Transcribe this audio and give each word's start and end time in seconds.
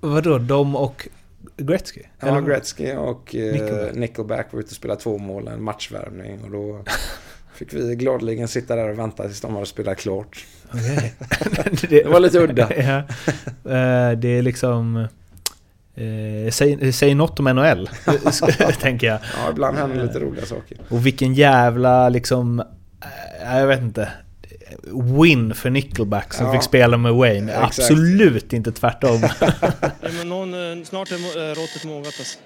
Vadå, 0.00 0.38
de 0.38 0.76
och 0.76 1.08
Gretzky? 1.56 2.00
Ja, 2.20 2.28
Eller- 2.28 2.40
Gretzky 2.40 2.92
och 2.96 3.34
eh, 3.34 3.52
Nickelback. 3.52 3.94
Nickelback. 3.94 4.46
var 4.52 4.60
ute 4.60 4.66
och 4.70 4.72
spelade 4.76 5.00
två 5.00 5.18
mål, 5.18 5.48
en 5.48 5.62
matchvärmning 5.62 6.44
och 6.44 6.50
då 6.50 6.84
fick 7.54 7.74
vi 7.74 7.96
gladeligen 7.96 8.48
sitta 8.48 8.76
där 8.76 8.88
och 8.88 8.98
vänta 8.98 9.22
tills 9.22 9.40
de 9.40 9.54
hade 9.54 9.66
spelat 9.66 9.98
klart. 9.98 10.46
Okej. 10.74 11.14
Det 11.88 12.06
var 12.06 12.20
lite 12.20 12.38
udda. 12.38 12.68
ja. 12.76 12.98
Eh, 13.72 14.18
Det 14.18 14.28
är 14.28 14.42
liksom... 14.42 14.96
Eh, 15.94 16.50
säg, 16.50 16.92
säg 16.92 17.14
något 17.14 17.38
om 17.40 17.44
NHL, 17.44 17.90
tänker 18.80 19.06
jag. 19.06 19.18
Ja, 19.44 19.50
ibland 19.50 19.76
händer 19.76 20.02
lite 20.06 20.18
roliga 20.20 20.46
saker. 20.46 20.78
Och 20.88 21.06
vilken 21.06 21.34
jävla 21.34 22.08
liksom... 22.08 22.60
eh, 23.40 23.56
Jag 23.58 23.66
vet 23.66 23.80
inte. 23.80 24.08
Win 25.20 25.54
för 25.54 25.70
Nickelback 25.70 26.34
som 26.34 26.46
Ja. 26.46 26.52
fick 26.52 26.62
spela 26.62 26.96
med 26.96 27.12
Wayne. 27.14 27.52
Exakt. 27.52 27.78
Absolut 27.78 28.52
inte 28.52 28.72
tvärtom. 28.72 29.20
Men 30.00 30.28
någon, 30.28 30.54
eh, 30.78 30.84
snart 30.84 31.10
är 31.10 31.14
eh, 31.50 31.54
råttet 31.54 31.84
mogat 31.84 32.14
alltså. 32.18 32.38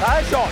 Persson! 0.00 0.48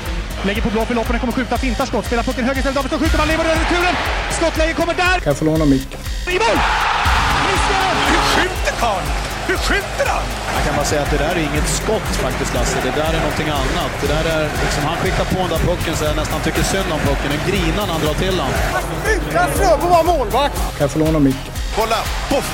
Lägger 0.47 0.63
på 0.63 0.71
blå 0.71 0.85
för 0.85 0.95
loppen, 0.95 1.19
kommer 1.19 1.33
skjuta, 1.33 1.57
fintar 1.59 1.87
skott, 1.87 2.07
spelar 2.07 2.23
pucken 2.23 2.45
höger 2.45 2.59
istället, 2.59 2.75
Davidsson 2.77 2.99
skjuter, 3.01 3.19
man 3.19 3.29
lever 3.29 3.45
över 3.45 3.57
returen! 3.57 3.95
Skottläge 4.30 4.73
kommer 4.73 4.95
där! 4.95 5.05
Kan 5.21 5.23
jag 5.30 5.37
få 5.37 5.45
låna 5.45 5.65
micken? 5.65 6.01
I 6.29 6.33
mål! 6.33 6.59
Missar! 7.47 7.95
Hur 8.11 8.43
skjuter 8.43 8.80
karln? 8.80 9.30
Hur 9.51 9.57
skjuter 9.57 10.07
han? 10.15 10.27
Jag 10.57 10.63
kan 10.67 10.75
bara 10.77 10.85
säga 10.93 11.03
att 11.03 11.11
det 11.11 11.23
där 11.27 11.35
är 11.37 11.43
inget 11.51 11.69
skott 11.69 12.11
faktiskt 12.27 12.55
Lasse. 12.55 12.79
Det 12.83 12.95
där 13.01 13.13
är 13.19 13.21
någonting 13.27 13.49
annat. 13.49 13.93
Det 14.03 14.09
där 14.15 14.25
är 14.37 14.45
liksom, 14.65 14.83
han 14.85 14.97
skickar 14.97 15.25
på 15.25 15.39
den 15.45 15.49
där 15.55 15.63
pucken 15.71 15.97
så 15.97 16.05
jag 16.05 16.17
nästan 16.17 16.41
tycker 16.41 16.63
synd 16.63 16.93
om 16.93 17.01
pucken. 17.09 17.29
Den 17.35 17.43
grinar 17.51 17.85
när 17.87 17.93
han 17.97 18.03
drar 18.07 18.15
till 18.15 18.37
den. 18.43 18.53
Utan 19.15 19.49
Fröbo 19.57 19.87
var 19.97 20.05
målvakt! 20.05 20.57
Kan 20.77 20.85
jag 20.85 20.91
få 20.91 20.99
låna 20.99 21.19
micken? 21.19 21.53
Kolla! 21.77 22.01
Poff! 22.31 22.49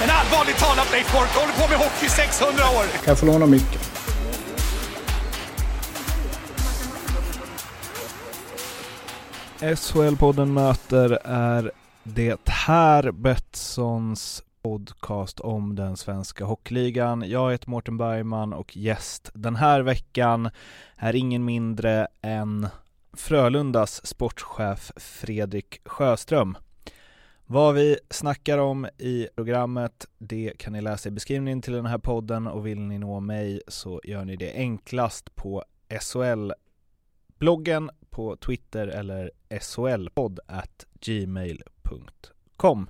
Men 0.00 0.10
allvarligt 0.10 0.58
talat 0.58 0.88
Leif 0.92 1.12
Boork, 1.12 1.28
du 1.34 1.38
håller 1.40 1.56
på 1.62 1.68
med 1.72 1.78
hockey 1.78 2.06
i 2.06 2.08
600 2.08 2.64
år! 2.78 2.84
Kan 2.92 3.10
jag 3.12 3.18
få 3.18 3.26
låna 3.26 3.46
micken? 3.46 3.80
SHL-podden 9.60 10.52
möter 10.52 11.18
är 11.24 11.70
det 12.04 12.48
här 12.48 13.12
Betssons 13.12 14.42
podcast 14.62 15.40
om 15.40 15.74
den 15.74 15.96
svenska 15.96 16.44
hockeyligan. 16.44 17.24
Jag 17.26 17.52
heter 17.52 17.70
Mårten 17.70 17.98
Bergman 17.98 18.52
och 18.52 18.76
gäst 18.76 19.30
den 19.34 19.56
här 19.56 19.80
veckan 19.80 20.50
är 20.96 21.16
ingen 21.16 21.44
mindre 21.44 22.06
än 22.22 22.68
Frölundas 23.12 24.06
sportchef 24.06 24.92
Fredrik 24.96 25.80
Sjöström. 25.84 26.56
Vad 27.46 27.74
vi 27.74 27.98
snackar 28.10 28.58
om 28.58 28.86
i 28.98 29.28
programmet 29.34 30.06
det 30.18 30.52
kan 30.58 30.72
ni 30.72 30.80
läsa 30.80 31.08
i 31.08 31.12
beskrivningen 31.12 31.62
till 31.62 31.72
den 31.72 31.86
här 31.86 31.98
podden 31.98 32.46
och 32.46 32.66
vill 32.66 32.80
ni 32.80 32.98
nå 32.98 33.20
mig 33.20 33.60
så 33.68 34.00
gör 34.04 34.24
ni 34.24 34.36
det 34.36 34.52
enklast 34.52 35.34
på 35.34 35.64
SHL-bloggen 36.00 37.90
på 38.10 38.36
Twitter 38.36 38.88
eller 38.88 39.30
SHLpodd 39.60 40.40
at 40.46 40.86
gmail.com. 41.00 42.86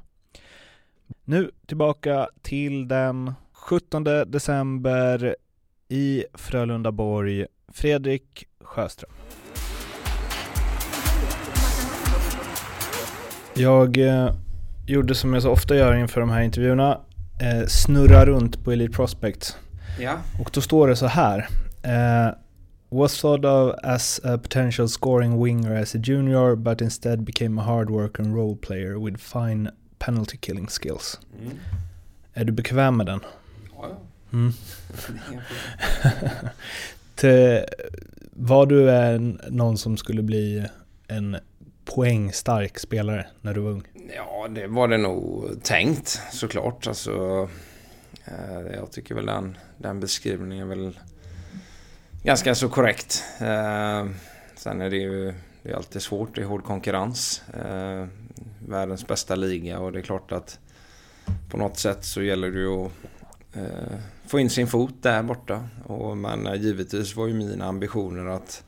Nu 1.24 1.50
tillbaka 1.66 2.28
till 2.42 2.88
den 2.88 3.32
17 3.52 4.05
december 4.05 5.36
i 5.88 6.24
Frölundaborg. 6.34 7.46
Fredrik 7.68 8.44
Sjöström. 8.60 9.10
Jag 13.55 13.98
eh, 13.98 14.34
gjorde 14.86 15.14
som 15.14 15.34
jag 15.34 15.42
så 15.42 15.50
ofta 15.50 15.77
gör 15.77 15.94
inför 15.94 16.20
de 16.20 16.30
här 16.30 16.42
intervjuerna, 16.42 17.00
eh, 17.40 17.66
snurra 17.66 18.27
runt 18.27 18.64
på 18.64 18.72
Elite 18.72 18.92
Prospect. 18.92 19.56
Ja. 20.00 20.18
Och 20.40 20.50
då 20.55 20.60
står 20.60 20.88
det 20.88 20.96
så 20.96 21.06
här. 21.06 21.48
Eh, 21.83 22.34
was 22.90 23.20
thought 23.20 23.44
of 23.44 23.74
as 23.83 24.20
a 24.24 24.38
potential 24.38 24.88
scoring 24.88 25.44
winger 25.44 25.74
as 25.83 25.94
a 25.94 25.98
junior 25.98 26.56
but 26.56 26.80
instead 26.80 27.24
became 27.24 27.61
a 27.61 27.64
hard 27.64 27.90
worker 27.90 28.22
and 28.22 28.36
role 28.36 28.56
player 28.56 28.98
with 29.05 29.18
fine 29.18 29.70
penalty 30.05 30.36
killing 30.36 30.67
skills. 30.67 31.20
Mm. 31.40 31.58
Är 32.35 32.45
du 32.45 32.52
bekväm 32.52 32.96
med 32.96 33.07
den? 33.07 33.20
Ja. 33.77 33.98
Mm. 34.33 34.52
Till, 37.14 37.64
var 38.33 38.67
du 38.67 38.90
en, 38.90 39.40
någon 39.48 39.79
som 39.79 39.96
skulle 39.96 40.23
bli 40.23 40.67
en 41.08 41.36
poängstark 41.85 42.79
spelare 42.79 43.27
när 43.40 43.55
du 43.55 43.61
var 43.61 43.70
ung? 43.70 43.83
Ja, 44.17 44.48
det 44.48 44.67
var 44.67 44.89
det 44.89 44.98
nog 44.98 45.45
tänkt 45.63 46.20
såklart. 46.33 46.86
Alltså, 46.86 47.48
eh, 48.24 48.74
jag 48.74 48.92
tycker 48.92 49.14
väl 49.14 49.27
den, 49.27 49.57
den 49.79 50.01
beskrivningen 50.01 50.70
är 50.70 50.77
väl 50.77 50.98
ganska 52.23 52.55
så 52.55 52.69
korrekt. 52.69 53.24
Eh, 53.40 54.07
sen 54.57 54.80
är 54.80 54.90
det 54.90 54.96
ju 54.96 55.34
det 55.62 55.70
är 55.70 55.74
alltid 55.74 56.02
svårt, 56.02 56.34
det 56.34 56.40
är 56.40 56.45
hård 56.46 56.64
konkurrens. 56.64 57.42
Eh, 57.55 58.06
världens 58.68 59.06
bästa 59.06 59.34
liga 59.34 59.78
och 59.78 59.92
det 59.92 59.98
är 59.98 60.02
klart 60.02 60.33
att 60.33 60.58
på 61.50 61.56
något 61.56 61.78
sätt 61.78 62.05
så 62.05 62.23
gäller 62.23 62.50
det 62.50 62.58
ju 62.58 62.68
att 62.84 62.90
eh, 63.55 63.98
få 64.27 64.39
in 64.40 64.51
sin 64.51 64.67
fot 64.67 64.95
där 65.01 65.22
borta. 65.22 65.68
Och, 65.86 66.17
men 66.17 66.46
eh, 66.46 66.55
givetvis 66.55 67.17
var 67.17 67.27
ju 67.27 67.34
mina 67.34 67.64
ambitioner 67.67 68.27
att, 68.27 68.64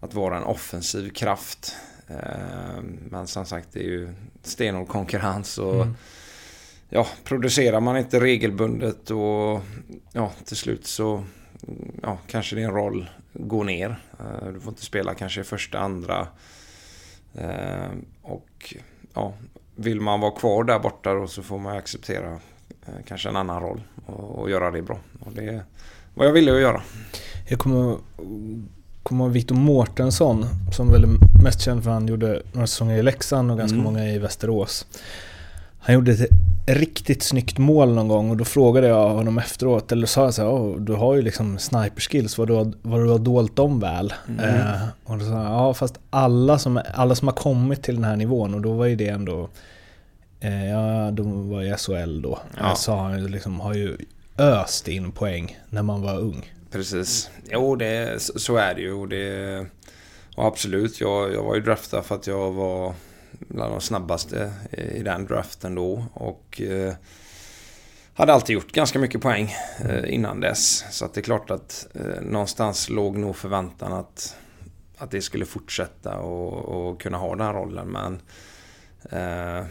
att 0.00 0.14
vara 0.14 0.36
en 0.36 0.44
offensiv 0.44 1.10
kraft. 1.10 1.76
Eh, 2.08 2.82
Men 3.10 3.26
som 3.26 3.46
sagt 3.46 3.68
det 3.72 3.80
är 3.80 3.88
ju 3.88 4.14
stenhård 4.42 4.88
konkurrens 4.88 5.58
och 5.58 5.74
Mm. 5.74 5.94
ja, 6.88 7.06
producerar 7.24 7.80
man 7.80 7.96
inte 7.96 8.20
regelbundet 8.20 9.10
och 9.10 9.60
ja, 10.12 10.32
till 10.44 10.56
slut 10.56 10.86
så 10.86 11.24
ja, 12.02 12.18
kanske 12.26 12.56
din 12.56 12.70
roll 12.70 13.06
går 13.32 13.64
ner. 13.64 13.96
Eh, 14.20 14.48
Du 14.54 14.60
får 14.60 14.70
inte 14.70 14.84
spela 14.84 15.14
kanske 15.14 15.44
första, 15.44 15.78
andra. 15.78 16.28
Eh, 17.34 17.90
Och 18.22 18.74
ja, 19.14 19.32
vill 19.76 20.00
man 20.00 20.20
vara 20.20 20.30
kvar 20.30 20.64
där 20.64 20.78
borta 20.78 21.14
då 21.14 21.26
så 21.26 21.42
får 21.42 21.58
man 21.58 21.76
acceptera 21.76 22.32
eh, 22.86 22.94
kanske 23.08 23.28
en 23.28 23.36
annan 23.36 23.62
roll 23.62 23.80
och, 24.06 24.38
och 24.38 24.50
göra 24.50 24.70
det 24.70 24.82
bra. 24.82 24.98
Och 25.20 25.32
det 25.32 25.44
är 25.44 25.64
vad 26.14 26.26
jag 26.26 26.32
ville 26.32 26.54
att 26.54 26.60
göra. 26.60 26.82
Jag 27.48 27.58
kommer, 27.58 27.96
kommer 29.02 29.24
ihåg 29.24 29.32
Victor 29.32 29.54
Mårtensson 29.56 30.46
som 30.76 30.90
väl 30.92 31.04
är 31.04 31.42
mest 31.44 31.60
känd 31.60 31.84
för 31.84 31.90
han 31.90 32.08
gjorde 32.08 32.42
några 32.52 32.66
säsonger 32.66 32.96
i 32.98 33.02
Leksand 33.02 33.50
och 33.50 33.58
ganska 33.58 33.74
Mm. 33.74 33.84
många 33.84 34.04
i 34.10 34.18
Västerås. 34.18 34.86
Han 35.80 35.94
gjorde 35.94 36.12
ett 36.12 36.30
riktigt 36.66 37.22
snyggt 37.22 37.58
mål 37.58 37.94
någon 37.94 38.08
gång 38.08 38.30
och 38.30 38.36
då 38.36 38.44
frågade 38.44 38.86
jag 38.86 39.08
honom 39.08 39.38
efteråt, 39.38 39.92
eller 39.92 40.06
sa 40.06 40.24
jag 40.24 40.34
så 40.34 40.42
här, 40.42 40.50
"Åh, 40.50 40.76
du 40.80 40.92
har 40.92 41.14
ju 41.14 41.22
liksom 41.22 41.58
sniperskills, 41.58 42.38
vad 42.38 42.48
du 42.48 42.54
har, 42.54 42.72
vad 42.82 43.00
du 43.00 43.10
har 43.10 43.18
dolt 43.18 43.56
dem 43.56 43.80
väl? 43.80 44.14
Mm. 44.28 44.44
Eh, 44.44 44.72
och 45.04 45.18
då 45.18 45.24
sa 45.24 45.30
han, 45.32 45.52
ja 45.52 45.74
fast 45.74 45.94
alla 46.10 46.58
som, 46.58 46.80
alla 46.94 47.14
som 47.14 47.28
har 47.28 47.34
kommit 47.34 47.82
till 47.82 47.94
den 47.94 48.04
här 48.04 48.16
nivån 48.16 48.54
och 48.54 48.60
då 48.60 48.72
var 48.72 48.86
ju 48.86 48.96
det 48.96 49.08
ändå, 49.08 49.48
eh, 50.40 50.66
ja 50.70 51.10
de 51.10 51.50
var 51.50 51.62
i 51.62 51.74
SHL 51.76 52.22
då, 52.22 52.38
Ja. 52.58 52.68
eh, 52.68 52.74
sa 52.74 53.00
han 53.02 53.26
liksom, 53.26 53.60
har 53.60 53.74
ju 53.74 53.96
öst 54.38 54.88
in 54.88 55.12
poäng 55.12 55.58
när 55.70 55.82
man 55.82 56.02
var 56.02 56.18
ung. 56.18 56.52
Precis. 56.70 57.30
Jo, 57.50 57.76
det, 57.76 58.22
så 58.22 58.38
så 58.38 58.56
är 58.56 58.74
det 58.74 58.80
ju. 58.80 58.92
Och 58.92 59.08
det, 59.08 59.58
och 60.36 60.46
absolut, 60.46 61.00
jag, 61.00 61.34
jag 61.34 61.42
var 61.42 61.54
ju 61.54 61.60
draftad 61.60 62.02
för 62.02 62.14
att 62.14 62.26
jag 62.26 62.52
var 62.52 62.94
bland 63.38 63.72
de 63.72 63.80
snabbaste 63.80 64.52
i 64.72 65.02
den 65.02 65.26
draften 65.26 65.74
då. 65.74 66.04
Och 66.12 66.60
eh, 66.60 66.94
hade 68.16 68.32
alltid 68.32 68.54
gjort 68.54 68.72
ganska 68.72 68.98
mycket 68.98 69.20
poäng 69.20 69.54
eh, 69.84 70.14
innan 70.14 70.40
dess. 70.40 70.84
Så 70.90 71.04
att 71.04 71.14
det 71.14 71.20
är 71.20 71.22
klart 71.22 71.50
att 71.50 71.86
eh, 71.94 72.22
någonstans 72.22 72.88
låg 72.90 73.16
nog 73.16 73.36
förväntan 73.36 73.92
att, 73.92 74.36
att 74.98 75.10
det 75.10 75.22
skulle 75.22 75.44
fortsätta 75.46 76.18
och, 76.18 76.88
och 76.88 77.00
kunna 77.00 77.18
ha 77.18 77.36
den 77.36 77.52
rollen. 77.52 77.88
Men 77.88 78.20
eh, 79.10 79.66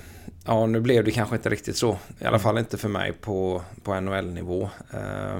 ja, 0.46 0.66
nu 0.66 0.80
blev 0.80 1.04
det 1.04 1.12
kanske 1.12 1.36
inte 1.36 1.50
riktigt 1.50 1.78
så. 1.78 1.98
I 2.20 2.25
alla 2.25 2.40
fall 2.40 2.58
inte 2.58 2.78
för 2.78 2.90
mig 2.90 3.14
på, 3.14 3.62
på 3.84 4.00
NHL-nivå. 4.00 4.70
Eh, 4.94 5.40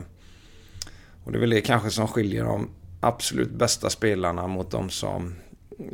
och 1.24 1.32
det 1.32 1.38
är 1.38 1.40
väl 1.40 1.50
det 1.50 1.62
kanske 1.62 1.90
som 1.90 2.08
skiljer 2.08 2.44
de 2.44 2.70
absolut 3.00 3.52
bästa 3.52 3.90
spelarna 3.90 4.48
mot 4.48 4.72
de 4.72 4.90
som 4.90 5.36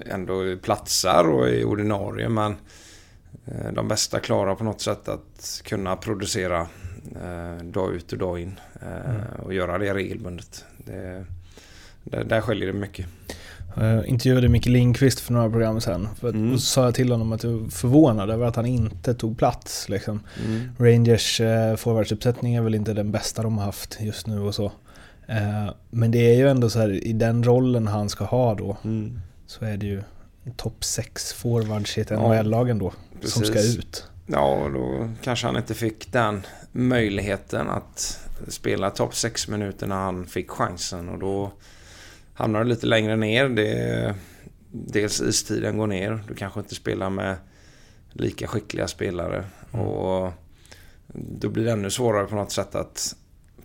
ändå 0.05 0.57
platsar 0.61 1.29
och 1.29 1.49
är 1.49 1.65
ordinarie. 1.65 2.29
Men 2.29 2.55
eh, 3.45 3.71
de 3.73 3.87
bästa 3.87 4.19
klarar 4.19 4.55
på 4.55 4.63
något 4.63 4.81
sätt 4.81 5.07
att 5.09 5.61
kunna 5.65 5.95
producera 5.95 6.67
eh, 7.21 7.63
dag 7.65 7.93
ut 7.93 8.11
och 8.11 8.17
dag 8.17 8.39
in. 8.39 8.59
eh, 8.81 9.39
Och 9.43 9.53
göra 9.53 9.77
det 9.77 9.93
regelbundet. 9.93 10.65
Det, 10.77 11.25
där, 12.03 12.23
där 12.23 12.41
skiljer 12.41 12.67
det 12.67 12.79
mycket. 12.79 13.05
Jag 13.75 14.05
intervjuade 14.05 14.49
Micke 14.49 14.65
Lindqvist 14.65 15.19
för 15.19 15.33
några 15.33 15.49
program 15.49 15.81
sen. 15.81 16.07
För 16.19 16.27
att, 16.29 16.33
Mm. 16.35 16.53
Och 16.53 16.59
så 16.59 16.65
sa 16.65 16.83
jag 16.85 16.95
till 16.95 17.11
honom 17.11 17.31
att 17.31 17.43
jag 17.43 17.51
var 17.51 17.69
förvånad 17.69 18.29
över 18.29 18.45
att 18.45 18.55
han 18.55 18.65
inte 18.65 19.13
tog 19.13 19.37
plats. 19.37 19.89
Liksom. 19.89 20.19
Mm. 20.45 20.69
Rangers 20.79 21.41
eh, 21.41 21.75
forwardsuppsättning 21.75 22.55
är 22.55 22.61
väl 22.61 22.75
inte 22.75 22.93
den 22.93 23.11
bästa 23.11 23.43
de 23.43 23.57
har 23.57 23.65
haft 23.65 23.97
just 24.01 24.27
nu 24.27 24.39
och 24.39 24.55
så. 24.55 24.65
Eh, 25.27 25.69
men 25.89 26.11
det 26.11 26.17
är 26.19 26.35
ju 26.37 26.49
ändå 26.49 26.69
så 26.69 26.79
här, 26.79 26.89
i 27.07 27.13
den 27.13 27.43
rollen 27.43 27.87
han 27.87 28.09
ska 28.09 28.25
ha 28.25 28.55
då, 28.55 28.77
så 29.51 29.65
är 29.65 29.77
det 29.77 29.85
ju 29.85 30.03
topp 30.57 30.83
6 30.83 31.33
forwards 31.33 31.97
i 31.97 32.01
ett 32.01 32.09
Ja, 32.09 32.27
NHL-lagen 32.27 32.79
då, 32.79 32.93
som 33.23 33.45
ska 33.45 33.61
ut. 33.61 34.07
Ja, 34.25 34.69
då 34.73 35.09
kanske 35.23 35.47
han 35.47 35.57
inte 35.57 35.73
fick 35.73 36.11
den 36.11 36.41
möjligheten 36.71 37.69
att 37.69 38.19
spela 38.47 38.89
topp 38.89 39.15
6 39.15 39.47
minuter 39.47 39.87
när 39.87 39.95
han 39.95 40.25
fick 40.25 40.49
chansen 40.51 41.09
och 41.09 41.19
då 41.19 41.51
hamnar 42.33 42.63
du 42.63 42.69
lite 42.69 42.87
längre 42.87 43.15
ner. 43.15 43.49
Det, 43.49 44.15
dels 44.71 45.21
istiden 45.21 45.77
går 45.77 45.87
ner. 45.87 46.23
Du 46.27 46.35
kanske 46.35 46.59
inte 46.59 46.75
spelar 46.75 47.09
med 47.09 47.35
lika 48.11 48.47
skickliga 48.47 48.87
spelare. 48.87 49.45
Mm. 49.73 49.85
Och 49.85 50.33
då 51.13 51.49
blir 51.49 51.65
det 51.65 51.71
ännu 51.71 51.89
svårare 51.89 52.25
på 52.25 52.35
något 52.35 52.51
sätt 52.51 52.75
att 52.75 53.15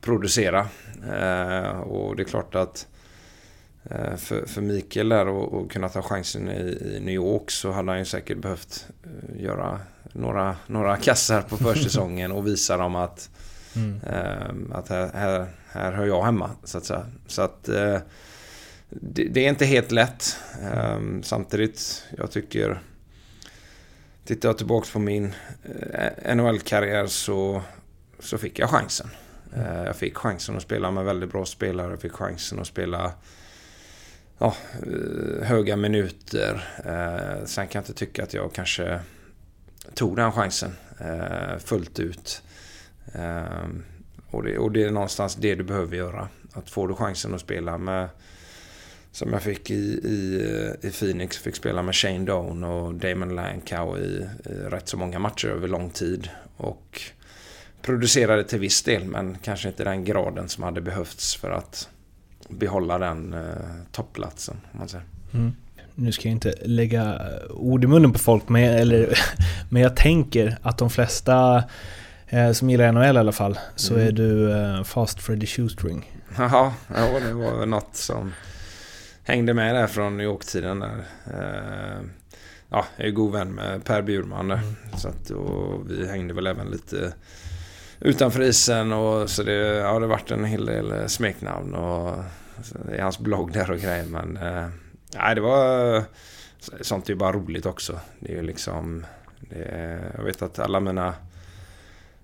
producera. 0.00 0.68
Eh, 1.10 1.80
och 1.80 2.16
det 2.16 2.22
är 2.22 2.28
klart 2.28 2.54
att 2.54 2.86
för, 4.16 4.46
för 4.46 4.60
Mikael 4.60 5.08
där 5.08 5.60
att 5.60 5.70
kunna 5.70 5.88
ta 5.88 6.02
chansen 6.02 6.48
i, 6.48 6.78
i, 6.94 7.00
New 7.00 7.14
York 7.14 7.50
så 7.50 7.70
hade 7.70 7.90
han 7.90 7.98
ju 7.98 8.04
säkert 8.04 8.38
behövt 8.38 8.88
eh, 9.04 9.42
göra 9.42 9.80
några, 10.12 10.56
några 10.66 10.96
kassar 10.96 11.42
på 11.42 11.56
försäsongen 11.56 12.32
och 12.32 12.46
visa 12.46 12.76
dem 12.76 12.96
att, 12.96 13.30
mm. 13.76 14.00
eh, 14.06 14.76
att 14.78 14.88
här, 14.88 15.10
här, 15.14 15.46
här 15.68 15.92
hör 15.92 16.06
jag 16.06 16.24
hemma. 16.24 16.50
Så 16.64 16.78
att 16.78 16.84
säga. 16.84 17.06
Så 17.26 17.42
att 17.42 17.68
eh, 17.68 17.98
det, 18.88 19.24
det, 19.24 19.44
är 19.44 19.48
inte 19.48 19.64
helt 19.66 19.92
lätt. 19.92 20.36
Eh, 20.62 21.00
samtidigt, 21.22 22.04
jag 22.16 22.30
tycker 22.30 22.80
Tittar 24.26 24.48
jag 24.48 24.58
tillbaka 24.58 24.88
på 24.92 24.98
min 24.98 25.34
eh, 25.92 26.36
NHL-karriär 26.36 27.06
så, 27.06 27.62
så 28.18 28.38
fick 28.38 28.58
jag 28.58 28.70
chansen. 28.70 29.10
Mm. 29.54 29.84
Jag 29.84 29.96
fick 29.96 30.16
chansen 30.16 30.56
att 30.56 30.62
spela 30.62 30.90
med 30.90 31.04
väldigt 31.04 31.32
bra 31.32 31.44
spelare. 31.44 31.90
Jag 31.90 32.00
fick 32.00 32.12
chansen 32.12 32.60
att 32.60 32.66
spela 32.66 33.12
ja, 34.38 34.54
eh, 34.72 35.46
höga 35.46 35.76
minuter. 35.76 36.64
Eh, 36.84 37.44
sen 37.44 37.66
kan 37.66 37.78
jag 37.78 37.82
inte 37.82 37.98
tycka 37.98 38.22
att 38.22 38.34
jag 38.34 38.52
kanske 38.52 39.00
tog 39.94 40.16
den 40.16 40.32
chansen 40.32 40.72
eh, 41.00 41.58
fullt 41.58 41.98
ut. 42.00 42.42
Och 44.30 44.42
det, 44.42 44.58
och 44.58 44.72
det 44.72 44.84
är 44.84 44.90
någonstans 44.90 45.34
det 45.34 45.54
du 45.54 45.64
behöver 45.64 45.96
göra. 45.96 46.28
Att 46.52 46.70
får 46.70 46.88
du 46.88 46.94
chansen 46.94 47.34
att 47.34 47.40
spela 47.40 47.78
med 47.78 48.08
som 49.12 49.32
jag 49.32 49.42
fick 49.42 49.70
i, 49.70 49.74
i, 50.04 50.42
i 50.82 50.90
Phoenix. 50.90 51.38
Fick 51.38 51.56
spela 51.56 51.82
med 51.82 51.94
Shane 51.94 52.24
Doan 52.24 52.64
och 52.64 52.94
Damon 52.94 53.34
Lankow 53.34 53.98
i, 53.98 54.28
i 54.44 54.52
rätt 54.52 54.88
så 54.88 54.96
många 54.96 55.18
matcher 55.18 55.48
över 55.48 55.68
lång 55.68 55.90
tid. 55.90 56.28
Och 56.56 57.02
producerade 57.82 58.44
till 58.44 58.58
viss 58.58 58.82
del 58.82 59.04
men 59.04 59.38
kanske 59.42 59.68
inte 59.68 59.84
den 59.84 60.04
graden 60.04 60.48
som 60.48 60.64
hade 60.64 60.80
behövts 60.80 61.36
för 61.36 61.50
att 61.50 61.88
behålla 62.48 62.98
den 62.98 63.34
eh, 63.34 63.40
toppplatsen. 63.92 64.56
Om 64.72 64.78
man 64.78 64.88
säger. 64.88 65.04
Mm. 65.34 65.54
Nu 65.94 66.12
ska 66.12 66.28
jag 66.28 66.32
inte 66.32 66.54
lägga 66.62 67.20
ord 67.50 67.84
i 67.84 67.86
munnen 67.86 68.12
på 68.12 68.18
folk 68.18 68.48
men, 68.48 68.62
eller, 68.62 69.18
men 69.70 69.82
jag 69.82 69.96
tänker 69.96 70.58
att 70.62 70.78
de 70.78 70.90
flesta 70.90 71.64
eh, 72.28 72.52
som 72.52 72.70
gillar 72.70 72.92
NHL 72.92 73.16
i 73.16 73.20
alla 73.20 73.32
fall 73.32 73.58
så 73.76 73.94
mm. 73.94 74.08
är 74.08 74.12
du 74.12 74.52
eh, 74.52 74.82
Fast 74.82 75.20
Freddy 75.20 75.46
Shoestring. 75.46 76.12
Ja, 76.38 76.74
det 76.88 77.32
var 77.32 77.66
något 77.66 77.96
som 77.96 78.32
hängde 79.22 79.54
med 79.54 79.74
där 79.74 79.86
från 79.86 80.16
New 80.16 80.26
York-tiden 80.26 80.80
där. 80.80 81.04
Eh, 81.26 82.06
ja, 82.68 82.86
jag 82.96 83.06
är 83.06 83.10
god 83.10 83.32
vän 83.32 83.54
med 83.54 83.84
Per 83.84 84.02
Bjurman 84.02 84.48
där. 84.48 84.56
Mm. 84.56 84.74
Så 84.96 85.08
att, 85.08 85.30
och 85.30 85.90
vi 85.90 86.08
hängde 86.08 86.34
väl 86.34 86.46
även 86.46 86.70
lite 86.70 87.12
utanför 88.00 88.42
isen 88.42 88.92
och 88.92 89.30
så 89.30 89.42
det, 89.42 89.52
ja, 89.52 89.98
det 89.98 90.06
varit 90.06 90.30
en 90.30 90.44
hel 90.44 90.66
del 90.66 91.08
smeknamn 91.08 91.74
och 91.74 92.14
i 92.96 93.00
hans 93.00 93.18
blogg 93.18 93.52
där 93.52 93.70
och 93.70 93.78
grejer. 93.78 94.04
Men 94.04 94.36
eh, 94.36 94.68
nej, 95.14 95.34
det 95.34 95.40
var... 95.40 96.02
Sånt 96.80 97.06
är 97.06 97.10
ju 97.10 97.16
bara 97.16 97.32
roligt 97.32 97.66
också. 97.66 98.00
Det 98.20 98.32
är 98.32 98.36
ju 98.36 98.42
liksom... 98.42 99.06
Det, 99.40 99.98
jag 100.16 100.24
vet 100.24 100.42
att 100.42 100.58
alla 100.58 100.80
mina 100.80 101.14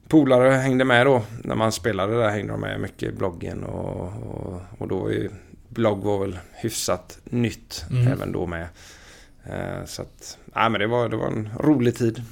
polare 0.08 0.50
hängde 0.50 0.84
med 0.84 1.06
då. 1.06 1.22
När 1.44 1.54
man 1.54 1.72
spelade 1.72 2.18
där 2.18 2.30
hängde 2.30 2.52
de 2.52 2.60
med 2.60 2.80
mycket 2.80 3.08
i 3.08 3.12
bloggen 3.12 3.64
och, 3.64 4.06
och, 4.22 4.60
och 4.78 4.88
då 4.88 4.98
var 4.98 5.10
ju 5.10 5.30
blogg 5.68 6.04
var 6.04 6.18
väl 6.18 6.38
hyfsat 6.52 7.18
nytt 7.24 7.84
mm. 7.90 8.12
även 8.12 8.32
då 8.32 8.46
med. 8.46 8.68
Eh, 9.44 9.84
så 9.86 10.02
att, 10.02 10.38
nej 10.44 10.70
men 10.70 10.80
det 10.80 10.86
var, 10.86 11.08
det 11.08 11.16
var 11.16 11.26
en 11.26 11.50
rolig 11.60 11.96
tid. 11.96 12.22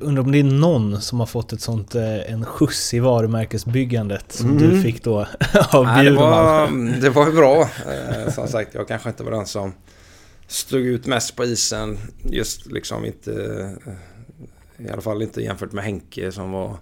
Undrar 0.00 0.22
om 0.22 0.32
det 0.32 0.38
är 0.38 0.44
någon 0.44 1.00
som 1.00 1.20
har 1.20 1.26
fått 1.26 1.52
ett 1.52 1.60
sånt, 1.60 1.94
eh, 1.94 2.32
en 2.32 2.44
skjuts 2.44 2.94
i 2.94 2.98
varumärkesbyggandet 2.98 4.32
som 4.32 4.50
mm. 4.50 4.58
du 4.58 4.82
fick 4.82 5.04
då 5.04 5.20
av 5.70 5.84
Nej, 5.84 6.04
det, 6.04 6.10
var, 6.10 7.00
det 7.00 7.10
var 7.10 7.26
ju 7.26 7.32
bra. 7.32 7.60
Eh, 7.62 8.32
som 8.32 8.48
sagt, 8.48 8.74
jag 8.74 8.88
kanske 8.88 9.08
inte 9.08 9.24
var 9.24 9.30
den 9.30 9.46
som 9.46 9.72
stod 10.46 10.80
ut 10.80 11.06
mest 11.06 11.36
på 11.36 11.44
isen. 11.44 11.98
Just 12.22 12.66
liksom 12.66 13.04
inte... 13.04 13.30
I 14.78 14.90
alla 14.90 15.02
fall 15.02 15.22
inte 15.22 15.42
jämfört 15.42 15.72
med 15.72 15.84
Henke 15.84 16.32
som 16.32 16.52
var 16.52 16.76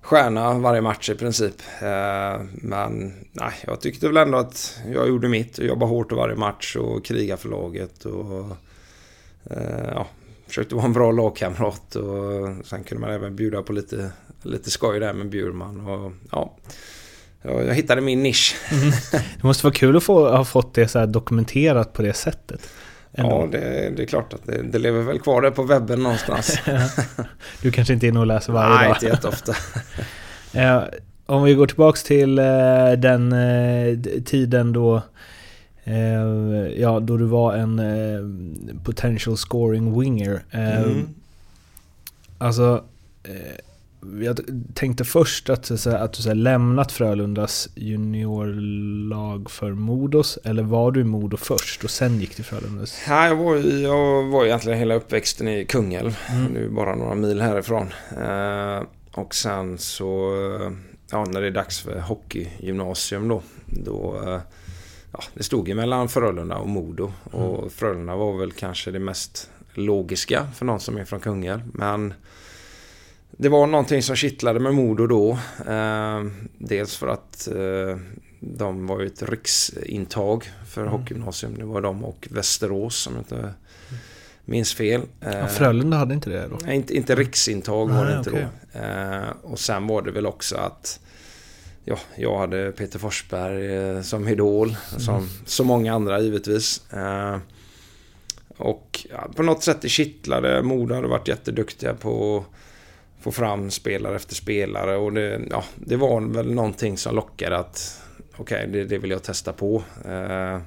stjärna 0.00 0.58
varje 0.58 0.80
match 0.80 1.10
i 1.10 1.14
princip. 1.14 1.54
Eh, 1.82 2.42
men 2.52 3.14
nej, 3.32 3.52
jag 3.66 3.80
tyckte 3.80 4.06
väl 4.06 4.16
ändå 4.16 4.38
att 4.38 4.80
jag 4.92 5.08
gjorde 5.08 5.28
mitt 5.28 5.58
och 5.58 5.64
jobbade 5.64 5.90
hårt 5.90 6.12
varje 6.12 6.36
match 6.36 6.76
och 6.76 7.04
kriga 7.04 7.36
för 7.36 7.48
laget. 7.48 8.04
Och, 8.04 8.56
eh, 9.50 9.88
ja, 9.94 10.06
försökte 10.46 10.74
vara 10.74 10.84
en 10.84 10.92
bra 10.92 11.12
lagkamrat 11.12 11.96
och 11.96 12.66
sen 12.66 12.84
kunde 12.84 13.00
man 13.00 13.10
även 13.10 13.36
bjuda 13.36 13.62
på 13.62 13.72
lite, 13.72 14.10
lite 14.42 14.70
skoj 14.70 15.00
där 15.00 15.12
med 15.12 15.28
Bjurman. 15.28 15.80
Och, 15.80 16.12
ja, 16.30 16.56
jag 17.42 17.74
hittade 17.74 18.00
min 18.00 18.22
nisch. 18.22 18.56
Mm. 18.72 18.90
Det 19.12 19.42
måste 19.42 19.66
vara 19.66 19.74
kul 19.74 19.96
att 19.96 20.02
få, 20.02 20.28
ha 20.28 20.44
fått 20.44 20.74
det 20.74 20.88
så 20.88 21.06
dokumenterat 21.06 21.92
på 21.92 22.02
det 22.02 22.12
sättet. 22.12 22.68
Ändå. 23.12 23.40
Ja, 23.40 23.46
det, 23.58 23.92
det, 23.96 24.02
är 24.02 24.06
klart 24.06 24.32
att 24.32 24.46
det, 24.46 24.62
det, 24.62 24.78
lever 24.78 25.02
väl 25.02 25.18
kvar 25.18 25.42
där 25.42 25.50
på 25.50 25.62
webben 25.62 26.02
någonstans. 26.02 26.58
du 27.62 27.70
kanske 27.70 27.94
inte 27.94 28.06
är 28.06 28.08
inne 28.08 28.20
och 28.20 28.26
läser 28.26 28.52
varje 28.52 28.68
Nej, 28.68 28.78
dag? 28.78 28.84
Nej, 28.84 28.94
inte 28.94 29.06
jätteofta. 29.06 29.54
om 31.26 31.42
vi 31.42 31.54
går 31.54 31.66
tillbaks 31.66 32.02
till 32.02 32.38
eh, 32.38 32.92
den 32.98 33.32
eh, 33.32 33.98
tiden 34.24 34.72
då 34.72 35.02
Ja, 36.76 37.00
då 37.00 37.16
du 37.16 37.24
var 37.24 37.54
en 37.54 38.80
potential 38.84 39.36
scoring 39.36 40.00
winger. 40.00 40.44
Mm. 40.50 41.08
Alltså 42.38 42.84
jag 44.20 44.40
tänkte 44.74 45.04
först 45.04 45.50
att, 45.50 45.86
att 45.86 46.12
du 46.12 46.22
så 46.22 46.34
lämnat 46.34 46.92
Frölundas 46.92 47.68
juniorlag 47.74 49.50
för 49.50 49.72
Modos, 49.72 50.38
eller 50.44 50.62
var 50.62 50.92
du 50.92 51.00
i 51.00 51.04
Modo 51.04 51.36
först 51.36 51.84
och 51.84 51.90
sen 51.90 52.20
gick 52.20 52.34
till 52.34 52.44
Frölundas? 52.44 53.02
Ja, 53.08 53.26
jag, 53.26 53.36
var, 53.36 53.56
jag 53.56 54.24
var 54.24 54.44
egentligen 54.44 54.78
hela 54.78 54.94
uppväxten 54.94 55.48
i 55.48 55.64
Kungälv, 55.64 56.18
mm. 56.28 56.52
nu 56.52 56.68
bara 56.68 56.94
några 56.94 57.14
mil 57.14 57.40
härifrån. 57.40 57.92
Eh, 58.22 58.82
och 59.12 59.34
sen 59.34 59.78
så, 59.78 60.32
ja, 61.10 61.24
när 61.24 61.40
det 61.40 61.46
är 61.46 61.50
dags 61.50 61.80
för 61.80 62.00
hockeygymnasium 62.00 63.28
då, 63.28 63.42
då 63.66 64.22
eh, 64.26 64.40
ja, 65.14 65.24
det 65.34 65.42
stod 65.42 65.68
ju 65.68 65.74
mellan 65.74 66.08
Frölunda 66.08 66.56
och 66.56 66.68
Modo. 66.68 67.12
Mm. 67.32 67.46
Och 67.46 67.72
Frölunda 67.72 68.16
var 68.16 68.38
väl 68.38 68.52
kanske 68.52 68.90
det 68.90 68.98
mest 68.98 69.50
logiska 69.74 70.46
för 70.54 70.64
någon 70.64 70.80
som 70.80 70.96
är 70.96 71.04
från 71.04 71.20
Kungälv. 71.20 71.62
Men 71.72 72.14
det 73.30 73.48
var 73.48 73.66
någonting 73.66 74.02
som 74.02 74.16
kittlade 74.16 74.60
med 74.60 74.74
Modo 74.74 75.06
då. 75.06 75.38
Eh, 75.66 76.24
dels 76.58 76.96
för 76.96 77.08
att 77.08 77.48
eh, 77.48 77.98
de 78.40 78.86
var 78.86 79.00
ju 79.00 79.06
ett 79.06 79.22
riksintag 79.22 80.44
för 80.68 80.80
mm. 80.80 80.92
hockeygymnasium. 80.92 81.54
Det 81.58 81.64
var 81.64 81.80
de 81.80 82.04
och 82.04 82.28
Västerås 82.30 83.06
om 83.06 83.12
jag 83.12 83.20
inte 83.20 83.54
minns 84.44 84.74
fel. 84.74 85.00
Eh, 85.20 85.38
ja, 85.38 85.46
Frölunda 85.46 85.96
hade 85.96 86.14
inte 86.14 86.30
det 86.30 86.48
då? 86.48 86.58
Nej, 86.64 86.76
inte, 86.76 86.96
inte 86.96 87.14
riksintag 87.14 87.90
var 87.90 88.06
det 88.06 88.18
inte 88.18 88.30
okay. 88.30 88.44
då. 88.72 88.78
Eh, 88.78 89.28
och 89.42 89.58
sen 89.58 89.86
var 89.86 90.02
det 90.02 90.10
väl 90.10 90.26
också 90.26 90.56
att 90.56 91.00
ja, 91.84 91.98
jag 92.16 92.38
hade 92.38 92.72
Peter 92.72 92.98
Forsberg 92.98 93.76
eh, 93.76 94.02
som 94.02 94.28
idol. 94.28 94.68
Mm. 94.68 95.00
Som 95.00 95.28
så 95.46 95.64
många 95.64 95.94
andra 95.94 96.20
givetvis. 96.20 96.92
Eh, 96.92 97.38
och 98.56 99.06
ja, 99.10 99.28
på 99.36 99.42
något 99.42 99.62
sätt 99.62 99.82
det 99.82 99.88
kittlade. 99.88 100.62
Modo 100.62 100.94
hade 100.94 101.08
varit 101.08 101.28
jätteduktiga 101.28 101.94
på 101.94 102.44
få 103.24 103.32
fram 103.32 103.70
spelare 103.70 104.16
efter 104.16 104.34
spelare 104.34 104.96
och 104.96 105.12
det, 105.12 105.40
ja, 105.50 105.64
det 105.74 105.96
var 105.96 106.20
väl 106.20 106.54
någonting 106.54 106.98
som 106.98 107.14
lockade 107.14 107.58
att 107.58 108.02
okej, 108.36 108.68
okay, 108.68 108.72
det, 108.72 108.84
det, 108.84 108.98
vill 108.98 109.10
jag 109.10 109.22
testa 109.22 109.52
på. 109.52 109.82
Eh, 110.04 110.60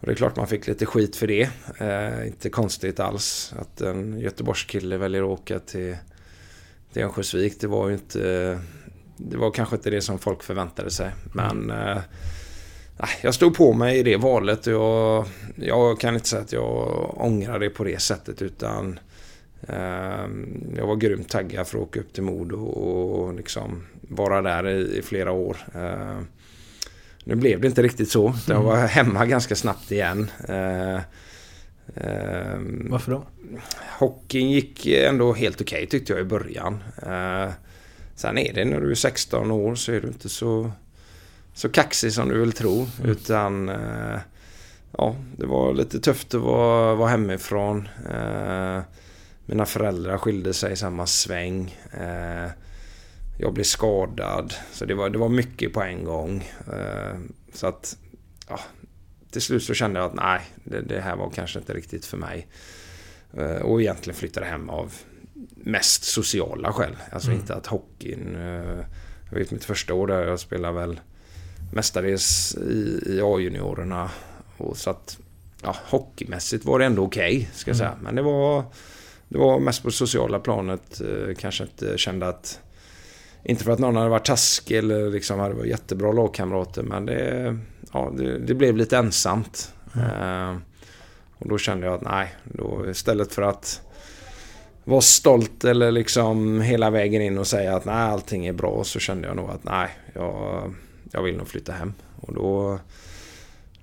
och 0.00 0.06
det 0.06 0.12
är 0.12 0.14
klart 0.14 0.36
man 0.36 0.46
fick 0.46 0.66
lite 0.66 0.86
skit 0.86 1.16
för 1.16 1.26
det. 1.26 1.48
Eh, 1.78 2.26
inte 2.26 2.50
konstigt 2.50 3.00
alls 3.00 3.54
att 3.58 3.80
en 3.80 4.20
Göteborgskille 4.20 4.96
väljer 4.96 5.22
att 5.22 5.40
åka 5.40 5.58
till, 5.58 5.96
till 6.92 7.02
Örnsköldsvik. 7.02 7.60
Det 7.60 7.66
var 7.66 7.88
ju 7.88 7.94
inte... 7.94 8.58
Det 9.16 9.36
var 9.36 9.50
kanske 9.50 9.76
inte 9.76 9.90
det 9.90 10.00
som 10.00 10.18
folk 10.18 10.42
förväntade 10.42 10.90
sig. 10.90 11.10
Men 11.32 11.70
eh, 11.70 11.98
jag 13.22 13.34
stod 13.34 13.54
på 13.54 13.72
mig 13.72 13.98
i 13.98 14.02
det 14.02 14.16
valet 14.16 14.66
och 14.66 14.72
jag, 14.72 15.26
jag 15.56 16.00
kan 16.00 16.14
inte 16.14 16.28
säga 16.28 16.42
att 16.42 16.52
jag 16.52 17.14
ångrar 17.20 17.58
det 17.58 17.70
på 17.70 17.84
det 17.84 18.02
sättet 18.02 18.42
utan 18.42 18.98
Ehm, 19.68 20.74
jag 20.76 20.86
var 20.86 20.96
grymt 20.96 21.28
taggad 21.28 21.66
för 21.66 21.78
att 21.78 21.84
åka 21.84 22.00
upp 22.00 22.12
till 22.12 22.22
Modo 22.22 22.56
och 22.56 23.34
liksom 23.34 23.86
vara 24.00 24.42
där 24.42 24.68
i, 24.68 25.02
flera 25.02 25.32
år. 25.32 25.56
Ehm, 25.74 26.26
nu 27.24 27.34
blev 27.34 27.60
det 27.60 27.66
inte 27.66 27.82
riktigt 27.82 28.10
så. 28.10 28.34
Jag 28.48 28.62
var 28.62 28.76
hemma 28.76 29.26
ganska 29.26 29.54
snabbt 29.54 29.92
igen. 29.92 30.30
Ehm, 30.48 31.00
Ehm, 31.96 32.86
Varför 32.90 33.12
då? 33.12 33.24
hockeyn 33.98 34.50
gick 34.50 34.86
ändå 34.86 35.32
helt 35.32 35.60
okej 35.60 35.76
okay, 35.76 35.86
tyckte 35.86 36.12
jag 36.12 36.20
i 36.20 36.24
början. 36.24 36.82
Sen 38.16 38.38
är 38.38 38.52
det 38.52 38.64
när 38.64 38.80
du 38.80 38.90
är 38.90 38.94
16 38.94 39.50
år 39.50 39.74
så 39.74 39.92
är 39.92 40.00
du 40.00 40.08
inte 40.08 40.28
så, 40.28 40.72
så 41.54 41.68
kaxig 41.68 42.12
som 42.12 42.28
du 42.28 42.40
vill 42.40 42.52
tro. 42.52 42.86
Mm. 42.98 43.10
Utan 43.10 43.68
eh, 43.68 44.18
ja, 44.98 45.16
det 45.36 45.46
var 45.46 45.74
lite 45.74 46.00
tufft 46.00 46.34
att 46.34 46.40
vara, 46.40 46.94
vara 46.94 47.08
hemifrån. 47.08 47.88
Eh, 48.10 48.80
mina 49.46 49.66
föräldrar 49.66 50.18
skilde 50.18 50.54
sig 50.54 50.72
i 50.72 50.76
samma 50.76 51.06
sväng. 51.06 51.78
Eh, 51.92 52.50
jag 53.38 53.54
blev 53.54 53.64
skadad. 53.64 54.54
Så 54.72 54.84
det 54.84 54.94
var, 54.94 55.10
det 55.10 55.18
var 55.18 55.28
mycket 55.28 55.72
på 55.72 55.82
en 55.82 56.04
gång. 56.04 56.50
Så 57.52 57.66
att 57.66 57.96
ja, 58.48 58.60
till 59.30 59.42
slut 59.42 59.62
så 59.62 59.74
kände 59.74 60.00
jag 60.00 60.06
att 60.06 60.14
nej, 60.14 60.40
det, 60.64 60.80
det 60.80 61.00
här 61.00 61.16
var 61.16 61.30
kanske 61.30 61.58
inte 61.58 61.74
riktigt 61.74 62.06
för 62.06 62.16
mig. 62.16 62.46
Och 63.62 63.80
egentligen 63.80 64.16
flyttade 64.16 64.46
hem 64.46 64.70
av 64.70 64.94
mest 65.54 66.04
sociala 66.04 66.72
skäl. 66.72 66.96
Alltså 67.12 67.28
mm. 67.28 67.40
inte 67.40 67.54
att 67.54 67.66
hockeyn... 67.66 68.36
Eh, 68.36 68.84
jag 69.30 69.38
vet 69.38 69.50
mitt 69.50 69.64
första 69.64 69.94
år 69.94 70.06
där 70.06 70.22
jag 70.26 70.40
spelade 70.40 70.74
väl 70.74 71.00
mestadels 71.72 72.54
i, 72.54 73.02
i 73.06 73.20
A-juniorerna. 73.22 74.10
Och 74.56 74.76
så 74.76 74.90
att 74.90 75.18
ja, 75.62 75.76
hockeymässigt 75.86 76.64
var 76.64 76.78
det 76.78 76.84
ändå 76.84 77.04
okej, 77.04 77.36
okay, 77.36 77.46
ska 77.54 77.70
jag 77.70 77.76
säga. 77.76 77.90
Mm. 77.90 78.04
Men 78.04 78.14
det 78.14 78.22
var, 78.22 78.64
det 79.28 79.38
var 79.38 79.60
mest 79.60 79.82
på 79.82 79.90
sociala 79.90 80.38
planet. 80.38 81.00
Eh, 81.00 81.34
kanske 81.38 81.64
inte 81.64 81.98
kände 81.98 82.28
att... 82.28 82.60
Inte 83.44 83.64
för 83.64 83.72
att 83.72 83.78
någon 83.78 83.96
hade 83.96 84.08
varit 84.08 84.24
taskig 84.24 84.76
eller 84.76 85.10
liksom 85.10 85.40
hade 85.40 85.54
varit 85.54 85.70
jättebra 85.70 86.12
lagkamrater, 86.12 86.82
men 86.82 87.06
det, 87.06 87.58
ja, 87.92 88.12
det, 88.16 88.38
det 88.38 88.54
blev 88.54 88.76
lite 88.76 88.96
ensamt. 88.96 89.72
Mm. 89.94 90.60
Och 91.38 91.48
då 91.48 91.58
kände 91.58 91.86
jag 91.86 91.94
att 91.94 92.02
nej, 92.02 92.34
då 92.44 92.90
istället 92.90 93.32
för 93.32 93.42
att 93.42 93.80
vara 94.84 95.00
stolt 95.00 95.64
eller 95.64 95.90
liksom 95.90 96.60
hela 96.60 96.90
vägen 96.90 97.22
in 97.22 97.38
och 97.38 97.46
säga 97.46 97.76
att 97.76 97.84
nej, 97.84 97.94
allting 97.94 98.46
är 98.46 98.52
bra 98.52 98.84
så 98.84 98.98
kände 98.98 99.28
jag 99.28 99.36
nog 99.36 99.50
att 99.50 99.64
nej, 99.64 99.88
jag, 100.12 100.74
jag 101.12 101.22
vill 101.22 101.36
nog 101.36 101.48
flytta 101.48 101.72
hem. 101.72 101.94
Och 102.20 102.34
då, 102.34 102.78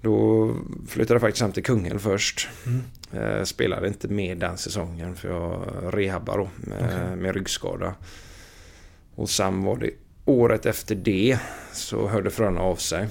då 0.02 0.48
flyttade 0.88 1.14
jag 1.14 1.22
faktiskt 1.22 1.42
hem 1.42 1.52
till 1.52 1.64
Kungälv 1.64 2.00
först. 2.00 2.50
Mm. 2.66 2.82
Eh, 3.14 3.44
spelade 3.44 3.88
inte 3.88 4.08
med 4.08 4.38
den 4.38 4.58
säsongen 4.58 5.16
för 5.16 5.30
jag 5.30 5.64
rehabbade 5.92 6.38
då 6.38 6.50
med, 6.58 6.86
okay. 6.86 7.16
med 7.16 7.36
ryggskada. 7.36 7.96
Och 9.16 9.30
sen 9.30 9.64
var 9.64 9.78
det 9.78 9.92
året 10.26 10.66
efter 10.66 10.96
det 10.96 11.40
så 11.74 12.08
hörde 12.08 12.30
Frölunda 12.30 12.62
av 12.62 12.76
sig. 12.76 13.08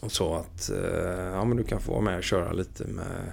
Och 0.00 0.12
sa 0.12 0.38
att 0.38 0.70
eh, 0.70 1.22
ja, 1.32 1.44
men 1.44 1.56
du 1.56 1.64
kan 1.64 1.80
få 1.80 1.92
vara 1.92 2.02
med 2.02 2.16
och 2.16 2.24
köra 2.24 2.52
lite 2.52 2.84
med 2.84 3.32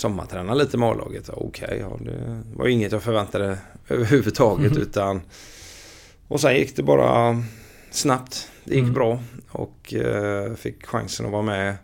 sommarträna 0.00 0.54
lite 0.54 0.78
med 0.78 0.88
A-laget. 0.88 1.28
Okej, 1.28 1.66
okay, 1.66 1.78
ja, 1.78 1.98
det 2.00 2.42
var 2.56 2.68
inget 2.68 2.92
jag 2.92 3.02
förväntade 3.02 3.58
överhuvudtaget. 3.88 4.72
Mm. 4.72 4.82
utan 4.82 5.20
Och 6.28 6.40
sen 6.40 6.56
gick 6.56 6.76
det 6.76 6.82
bara 6.82 7.42
snabbt. 7.90 8.48
Det 8.64 8.74
gick 8.74 8.82
mm. 8.82 8.94
bra 8.94 9.22
och 9.48 9.94
eh, 9.94 10.54
fick 10.54 10.86
chansen 10.86 11.26
att 11.26 11.32
vara 11.32 11.42
med 11.42 11.76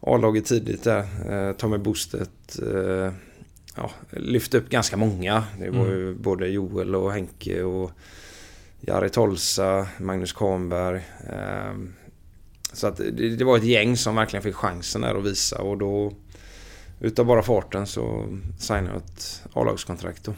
A-laget 0.00 0.46
tidigt 0.46 0.84
där. 0.84 1.06
Eh, 1.30 1.52
ta 1.52 1.68
med 1.68 1.80
boostet. 1.80 2.58
Eh, 2.62 3.12
ja, 3.76 3.90
lyfte 4.10 4.58
upp 4.58 4.68
ganska 4.68 4.96
många. 4.96 5.44
Det 5.58 5.70
var 5.70 5.86
ju 5.86 6.08
mm. 6.08 6.22
både 6.22 6.48
Joel 6.48 6.94
och 6.94 7.12
Henke 7.12 7.62
och 7.62 7.90
Jari 8.80 9.10
Tolsa, 9.10 9.86
Magnus 9.98 10.32
Kahnberg. 10.32 11.02
Eh, 11.30 11.74
så 12.72 12.86
att 12.86 12.96
det, 12.96 13.36
det, 13.36 13.44
var 13.44 13.56
ett 13.56 13.64
gäng 13.64 13.96
som 13.96 14.16
verkligen 14.16 14.42
fick 14.42 14.54
chansen 14.54 15.00
där 15.00 15.14
att 15.14 15.24
visa 15.24 15.62
och 15.62 15.78
då 15.78 16.12
utav 17.04 17.26
bara 17.26 17.42
farten 17.42 17.86
så 17.86 18.24
signade 18.58 18.88
jag 18.88 18.96
ett 18.96 19.42
A-lagskontrakt 19.52 20.24
då. 20.24 20.32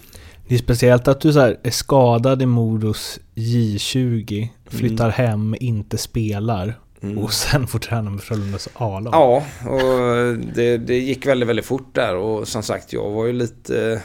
Det 0.48 0.54
är 0.54 0.58
speciellt 0.58 1.08
att 1.08 1.20
du 1.20 1.32
så 1.32 1.40
är 1.40 1.70
skadad 1.70 2.42
i 2.42 2.46
Modos 2.46 3.20
J20, 3.34 4.48
flyttar 4.66 5.04
mm. 5.04 5.14
hem, 5.14 5.54
inte 5.60 5.98
spelar 5.98 6.80
mm. 7.00 7.18
och 7.18 7.32
sen 7.32 7.66
får 7.66 7.78
träna 7.78 8.10
med 8.10 8.20
Frölundas 8.20 8.68
A-lag. 8.74 9.14
Ja, 9.14 9.44
och 9.70 10.36
det, 10.54 10.76
det 10.76 10.98
gick 10.98 11.26
väldigt, 11.26 11.48
väldigt 11.48 11.66
fort 11.66 11.94
där 11.94 12.16
och 12.16 12.48
som 12.48 12.62
sagt 12.62 12.92
jag 12.92 13.10
var 13.10 13.26
ju 13.26 13.32
lite... 13.32 14.02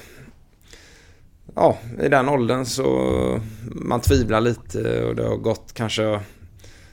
Ja, 1.56 1.78
i 2.02 2.10
den 2.10 2.30
åldern 2.30 2.66
så 2.66 3.40
man 3.66 4.02
tvivlar 4.02 4.42
lite 4.42 5.04
och 5.04 5.16
det 5.16 5.24
har 5.24 5.38
gått 5.38 5.74
kanske 5.74 6.04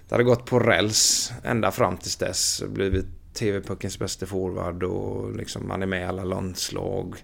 det 0.08 0.14
hade 0.14 0.24
gått 0.24 0.46
på 0.46 0.58
räls 0.58 1.32
ända 1.44 1.70
fram 1.70 1.96
tills 1.96 2.16
dess. 2.16 2.62
Blivit 2.68 3.06
TV-puckens 3.38 3.98
bästa 3.98 4.26
forward 4.26 4.82
och 4.82 5.36
liksom 5.36 5.68
man 5.68 5.82
är 5.82 5.86
med 5.86 6.00
i 6.00 6.04
alla 6.04 6.24
landslag. 6.24 7.16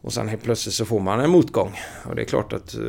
Och 0.00 0.12
sen 0.12 0.28
helt 0.28 0.42
plötsligt 0.42 0.74
så 0.74 0.84
får 0.84 1.00
man 1.00 1.20
en 1.20 1.30
motgång. 1.30 1.80
Och 2.04 2.16
det 2.16 2.22
är 2.22 2.26
klart 2.26 2.52
att 2.52 2.74
eh, 2.74 2.80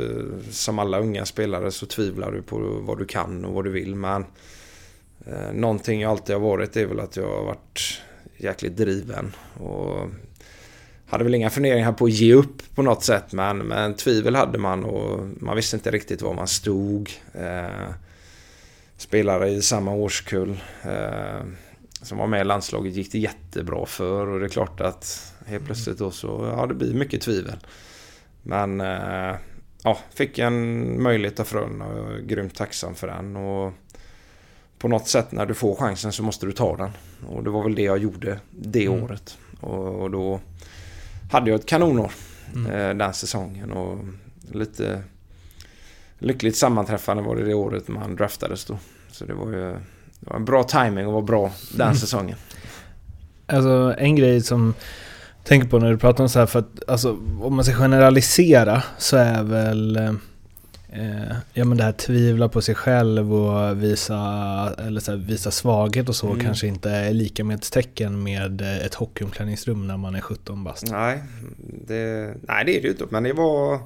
som 0.51 0.79
alla 0.79 0.99
unga 0.99 1.25
spelare 1.25 1.71
så 1.71 1.85
tvivlar 1.85 2.31
du 2.31 2.41
på 2.41 2.57
vad 2.81 2.97
du 2.97 3.05
kan 3.05 3.45
och 3.45 3.53
vad 3.53 3.63
du 3.63 3.71
vill. 3.71 3.95
Men 3.95 4.25
eh, 5.25 5.53
någonting 5.53 6.01
jag 6.01 6.11
alltid 6.11 6.35
har 6.35 6.41
varit 6.41 6.77
är 6.77 6.85
väl 6.85 6.99
att 6.99 7.15
jag 7.15 7.27
har 7.27 7.45
varit 7.45 8.01
jäkligt 8.37 8.77
driven. 8.77 9.35
Och 9.59 10.09
hade 11.07 11.23
väl 11.23 11.35
inga 11.35 11.49
funderingar 11.49 11.93
på 11.93 12.05
att 12.05 12.11
ge 12.11 12.33
upp 12.33 12.75
på 12.75 12.81
något 12.81 13.03
sätt 13.03 13.33
men, 13.33 13.57
men 13.57 13.93
tvivel 13.93 14.35
hade 14.35 14.57
man 14.57 14.83
och 14.83 15.27
man 15.39 15.55
visste 15.55 15.75
inte 15.75 15.91
riktigt 15.91 16.21
var 16.21 16.33
man 16.33 16.47
stod. 16.47 17.11
Eh, 17.33 17.89
spelare 18.97 19.49
i 19.49 19.61
samma 19.61 19.91
årskull 19.91 20.59
eh, 20.83 21.41
som 22.03 22.17
var 22.17 22.27
med 22.27 22.41
i 22.41 22.43
landslaget 22.43 22.93
gick 22.93 23.11
det 23.11 23.19
jättebra 23.19 23.85
för 23.85 24.27
och 24.27 24.39
det 24.39 24.45
är 24.45 24.49
klart 24.49 24.81
att 24.81 25.33
helt 25.45 25.65
plötsligt 25.65 25.97
då 25.97 26.11
så, 26.11 26.53
ja 26.57 26.65
det 26.65 26.73
blir 26.73 26.93
mycket 26.93 27.21
tvivel. 27.21 27.57
Men 28.43 28.81
eh, 28.81 29.35
ja, 29.83 29.97
fick 30.13 30.39
en 30.39 31.03
möjlighet 31.03 31.39
av 31.39 31.43
Frölunda 31.43 31.85
och 31.85 31.97
jag 31.97 32.13
är 32.13 32.21
grymt 32.21 32.55
tacksam 32.55 32.95
för 32.95 33.07
den. 33.07 33.35
Och 33.35 33.73
på 34.77 34.87
något 34.87 35.07
sätt 35.07 35.31
när 35.31 35.45
du 35.45 35.53
får 35.53 35.75
chansen 35.75 36.11
så 36.11 36.23
måste 36.23 36.45
du 36.45 36.51
ta 36.51 36.77
den. 36.77 36.91
Och 37.27 37.43
det 37.43 37.49
var 37.49 37.63
väl 37.63 37.75
det 37.75 37.81
jag 37.81 37.97
gjorde 37.97 38.39
det 38.51 38.85
mm. 38.85 39.03
året. 39.03 39.37
Och, 39.59 40.01
och, 40.01 40.11
då 40.11 40.39
hade 41.31 41.49
jag 41.49 41.59
ett 41.59 41.65
kanonår 41.65 42.11
mm. 42.55 42.71
eh, 42.71 42.93
den 42.93 43.13
säsongen. 43.13 43.71
Och 43.71 43.99
lite 44.51 45.03
lyckligt 46.19 46.57
sammanträffande 46.57 47.23
var 47.23 47.35
det 47.35 47.45
det 47.45 47.53
året 47.53 47.87
man 47.87 48.15
draftades 48.15 48.65
då. 48.65 48.77
Så 49.11 49.25
det 49.25 49.33
var 49.33 49.51
ju 49.51 49.75
det 50.23 50.29
var 50.29 50.35
en 50.35 50.45
bra 50.45 50.63
timing 50.63 51.07
och 51.07 51.13
var 51.13 51.21
bra 51.21 51.51
den 51.71 51.81
mm. 51.87 51.95
säsongen. 51.95 52.37
Alltså 53.45 53.95
en 53.97 54.15
grej 54.15 54.41
som 54.41 54.73
jag 55.37 55.47
tänker 55.47 55.67
på 55.67 55.79
när 55.79 55.91
du 55.91 55.97
pratar 55.97 56.23
om 56.23 56.29
så 56.29 56.39
här, 56.39 56.45
för 56.45 56.59
att 56.59 56.89
alltså, 56.89 57.17
om 57.41 57.55
man 57.55 57.65
ska 57.65 57.73
generalisera 57.73 58.83
så 58.97 59.17
är 59.17 59.43
väl 59.43 59.95
eh, 59.95 60.13
ja 61.53 61.65
men 61.65 61.77
det 61.77 61.83
här 61.83 61.91
tvivla 61.91 62.49
på 62.49 62.61
sig 62.61 62.75
själv 62.75 63.33
och 63.33 63.83
visa, 63.83 64.15
eller 64.77 65.01
så 65.01 65.11
här, 65.11 65.17
visa 65.17 65.51
svaghet 65.51 66.09
och 66.09 66.15
så 66.15 66.27
mm. 66.27 66.39
kanske 66.39 66.67
inte 66.67 66.89
är 66.89 67.13
lika 67.13 67.43
med 67.43 67.55
ett 67.55 67.71
tecken 67.71 68.23
med 68.23 68.61
ett 68.61 68.93
hockeyomklädningsrum 68.93 69.87
när 69.87 69.97
man 69.97 70.15
är 70.15 70.21
17 70.21 70.63
bast. 70.63 70.91
Nej, 70.91 71.23
det, 71.87 72.33
nej, 72.41 72.65
det 72.65 72.77
är 72.77 72.81
det 72.81 72.87
ju 72.87 72.89
inte. 72.89 73.05
Men 73.09 73.23
det 73.23 73.33
var 73.33 73.79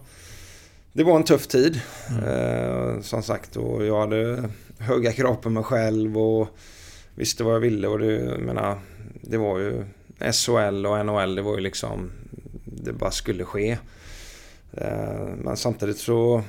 det 0.98 1.04
var 1.04 1.16
en 1.16 1.24
tuff 1.24 1.48
tid. 1.48 1.82
Mm. 2.10 2.24
Eh, 2.24 3.02
som 3.02 3.24
sagt, 3.24 3.56
och 3.56 3.86
jag 3.86 4.00
hade 4.00 4.50
höga 4.80 5.12
krav 5.12 5.36
på 5.36 5.50
mig 5.50 5.64
själv 5.64 6.18
och 6.18 6.48
visste 7.16 7.44
vad 7.44 7.54
jag 7.54 7.60
ville. 7.60 7.88
Och 7.88 8.00
det, 8.00 8.14
jag 8.14 8.40
menar, 8.40 8.80
det 9.22 9.38
var 9.38 9.60
ju 9.60 9.84
SHL 10.32 10.86
och 10.86 11.06
NHL, 11.06 11.36
det 11.36 11.42
var 11.42 11.56
ju 11.56 11.62
liksom... 11.62 12.12
Det 12.66 12.94
bara 12.94 13.12
skulle 13.12 13.44
ske. 13.44 13.78
Eh, 14.72 15.28
men 15.38 15.58
samtidigt 15.58 15.98
så, 15.98 16.44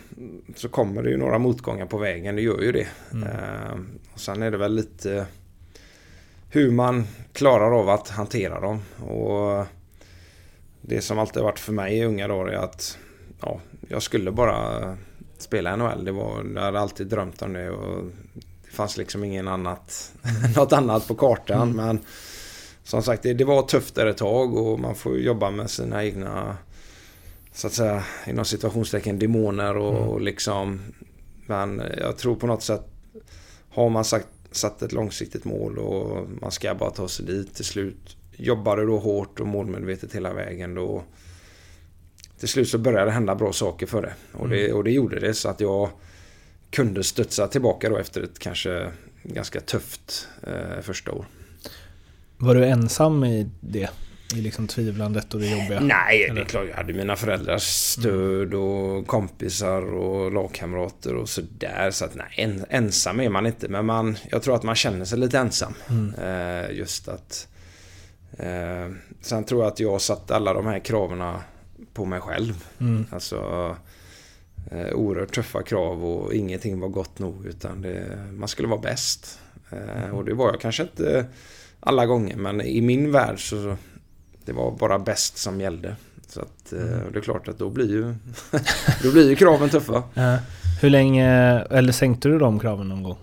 så 0.56 0.68
kommer 0.68 1.02
det 1.02 1.10
ju 1.10 1.16
några 1.16 1.38
motgångar 1.38 1.86
på 1.86 1.98
vägen, 1.98 2.36
det 2.36 2.42
gör 2.42 2.60
ju 2.60 2.72
det. 2.72 2.86
Mm. 3.12 3.28
Eh, 3.28 3.78
och 4.14 4.20
sen 4.20 4.42
är 4.42 4.50
det 4.50 4.56
väl 4.56 4.74
lite 4.74 5.26
hur 6.50 6.70
man 6.70 7.06
klarar 7.32 7.78
av 7.80 7.88
att 7.88 8.08
hantera 8.08 8.60
dem. 8.60 8.82
Och 9.06 9.66
det 10.80 11.00
som 11.00 11.18
alltid 11.18 11.42
varit 11.42 11.58
för 11.58 11.72
mig 11.72 11.98
i 11.98 12.04
unga 12.04 12.28
dagar 12.28 12.52
är 12.52 12.56
att 12.56 12.98
ja, 13.40 13.60
jag 13.88 14.02
skulle 14.02 14.30
bara 14.30 14.96
spela 15.42 15.76
NHL. 15.76 16.04
Det 16.04 16.12
var, 16.12 16.44
jag 16.54 16.62
hade 16.62 16.80
alltid 16.80 17.06
drömt 17.06 17.42
om 17.42 17.52
det 17.52 17.70
och 17.70 18.04
det 18.64 18.70
fanns 18.70 18.96
liksom 18.96 19.24
ingen 19.24 19.48
annat, 19.48 20.12
något 20.56 20.72
annat 20.72 21.08
på 21.08 21.14
kartan. 21.14 21.70
Mm. 21.70 21.86
Men 21.86 21.98
som 22.82 23.02
sagt, 23.02 23.22
det, 23.22 23.34
det 23.34 23.44
var 23.44 23.62
tufft 23.62 23.94
där 23.94 24.06
ett 24.06 24.16
tag 24.16 24.56
och 24.56 24.80
man 24.80 24.94
får 24.94 25.18
jobba 25.18 25.50
med 25.50 25.70
sina 25.70 26.04
egna, 26.04 26.56
så 27.52 27.66
att 27.66 27.72
säga, 27.72 28.04
inom 28.26 28.44
situationstecken 28.44 29.18
demoner 29.18 29.76
och, 29.76 29.96
mm. 29.96 30.08
och 30.08 30.20
liksom. 30.20 30.80
Men 31.46 31.82
jag 31.98 32.16
tror 32.16 32.36
på 32.36 32.46
något 32.46 32.62
sätt, 32.62 32.84
har 33.70 33.88
man 33.88 34.04
sagt, 34.04 34.28
satt 34.50 34.82
ett 34.82 34.92
långsiktigt 34.92 35.44
mål 35.44 35.78
och 35.78 36.28
man 36.40 36.50
ska 36.50 36.74
bara 36.74 36.90
ta 36.90 37.08
sig 37.08 37.26
dit 37.26 37.54
till 37.54 37.64
slut. 37.64 38.16
Jobbar 38.36 38.76
du 38.76 38.86
då 38.86 38.98
hårt 38.98 39.40
och 39.40 39.46
målmedvetet 39.46 40.14
hela 40.14 40.32
vägen 40.32 40.74
då 40.74 41.02
till 42.38 42.48
slut 42.48 42.68
så 42.68 42.78
började 42.78 43.04
det 43.04 43.10
hända 43.10 43.34
bra 43.34 43.52
saker 43.52 43.86
för 43.86 44.02
det. 44.02 44.12
Och, 44.32 44.48
det. 44.48 44.72
och 44.72 44.84
det 44.84 44.90
gjorde 44.90 45.20
det 45.20 45.34
så 45.34 45.48
att 45.48 45.60
jag 45.60 45.90
kunde 46.70 47.04
studsa 47.04 47.48
tillbaka 47.48 47.88
då 47.88 47.96
efter 47.96 48.22
ett 48.22 48.38
kanske 48.38 48.90
ganska 49.22 49.60
tufft 49.60 50.28
eh, 50.42 50.80
första 50.82 51.12
år. 51.12 51.26
Var 52.36 52.54
du 52.54 52.64
ensam 52.64 53.24
i 53.24 53.50
det? 53.60 53.90
i 54.34 54.40
liksom 54.40 54.66
tvivlandet 54.66 55.34
och 55.34 55.40
det 55.40 55.46
jobbiga? 55.46 55.80
Nej, 55.80 56.18
det 56.18 56.24
Eller? 56.30 56.40
är 56.40 56.44
klart. 56.44 56.66
Jag 56.68 56.76
hade 56.76 56.92
mina 56.92 57.16
föräldrars 57.16 57.62
stöd 57.62 58.54
och 58.54 59.06
kompisar 59.06 59.94
och 59.94 60.32
lagkamrater 60.32 61.14
och 61.14 61.28
sådär. 61.28 61.90
Så 61.90 62.04
att 62.04 62.14
nej, 62.14 62.26
en, 62.36 62.64
ensam 62.70 63.20
är 63.20 63.28
man 63.28 63.46
inte. 63.46 63.68
Men 63.68 63.86
man, 63.86 64.16
jag 64.30 64.42
tror 64.42 64.54
att 64.54 64.62
man 64.62 64.74
känner 64.74 65.04
sig 65.04 65.18
lite 65.18 65.38
ensam. 65.38 65.74
Mm. 65.90 66.14
Eh, 66.14 66.70
just 66.76 67.08
att... 67.08 67.48
Eh, 68.38 68.92
sen 69.20 69.44
tror 69.44 69.62
jag 69.62 69.72
att 69.72 69.80
jag 69.80 70.00
satt 70.00 70.30
alla 70.30 70.54
de 70.54 70.66
här 70.66 70.78
kraven 70.78 71.20
på 71.98 72.04
mig 72.04 72.20
själv. 72.20 72.64
Mm. 72.80 73.06
Alltså... 73.10 73.76
Eh, 74.70 74.94
oerhört 74.94 75.34
tuffa 75.34 75.62
krav 75.62 76.04
och 76.04 76.34
ingenting 76.34 76.80
var 76.80 76.88
gott 76.88 77.18
nog 77.18 77.46
utan 77.46 77.82
det, 77.82 78.18
man 78.32 78.48
skulle 78.48 78.68
vara 78.68 78.80
bäst. 78.80 79.40
Eh, 79.70 80.10
och 80.10 80.24
det 80.24 80.34
var 80.34 80.50
jag 80.50 80.60
kanske 80.60 80.82
inte 80.82 81.26
alla 81.80 82.06
gånger 82.06 82.36
men 82.36 82.60
i 82.60 82.80
min 82.80 83.12
värld 83.12 83.50
så 83.50 83.76
det 84.44 84.52
var 84.52 84.70
bara 84.70 84.98
bäst 84.98 85.38
som 85.38 85.60
gällde. 85.60 85.96
Så 86.28 86.40
att 86.40 86.72
eh, 86.72 86.78
det 87.12 87.18
är 87.18 87.20
klart 87.20 87.48
att 87.48 87.58
då 87.58 87.70
blir 87.70 87.90
ju, 87.90 88.02
då 89.02 89.12
blir 89.12 89.28
ju 89.28 89.36
kraven 89.36 89.68
tuffa. 89.68 90.02
Hur 90.80 90.90
länge, 90.90 91.28
eller 91.70 91.92
sänkte 91.92 92.28
du 92.28 92.38
de 92.38 92.58
kraven 92.58 92.88
någon 92.88 93.02
gång? 93.02 93.18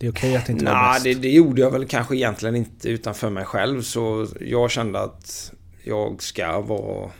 Det 0.00 0.06
är 0.06 0.10
okej 0.10 0.36
att 0.36 0.46
det 0.46 0.52
inte 0.52 0.64
var 0.64 0.72
Nej, 0.72 0.92
bäst. 0.92 1.04
det, 1.04 1.14
det 1.14 1.30
gjorde 1.30 1.60
jag 1.60 1.70
väl 1.70 1.86
kanske 1.86 2.16
egentligen 2.16 2.56
inte 2.56 2.88
utanför 2.88 3.30
mig 3.30 3.44
själv. 3.44 3.82
Så 3.82 4.26
jag 4.40 4.70
kände 4.70 5.00
att 5.00 5.52
jag 5.84 6.22
ska 6.22 6.60
vara 6.60 7.10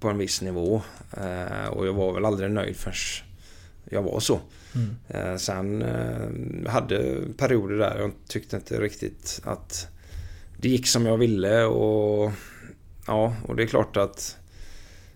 på 0.00 0.08
en 0.08 0.18
viss 0.18 0.42
nivå. 0.42 0.82
Eh, 1.16 1.68
och 1.68 1.86
jag 1.86 1.92
var 1.92 2.12
väl 2.12 2.24
aldrig 2.24 2.50
nöjd 2.50 2.76
förrän 2.76 2.94
jag 3.90 4.02
var 4.02 4.20
så. 4.20 4.40
Mm. 4.74 4.96
Eh, 5.08 5.36
sen 5.36 5.82
eh, 5.82 6.70
hade 6.70 7.20
perioder 7.36 7.76
där 7.76 7.98
jag 7.98 8.12
tyckte 8.28 8.56
inte 8.56 8.80
riktigt 8.80 9.40
att 9.44 9.88
det 10.56 10.68
gick 10.68 10.86
som 10.86 11.06
jag 11.06 11.16
ville. 11.16 11.64
Och 11.64 12.32
ja, 13.06 13.36
och 13.42 13.56
det 13.56 13.62
är 13.62 13.66
klart 13.66 13.96
att 13.96 14.36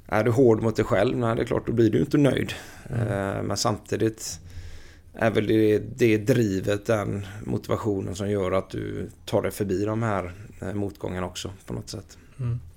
är 0.06 0.24
du 0.24 0.30
hård 0.30 0.62
mot 0.62 0.76
dig 0.76 0.84
själv, 0.84 1.18
nej 1.18 1.36
det 1.36 1.42
är 1.42 1.46
klart 1.46 1.66
då 1.66 1.72
blir 1.72 1.90
du 1.90 2.00
inte 2.00 2.18
nöjd. 2.18 2.52
Eh, 2.90 3.42
men 3.42 3.56
samtidigt 3.56 4.40
är 5.14 5.30
väl 5.30 5.46
det, 5.46 5.78
det 5.78 6.18
drivet, 6.18 6.86
den 6.86 7.26
motivationen 7.44 8.14
som 8.14 8.30
gör 8.30 8.52
att 8.52 8.70
du 8.70 9.10
tar 9.24 9.42
dig 9.42 9.50
förbi 9.50 9.84
de 9.84 10.02
här 10.02 10.32
motgångarna 10.74 11.26
också 11.26 11.52
på 11.66 11.72
något 11.72 11.90
sätt. 11.90 12.18
Eh, 12.38 12.69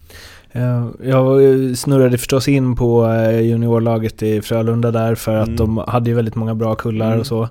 Jag 1.04 1.78
snurrade 1.78 2.18
förstås 2.18 2.48
in 2.48 2.76
på 2.76 3.06
eh, 3.08 3.40
juniorlaget 3.42 4.24
i 4.24 4.42
Frölunda 4.42 4.92
där 4.92 5.16
för 5.16 5.36
att 5.36 5.48
Mm. 5.48 5.58
de 5.58 5.78
hade 5.78 6.10
ju 6.10 6.16
väldigt 6.16 6.36
många 6.36 6.56
bra 6.56 6.76
kullar 6.76 7.08
Mm. 7.08 7.20
och 7.20 7.28
så. 7.28 7.44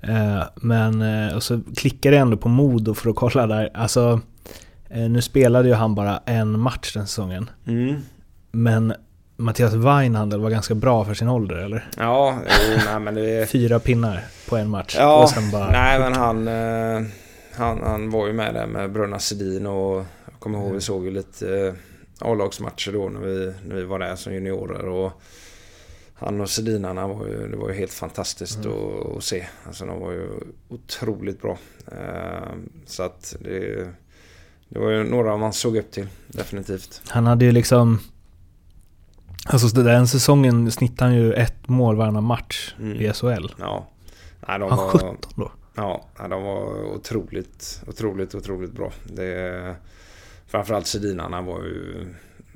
Eh, 0.00 0.42
Men, 0.54 1.02
eh, 1.02 1.36
och 1.36 1.42
så 1.42 1.60
klickade 1.76 2.16
jag 2.16 2.22
ändå 2.22 2.36
på 2.36 2.48
Modo 2.48 2.94
för 2.94 3.10
att 3.10 3.16
kolla 3.16 3.46
där. 3.46 3.70
Alltså, 3.74 4.20
eh, 4.90 5.00
nu 5.10 5.22
spelade 5.22 5.68
ju 5.68 5.74
han 5.74 5.94
bara 5.94 6.20
en 6.26 6.60
match 6.60 6.92
den 6.94 7.06
säsongen. 7.06 7.50
Mm. 7.66 7.94
Men 8.52 8.94
Mattias 9.36 9.74
Weinhandel 9.74 10.40
var 10.40 10.50
ganska 10.50 10.74
bra 10.74 11.04
för 11.04 11.14
sin 11.14 11.28
ålder, 11.28 11.56
eller? 11.56 11.88
Ja, 11.98 12.38
nej 12.86 13.00
men 13.00 13.14
det 13.14 13.30
är... 13.30 13.46
Fyra 13.52 13.78
pinnar 13.78 14.24
på 14.48 14.56
en 14.56 14.68
match. 14.68 14.96
Ja, 14.98 15.22
och 15.22 15.28
sen 15.30 15.50
bara... 15.50 15.70
nej 15.70 15.98
men 16.00 16.12
han, 16.12 16.48
eh, 16.48 17.02
han, 17.56 17.78
han 17.86 18.10
var 18.10 18.26
ju 18.26 18.32
med 18.32 18.54
där 18.54 18.66
med 18.66 18.92
Brunna 18.92 19.18
Sedin 19.18 19.66
och 19.66 19.96
jag 19.96 20.38
kommer 20.38 20.58
ihåg 20.58 20.72
vi 20.74 20.80
såg 20.80 21.04
ju 21.04 21.10
lite 21.10 21.66
eh, 21.66 21.72
A-lagsmatcher 22.20 22.92
då 22.92 23.08
när 23.08 23.20
vi, 23.20 23.52
när 23.66 23.74
vi 23.76 23.84
var 23.84 23.98
där 23.98 24.16
som 24.16 24.34
juniorer 24.34 24.88
och 24.88 25.12
han 26.14 26.40
och 26.40 26.50
Sedinarna 26.50 27.06
var 27.06 27.26
ju, 27.26 27.48
det 27.48 27.56
var 27.56 27.68
ju 27.68 27.74
helt 27.74 27.92
fantastiskt 27.92 28.66
att, 28.66 29.16
att 29.16 29.24
se. 29.24 29.46
Alltså 29.66 29.86
de 29.86 30.00
var 30.00 30.12
ju 30.12 30.28
otroligt 30.68 31.42
bra. 31.42 31.58
Eh, 31.92 32.52
Så 32.86 33.02
att 33.02 33.36
det, 33.40 33.88
det 34.68 34.78
var 34.78 34.90
ju 34.90 35.04
några 35.04 35.36
man 35.36 35.52
såg 35.52 35.76
upp 35.76 35.90
till, 35.90 36.06
definitivt. 36.28 37.02
Han 37.08 37.26
hade 37.26 37.44
ju 37.44 37.52
liksom... 37.52 37.98
Alltså 39.46 39.68
så 39.68 39.76
den 39.82 40.08
säsongen 40.08 40.70
snittade 40.70 41.10
han 41.10 41.14
ju 41.20 41.32
ett 41.32 41.68
mål 41.68 41.96
varannan 41.96 42.24
match 42.24 42.74
Mm. 42.78 43.00
i 43.00 43.12
SHL. 43.12 43.46
Ja. 43.58 43.86
Nej, 44.48 44.58
de 44.58 44.68
Han 44.70 44.78
var, 44.78 44.88
17 44.90 45.16
då. 45.34 45.52
Ja, 45.74 46.04
ja, 46.18 46.28
de 46.28 46.42
var 46.42 46.84
otroligt, 46.94 47.82
otroligt, 47.86 48.34
otroligt 48.34 48.72
bra. 48.72 48.92
Det, 49.04 49.74
framförallt 50.46 50.86
Sedinarna 50.86 51.42
var 51.42 51.58
ju... 51.58 52.06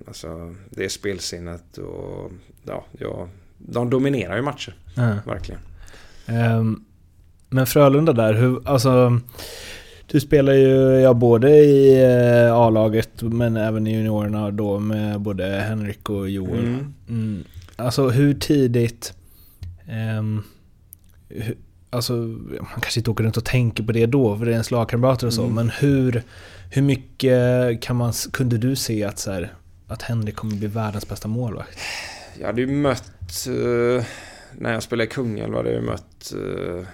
Alltså, 0.06 0.54
det 0.70 0.84
är 0.84 0.88
spelsinnet 0.88 1.78
och... 1.78 2.32
Ja, 2.66 2.84
ja, 2.98 3.28
de 3.58 3.90
dominerar 3.90 4.36
ju 4.36 4.42
matcher, 4.42 4.74
Ja. 4.96 5.14
verkligen. 5.26 5.60
Ehm, 6.26 6.84
Men 7.48 7.66
Frölunda 7.66 8.12
där, 8.12 8.34
hur, 8.34 8.68
alltså... 8.68 9.20
Du 10.06 10.20
spelar 10.20 10.52
ju 10.52 11.00
ja, 11.00 11.14
både 11.14 11.50
i 11.50 12.02
eh, 12.04 12.52
A-laget 12.54 13.22
men 13.22 13.56
även 13.56 13.86
i 13.86 13.94
juniorerna 13.96 14.50
då 14.50 14.78
med 14.78 15.20
både 15.20 15.44
Henrik 15.46 16.10
och 16.10 16.30
Joel. 16.30 16.58
Mm. 16.64 16.94
Mm. 17.08 17.44
Alltså 17.76 18.08
hur 18.08 18.34
tidigt... 18.34 19.14
hu- 21.28 21.56
alltså 21.90 22.12
man 22.12 22.80
kanske 22.80 23.00
inte 23.00 23.10
åker 23.10 23.24
runt 23.24 23.36
och 23.36 23.44
tänker 23.44 23.82
på 23.82 23.92
det 23.92 24.06
då 24.06 24.36
för 24.36 24.44
det 24.44 24.50
är 24.50 24.52
ens 24.52 24.70
lagkamrater 24.70 25.26
och 25.26 25.34
så. 25.34 25.42
Mm. 25.42 25.54
Men 25.54 25.70
hur, 25.70 26.22
hur 26.70 26.82
mycket 26.82 27.82
kan 27.82 27.96
man, 27.96 28.12
kunde 28.32 28.58
du 28.58 28.76
se 28.76 29.04
att, 29.04 29.18
så 29.18 29.32
här, 29.32 29.52
att 29.86 30.02
Henrik 30.02 30.36
kommer 30.36 30.56
bli 30.56 30.66
världens 30.66 31.08
bästa 31.08 31.28
målvakt? 31.28 31.78
Jag 32.38 32.46
hade 32.46 32.60
ju 32.60 32.66
mött... 32.66 33.46
eh, 33.46 34.04
när 34.58 34.72
jag 34.72 34.82
spelade 34.82 35.04
i 35.04 35.10
Kungälv 35.10 35.54
hade 35.54 35.70
jag 35.70 35.80
ju 35.80 35.86
mött 35.86 36.32
eh, 36.32 36.86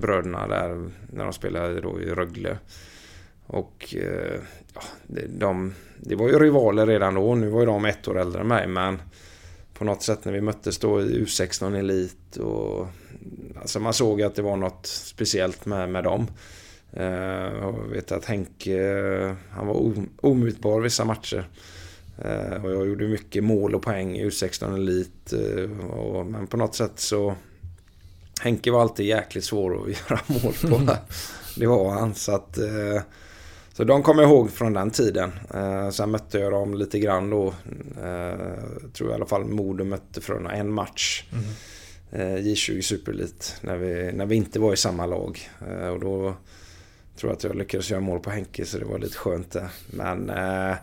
bröderna 0.00 0.48
där 0.48 0.90
när 1.12 1.24
de 1.24 1.32
spelade 1.32 1.80
då 1.80 2.00
i 2.00 2.06
Rögle. 2.06 2.58
Och 3.46 3.94
eh, 3.98 4.40
ja, 4.74 4.82
de, 5.28 5.74
det 6.00 6.14
var 6.14 6.28
ju 6.28 6.38
rivaler 6.38 6.86
redan 6.86 7.14
då. 7.14 7.34
Nu 7.34 7.48
var 7.48 7.60
ju 7.60 7.66
de 7.66 7.84
ett 7.84 8.08
år 8.08 8.20
äldre 8.20 8.40
än 8.40 8.48
mig 8.48 8.66
men 8.66 9.02
på 9.78 9.84
något 9.84 10.02
sätt 10.02 10.24
när 10.24 10.32
vi 10.32 10.40
möttes 10.40 10.78
då 10.78 11.02
i 11.02 11.24
U16 11.24 11.78
Elit 11.78 12.36
och 12.36 12.88
alltså 13.60 13.80
man 13.80 13.92
såg 13.92 14.22
att 14.22 14.34
det 14.34 14.42
var 14.42 14.56
något 14.56 14.86
speciellt 14.86 15.66
med, 15.66 15.88
med 15.88 16.04
dem. 16.04 16.26
Eh, 16.92 17.04
jag 17.60 17.88
vet 17.90 18.12
att 18.12 18.24
Henke, 18.24 18.82
eh, 18.82 19.32
han 19.50 19.66
var 19.66 19.92
omutbar 20.20 20.80
vissa 20.80 21.04
matcher. 21.04 21.48
Eh, 22.18 22.64
och 22.64 22.70
jag 22.70 22.86
gjorde 22.86 23.08
mycket 23.08 23.44
mål 23.44 23.74
och 23.74 23.82
poäng 23.82 24.16
i 24.16 24.24
U16 24.24 24.74
Elit. 24.74 25.32
eh, 25.32 25.86
och, 25.86 26.26
men 26.26 26.46
på 26.46 26.56
något 26.56 26.74
sätt 26.74 26.92
så... 26.94 27.34
Henke 28.40 28.70
var 28.70 28.80
alltid 28.80 29.06
jäkligt 29.06 29.44
svår 29.44 29.82
att 29.82 29.88
göra 30.10 30.20
mål 30.26 30.54
på. 30.70 30.96
det 31.56 31.66
var 31.66 31.90
han. 31.90 32.14
Så 32.14 32.34
att... 32.34 32.58
Eh, 32.58 33.02
så 33.72 33.84
de 33.84 34.02
kommer 34.02 34.22
jag 34.22 34.30
ihåg 34.30 34.50
från 34.50 34.72
den 34.72 34.90
tiden. 34.90 35.32
Eh, 35.54 35.90
sen 35.90 36.10
mötte 36.10 36.38
jag 36.38 36.52
dem 36.52 36.74
lite 36.74 36.98
grann 36.98 37.30
då. 37.30 37.46
Eh, 38.02 38.54
tror 38.92 39.10
i 39.10 39.14
alla 39.14 39.26
fall 39.26 39.44
Modo 39.44 39.84
mötte 39.84 40.20
från 40.20 40.46
en 40.46 40.72
match. 40.72 41.24
Eh, 41.32 41.38
J20 42.18 42.80
Superelit. 42.80 43.56
När 43.60 43.76
vi, 43.76 44.12
när 44.12 44.26
vi 44.26 44.34
inte 44.34 44.60
var 44.60 44.72
i 44.72 44.76
samma 44.76 45.06
lag. 45.06 45.50
Eh, 45.68 45.88
och 45.88 46.00
då 46.00 46.34
tror 47.16 47.30
jag 47.30 47.36
att 47.36 47.44
jag 47.44 47.56
lyckades 47.56 47.90
göra 47.90 48.00
mål 48.00 48.20
på 48.20 48.30
Henke 48.30 48.64
så 48.64 48.78
det 48.78 48.84
var 48.84 48.98
lite 48.98 49.18
skönt 49.18 49.50
det. 49.50 49.68
Men... 49.90 50.30
Eh, 50.30 50.76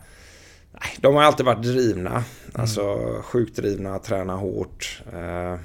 Nej, 0.74 0.96
de 1.00 1.14
har 1.14 1.22
alltid 1.22 1.46
varit 1.46 1.62
drivna. 1.62 2.24
Alltså 2.52 2.98
sjukt 3.22 3.56
drivna, 3.56 3.98
tränar 3.98 4.36
hårt. 4.36 5.02
Eh, 5.12 5.56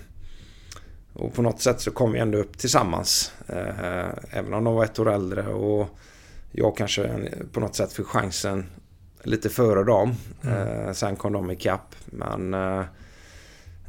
och 1.14 1.34
på 1.34 1.42
något 1.42 1.62
sätt 1.62 1.82
så 1.82 1.92
kom 1.92 2.12
vi 2.12 2.20
ändå 2.20 2.38
upp 2.38 2.58
tillsammans. 2.58 3.32
Eh, 3.48 4.10
även 4.32 4.54
om 4.54 4.64
de 4.64 4.74
var 4.74 4.84
ett 4.84 5.00
år 5.00 5.12
äldre 5.12 5.48
och 5.48 5.88
jag 6.52 6.78
kanske 6.78 7.30
på 7.54 7.60
något 7.60 7.76
sätt 7.76 7.94
fick 7.94 8.06
chansen 8.06 8.66
lite 9.24 9.50
före 9.50 9.84
dem. 9.84 10.16
Eh, 10.44 10.92
sen 10.94 11.16
kom 11.16 11.34
de 11.34 11.52
ikapp. 11.52 11.96
Men 12.06 12.54
eh, 12.54 12.84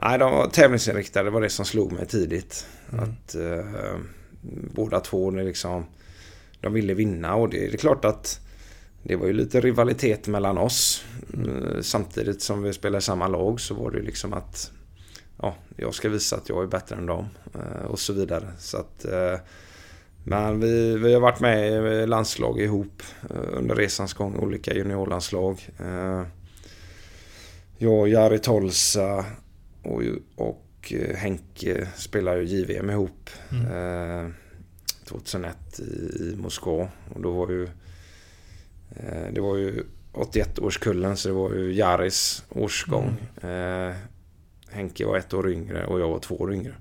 nej, 0.02 0.18
de 0.18 0.32
var 0.32 0.46
tävlingsinriktade. 0.46 1.24
Det 1.24 1.30
var 1.30 1.40
det 1.40 1.50
som 1.50 1.64
slog 1.64 1.92
mig 1.92 2.06
tidigt. 2.06 2.66
Att 2.90 3.34
eh, 3.34 3.96
båda 4.74 5.00
två 5.00 5.30
liksom, 5.30 5.86
de 6.60 6.72
ville 6.72 6.94
vinna 6.94 7.34
och 7.34 7.48
det, 7.48 7.58
det 7.58 7.74
är 7.74 7.78
klart 7.78 8.04
att 8.04 8.40
det 9.02 9.16
var 9.16 9.26
ju 9.26 9.32
lite 9.32 9.60
rivalitet 9.60 10.28
mellan 10.28 10.58
oss. 10.58 11.04
Eh, 11.34 11.80
Samtidigt 11.80 12.42
som 12.42 12.62
vi 12.62 12.72
spelade 12.72 13.02
samma 13.02 13.28
lag 13.28 13.60
så 13.60 13.74
var 13.74 13.90
det 13.90 13.98
ju 13.98 14.04
liksom 14.04 14.32
att 14.32 14.70
ja, 15.42 15.54
jag 15.76 15.94
ska 15.94 16.08
visa 16.08 16.36
att 16.36 16.48
jag 16.48 16.62
är 16.62 16.66
bättre 16.66 16.96
än 16.96 17.06
dem 17.06 17.28
eh, 17.54 17.84
och 17.86 17.98
så 17.98 18.12
vidare. 18.12 18.48
Så 18.58 18.76
att, 18.76 19.04
eh, 19.04 19.40
men 20.24 20.60
vi, 20.60 20.96
vi 20.98 21.14
har 21.14 21.20
varit 21.20 21.40
med 21.40 21.84
i 22.02 22.06
landslag 22.06 22.60
ihop 22.60 23.02
under 23.52 23.74
resans 23.74 24.14
gång, 24.14 24.36
olika 24.36 24.74
juniorlandslag. 24.74 25.68
Jag, 27.78 27.92
och 27.92 28.08
Jari 28.08 28.38
Tolsa 28.38 29.24
och, 29.88 30.02
och 30.36 30.92
eh, 30.92 31.16
Henke 31.16 31.88
spelar 31.96 32.36
ju 32.36 32.44
JVM 32.44 32.90
ihop. 32.90 33.30
Eh, 33.50 34.28
2001 35.04 35.80
i, 35.80 35.82
i 35.82 36.36
Moskva. 36.36 36.88
Och 37.14 37.20
då 37.20 37.30
var 37.30 37.50
ju 37.50 37.62
eh, 38.96 39.32
det 39.32 39.40
var 39.40 39.56
ju 39.56 39.84
81-årskullen 40.12 41.14
så 41.14 41.28
det 41.28 41.34
var 41.34 41.54
ju 41.54 41.72
Jaris 41.72 42.44
årsgång. 42.48 43.16
Eh, 43.42 43.94
Henke 44.70 45.06
var 45.06 45.16
ett 45.16 45.34
år 45.34 45.50
yngre 45.50 45.86
och 45.86 46.00
jag 46.00 46.08
var 46.08 46.18
två 46.18 46.36
år 46.36 46.54
yngre. 46.54 46.72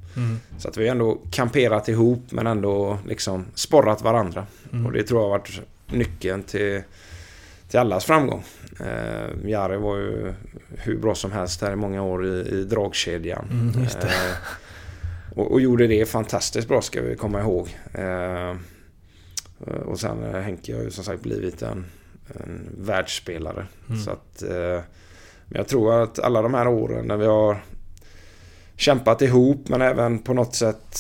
Så 0.60 0.68
att 0.68 0.78
vi 0.78 0.88
har 0.88 0.92
ändå 0.92 1.22
kamperat 1.32 1.90
ihop 1.90 2.32
men 2.32 2.48
ändå 2.48 3.00
liksom 3.08 3.46
sporrat 3.54 4.02
varandra. 4.02 4.46
Och 4.86 4.92
det 4.92 5.04
tror 5.04 5.22
jag 5.22 5.30
har 5.30 5.38
varit 5.38 5.62
nyckeln 5.88 6.44
till, 6.44 6.82
till 7.68 7.80
allas 7.80 8.06
framgång. 8.06 8.44
Eh, 8.80 9.50
Jari 9.50 9.78
var 9.78 9.98
ju 9.98 10.34
hur 10.70 10.98
bra 10.98 11.16
som 11.16 11.32
helst 11.32 11.62
här 11.62 11.72
i 11.72 11.76
många 11.76 12.04
år 12.04 12.26
i, 12.26 12.50
i 12.50 12.64
dragkedjan. 12.64 13.48
Mm. 13.52 13.84
Eh, 13.84 14.38
och, 15.36 15.52
och 15.52 15.62
gjorde 15.62 15.88
det 15.88 16.10
fantastiskt 16.10 16.68
bra 16.68 16.82
ska 16.82 17.02
vi 17.02 17.16
komma 17.16 17.40
ihåg. 17.40 17.78
Eh, 17.94 18.56
och 19.86 20.00
sen 20.00 20.24
eh, 20.24 20.42
Henke 20.42 20.76
har 20.76 20.84
ju 20.84 20.92
som 20.92 21.04
sagt 21.04 21.24
blivit 21.24 21.62
en, 21.62 21.86
en 22.28 22.70
världsspelare. 22.78 23.68
Mm. 23.90 24.02
Så 24.02 24.12
att, 24.12 24.44
eh, 24.44 24.82
men 25.46 25.58
jag 25.58 25.68
tror 25.68 26.04
att 26.04 26.20
alla 26.20 26.42
de 26.42 26.54
här 26.54 26.68
åren 26.68 27.06
när 27.06 27.18
vi 27.18 27.26
har 27.26 27.58
kämpat 28.76 29.22
ihop 29.22 29.70
men 29.70 29.82
även 29.82 30.20
på 30.20 30.34
något 30.34 30.56
sätt 30.56 31.00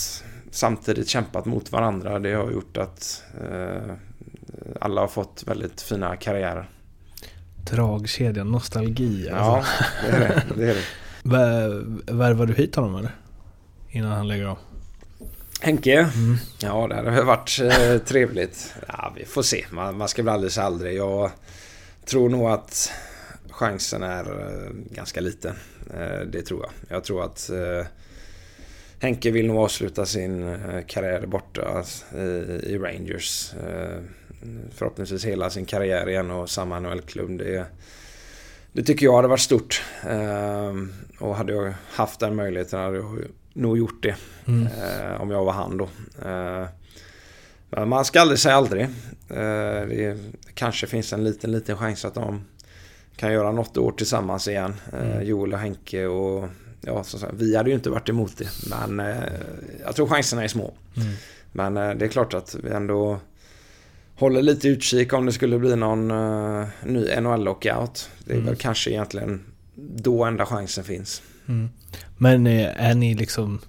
samtidigt 0.52 1.08
kämpat 1.08 1.46
mot 1.46 1.72
varandra. 1.72 2.20
Det 2.20 2.34
har 2.34 2.52
gjort 2.52 2.78
att 2.78 3.24
eh, 3.52 3.94
alla 4.82 5.02
har 5.02 5.08
fått 5.08 5.44
väldigt 5.48 5.82
fina 5.82 6.16
karriärer. 6.16 6.70
Dragkedjan, 7.72 8.52
nostalgi 8.52 9.28
Ja, 9.30 9.36
alltså. 9.36 9.74
det 10.06 10.16
är 10.16 10.20
det. 10.20 10.44
det, 10.58 10.70
är 10.72 10.76
det. 10.76 10.82
Vär- 11.24 12.12
Värvade 12.12 12.54
du 12.54 12.62
hit 12.62 12.76
honom 12.76 12.96
eller? 12.96 13.16
Innan 13.90 14.12
han 14.12 14.28
lägger 14.28 14.46
av? 14.46 14.58
Henke? 15.62 15.94
Mm. 16.16 16.38
Ja, 16.60 16.88
det 16.88 16.96
hade 16.96 17.22
varit 17.24 17.60
eh, 17.62 17.98
trevligt. 17.98 18.74
Ja, 18.88 19.14
vi 19.18 19.26
får 19.26 19.42
se. 19.42 19.66
Man, 19.72 19.98
man 19.98 20.08
ska 20.08 20.24
väl 20.24 20.34
aldrig 20.34 20.52
säga 20.52 20.66
aldrig. 20.66 20.98
Jag 20.98 21.32
tror 22.06 22.30
nog 22.30 22.50
att 22.50 22.92
chansen 23.50 24.04
är 24.04 24.24
eh, 24.26 24.72
ganska 24.96 25.22
liten. 25.22 25.56
Eh, 25.94 26.20
det 26.32 26.42
tror 26.42 26.62
jag. 26.66 26.96
Jag 26.98 27.04
tror 27.04 27.24
att 27.26 27.50
Henke 29.00 29.32
vill 29.32 29.48
nog 29.48 29.58
avsluta 29.58 30.06
sin 30.06 30.58
karriär 30.88 31.26
borta 31.26 31.84
i, 32.16 32.18
i 32.64 32.78
Rangers. 32.78 33.52
Förhoppningsvis 34.72 35.26
hela 35.26 35.50
sin 35.50 35.66
karriär 35.66 36.10
igen 36.10 36.32
och 36.32 36.50
samma 36.50 36.80
NHL-klubb. 36.80 37.38
Det, 37.38 37.66
det 38.72 38.84
tycker 38.84 39.06
jag 39.06 39.16
hade 39.16 39.28
varit 39.28 39.40
stort. 39.40 39.84
Eh, 40.10 40.74
och 41.20 41.36
hade 41.36 41.54
jag 41.54 41.74
haft 41.92 42.20
den 42.20 42.36
möjligheten 42.36 42.80
hade 42.80 42.98
jag 42.98 43.18
nog 43.54 43.78
gjort 43.78 44.04
det. 44.04 44.16
Mm. 44.46 44.68
Eh, 44.68 45.22
om 45.22 45.32
jag 45.32 45.46
var 45.46 45.54
han 45.54 45.78
då. 45.78 45.90
Eh, 46.26 46.66
men 47.70 47.90
man 47.90 48.06
ska 48.06 48.22
aldrig 48.22 48.40
säga 48.40 48.56
aldrig. 48.56 48.84
Eh, 49.30 49.88
det 49.88 50.18
kanske 50.54 50.88
finns 50.88 51.14
en 51.14 51.24
liten, 51.24 51.52
liten 51.52 51.78
chans 51.78 52.06
att 52.06 52.14
de 52.14 52.46
kan 53.16 53.34
göra 53.34 53.52
något 53.52 53.78
år 53.78 53.92
tillsammans 53.92 54.48
igen. 54.48 54.76
Mm. 54.94 55.28
Joel 55.28 55.54
och 55.54 55.60
Henke 55.60 56.06
och 56.06 56.50
ja, 56.82 57.04
som 57.04 57.20
sagt, 57.20 57.34
vi 57.38 57.56
hade 57.56 57.70
ju 57.70 57.76
inte 57.76 57.90
varit 57.90 58.10
emot 58.10 58.38
det. 58.38 58.50
Men 58.70 59.00
eh, 59.00 59.24
jag 59.86 59.96
tror 59.96 60.08
chanserna 60.08 60.44
är 60.44 60.48
små. 60.48 60.74
Mm. 60.96 61.14
Men 61.52 61.78
eh, 61.78 61.96
det 61.96 62.06
är 62.06 62.10
klart 62.10 62.34
att 62.34 62.56
vi 62.64 62.70
ändå 62.70 63.20
håller 64.18 64.42
lite 64.42 64.68
utkik 64.68 65.14
om 65.14 65.26
det 65.26 65.32
skulle 65.32 65.60
bli 65.60 65.76
någon 65.76 66.12
uh, 66.12 66.68
ny 66.84 67.16
NHL-lockout. 67.22 68.10
Det 68.26 68.32
är 68.32 68.36
Mm. 68.36 68.46
väl 68.46 68.56
kanske 68.56 68.92
egentligen 68.92 69.46
då 69.76 70.24
enda 70.24 70.46
chansen 70.46 70.84
finns. 70.84 71.22
Mm. 71.48 71.70
Men 72.18 72.48
eh, 72.48 72.86
är 72.90 72.96
ni 72.96 73.14
liksom, 73.14 73.60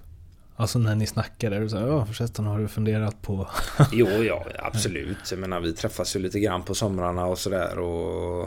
alltså 0.55 0.79
när 0.79 0.95
ni 0.95 1.07
snackar, 1.07 1.51
är 1.51 1.59
du 1.61 1.69
såhär, 1.69 1.87
ja 1.87 2.05
förresten 2.05 2.45
har 2.45 2.59
du 2.59 2.67
funderat 2.67 3.21
på... 3.21 3.47
Jo, 3.91 4.07
ja, 4.07 4.45
absolut. 4.59 5.17
Jag 5.31 5.39
menar, 5.39 5.59
vi 5.59 5.73
träffas 5.73 6.15
ju 6.15 6.19
lite 6.19 6.39
grann 6.39 6.63
på 6.63 6.75
somrarna 6.75 7.25
och 7.25 7.39
sådär. 7.39 7.79
Och, 7.79 8.41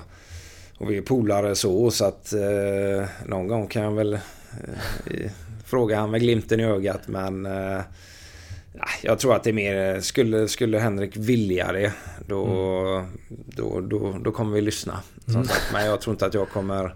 och 0.78 0.90
vi 0.90 0.96
är 0.98 1.02
polare 1.02 1.54
så, 1.54 1.90
så 1.90 2.04
att 2.04 2.32
eh, 2.32 3.08
någon 3.26 3.48
gång 3.48 3.66
kan 3.66 3.82
jag 3.82 3.92
väl 3.92 4.12
eh, 4.14 5.30
fråga 5.64 6.00
han 6.00 6.10
med 6.10 6.20
glimten 6.20 6.60
i 6.60 6.64
ögat. 6.64 7.00
Men 7.08 7.46
eh, 7.46 7.52
ja, 7.52 7.82
jag 9.02 9.18
tror 9.18 9.36
att 9.36 9.44
det 9.44 9.50
är 9.50 9.54
mer, 9.54 10.00
skulle, 10.00 10.48
skulle 10.48 10.78
Henrik 10.78 11.16
vilja 11.16 11.72
det, 11.72 11.92
då, 12.26 13.04
då, 13.28 13.80
då, 13.80 14.18
då 14.24 14.32
kommer 14.32 14.54
vi 14.54 14.60
lyssna. 14.60 15.00
Mm. 15.28 15.46
Men 15.72 15.86
jag 15.86 16.00
tror 16.00 16.14
inte 16.14 16.26
att 16.26 16.34
jag 16.34 16.48
kommer 16.48 16.94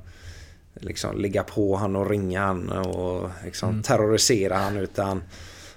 liksom 0.81 1.19
ligga 1.19 1.43
på 1.43 1.77
han 1.77 1.97
och 1.97 2.11
ringa 2.11 2.41
han 2.47 2.69
och 2.69 3.31
liksom 3.45 3.69
Mm. 3.71 3.83
terrorisera 3.83 4.57
han. 4.57 4.77
Utan 4.77 5.23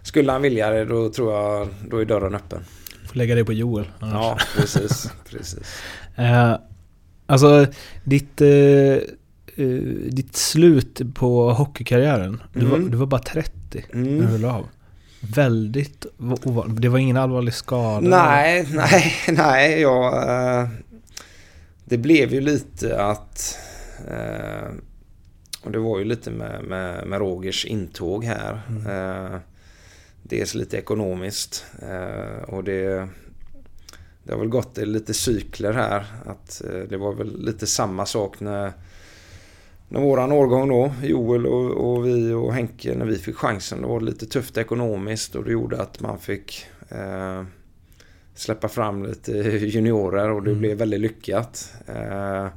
skulle 0.02 0.32
han 0.32 0.42
vilja 0.42 0.70
det, 0.70 0.86
då 0.86 1.10
tror 1.10 1.34
jag, 1.34 1.68
då 1.90 1.98
är 1.98 2.06
dörren 2.06 2.36
öppen. 2.36 2.64
Får 3.08 3.16
lägga 3.16 3.36
det 3.36 3.46
på 3.46 3.54
Joel. 3.54 3.90
annars. 4.00 4.14
Ja, 4.14 4.38
precis. 4.58 5.12
precis. 5.30 5.82
Eh, 6.16 6.56
alltså 7.26 7.66
ditt, 8.04 8.42
eh, 8.42 8.98
ditt 10.10 10.36
slut 10.36 11.02
på 11.16 11.52
hockeykarriären, 11.54 12.44
du, 12.54 12.66
var, 12.66 12.78
Mm. 12.78 12.92
du 12.92 12.98
var 12.98 13.06
bara 13.06 13.22
30 13.22 13.86
när 13.92 14.04
du 14.04 14.10
Mm. 14.28 14.42
la 14.42 14.54
av. 14.56 14.66
Väldigt 15.22 16.06
ovanligt. 16.18 16.82
Det 16.82 16.90
var 16.90 17.00
ingen 17.00 17.18
allvarlig 17.18 17.54
skada? 17.54 18.10
Nej, 18.10 18.68
nej, 18.74 19.14
nej. 19.28 19.82
Jag, 19.82 20.14
eh, 20.14 20.68
det 21.86 21.98
blev 21.98 22.34
ju 22.34 22.42
lite 22.42 23.04
att... 23.04 23.58
Eh, 24.08 24.72
och 25.64 25.72
det 25.72 25.80
var 25.80 26.00
ju 26.00 26.06
lite 26.06 26.32
med, 26.32 26.64
med, 26.64 27.08
med 27.08 27.20
Rogers 27.20 27.66
intåg 27.66 28.24
här. 28.24 28.62
Eh, 28.90 29.38
dels 30.24 30.56
lite 30.56 30.78
ekonomiskt. 30.78 31.66
Och 32.48 32.64
det, 32.64 33.08
det 34.24 34.32
har 34.32 34.40
väl 34.40 34.48
gått 34.48 34.78
lite 34.78 35.14
cykler 35.14 35.74
här. 35.74 36.06
Att 36.26 36.62
det 36.90 36.98
var 36.98 37.14
väl 37.14 37.46
lite 37.46 37.68
samma 37.68 38.06
sak 38.06 38.40
när, 38.40 38.74
när 39.90 40.02
våran 40.02 40.32
årgång 40.32 40.70
då, 40.70 40.92
Joel 41.04 41.46
och, 41.46 41.72
och 41.72 42.06
vi 42.06 42.34
och 42.34 42.54
Henke, 42.54 42.96
när 42.96 43.06
vi 43.06 43.18
fick 43.18 43.36
chansen. 43.36 43.82
Då 43.82 43.88
var 43.88 44.00
det 44.00 44.06
lite 44.06 44.26
tufft 44.26 44.58
ekonomiskt 44.58 45.36
och 45.36 45.44
det 45.44 45.52
gjorde 45.52 45.82
att 45.82 46.00
man 46.02 46.20
fick 46.20 46.66
eh, 46.90 47.44
släppa 48.36 48.68
fram 48.68 49.06
lite 49.06 49.32
juniorer 49.68 50.30
och 50.32 50.44
det 50.44 50.50
Mm. 50.50 50.60
blev 50.60 50.78
väldigt 50.78 51.00
lyckat. 51.00 51.74
Eh, 51.88 52.48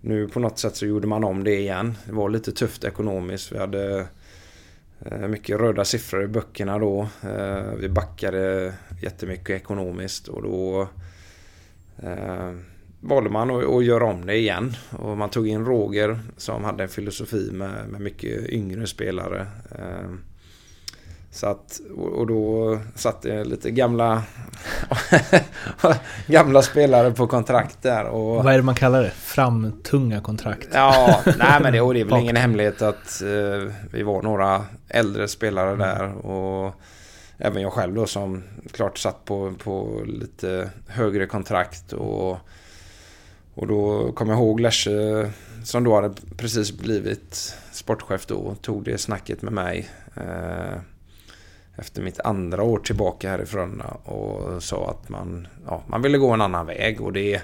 nu 0.00 0.28
på 0.28 0.40
något 0.40 0.58
sätt 0.58 0.76
så 0.76 0.86
gjorde 0.86 1.06
man 1.06 1.24
om 1.24 1.44
det 1.44 1.54
igen. 1.60 1.94
Det 2.06 2.12
var 2.12 2.28
lite 2.30 2.52
tufft 2.52 2.84
ekonomiskt. 2.84 3.52
Vi 3.52 3.58
hade 3.58 4.06
eh, 5.00 5.28
mycket 5.28 5.60
röda 5.60 5.84
siffror 5.84 6.24
i 6.24 6.26
böckerna 6.26 6.78
då. 6.78 7.08
Eh, 7.22 7.72
vi 7.80 7.88
backade 7.88 8.74
jättemycket 9.02 9.50
ekonomiskt 9.50 10.28
och 10.28 10.42
då 10.42 10.88
eh, 12.02 12.52
valde 13.04 13.30
man 13.30 13.50
att, 13.50 13.84
göra 13.84 14.04
om 14.04 14.26
det 14.26 14.36
igen. 14.36 14.76
Och 14.90 15.16
man 15.16 15.30
tog 15.30 15.48
in 15.48 15.64
Roger 15.64 16.18
som 16.36 16.64
hade 16.64 16.82
en 16.82 16.88
filosofi 16.88 17.50
med, 17.52 17.88
med 17.88 18.00
mycket 18.00 18.48
yngre 18.48 18.86
spelare. 18.86 19.46
Eh, 19.70 20.10
så 21.30 21.46
att, 21.46 21.80
och 21.96 22.26
då 22.26 22.78
satt 22.94 23.22
det 23.22 23.44
lite 23.44 23.70
gamla 23.70 24.22
gamla 26.26 26.62
spelare 26.62 27.10
på 27.10 27.26
kontrakt 27.26 27.82
där. 27.82 28.04
Och, 28.04 28.44
Vad 28.44 28.52
är 28.52 28.56
det 28.56 28.62
man 28.62 28.74
kallar 28.74 29.02
det? 29.02 29.10
Framtunga 29.10 30.20
kontrakt? 30.20 30.68
Ja, 30.72 31.20
nej 31.38 31.60
men 31.62 31.72
det, 31.72 31.80
och 31.80 31.94
det 31.94 32.00
är 32.00 32.04
väl 32.04 32.18
ingen 32.20 32.36
hemlighet 32.36 32.82
att 32.82 33.22
eh, 33.22 33.72
vi 33.90 34.02
var 34.02 34.22
några 34.22 34.64
äldre 34.88 35.28
spelare 35.28 35.76
där 35.76 36.26
och 36.26 36.74
även 37.38 37.62
jag 37.62 37.72
själv 37.72 37.94
då 37.94 38.06
som 38.06 38.42
klart 38.72 38.98
satt 38.98 39.24
på, 39.24 39.54
på 39.64 40.02
lite 40.06 40.70
högre 40.88 41.26
kontrakt 41.26 41.92
och, 41.92 42.38
och 43.54 43.66
då 43.66 44.12
kom 44.12 44.28
jag 44.28 44.38
ihåg 44.38 44.60
Lesche 44.60 45.30
som 45.64 45.84
då 45.84 45.94
hade 45.94 46.14
precis 46.36 46.72
blivit 46.72 47.56
sportchef 47.72 48.26
då 48.26 48.54
tog 48.54 48.84
det 48.84 48.98
snacket 48.98 49.42
med 49.42 49.52
mig 49.52 49.88
eh, 50.16 50.78
efter 51.76 52.02
mitt 52.02 52.20
andra 52.20 52.62
år 52.62 52.78
tillbaka 52.78 53.30
härifrån 53.30 53.80
och 54.04 54.62
sa 54.62 54.90
att 54.90 55.08
man, 55.08 55.48
ja, 55.66 55.82
man 55.86 56.02
ville 56.02 56.18
gå 56.18 56.30
en 56.30 56.40
annan 56.40 56.66
väg. 56.66 57.00
Och 57.00 57.12
det 57.12 57.42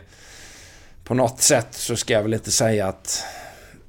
på 1.05 1.15
något 1.15 1.41
sätt 1.41 1.75
så 1.75 1.97
ska 1.97 2.13
jag 2.13 2.23
väl 2.23 2.35
inte 2.35 2.51
säga 2.51 2.87
att 2.87 3.25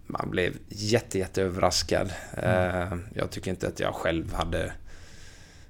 man 0.08 0.30
blev 0.30 0.54
jätte, 0.70 1.20
jätte 1.20 1.42
överraskad. 1.42 2.14
Eh, 2.38 2.94
jag 3.14 3.32
tycker 3.32 3.52
inte 3.52 3.68
att 3.68 3.80
jag 3.80 3.96
själv 3.96 4.34
hade 4.34 4.72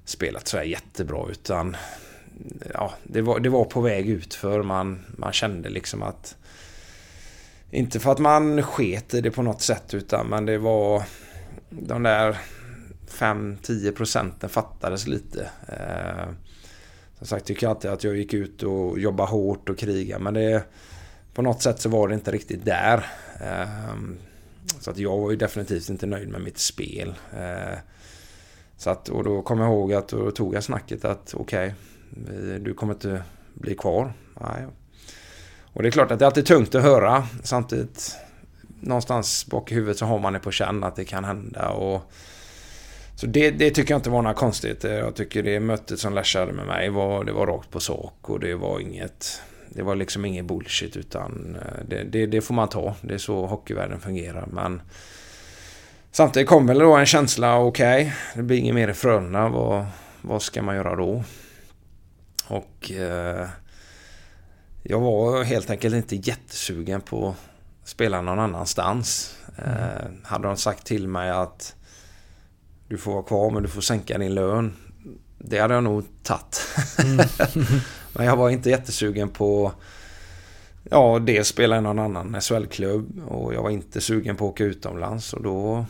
spelat 0.04 0.48
så 0.48 0.56
här 0.56 0.64
jättebra 0.64 1.26
utan 1.30 1.76
ja, 2.74 2.94
det 3.04 3.22
var, 3.22 3.40
det 3.40 3.48
var 3.48 3.64
på 3.64 3.80
väg 3.80 4.08
ut 4.08 4.34
för 4.34 4.62
man, 4.62 5.04
man 5.16 5.32
kände 5.32 5.68
liksom 5.68 6.02
att 6.02 6.36
inte 7.72 8.00
för 8.00 8.12
att 8.12 8.18
man 8.18 8.62
sket 8.62 9.14
i 9.14 9.20
det 9.20 9.30
på 9.30 9.42
något 9.42 9.62
sätt 9.62 9.94
utan 9.94 10.26
men 10.26 10.46
det 10.46 10.58
var 10.58 11.02
de 11.70 12.02
där 12.02 12.38
5-10 13.08 13.92
procenten 13.92 14.50
fattades 14.50 15.06
lite. 15.06 15.50
Eh, 15.68 16.28
som 17.18 17.26
sagt 17.26 17.46
tycker 17.46 17.66
jag 17.66 17.70
alltid 17.70 17.90
att 17.90 18.04
jag 18.04 18.16
gick 18.16 18.34
ut 18.34 18.62
och 18.62 18.98
jobbade 18.98 19.30
hårt 19.30 19.68
och 19.68 19.78
krigade 19.78 20.24
men 20.24 20.34
det 20.34 20.64
på 21.34 21.42
något 21.42 21.62
sätt 21.62 21.80
så 21.80 21.88
var 21.88 22.08
det 22.08 22.14
inte 22.14 22.30
riktigt 22.30 22.64
där. 22.64 23.06
Eh, 23.40 23.96
Så 24.80 24.90
att 24.90 24.98
jag 24.98 25.18
var 25.18 25.30
ju 25.30 25.36
definitivt 25.36 25.88
inte 25.88 26.06
nöjd 26.06 26.28
med 26.28 26.40
mitt 26.40 26.58
spel. 26.58 27.14
Eh, 27.38 27.78
Så 28.76 28.90
att, 28.90 29.08
och 29.08 29.24
då 29.24 29.42
kom 29.42 29.58
jag 29.58 29.68
ihåg 29.68 29.92
att 29.92 30.08
då 30.08 30.30
tog 30.30 30.54
jag 30.54 30.64
snacket 30.64 31.04
att 31.04 31.34
okej, 31.34 31.74
okay, 32.22 32.58
du 32.58 32.74
kommer 32.74 32.92
inte 32.94 33.22
bli 33.54 33.74
kvar. 33.74 34.12
Nej. 34.40 34.66
Och 35.72 35.82
det 35.82 35.88
är 35.88 35.90
klart 35.90 36.10
att 36.10 36.18
det 36.18 36.24
är 36.24 36.26
alltid 36.26 36.46
tungt 36.46 36.74
att 36.74 36.82
höra. 36.82 37.26
Samtidigt 37.42 38.16
någonstans 38.80 39.46
bak 39.46 39.72
i 39.72 39.74
huvudet 39.74 39.98
så 39.98 40.06
har 40.06 40.18
man 40.18 40.32
det 40.32 40.38
på 40.38 40.50
känn 40.50 40.84
att 40.84 40.96
det 40.96 41.04
kan 41.04 41.24
hända. 41.24 41.68
Och, 41.68 42.12
så 43.14 43.26
det, 43.26 43.50
det 43.50 43.70
tycker 43.70 43.94
jag 43.94 43.98
inte 43.98 44.10
var 44.10 44.22
något 44.22 44.36
konstigt. 44.36 44.84
Jag 44.84 45.14
tycker 45.14 45.42
det 45.42 45.60
mötet 45.60 45.98
som 45.98 46.14
Lash 46.14 46.38
hade 46.38 46.52
med 46.52 46.66
mig 46.66 46.90
var, 46.90 47.24
det 47.24 47.32
var 47.32 47.46
rakt 47.46 47.70
på 47.70 47.80
sak 47.80 48.14
och 48.22 48.40
det 48.40 48.54
var 48.54 48.80
inget 48.80 49.42
det 49.74 49.82
var 49.82 49.94
liksom 49.94 50.24
ingen 50.24 50.46
bullshit 50.46 50.96
utan 50.96 51.56
eh, 51.60 51.84
det, 51.88 52.04
det, 52.04 52.26
det, 52.26 52.40
får 52.40 52.54
man 52.54 52.68
ta. 52.68 52.94
Det 53.00 53.14
är 53.14 53.18
så 53.18 53.46
hockeyvärlden 53.46 54.00
fungerar. 54.00 54.46
Men 54.52 54.82
samtidigt 56.10 56.48
kom 56.48 56.66
väl 56.66 56.78
då 56.78 56.96
en 56.96 57.06
känsla, 57.06 57.58
okej, 57.58 58.02
okay, 58.02 58.12
det 58.34 58.42
blir 58.42 58.56
inget 58.56 58.74
mer 58.74 58.88
i 58.88 58.94
Frölunda. 58.94 59.48
Vad, 59.48 59.86
vad 60.22 60.42
ska 60.42 60.62
man 60.62 60.76
göra 60.76 60.96
då? 60.96 61.24
Och 62.48 62.92
eh, 62.92 63.48
jag 64.82 65.00
var 65.00 65.42
helt 65.42 65.70
enkelt 65.70 65.94
inte 65.94 66.16
jättesugen 66.16 67.00
på 67.00 67.28
att 67.28 67.88
spela 67.88 68.20
någon 68.20 68.38
annanstans. 68.38 69.36
Eh, 69.58 70.10
hade 70.24 70.48
de 70.48 70.56
sagt 70.56 70.86
till 70.86 71.08
mig 71.08 71.30
att 71.30 71.74
du 72.88 72.98
får 72.98 73.12
vara 73.12 73.22
kvar 73.22 73.50
men 73.50 73.62
du 73.62 73.68
får 73.68 73.80
sänka 73.80 74.18
din 74.18 74.34
lön. 74.34 74.76
Det 75.38 75.58
hade 75.58 75.74
jag 75.74 75.84
nog 75.84 76.04
tagit. 76.22 76.60
Mm. 76.98 77.26
men 78.12 78.26
jag 78.26 78.36
var 78.36 78.50
inte 78.50 78.70
jättesugen 78.70 79.28
på 79.28 79.72
Ja, 80.90 81.18
dels 81.18 81.48
spela 81.48 81.78
i 81.78 81.80
någon 81.80 81.98
annan 81.98 82.40
SHL-klubb 82.40 83.22
och 83.28 83.54
jag 83.54 83.62
var 83.62 83.70
inte 83.70 84.00
sugen 84.00 84.36
på 84.36 84.46
att 84.46 84.52
åka 84.52 84.64
utomlands 84.64 85.32
och 85.32 85.42
då 85.42 85.86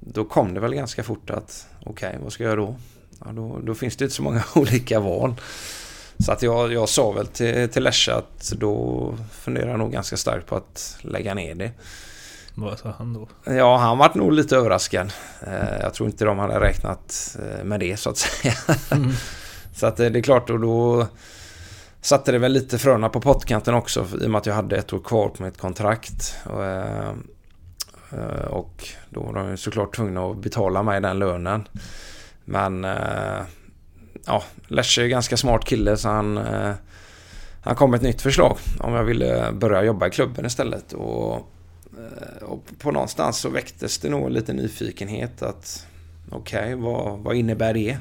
Då 0.00 0.24
kom 0.24 0.54
det 0.54 0.60
väl 0.60 0.74
ganska 0.74 1.02
fort 1.02 1.30
att 1.30 1.66
okej, 1.80 2.08
okay, 2.08 2.20
vad 2.22 2.32
ska 2.32 2.44
jag 2.44 2.58
då? 2.58 2.76
Ja, 3.24 3.32
då? 3.32 3.60
Då 3.62 3.74
finns 3.74 3.96
det 3.96 4.04
inte 4.04 4.14
så 4.14 4.22
många 4.22 4.44
olika 4.54 5.00
val. 5.00 5.34
Så 6.24 6.32
att 6.32 6.42
jag, 6.42 6.72
jag 6.72 6.88
sa 6.88 7.10
väl 7.10 7.26
till, 7.26 7.68
till 7.68 7.82
Lesche 7.82 8.14
att 8.14 8.52
då 8.56 9.14
funderar 9.30 9.68
jag 9.70 9.78
nog 9.78 9.92
ganska 9.92 10.16
starkt 10.16 10.46
på 10.46 10.56
att 10.56 10.98
lägga 11.00 11.34
ner 11.34 11.54
det. 11.54 11.70
Vad 12.54 12.78
sa 12.78 12.94
han 12.98 13.12
då? 13.12 13.28
Ja, 13.44 13.76
han 13.76 13.98
var 13.98 14.10
nog 14.14 14.32
lite 14.32 14.56
överraskad. 14.56 15.12
Eh, 15.46 15.80
jag 15.80 15.94
tror 15.94 16.08
inte 16.08 16.24
de 16.24 16.38
hade 16.38 16.60
räknat 16.60 17.36
eh, 17.42 17.64
med 17.64 17.80
det 17.80 17.96
så 17.96 18.10
att 18.10 18.16
säga. 18.16 18.54
Mm. 18.90 19.10
så 19.74 19.86
att 19.86 20.00
eh, 20.00 20.10
det 20.10 20.18
är 20.18 20.22
klart 20.22 20.50
och 20.50 20.60
då 20.60 21.06
satte 22.00 22.32
det 22.32 22.38
väl 22.38 22.52
lite 22.52 22.78
fröna 22.78 23.08
på 23.08 23.20
pottkanten 23.20 23.74
också 23.74 24.06
i 24.20 24.26
och 24.26 24.30
med 24.30 24.38
att 24.38 24.46
jag 24.46 24.54
hade 24.54 24.76
ett 24.76 24.92
år 24.92 25.00
kvar 25.00 25.28
på 25.28 25.42
mitt 25.42 25.58
kontrakt. 25.58 26.36
Och, 26.44 26.64
och 28.50 28.88
då 29.10 29.22
var 29.22 29.32
de 29.32 29.56
såklart 29.56 29.96
tvungna 29.96 30.26
att 30.26 30.36
betala 30.36 30.82
mig 30.82 31.00
den 31.00 31.18
lönen. 31.18 31.68
Men 32.44 32.86
ja, 34.26 34.42
Lesche 34.68 35.02
är 35.02 35.06
ganska 35.06 35.36
smart 35.36 35.64
kille 35.64 35.96
så 35.96 36.08
han 36.08 36.36
eh, 36.36 36.72
han 37.62 37.74
kom 37.74 37.90
med 37.90 37.98
ett 37.98 38.02
nytt 38.02 38.22
förslag 38.22 38.58
om 38.80 38.92
jag 38.92 39.04
ville 39.04 39.52
börja 39.52 39.82
jobba 39.82 40.06
i 40.06 40.10
klubben 40.10 40.46
istället. 40.46 40.92
Och 40.92 41.50
Eh, 41.98 42.42
och 42.42 42.64
på 42.78 42.90
någonstans 42.90 43.38
så 43.38 43.48
väcktes 43.48 43.98
det 43.98 44.08
nog 44.08 44.30
lite 44.30 44.52
nyfikenhet 44.52 45.42
att 45.42 45.86
okej, 46.30 46.60
okay, 46.60 46.74
vad, 46.74 47.18
vad 47.18 47.36
innebär 47.36 47.74
det? 47.74 47.98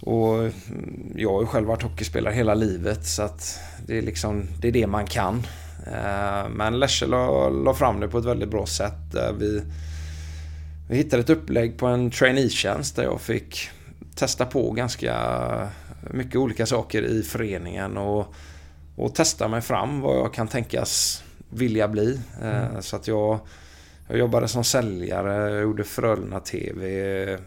Och 0.00 0.38
mm, 0.38 1.12
jag 1.16 1.32
har 1.32 1.40
ju 1.40 1.46
själv 1.46 1.66
varit 1.66 1.82
hockeyspelare 1.82 2.34
hela 2.34 2.54
livet 2.54 3.06
så 3.06 3.22
att 3.22 3.58
det 3.86 3.98
är 3.98 4.02
liksom 4.02 4.48
det, 4.60 4.68
är 4.68 4.72
det 4.72 4.86
man 4.86 5.06
kan. 5.06 5.46
Eh, 5.86 6.48
men 6.48 6.78
Lesche 6.78 7.06
la, 7.06 7.48
la 7.48 7.74
fram 7.74 8.00
det 8.00 8.08
på 8.08 8.18
ett 8.18 8.24
väldigt 8.24 8.50
bra 8.50 8.66
sätt. 8.66 9.14
Vi, 9.38 9.62
vi 10.88 10.96
hittade 10.96 11.22
ett 11.22 11.30
upplägg 11.30 11.78
på 11.78 11.86
en 11.86 12.10
traineetjänst 12.10 12.96
där 12.96 13.02
jag 13.02 13.20
fick 13.20 13.70
testa 14.16 14.46
på 14.46 14.70
ganska 14.70 15.16
mycket 16.10 16.36
olika 16.36 16.66
saker 16.66 17.02
i 17.02 17.22
föreningen 17.22 17.96
och, 17.96 18.34
och 18.96 19.14
testa 19.14 19.48
mig 19.48 19.60
fram 19.60 20.00
vad 20.00 20.16
jag 20.16 20.34
kan 20.34 20.48
tänkas 20.48 21.22
vilja 21.50 21.88
bli. 21.88 22.20
Eh, 22.42 22.66
mm. 22.66 22.82
Så 22.82 22.96
att 22.96 23.08
jag, 23.08 23.38
jag 24.08 24.18
jobbade 24.18 24.48
som 24.48 24.64
säljare, 24.64 25.50
jag 25.50 25.62
gjorde 25.62 25.84
Frölunda 25.84 26.40
TV, 26.40 26.88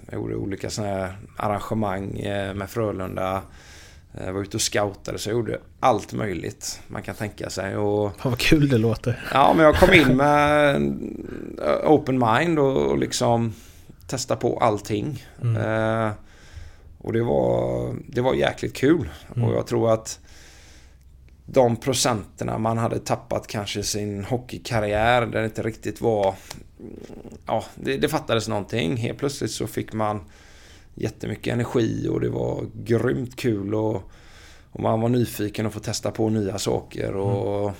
jag 0.05 0.13
gjorde 0.13 0.35
olika 0.35 0.69
sådana 0.69 0.93
här 0.93 1.17
arrangemang 1.37 2.19
eh, 2.19 2.53
med 2.53 2.69
Frölunda. 2.69 3.41
Jag 4.17 4.27
eh, 4.27 4.33
var 4.33 4.41
ute 4.41 4.57
och 4.57 4.61
scoutade 4.61 5.17
så 5.17 5.29
jag 5.29 5.35
gjorde 5.35 5.59
allt 5.79 6.13
möjligt 6.13 6.81
man 6.87 7.01
kan 7.01 7.15
tänka 7.15 7.49
sig. 7.49 7.77
Och, 7.77 8.15
Fan 8.17 8.31
vad 8.31 8.39
kul 8.39 8.69
det 8.69 8.77
låter. 8.77 9.23
Ja, 9.33 9.53
men 9.55 9.65
jag 9.65 9.75
kom 9.75 9.93
in 9.93 10.17
med 10.17 10.81
open 11.83 12.19
mind 12.19 12.59
och, 12.59 12.91
och 12.91 12.97
liksom 12.97 13.53
testa 14.07 14.35
på 14.35 14.57
allting. 14.57 15.25
Mm. 15.41 16.11
Och 17.01 17.13
det 17.13 17.23
var, 17.23 17.95
det 18.07 18.21
var 18.21 18.33
jäkligt 18.33 18.75
kul. 18.75 19.09
Mm. 19.35 19.47
Och 19.47 19.55
jag 19.55 19.67
tror 19.67 19.93
att 19.93 20.19
de 21.45 21.75
procenterna 21.75 22.57
man 22.57 22.77
hade 22.77 22.99
tappat 22.99 23.47
kanske 23.47 23.83
sin 23.83 24.23
hockeykarriär 24.23 25.25
där 25.25 25.39
det 25.39 25.45
inte 25.45 25.63
riktigt 25.63 26.01
var... 26.01 26.35
Ja, 27.45 27.63
det, 27.75 27.97
det 27.97 28.09
fattades 28.09 28.47
någonting. 28.47 28.97
Helt 28.97 29.19
plötsligt 29.19 29.51
så 29.51 29.67
fick 29.67 29.93
man 29.93 30.21
jättemycket 30.95 31.53
energi 31.53 32.07
och 32.07 32.19
det 32.19 32.29
var 32.29 32.65
grymt 32.73 33.35
kul 33.35 33.75
och, 33.75 34.11
och 34.71 34.79
man 34.79 35.01
var 35.01 35.09
nyfiken 35.09 35.65
att 35.65 35.73
få 35.73 35.79
testa 35.79 36.11
på 36.11 36.29
nya 36.29 36.59
saker 36.59 37.15
och... 37.15 37.61
Mm. 37.61 37.75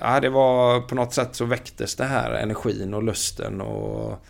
Ja, 0.00 0.20
det 0.20 0.28
var 0.28 0.80
på 0.80 0.94
något 0.94 1.14
sätt 1.14 1.34
så 1.34 1.44
väcktes 1.44 1.96
det 1.96 2.04
här 2.04 2.30
energin 2.30 2.94
och 2.94 3.02
lusten 3.02 3.60
och... 3.60 4.24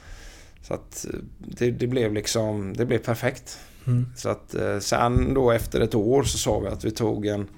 Så 0.62 0.74
att 0.74 1.06
det, 1.38 1.70
det 1.70 1.86
blev 1.86 2.12
liksom, 2.12 2.76
det 2.76 2.86
blev 2.86 2.98
perfekt. 2.98 3.58
Mm. 3.86 4.06
Så 4.16 4.28
att 4.28 4.54
eh, 4.54 4.78
sen 4.78 5.34
då 5.34 5.50
efter 5.50 5.80
ett 5.80 5.94
år 5.94 6.22
så 6.22 6.38
sa 6.38 6.58
vi 6.58 6.68
att 6.68 6.84
vi 6.84 6.90
tog 6.90 7.26
en 7.26 7.48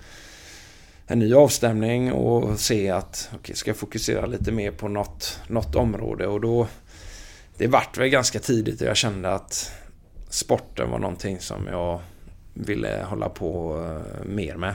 en 1.11 1.19
ny 1.19 1.35
avstämning 1.35 2.13
och 2.13 2.61
se 2.61 2.91
att 2.91 3.31
okay, 3.35 3.55
ska 3.55 3.71
jag 3.71 3.77
fokusera 3.77 4.27
lite 4.27 4.53
mer 4.53 4.71
på 4.71 4.89
något, 4.89 5.41
något 5.49 5.75
område 5.75 6.27
och 6.27 6.41
då 6.41 6.67
det 7.57 7.67
vart 7.67 7.99
väl 7.99 8.09
ganska 8.09 8.39
tidigt 8.39 8.81
och 8.81 8.87
jag 8.87 8.97
kände 8.97 9.35
att 9.35 9.73
sporten 10.29 10.91
var 10.91 10.99
någonting 10.99 11.41
som 11.41 11.67
jag 11.67 12.01
ville 12.55 13.05
hålla 13.09 13.29
på 13.29 13.77
uh, 13.77 14.27
mer 14.27 14.57
med. 14.57 14.75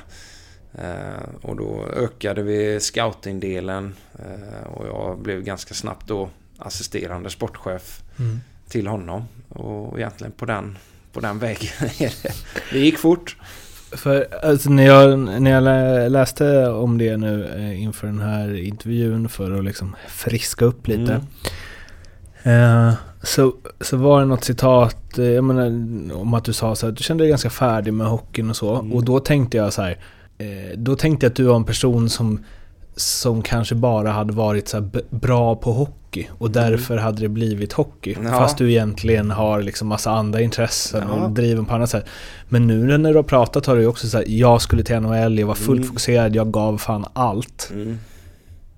Uh, 0.79 1.35
och 1.41 1.55
då 1.55 1.85
ökade 1.95 2.43
vi 2.43 2.79
scoutingdelen 2.79 3.95
och 4.65 4.87
jag 4.87 5.19
blev 5.19 5.43
ganska 5.43 5.73
snabbt 5.73 6.07
då 6.07 6.29
assisterande 6.57 7.29
sportchef 7.29 8.03
mm. 8.19 8.39
till 8.67 8.87
honom. 8.87 9.23
Och 9.49 9.99
egentligen 9.99 10.31
på 10.31 10.45
den, 10.45 10.77
på 11.13 11.19
den 11.19 11.39
vägen. 11.39 11.69
det 12.71 12.79
gick 12.79 12.97
fort. 12.97 13.37
För 13.91 14.27
alltså, 14.43 14.69
när, 14.69 14.85
jag, 14.85 15.19
när 15.19 15.51
jag 15.51 16.11
läste 16.11 16.67
om 16.67 16.97
det 16.97 17.17
nu 17.17 17.45
eh, 17.57 17.81
inför 17.81 18.07
den 18.07 18.19
här 18.19 18.55
intervjun 18.55 19.29
för 19.29 19.51
att 19.51 19.63
liksom 19.63 19.95
friska 20.07 20.65
upp 20.65 20.87
lite. 20.87 21.21
Mm. 22.43 22.87
Eh, 22.89 22.93
så, 23.23 23.53
så 23.81 23.97
var 23.97 24.19
det 24.19 24.25
något 24.25 24.43
citat 24.43 25.17
eh, 25.17 25.25
jag 25.25 25.43
menar, 25.43 25.67
om 26.15 26.33
att 26.33 26.45
du 26.45 26.53
sa 26.53 26.75
så 26.75 26.87
att 26.87 26.97
du 26.97 27.03
kände 27.03 27.23
dig 27.23 27.29
ganska 27.29 27.49
färdig 27.49 27.93
med 27.93 28.07
hockeyn 28.07 28.49
och 28.49 28.55
så. 28.55 28.75
Mm. 28.75 28.93
Och 28.93 29.05
då 29.05 29.19
tänkte 29.19 29.57
jag 29.57 29.73
så 29.73 29.81
här, 29.81 29.97
eh, 30.37 30.77
Då 30.77 30.95
tänkte 30.95 31.25
jag 31.25 31.31
att 31.31 31.35
du 31.35 31.43
var 31.43 31.55
en 31.55 31.63
person 31.63 32.09
som 32.09 32.39
som 32.95 33.41
kanske 33.41 33.75
bara 33.75 34.11
hade 34.11 34.33
varit 34.33 34.67
så 34.67 34.89
bra 35.09 35.55
på 35.55 35.71
hockey 35.71 36.27
och 36.37 36.47
mm. 36.47 36.51
därför 36.51 36.97
hade 36.97 37.21
det 37.21 37.29
blivit 37.29 37.73
hockey. 37.73 38.17
Ja. 38.23 38.29
Fast 38.29 38.57
du 38.57 38.71
egentligen 38.71 39.31
har 39.31 39.61
liksom 39.61 39.87
massa 39.87 40.11
andra 40.11 40.41
intressen 40.41 41.03
ja. 41.07 41.13
och 41.13 41.31
driven 41.31 41.65
på 41.65 41.73
annat 41.73 41.89
sätt. 41.89 42.05
Men 42.49 42.67
nu 42.67 42.97
när 42.97 43.09
du 43.09 43.15
har 43.15 43.23
pratat 43.23 43.65
har 43.65 43.75
du 43.75 43.87
också 43.87 44.07
sagt 44.07 44.27
jag 44.29 44.61
skulle 44.61 44.83
till 44.83 44.99
NHL, 44.99 45.39
jag 45.39 45.47
var 45.47 45.55
fullt 45.55 45.77
mm. 45.77 45.87
fokuserad, 45.87 46.35
jag 46.35 46.51
gav 46.51 46.77
fan 46.77 47.05
allt. 47.13 47.71
Mm. 47.73 47.99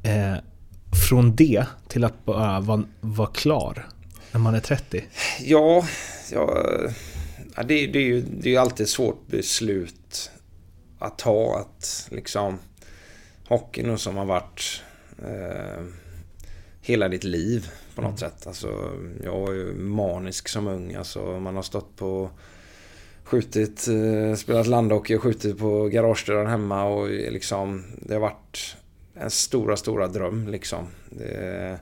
Eh, 0.03 0.39
från 1.09 1.35
det 1.35 1.65
till 1.87 2.03
att 2.03 2.25
bara 2.25 2.59
vara 2.59 2.83
var 3.01 3.27
klar 3.27 3.87
när 4.31 4.39
man 4.39 4.55
är 4.55 4.59
30? 4.59 5.03
Ja, 5.41 5.85
ja, 6.31 6.63
ja 7.55 7.63
det, 7.63 7.87
det, 7.87 7.99
är 7.99 8.03
ju 8.03 8.21
det 8.21 8.55
är 8.55 8.59
alltid 8.59 8.83
ett 8.83 8.89
svårt 8.89 9.27
beslut 9.27 10.31
att 10.99 11.17
ta. 11.17 11.59
Att 11.59 12.07
liksom 12.11 12.57
hockeyn 13.47 13.97
som 13.97 14.17
har 14.17 14.25
varit 14.25 14.81
eh, 15.23 15.83
hela 16.81 17.07
ditt 17.07 17.23
liv 17.23 17.69
på 17.95 18.01
något 18.01 18.21
mm. 18.21 18.31
sätt. 18.31 18.47
Alltså, 18.47 18.91
jag 19.23 19.39
var 19.39 19.53
ju 19.53 19.73
manisk 19.73 20.47
som 20.47 20.67
ung. 20.67 20.93
Alltså, 20.93 21.39
man 21.39 21.55
har 21.55 21.63
stått 21.63 21.95
på 21.95 22.29
skjutit, 23.23 23.87
eh, 23.87 24.35
spelat 24.35 24.67
landhockey 24.67 25.15
och 25.15 25.21
skjutit 25.21 25.57
på 25.57 25.87
garagedörren 25.87 26.47
hemma 26.47 26.83
och 26.83 27.09
liksom 27.09 27.83
det 28.01 28.13
har 28.13 28.21
varit 28.21 28.75
en 29.13 29.31
stora, 29.31 29.77
stora 29.77 30.07
dröm 30.07 30.47
liksom. 30.47 30.87
Det, 31.09 31.79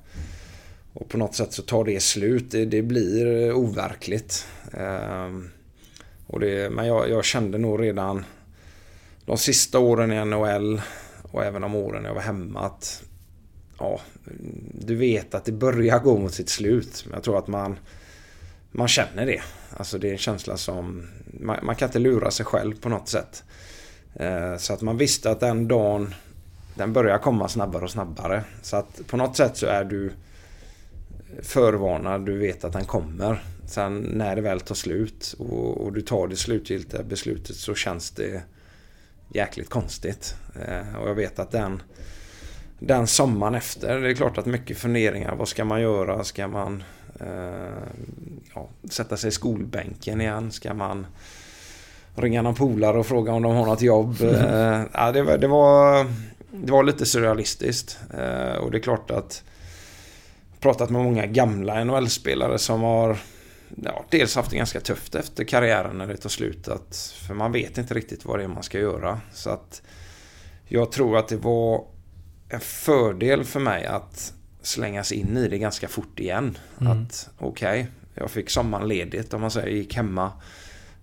och 0.94 1.10
på 1.10 1.18
något 1.18 1.36
sätt 1.36 1.54
så 1.54 1.62
tar 1.62 1.84
det 1.84 2.04
slut. 2.04 2.52
Det, 2.52 2.66
det 2.66 2.82
blir 2.82 3.54
overkligt. 3.54 4.48
Eh, 4.74 5.30
och 6.28 6.40
det, 6.40 6.70
men 6.70 6.88
jag, 6.88 7.10
jag 7.10 7.26
kände 7.26 7.58
nog 7.58 7.82
redan 7.82 8.26
de 9.26 9.38
sista 9.38 9.80
åren 9.80 10.12
i 10.12 10.26
NHL 10.26 10.82
och 11.34 11.44
även 11.44 11.64
om 11.64 11.76
åren 11.76 12.04
jag 12.04 12.14
var 12.14 12.22
hemma 12.22 12.60
att 12.60 13.04
ja, 13.80 14.00
du 14.74 14.96
vet 14.96 15.36
att 15.36 15.46
det 15.46 15.52
börjar 15.52 16.00
gå 16.00 16.18
mot 16.18 16.34
sitt 16.34 16.50
slut. 16.50 17.04
Men 17.06 17.14
jag 17.14 17.24
tror 17.24 17.38
att 17.38 17.48
man, 17.48 17.76
man 18.72 18.88
känner 18.88 19.26
det. 19.26 19.42
Alltså 19.78 19.98
det 19.98 20.08
är 20.08 20.12
en 20.12 20.18
känsla 20.18 20.58
som 20.58 21.08
man, 21.26 21.60
man 21.66 21.76
kan 21.76 21.90
inte 21.90 22.00
lura 22.00 22.32
sig 22.32 22.46
själv 22.46 22.82
på 22.82 22.90
något 22.90 23.10
sätt. 23.10 23.44
Eh, 24.16 24.58
så 24.58 24.74
att 24.74 24.82
man 24.82 24.98
visste 24.98 25.32
att 25.32 25.40
den 25.40 25.68
dagen 25.68 26.16
den 26.76 26.94
börjar 26.94 27.18
komma 27.18 27.48
snabbare 27.48 27.84
och 27.84 27.92
snabbare. 27.92 28.44
Så 28.62 28.78
att 28.78 29.08
på 29.08 29.18
något 29.18 29.38
sätt 29.38 29.58
så 29.58 29.66
är 29.66 29.84
du 29.84 30.12
förvarnad, 31.42 32.26
du 32.26 32.38
vet 32.38 32.64
att 32.64 32.74
den 32.74 32.86
kommer. 32.86 33.44
Sen 33.66 33.98
när 33.98 34.36
det 34.36 34.42
väl 34.42 34.60
tar 34.60 34.76
slut 34.76 35.36
och, 35.40 35.86
och 35.86 35.94
du 35.94 36.02
tar 36.02 36.28
det 36.28 36.36
slutgiltiga 36.36 37.04
beslutet 37.04 37.56
så 37.56 37.76
känns 37.76 38.12
det 38.12 38.44
jäkligt 39.34 39.70
konstigt. 39.70 40.36
Eh, 40.68 41.02
och 41.02 41.10
jag 41.10 41.16
vet 41.16 41.40
att 41.40 41.52
den, 41.52 41.82
den 42.80 43.08
sommaren 43.08 43.56
efter, 43.56 44.00
det 44.00 44.10
är 44.10 44.14
klart 44.14 44.38
att 44.38 44.46
mycket 44.46 44.78
funderingar. 44.78 45.36
Vad 45.36 45.48
ska 45.48 45.66
man 45.66 45.82
göra? 45.82 46.24
Ska 46.24 46.48
man 46.48 46.84
eh, 47.20 47.28
ja, 48.56 48.70
sätta 48.90 49.18
sig 49.18 49.28
i 49.28 49.32
skolbänken 49.32 50.22
igen? 50.22 50.52
Ska 50.52 50.74
man 50.74 51.08
ringa 52.16 52.42
någon 52.42 52.56
polare 52.56 53.00
och 53.00 53.06
fråga 53.06 53.34
om 53.34 53.42
de 53.42 53.56
har 53.56 53.66
något 53.66 53.82
jobb? 53.82 54.16
Eh, 54.22 54.82
ja, 54.94 55.12
det, 55.12 55.24
var, 55.24 55.38
det, 55.38 55.48
var, 55.48 56.06
det 56.52 56.72
var 56.72 56.84
lite 56.84 57.06
surrealistiskt. 57.06 58.00
Eh, 58.14 58.58
och 58.58 58.72
det 58.72 58.78
är 58.78 58.82
klart 58.82 59.12
att 59.12 59.44
pratat 60.60 60.90
med 60.90 61.04
många 61.04 61.26
gamla 61.26 61.84
NHL-spelare 61.84 62.60
som 62.60 62.82
har 62.82 63.18
ja, 63.76 64.06
dels 64.10 64.36
haft 64.36 64.50
det 64.50 64.58
ganska 64.58 64.80
tufft 64.80 65.16
efter 65.16 65.44
karriären 65.44 65.98
när 65.98 66.08
det 66.08 66.18
tar 66.18 66.30
slut. 66.30 66.68
Att, 66.68 67.16
för 67.28 67.34
man 67.34 67.52
vet 67.52 67.78
inte 67.78 67.94
riktigt 67.94 68.26
vad 68.26 68.40
det 68.40 68.44
är 68.44 68.48
man 68.48 68.64
ska 68.64 68.80
göra. 68.80 69.22
Så 69.34 69.50
att 69.50 69.82
jag 70.66 70.92
tror 70.92 71.18
att 71.18 71.28
det 71.28 71.38
var 71.38 71.86
en 72.50 72.60
fördel 72.60 73.44
för 73.44 73.60
mig 73.60 73.86
att 73.86 74.34
slängas 74.62 75.12
in 75.12 75.38
i 75.38 75.48
det 75.48 75.58
ganska 75.58 75.88
fort 75.88 76.20
igen. 76.20 76.58
Mm. 76.82 76.92
Att 76.92 77.30
okej, 77.38 77.82
okay, 77.82 77.92
jag 78.16 78.32
fick 78.32 78.50
sommaren 78.50 78.88
ledigt 78.88 79.34
om 79.34 79.42
man 79.42 79.52
säger, 79.52 79.68
gick 79.68 79.96
hemma. 79.96 80.32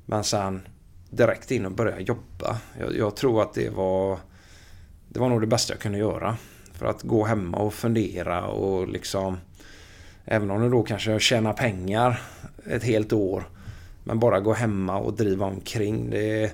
Men 0.06 0.24
sen 0.24 0.68
direkt 1.10 1.50
in 1.50 1.66
och 1.66 1.72
börja 1.72 2.00
jobba. 2.00 2.58
Jag, 2.78 2.96
jag, 2.96 3.16
tror 3.16 3.42
att 3.42 3.54
det 3.54 3.70
var 3.70 4.18
Det 5.08 5.20
var 5.20 5.28
nog 5.28 5.40
det 5.40 5.46
bästa 5.46 5.72
jag 5.72 5.80
kunde 5.80 5.98
göra. 5.98 6.36
För 6.72 6.86
att 6.86 7.02
gå 7.02 7.24
hemma 7.24 7.58
och 7.58 7.74
fundera 7.74 8.46
och 8.46 8.88
liksom 8.88 9.38
Även 10.24 10.50
om 10.50 10.62
du 10.62 10.68
då 10.68 10.82
kanske 10.82 11.20
tjänar 11.20 11.52
pengar 11.52 12.22
ett 12.66 12.82
helt 12.82 13.12
år. 13.12 13.48
Men 14.04 14.18
bara 14.18 14.40
gå 14.40 14.52
hemma 14.52 14.98
och 14.98 15.12
driva 15.12 15.46
omkring. 15.46 16.10
Det, 16.10 16.52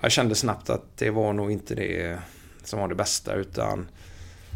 jag 0.00 0.12
kände 0.12 0.34
snabbt 0.34 0.70
att 0.70 0.96
det 0.96 1.10
var 1.10 1.32
nog 1.32 1.52
inte 1.52 1.74
det 1.74 2.18
som 2.64 2.80
var 2.80 2.88
det 2.88 2.94
bästa 2.94 3.34
utan 3.34 3.88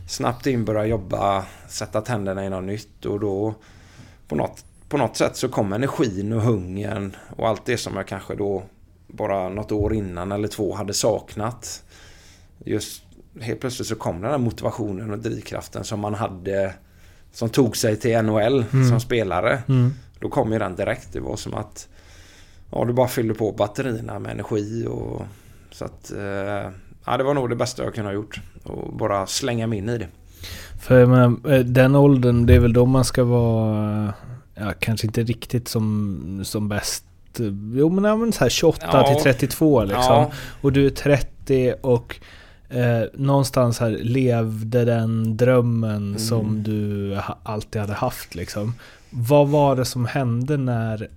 snabbt 0.09 0.47
in, 0.47 0.65
börja 0.65 0.87
jobba, 0.87 1.45
sätta 1.69 2.01
tänderna 2.01 2.47
i 2.47 2.51
något 2.51 2.65
nytt 2.65 3.05
och 3.05 3.21
då 3.21 3.55
på 4.29 4.35
något, 4.35 4.65
på 4.89 4.97
något 4.97 5.17
sätt 5.17 5.37
så 5.37 5.49
kom 5.49 5.73
energin 5.73 6.33
och 6.33 6.43
hungern 6.43 7.17
och 7.37 7.49
allt 7.49 7.67
det 7.67 7.77
som 7.77 7.97
jag 7.97 8.07
kanske 8.07 8.35
då 8.35 8.63
bara 9.07 9.49
något 9.49 9.73
år 9.73 9.95
innan 9.95 10.33
eller 10.33 10.49
två 10.49 10.75
hade 10.75 10.95
saknat. 10.95 11.85
Just 12.65 13.03
helt 13.41 13.61
plötsligt 13.61 13.89
så 13.89 13.97
kom 13.97 14.21
den 14.21 14.31
här 14.31 14.39
motivationen 14.39 15.11
och 15.11 15.19
drivkraften 15.19 15.85
som 15.85 16.01
man 16.01 16.15
hade 16.15 16.75
som 17.33 17.49
tog 17.49 17.77
sig 17.77 17.97
till 17.97 18.23
NHL 18.23 18.65
mm. 18.73 18.89
som 18.89 19.01
spelare. 19.01 19.63
Mm. 19.69 19.95
Då 20.21 20.29
kom 20.29 20.53
ju 20.53 20.59
den 20.59 20.77
direkt. 20.77 21.13
Det 21.13 21.21
var 21.21 21.37
som 21.37 21.55
att 21.55 21.89
ja, 22.71 22.85
du 22.85 22.93
bara 22.93 23.09
fyllde 23.09 23.35
på 23.35 23.53
batterierna 23.53 24.19
med 24.19 24.33
energi 24.33 24.87
och 24.87 25.23
så 25.71 25.85
att 25.85 26.13
eh, 26.13 26.71
ja, 27.05 27.17
det 27.17 27.25
var 27.25 27.35
nog 27.35 27.51
det 27.51 27.57
bästa 27.57 27.85
jag 27.85 27.95
kunde 27.95 28.11
ha 28.11 28.15
gjort. 28.15 28.41
Och 28.63 28.97
bara 28.97 29.27
slänga 29.27 29.67
mig 29.67 29.79
in 29.79 29.89
i 29.89 29.99
det. 29.99 30.09
För 30.81 31.07
men, 31.07 31.45
eh, 31.53 31.61
den 31.61 31.95
åldern, 31.95 32.47
det 32.47 32.55
är 32.55 32.61
väl 32.61 32.73
då 32.73 32.87
man 32.87 33.05
ska 33.05 33.25
vara, 33.25 34.15
ja, 34.55 34.73
kanske 34.79 35.07
inte 35.07 35.23
riktigt 35.23 35.69
som, 35.69 36.41
som 36.45 36.69
bäst. 36.69 37.05
Jo 37.73 37.89
men, 37.91 38.05
ja, 38.05 38.17
men 38.17 38.33
så 38.33 38.45
här 38.45 38.49
28 38.49 38.87
ja. 38.93 39.15
till 39.15 39.23
32 39.23 39.85
liksom. 39.85 40.03
Ja. 40.03 40.31
Och 40.61 40.73
du 40.73 40.87
är 40.87 40.91
30 40.91 41.75
och 41.83 42.21
eh, 42.69 43.03
någonstans 43.15 43.79
här 43.79 43.91
levde 43.91 44.85
den 44.85 45.37
drömmen 45.37 45.97
mm. 45.97 46.19
som 46.19 46.63
du 46.63 47.17
alltid 47.43 47.81
hade 47.81 47.95
haft 47.95 48.35
liksom. 48.35 48.75
Vad 49.11 49.49
var 49.49 49.77
det 49.77 49.85
som 49.85 50.07
hände 50.07 50.57
när 50.57 51.11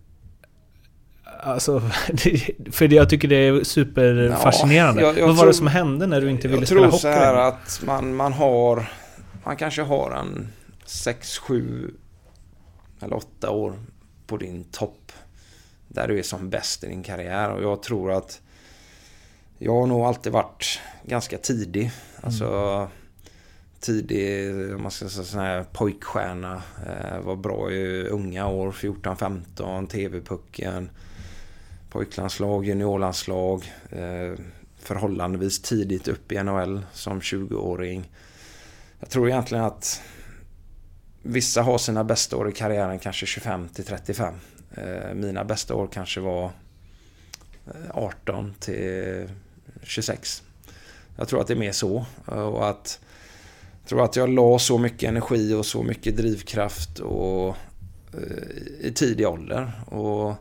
Alltså, 1.42 1.80
för 2.72 2.94
jag 2.94 3.10
tycker 3.10 3.28
det 3.28 3.36
är 3.36 3.64
superfascinerande. 3.64 5.02
Ja, 5.02 5.28
Vad 5.28 5.36
var 5.36 5.46
det 5.46 5.54
som 5.54 5.68
hände 5.68 6.08
när 6.08 6.22
du 6.22 6.30
inte 6.30 6.48
ville 6.48 6.66
spela 6.66 6.82
hockey? 6.82 6.94
Jag 6.94 7.02
tror 7.02 7.12
så 7.14 7.20
här 7.20 7.34
att 7.34 7.82
man, 7.86 8.16
man 8.16 8.34
har... 8.34 8.92
Man 9.44 9.58
kanske 9.58 9.82
har 9.82 10.12
en 10.12 10.48
6, 10.86 11.38
7 11.38 11.92
eller 13.02 13.16
8 13.16 13.50
år 13.50 13.74
på 14.28 14.38
din 14.38 14.64
topp. 14.64 15.12
Där 15.88 16.08
du 16.08 16.20
är 16.20 16.24
som 16.24 16.50
bäst 16.50 16.84
i 16.84 16.88
din 16.88 17.04
karriär. 17.04 17.50
Och 17.50 17.64
jag 17.64 17.84
tror 17.84 18.12
att 18.12 18.42
jag 19.58 19.74
har 19.74 19.88
nog 19.88 20.02
alltid 20.02 20.32
varit 20.32 20.80
ganska 21.04 21.38
tidig. 21.38 21.92
Alltså 22.22 22.46
mm 22.46 22.88
tidig, 23.80 24.54
man 24.80 24.92
ska 24.92 25.10
säga 25.10 25.26
sån 25.26 25.40
här 25.40 25.64
pojkstjärna. 25.64 26.62
Eh, 26.88 27.22
var 27.22 27.36
bra 27.36 27.72
i 27.72 28.08
unga 28.08 28.48
år, 28.48 28.72
14-15, 28.72 29.88
TV-pucken. 29.88 30.90
Pojklandslag, 31.90 32.66
juniorlandslag. 32.66 33.74
Eh, 33.90 34.34
förhållandevis 34.80 35.62
tidigt 35.62 36.08
upp 36.08 36.32
i 36.32 36.44
NHL 36.44 36.86
som 36.94 37.20
20-åring. 37.22 38.12
Jag 39.00 39.10
tror 39.10 39.30
egentligen 39.30 39.64
att 39.64 40.02
vissa 41.22 41.62
har 41.62 41.78
sina 41.78 42.04
bästa 42.04 42.38
år 42.38 42.50
i 42.50 42.52
karriären 42.52 43.00
kanske 43.00 43.26
25 43.26 43.70
till 43.70 43.86
35. 43.86 44.34
Eh, 44.72 45.14
mina 45.14 45.44
bästa 45.44 45.76
år 45.76 45.90
kanske 45.92 46.20
var 46.20 46.52
eh, 47.66 47.92
18 47.92 48.54
till 48.60 49.30
26. 49.84 50.44
Jag 51.16 51.28
tror 51.28 51.42
att 51.42 51.48
det 51.48 51.54
är 51.54 51.58
mer 51.58 51.72
så. 51.72 52.06
Och 52.26 52.70
att, 52.70 53.00
tror 53.90 54.04
att 54.04 54.16
jag 54.16 54.30
la 54.30 54.60
så 54.60 54.78
mycket 54.78 55.10
energi 55.10 55.54
och 55.54 55.66
så 55.66 55.84
mycket 55.84 56.18
drivkraft 56.18 57.00
och, 57.00 57.48
eh, 58.14 58.80
i 58.82 58.92
tidig 58.96 59.28
ålder. 59.28 59.72
Och 59.86 60.34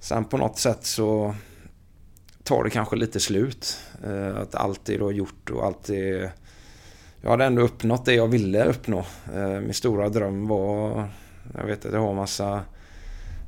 sen 0.00 0.24
på 0.24 0.36
något 0.36 0.58
sätt 0.58 0.84
så 0.84 1.34
tar 2.42 2.64
det 2.64 2.70
kanske 2.70 2.96
lite 2.96 3.20
slut. 3.20 3.78
Eh, 4.04 4.36
att 4.36 4.54
allt 4.54 4.88
är 4.88 4.98
då 4.98 5.12
gjort 5.12 5.50
och 5.50 5.64
allt 5.64 5.88
är... 5.88 6.32
Jag 7.20 7.30
hade 7.30 7.44
ändå 7.44 7.62
uppnått 7.62 8.04
det 8.04 8.14
jag 8.14 8.28
ville 8.28 8.64
uppnå. 8.64 9.04
Eh, 9.34 9.60
min 9.60 9.74
stora 9.74 10.08
dröm 10.08 10.48
var... 10.48 11.08
Jag 11.54 11.66
vet 11.66 11.86
att 11.86 11.92
jag 11.92 12.00
har 12.00 12.14
massa 12.14 12.62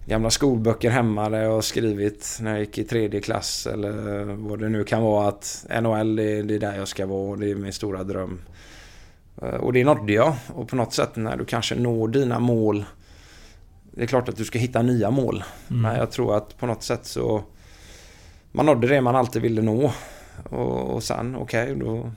gamla 0.07 0.31
skolböcker 0.31 0.91
hemma 0.91 1.29
där 1.29 1.43
jag 1.43 1.51
har 1.51 1.63
skrivit 1.63 2.39
när 2.41 2.51
jag 2.51 2.61
gick 2.61 2.79
i 2.79 2.85
tredje 2.85 3.21
klass 3.21 3.67
eller 3.67 4.25
vad 4.25 4.59
det 4.59 4.69
nu 4.69 4.85
kan 4.85 5.03
vara 5.03 5.29
att 5.29 5.67
NHL 5.83 6.17
det, 6.17 6.43
det 6.43 6.55
är 6.55 6.59
där 6.59 6.77
jag 6.77 6.89
ska 6.89 7.07
vara 7.07 7.31
och 7.31 7.39
det 7.39 7.51
är 7.51 7.55
min 7.55 7.73
stora 7.73 8.05
dröm. 8.05 8.41
Eh, 9.43 9.49
och 9.49 9.73
det 9.73 9.85
nådde 9.85 10.13
jag 10.13 10.35
och 10.55 10.69
på 10.69 10.77
något 10.77 10.93
sätt 10.93 11.17
när 11.17 11.37
du 11.37 11.45
kanske 11.45 11.75
når 11.75 12.09
dina 12.09 12.39
mål 12.39 12.85
Det 13.91 14.03
är 14.03 14.07
klart 14.07 14.29
att 14.29 14.37
du 14.37 14.45
ska 14.45 14.59
hitta 14.59 14.83
nya 14.83 15.11
mål. 15.11 15.45
Mm. 15.71 15.83
Men 15.83 15.97
jag 15.97 16.11
tror 16.11 16.37
att 16.37 16.59
på 16.59 16.67
något 16.67 16.83
sätt 16.83 17.07
så 17.07 17.45
Man 18.53 18.67
nådde 18.67 18.89
det 18.89 19.01
man 19.01 19.17
alltid 19.17 19.43
ville 19.43 19.63
nå. 19.63 19.93
Och, 20.51 20.95
och 20.95 21.03
sen 21.03 21.37
okej 21.37 21.73
okay, 21.73 21.85
då 21.85 22.11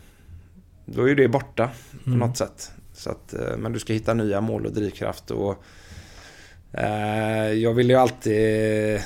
Då 0.85 1.03
är 1.03 1.07
ju 1.07 1.15
det 1.15 1.27
borta 1.27 1.69
på 2.03 2.09
mm. 2.09 2.19
något 2.19 2.37
sätt. 2.37 2.71
Så 2.93 3.09
att, 3.09 3.33
eh, 3.33 3.57
men 3.57 3.73
du 3.73 3.79
ska 3.79 3.93
hitta 3.93 4.13
nya 4.13 4.41
mål 4.41 4.65
och 4.65 4.73
drivkraft 4.73 5.31
och 5.31 5.63
Eh, 6.71 7.51
jag 7.51 7.73
vill 7.73 7.89
ju 7.89 7.95
alltid, 7.95 9.01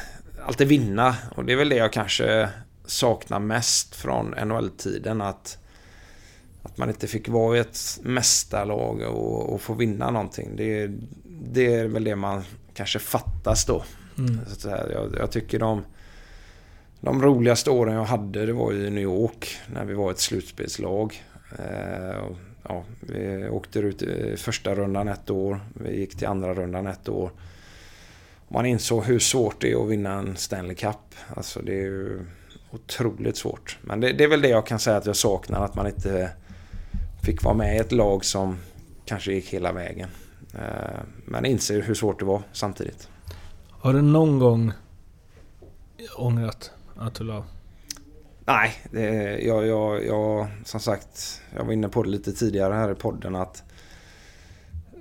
alltid 0.46 0.68
vinna 0.68 1.16
och 1.36 1.46
det 1.46 1.54
är 1.54 1.58
väl 1.58 1.70
det 1.70 1.76
jag 1.76 1.94
kanske 1.94 2.50
saknar 2.86 3.40
mest 3.40 3.96
från 3.96 4.36
NHL-tiden. 4.46 5.22
Att, 5.22 5.58
att 6.64 6.78
man 6.78 6.90
inte 6.90 7.08
fick 7.08 7.30
vara 7.30 7.58
i 7.58 7.60
ett 7.60 8.00
mästarlag 8.02 9.02
och, 9.02 9.54
och 9.54 9.62
få 9.62 9.74
vinna 9.74 10.12
någonting. 10.12 10.56
Det, 10.56 10.92
det 11.52 11.74
är 11.74 11.88
väl 11.88 12.04
det 12.04 12.16
man 12.16 12.44
kanske 12.74 13.00
fattas 13.00 13.66
då. 13.66 13.84
Mm. 14.18 14.40
Så 14.58 14.70
jag, 14.70 15.16
jag, 15.20 15.32
tycker 15.32 15.60
de, 15.60 15.84
de 17.00 17.22
roligaste 17.22 17.70
åren 17.70 17.96
jag 17.96 18.04
hade 18.04 18.46
det 18.46 18.54
var 18.54 18.74
i 18.74 18.90
New 18.90 19.04
York 19.04 19.58
när 19.74 19.86
vi 19.86 19.94
var 19.94 20.12
ett 20.12 20.20
slutspelslag. 20.20 21.24
Eh, 21.60 22.24
ja, 22.64 22.84
vi 23.00 23.50
åkte 23.50 23.80
ut 23.80 24.02
i 24.02 24.38
första 24.38 24.76
rundan 24.76 25.08
ett 25.08 25.30
år. 25.30 25.60
Vi 25.74 26.00
gick 26.00 26.18
till 26.18 26.28
andra 26.28 26.54
rundan 26.54 26.88
ett 26.88 27.10
år 27.10 27.32
man 28.54 28.66
insåg 28.66 29.04
hur 29.04 29.20
svårt 29.20 29.62
det 29.62 29.72
är 29.72 29.84
att 29.84 29.90
vinna 29.90 30.14
en 30.14 30.36
Stanley 30.36 30.76
Cup. 30.76 31.16
Alltså 31.36 31.62
det 31.62 31.72
är 31.72 31.84
ju 31.84 32.26
otroligt 32.72 33.38
svårt. 33.38 33.78
Men 33.82 34.00
det, 34.00 34.14
det, 34.14 34.24
är 34.24 34.28
väl 34.28 34.42
det 34.42 34.50
jag 34.50 34.68
kan 34.68 34.80
säga 34.80 34.98
att 34.98 35.06
jag 35.06 35.16
saknar. 35.16 35.66
Att 35.66 35.76
man 35.76 35.88
inte 35.88 36.30
fick 37.24 37.44
vara 37.44 37.54
med 37.54 37.76
i 37.76 37.80
ett 37.80 37.92
lag 37.92 38.26
som 38.26 38.58
kanske 39.06 39.34
gick 39.34 39.54
hela 39.54 39.72
vägen. 39.72 40.10
Eh, 40.54 41.00
men 41.26 41.46
inser 41.46 41.82
hur 41.82 41.94
svårt 41.94 42.20
det 42.20 42.26
var 42.26 42.42
samtidigt. 42.52 43.08
Har 43.70 43.94
du 43.94 44.02
någon 44.02 44.40
gång 44.40 44.72
ångrat 46.18 46.72
att 46.96 47.16
du 47.16 47.24
la 47.24 47.44
Nej, 48.46 48.74
det, 48.92 49.40
jag, 49.40 49.68
jag, 49.68 50.06
jag, 50.06 50.48
som 50.66 50.80
sagt, 50.80 51.42
jag 51.56 51.66
var 51.66 51.74
inne 51.74 51.90
på 51.90 52.04
det 52.04 52.10
lite 52.10 52.34
tidigare 52.34 52.74
här 52.74 52.92
i 52.92 52.96
podden 52.96 53.36
att 53.36 53.64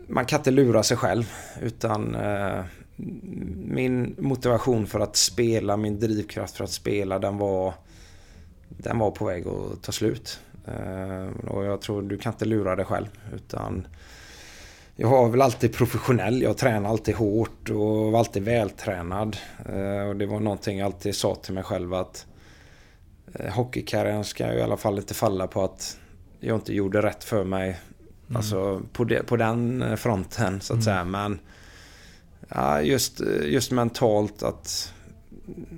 man 0.09 0.26
kan 0.26 0.40
inte 0.40 0.51
lura 0.51 0.82
sig 0.82 0.96
själv 0.96 1.32
utan 1.62 2.14
eh, 2.14 2.64
min 3.57 4.16
motivation 4.18 4.86
för 4.86 5.01
att 5.01 5.16
spela, 5.16 5.76
min 5.76 6.01
drivkraft 6.01 6.57
för 6.57 6.64
att 6.64 6.70
spela, 6.70 7.18
den 7.18 7.38
var, 7.38 7.74
den 8.68 8.99
var 8.99 9.11
på 9.11 9.24
väg 9.24 9.46
att 9.46 9.82
ta 9.82 9.92
slut. 9.92 10.40
Eh, 10.64 11.48
och 11.48 11.64
jag 11.64 11.80
tror 11.80 12.02
du 12.02 12.18
kan 12.18 12.32
inte 12.32 12.44
lura 12.44 12.76
dig 12.76 12.84
själv. 12.84 13.06
Utan 13.34 13.86
jag 14.96 15.08
var 15.08 15.28
väl 15.28 15.42
alltid 15.42 15.72
professionell. 15.72 16.42
Jag 16.42 16.58
tränade 16.58 16.88
alltid 16.88 17.14
hårt 17.14 17.70
och 17.70 18.12
var 18.12 18.18
alltid 18.18 18.42
vältränad. 18.42 19.36
Eh, 19.66 20.08
och 20.08 20.16
det 20.16 20.26
var 20.26 20.40
någonting 20.40 20.78
jag 20.78 20.86
alltid 20.86 21.14
sa 21.14 21.34
till 21.34 21.54
mig 21.54 21.62
själv 21.62 21.94
att 21.94 22.26
eh, 23.34 23.52
hockeykarriären 23.52 24.24
ska 24.24 24.52
i 24.52 24.62
alla 24.62 24.76
fall 24.76 24.98
inte 24.98 25.14
falla 25.14 25.46
på 25.46 25.64
att 25.64 25.98
jag 26.40 26.56
inte 26.56 26.74
gjorde 26.74 27.02
rätt 27.02 27.24
för 27.24 27.44
mig. 27.44 27.68
Mm. 27.68 28.36
Alltså 28.36 28.82
på, 28.92 29.04
de, 29.04 29.22
på 29.22 29.36
den 29.36 29.96
fronten 29.96 30.60
så 30.60 30.72
att 30.72 30.76
mm. 30.76 30.84
säga. 30.84 31.04
Men 31.04 31.38
ja, 32.48 32.82
just, 32.82 33.20
just 33.44 33.70
mentalt 33.70 34.42
att 34.42 34.94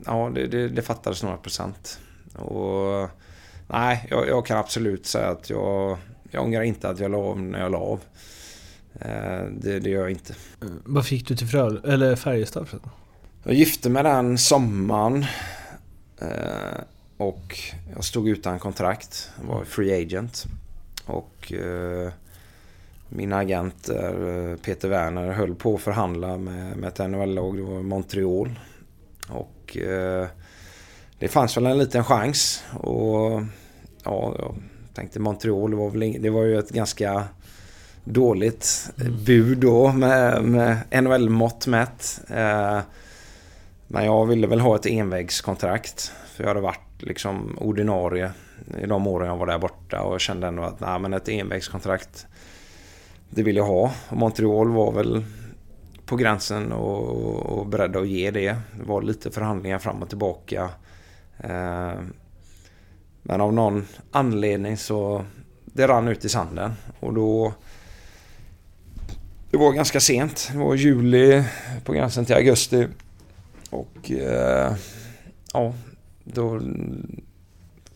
ja, 0.06 0.30
det, 0.34 0.46
det, 0.46 0.68
det 0.68 0.82
fattades 0.82 1.22
några 1.22 1.36
procent. 1.36 1.98
Och 2.34 3.10
nej, 3.68 4.06
jag, 4.10 4.28
jag, 4.28 4.46
kan 4.46 4.58
absolut 4.58 5.06
säga 5.06 5.28
att 5.28 5.50
jag, 5.50 5.98
jag 6.30 6.44
ångrar 6.44 6.62
inte 6.62 6.88
att 6.88 6.98
jag 6.98 7.10
la 7.10 7.18
av 7.18 7.40
när 7.40 7.60
jag 7.60 7.72
la 7.72 7.78
av. 7.78 8.00
Eh, 9.00 9.44
det, 9.50 9.80
det 9.80 9.90
gör 9.90 10.00
jag 10.00 10.10
inte. 10.10 10.34
Vad 10.84 11.06
fick 11.06 11.28
du 11.28 11.36
till 11.36 11.46
Fröl 11.46 11.80
eller 11.84 12.16
Färjestad? 12.16 12.68
Jag 13.42 13.54
gifte 13.54 13.90
mig 13.90 14.02
den 14.02 14.38
sommaren. 14.38 15.26
Eh, 16.20 16.80
och 17.16 17.58
jag 17.94 18.04
stod 18.04 18.28
utan 18.28 18.58
kontrakt. 18.58 19.30
Jag 19.40 19.46
var 19.46 19.64
free 19.64 20.02
agent. 20.02 20.44
Och 21.06 21.52
eh, 21.52 22.12
min 23.08 23.32
agent 23.32 23.90
Peter 24.62 24.88
Werner 24.88 25.32
höll 25.32 25.54
på 25.54 25.74
att 25.74 25.80
förhandla 25.80 26.36
med, 26.36 26.76
med 26.76 26.88
ett 26.88 27.10
NHL-lag. 27.10 27.84
Montreal. 27.84 28.60
Och 29.28 29.76
det 31.24 31.28
fanns 31.28 31.56
väl 31.56 31.66
en 31.66 31.78
liten 31.78 32.04
chans. 32.04 32.64
Och 32.72 33.42
ja, 34.04 34.34
jag 34.38 34.54
tänkte 34.94 35.20
Montreal, 35.20 35.70
det 35.70 35.76
var, 35.76 35.90
väl, 35.90 36.16
det 36.22 36.30
var 36.30 36.42
ju 36.42 36.58
ett 36.58 36.70
ganska 36.70 37.24
dåligt 38.04 38.90
mm. 39.00 39.24
bud 39.24 39.58
då 39.58 39.92
med, 39.92 40.44
med 40.44 40.76
NHL-mått 41.02 41.66
mätt. 41.66 42.20
Eh, 42.28 42.78
men 43.86 44.04
jag 44.04 44.26
ville 44.26 44.46
väl 44.46 44.60
ha 44.60 44.76
ett 44.76 44.86
envägskontrakt. 44.86 46.12
För 46.34 46.44
jag 46.44 46.48
hade 46.48 46.60
varit 46.60 47.02
liksom 47.02 47.58
ordinarie 47.60 48.32
i 48.82 48.86
de 48.86 49.06
åren 49.06 49.28
jag 49.28 49.36
var 49.36 49.46
där 49.46 49.58
borta 49.58 50.02
och 50.02 50.20
kände 50.20 50.46
ändå 50.46 50.62
att 50.62 50.80
nej, 50.80 50.98
men 50.98 51.14
ett 51.14 51.28
envägskontrakt 51.28 52.26
det 53.30 53.42
vill 53.42 53.56
jag 53.56 53.64
ha. 53.64 53.92
Och 54.08 54.16
Montreal 54.16 54.68
var 54.68 54.92
väl 54.92 55.24
på 56.06 56.16
gränsen 56.16 56.72
och, 56.72 57.58
och 57.58 57.66
beredda 57.66 57.98
att 57.98 58.08
ge 58.08 58.30
det. 58.30 58.56
Det 58.78 58.84
var 58.84 59.02
lite 59.02 59.30
förhandlingar 59.30 59.78
fram 59.78 60.02
och 60.02 60.08
tillbaka. 60.08 60.70
Eh, 61.38 62.00
men 63.22 63.40
av 63.40 63.52
någon 63.52 63.86
anledning 64.10 64.76
så 64.76 65.24
det 65.64 65.86
rann 65.86 66.08
ut 66.08 66.24
i 66.24 66.28
sanden 66.28 66.72
och 67.00 67.14
då 67.14 67.54
det 69.50 69.58
var 69.58 69.72
ganska 69.72 70.00
sent. 70.00 70.48
Det 70.52 70.58
var 70.58 70.74
juli 70.74 71.44
på 71.84 71.92
gränsen 71.92 72.24
till 72.24 72.34
augusti. 72.34 72.86
Och 73.70 74.10
eh, 74.10 74.72
ja, 75.52 75.74
då 76.24 76.60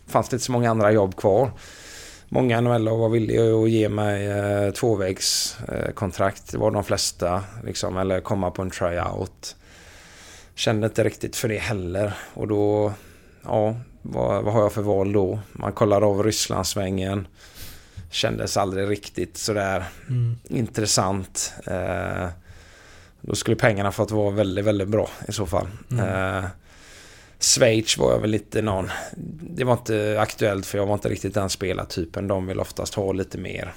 fanns 0.07 0.29
det 0.29 0.35
inte 0.35 0.45
så 0.45 0.53
många 0.53 0.71
andra 0.71 0.93
jobb 0.93 1.17
kvar. 1.17 1.51
Många 2.29 2.61
nhl 2.61 2.89
var 2.89 3.09
villiga 3.09 3.55
att 3.55 3.71
ge 3.71 3.89
mig 3.89 4.27
eh, 4.27 4.71
tvåvägskontrakt. 4.71 6.41
Eh, 6.41 6.53
det 6.53 6.59
var 6.59 6.71
de 6.71 6.85
flesta. 6.85 7.45
Liksom, 7.65 7.97
eller 7.97 8.21
komma 8.21 8.51
på 8.51 8.63
en 8.63 8.71
tryout. 8.71 9.57
Kände 10.55 10.87
inte 10.87 11.05
riktigt 11.05 11.37
för 11.37 11.49
det 11.49 11.59
heller. 11.59 12.15
Och 12.35 12.49
då, 12.49 12.93
ja, 13.45 13.77
vad, 14.03 14.45
vad 14.45 14.55
har 14.55 14.63
jag 14.63 14.73
för 14.73 14.83
val 14.83 15.13
då? 15.13 15.39
Man 15.53 15.73
kollar 15.73 16.03
av 16.03 16.23
Rysslandssvängen. 16.23 17.27
Kändes 18.11 18.57
aldrig 18.57 18.91
riktigt 18.91 19.37
sådär 19.37 19.85
mm. 20.09 20.37
intressant. 20.49 21.53
Eh, 21.67 22.29
då 23.21 23.35
skulle 23.35 23.57
pengarna 23.57 23.93
fått 23.93 24.11
vara 24.11 24.31
väldigt, 24.31 24.65
väldigt 24.65 24.89
bra 24.89 25.09
i 25.29 25.33
så 25.33 25.47
fall. 25.47 25.69
Mm. 25.91 26.39
Eh, 26.39 26.45
Schweiz 27.41 27.99
var 27.99 28.13
jag 28.13 28.21
väl 28.21 28.31
lite 28.31 28.63
någon... 28.63 28.91
Det 29.41 29.65
var 29.65 29.73
inte 29.73 30.17
aktuellt 30.21 30.67
för 30.67 30.79
jag 30.79 30.87
var 30.87 30.95
inte 30.95 31.09
riktigt 31.09 31.35
den 31.35 31.51
spelartypen. 31.51 32.29
De 32.29 32.47
vill 32.47 32.61
oftast 32.61 32.95
ha 32.95 33.13
lite 33.13 33.39
mer... 33.39 33.75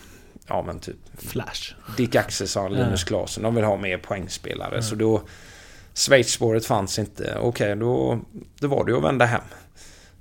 Ja 0.48 0.64
men 0.68 0.80
typ... 0.80 0.96
Flash. 1.18 1.74
Dick 1.98 2.16
Axelsson, 2.16 2.74
Linus 2.74 3.04
Klasen. 3.04 3.44
De 3.44 3.56
vill 3.56 3.64
ha 3.66 3.78
mer 3.78 3.98
poängspelare. 3.98 4.70
Mm. 4.70 4.84
Så 4.84 4.96
då... 4.96 5.22
Schweiz-spåret 5.94 6.66
fanns 6.66 7.00
inte. 7.00 7.24
Okej, 7.24 7.48
okay, 7.48 7.76
då, 7.76 8.20
då 8.60 8.68
var 8.68 8.86
det 8.86 8.92
ju 8.92 8.98
att 8.98 9.04
vända 9.04 9.26
hem 9.26 9.42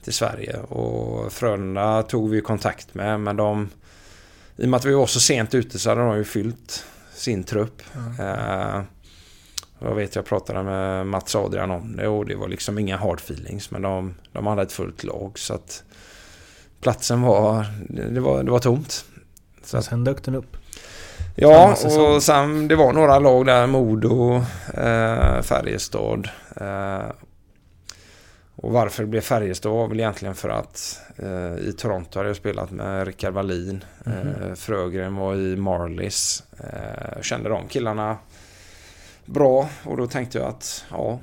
till 0.05 0.13
Sverige. 0.13 0.57
Och 0.59 1.33
Frölunda 1.33 2.03
tog 2.03 2.31
vi 2.31 2.41
kontakt 2.41 2.95
med, 2.95 3.21
men 3.21 3.37
de... 3.37 3.69
I 4.57 4.65
och 4.65 4.69
med 4.69 4.79
att 4.79 4.85
vi 4.85 4.95
var 4.95 5.07
så 5.07 5.21
sent 5.21 5.55
ute 5.55 5.79
så 5.79 5.89
hade 5.89 6.01
de 6.01 6.17
ju 6.17 6.25
fyllt 6.25 6.85
sin 7.15 7.45
trupp. 7.45 7.83
Mm. 7.95 8.21
Uh, 8.21 8.83
jag 9.79 9.95
vet, 9.95 10.15
jag 10.15 10.25
pratade 10.25 10.63
med 10.63 11.07
Mats 11.07 11.35
Adrian 11.35 11.71
om 11.71 11.97
det 11.97 12.09
och 12.09 12.27
det 12.27 12.35
var 12.35 12.49
liksom 12.49 12.79
inga 12.79 12.97
hard 12.97 13.19
feelings. 13.19 13.71
Men 13.71 13.83
de, 13.83 14.15
de 14.33 14.47
hade 14.47 14.63
ett 14.63 14.73
fullt 14.73 15.05
lag 15.05 15.39
så 15.39 15.55
att 15.55 15.83
platsen 16.81 17.23
var, 17.23 17.67
det 17.89 18.21
var, 18.21 18.43
det 18.43 18.51
var 18.51 18.59
tomt. 18.59 19.05
Så 19.65 19.83
sen 19.83 20.05
dök 20.05 20.25
den 20.25 20.35
upp? 20.35 20.57
Ja, 21.43 21.77
och 22.15 22.23
sen 22.23 22.69
det 22.69 22.77
var 22.77 22.93
några 22.93 23.19
lag 23.19 23.47
där, 23.47 23.67
Modo, 23.67 24.37
eh, 24.75 25.43
Färjestad. 25.43 26.29
Eh, 26.57 27.11
och 28.57 28.73
varför 28.73 29.03
det 29.03 29.09
blev 29.09 29.21
Färjestad 29.21 29.73
var 29.73 29.89
väl 29.89 30.01
egentligen 30.01 30.35
för 30.35 30.49
att 30.49 31.01
eh, 31.17 31.69
i 31.69 31.75
Toronto 31.79 32.19
hade 32.19 32.29
jag 32.29 32.37
spelat 32.37 32.71
med 32.71 33.07
Rickard 33.07 33.35
Wallin. 33.35 33.85
Mm 34.07 34.19
-hmm. 34.19 34.55
Frögren 34.55 35.17
var 35.17 35.35
i 35.35 35.57
Marlies. 35.57 36.43
Eh, 36.59 37.23
kände 37.23 37.49
de 37.49 37.69
killarna 37.69 38.17
bra 39.25 39.69
och 39.85 39.97
då 39.97 40.07
tänkte 40.07 40.39
jag 40.39 40.49
att 40.49 40.85
ja, 40.91 41.19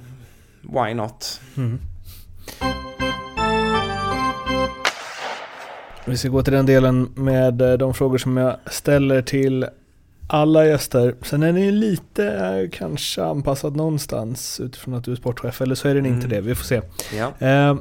why 0.61 0.93
not? 0.93 1.41
Mm. 1.57 1.80
Vi 6.05 6.18
ska 6.18 6.30
gå 6.30 6.43
till 6.43 6.53
den 6.53 6.65
delen 6.65 7.13
med 7.15 7.61
eh, 7.61 7.74
de 7.74 7.93
frågor 7.93 8.18
som 8.18 8.38
jag 8.38 8.57
ställer 8.65 9.22
till 9.22 9.68
alla 10.28 10.65
gäster. 10.65 11.15
Sen 11.21 11.43
är 11.43 11.53
den 11.53 11.63
ju 11.63 11.71
lite 11.71 12.28
eh, 12.28 12.69
kanske 12.69 13.23
anpassad 13.23 13.75
någonstans 13.75 14.59
utifrån 14.59 14.93
att 14.93 15.03
du 15.03 15.11
är 15.11 15.15
sportchef, 15.15 15.61
eller 15.61 15.75
så 15.75 15.88
är 15.88 15.95
den 15.95 16.05
mm. 16.05 16.15
inte 16.15 16.28
det. 16.28 16.41
Vi 16.41 16.55
får 16.55 16.65
se. 16.65 16.82
Ja. 17.13 17.47
Eh, 17.47 17.78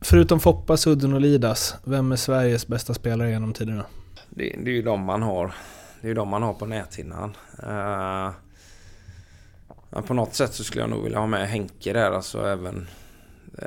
förutom 0.00 0.40
Foppa, 0.40 0.76
Sudden 0.76 1.14
och 1.14 1.20
Lidas, 1.20 1.74
vem 1.84 2.12
är 2.12 2.16
Sveriges 2.16 2.66
bästa 2.66 2.94
spelare 2.94 3.30
genom 3.30 3.52
tiderna? 3.52 3.84
Det, 4.30 4.56
det 4.64 4.70
är 4.70 4.74
ju 4.74 4.82
de 4.82 5.00
man 5.00 5.22
har. 5.22 5.54
Det 6.00 6.06
är 6.06 6.08
ju 6.08 6.14
de 6.14 6.28
man 6.28 6.42
har 6.42 6.54
på 6.54 6.66
näthinnan. 6.66 7.36
Uh, 7.62 8.30
ja, 9.90 10.02
på 10.06 10.14
något 10.14 10.34
sätt 10.34 10.54
så 10.54 10.64
skulle 10.64 10.82
jag 10.82 10.90
nog 10.90 11.04
vilja 11.04 11.18
ha 11.18 11.26
med 11.26 11.48
Henke 11.48 11.92
där, 11.92 12.10
alltså 12.10 12.46
även 12.46 12.86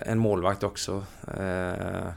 en 0.05 0.19
målvakt 0.19 0.63
också. 0.63 1.03
Uh, 1.39 2.09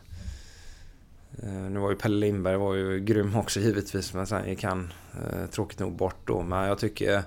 Eh, 1.42 1.70
nu 1.70 1.80
var 1.80 1.90
ju 1.90 1.96
Pelle 1.96 2.16
Lindberg 2.16 2.56
var 2.56 2.74
ju 2.74 3.00
grym 3.00 3.36
också 3.36 3.60
givetvis 3.60 4.14
men 4.14 4.26
sen 4.26 4.48
gick 4.48 4.64
han 4.64 4.92
eh, 5.14 5.46
tråkigt 5.46 5.78
nog 5.78 5.92
bort 5.92 6.26
då. 6.26 6.42
Men 6.42 6.68
jag 6.68 6.78
tycker 6.78 7.22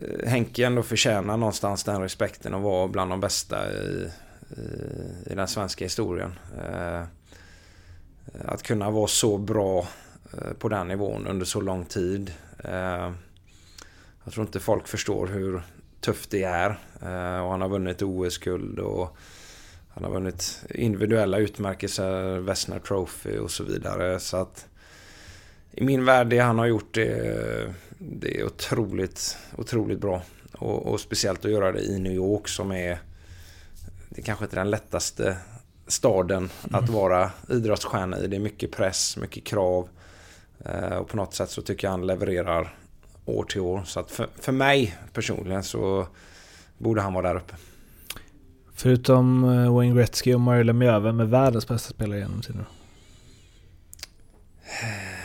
eh, 0.00 0.28
Henke 0.28 0.66
ändå 0.66 0.82
förtjänar 0.82 1.36
någonstans 1.36 1.84
den 1.84 2.02
respekten 2.02 2.54
och 2.54 2.62
vara 2.62 2.88
bland 2.88 3.10
de 3.10 3.20
bästa 3.20 3.72
i, 3.72 4.10
i, 4.50 4.62
i 5.26 5.34
den 5.34 5.48
svenska 5.48 5.84
historien. 5.84 6.32
att 8.44 8.62
kunna 8.62 8.90
vara 8.90 9.06
så 9.06 9.38
bra 9.38 9.88
på 10.58 10.68
den 10.68 10.88
nivån 10.88 11.26
under 11.26 11.46
så 11.46 11.60
lång 11.60 11.84
tid. 11.84 12.32
jag 14.24 14.32
tror 14.32 14.46
inte 14.46 14.60
folk 14.60 14.88
förstår 14.88 15.26
hur 15.26 15.62
tufft 16.00 16.30
det 16.30 16.42
är. 16.42 16.68
och 17.42 17.50
han 17.50 17.60
har 17.60 17.68
vunnit 17.68 18.02
OS-guld 18.02 18.78
och 18.78 19.16
han 19.98 20.04
har 20.04 20.20
vunnit 20.20 20.64
individuella 20.74 21.38
utmärkelser, 21.38 22.38
Vesna 22.38 22.78
Trophy 22.78 23.38
och 23.38 23.50
så 23.50 23.64
vidare. 23.64 24.20
Så 24.20 24.36
att 24.36 24.66
i 25.72 25.84
min 25.84 26.04
värld, 26.04 26.26
det 26.26 26.38
han 26.38 26.58
har 26.58 26.66
gjort, 26.66 26.94
det, 26.94 27.74
det 27.98 28.40
är 28.40 28.44
otroligt, 28.44 29.38
otroligt 29.56 29.98
bra. 29.98 30.22
Och, 30.52 30.86
och, 30.86 31.00
speciellt 31.00 31.44
att 31.44 31.50
göra 31.50 31.72
det 31.72 31.80
i 31.80 31.98
New 31.98 32.12
York 32.12 32.48
som 32.48 32.72
är... 32.72 32.98
Det 34.08 34.22
kanske 34.22 34.44
inte 34.44 34.56
är 34.56 34.60
den 34.60 34.70
lättaste 34.70 35.36
staden 35.86 36.50
mm. 36.68 36.84
att 36.84 36.90
vara 36.90 37.30
idrottsstjärna 37.50 38.18
i. 38.18 38.26
Det 38.26 38.36
är 38.36 38.40
mycket 38.40 38.72
press, 38.72 39.16
mycket 39.16 39.44
krav. 39.44 39.88
Eh, 40.64 40.96
och 40.96 41.08
på 41.08 41.16
något 41.16 41.34
sätt 41.34 41.50
så 41.50 41.62
tycker 41.62 41.86
jag 41.86 41.92
han 41.92 42.06
levererar 42.06 42.76
år 43.24 43.44
till 43.44 43.60
år. 43.60 43.82
Så 43.86 44.00
att 44.00 44.10
för, 44.10 44.28
för 44.40 44.52
mig 44.52 44.96
personligen 45.12 45.62
så 45.62 46.06
borde 46.78 47.00
han 47.00 47.12
vara 47.12 47.28
där 47.28 47.36
uppe. 47.36 47.54
Förutom 48.80 49.44
eh, 49.44 49.74
Wayne 49.74 49.94
Gretzky 49.94 50.34
och 50.34 50.40
Mario 50.40 50.62
Lemieux, 50.62 51.04
vem 51.04 51.20
är 51.20 51.24
världens 51.24 51.68
bästa 51.68 51.90
spelare 51.90 52.18
genom 52.18 52.40
tiderna? 52.42 52.66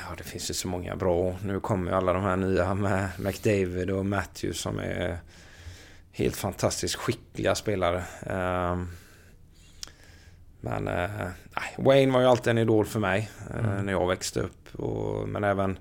Ja, 0.09 0.15
det 0.17 0.23
finns 0.23 0.49
ju 0.49 0.53
så 0.53 0.67
många 0.67 0.95
bra. 0.95 1.35
Nu 1.43 1.59
kommer 1.59 1.91
ju 1.91 1.97
alla 1.97 2.13
de 2.13 2.23
här 2.23 2.35
nya 2.35 2.73
med 2.73 3.09
McDavid 3.19 3.89
och 3.89 4.05
Matthews 4.05 4.59
som 4.59 4.79
är 4.79 5.17
helt 6.11 6.35
fantastiskt 6.35 6.95
skickliga 6.95 7.55
spelare. 7.55 8.03
Ehm, 8.25 8.87
men 10.61 10.87
äh, 10.87 11.27
Wayne 11.77 12.13
var 12.13 12.21
ju 12.21 12.27
alltid 12.27 12.51
en 12.51 12.57
idol 12.57 12.85
för 12.85 12.99
mig 12.99 13.29
äh, 13.49 13.65
mm. 13.65 13.85
när 13.85 13.93
jag 13.93 14.07
växte 14.07 14.39
upp. 14.39 14.69
Men 15.27 15.43
även 15.43 15.77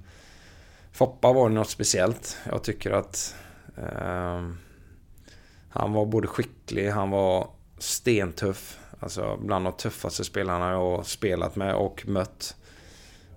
Foppa 0.93 1.33
var 1.33 1.49
något 1.49 1.71
speciellt. 1.71 2.39
Jag 2.51 2.63
tycker 2.63 2.91
att 2.91 3.35
äh, 3.77 4.43
han 5.69 5.93
var 5.93 6.07
både 6.07 6.29
skicklig, 6.29 6.89
han 6.89 7.11
var 7.11 7.49
stentuff. 7.83 8.79
Alltså 9.01 9.39
bland 9.41 9.65
de 9.65 9.73
tuffaste 9.73 10.25
spelarna 10.25 10.71
jag 10.71 11.07
spelat 11.07 11.57
med 11.57 11.75
och 11.75 12.05
mött. 12.07 12.57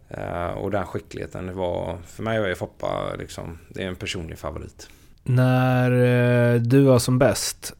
Eh, 0.10 0.50
och 0.50 0.72
den 0.72 0.86
skickligheten, 0.86 1.56
var, 1.56 1.98
för 2.08 2.24
mig 2.24 2.40
var 2.40 2.48
ju 2.48 2.56
Foppa 2.56 3.16
liksom, 3.20 3.58
det 3.70 3.84
är 3.84 3.88
en 3.88 3.96
personlig 3.96 4.40
favorit. 4.40 4.90
När 5.24 5.92
eh, 5.92 6.62
du 6.62 6.82
var 6.82 7.00
som 7.00 7.20
bäst, 7.20 7.74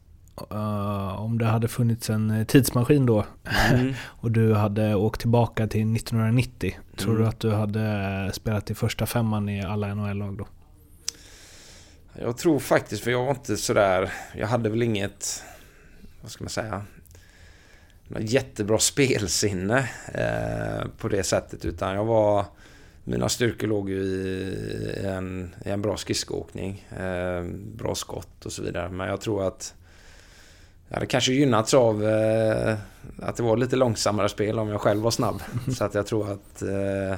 uh, 0.52 1.22
om 1.22 1.38
det 1.38 1.46
hade 1.46 1.68
funnits 1.68 2.10
en 2.10 2.46
tidsmaskin 2.46 3.06
då 3.06 3.26
mm. 3.74 3.94
och 4.06 4.32
du 4.32 4.54
hade 4.54 4.96
åkt 4.96 5.20
tillbaka 5.22 5.68
till 5.68 5.96
1990, 5.96 6.74
mm. 6.74 6.86
tror 6.98 7.18
du 7.18 7.28
att 7.28 7.40
du 7.40 7.52
hade 7.52 8.32
spelat 8.34 8.72
i 8.72 8.76
första 8.76 9.06
femman 9.06 9.50
i 9.50 9.64
alla 9.66 9.94
NHL-lag 9.94 10.38
då? 10.38 10.48
Jag 12.22 12.38
tror 12.38 12.60
faktiskt, 12.60 13.04
för 13.04 13.12
jag 13.12 13.24
var 13.24 13.32
inte 13.32 13.58
sådär, 13.58 14.14
jag 14.36 14.48
hade 14.48 14.70
väl 14.70 14.84
inget, 14.84 15.44
vad 16.26 16.32
ska 16.32 16.44
man 16.44 16.50
säga, 16.50 16.84
något 18.08 18.32
jättebra 18.32 18.80
spelsinne 18.80 19.90
eh, 20.14 20.88
på 20.98 21.08
det 21.08 21.24
sättet. 21.24 21.66
Utan 21.66 21.96
jag 21.96 22.06
var... 22.06 22.46
Mina 23.04 23.30
styrkor 23.30 23.68
låg 23.68 23.90
ju 23.90 24.04
i 24.04 25.02
en, 25.06 25.56
i 25.66 25.70
en 25.70 25.82
bra 25.82 25.98
skridskoåkning. 25.98 26.88
Eh, 26.98 27.44
bra 27.76 27.96
skott 27.96 28.46
och 28.46 28.52
så 28.52 28.64
vidare. 28.64 28.90
Men 28.90 29.08
jag 29.08 29.22
tror 29.22 29.48
att... 29.48 29.74
Jag 30.88 30.96
hade 30.96 31.06
kanske 31.06 31.34
gynnats 31.34 31.74
av 31.74 32.06
eh, 32.06 32.76
att 33.22 33.36
det 33.36 33.44
var 33.44 33.58
lite 33.58 33.76
långsammare 33.76 34.30
spel 34.30 34.60
om 34.60 34.70
jag 34.70 34.82
själv 34.82 35.02
var 35.02 35.12
snabb. 35.12 35.42
Så 35.78 35.84
att 35.84 35.94
jag 35.94 36.08
tror 36.08 36.32
att... 36.32 36.62
Eh, 36.62 37.18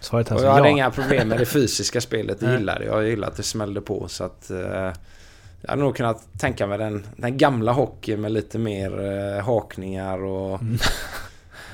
Svaret 0.00 0.30
alltså 0.30 0.46
och 0.46 0.50
jag 0.50 0.54
hade 0.54 0.68
ja. 0.68 0.72
inga 0.72 0.90
problem 0.90 1.28
med 1.28 1.38
det 1.38 1.46
fysiska 1.46 2.00
spelet. 2.00 2.40
Det 2.40 2.52
gillade 2.52 2.84
jag. 2.84 3.02
Jag 3.02 3.08
gillade 3.08 3.30
att 3.30 3.36
det 3.36 3.42
smällde 3.42 3.80
på. 3.80 4.08
Så 4.08 4.24
att... 4.24 4.50
Jag 5.60 5.70
hade 5.70 5.82
nog 5.82 5.96
kunnat 5.96 6.38
tänka 6.38 6.66
mig 6.66 6.78
den, 6.78 7.06
den 7.16 7.38
gamla 7.38 7.72
hockeyn 7.72 8.20
med 8.20 8.32
lite 8.32 8.58
mer 8.58 9.00
eh, 9.00 9.44
hakningar 9.44 10.24
och... 10.24 10.60
Mm. 10.60 10.78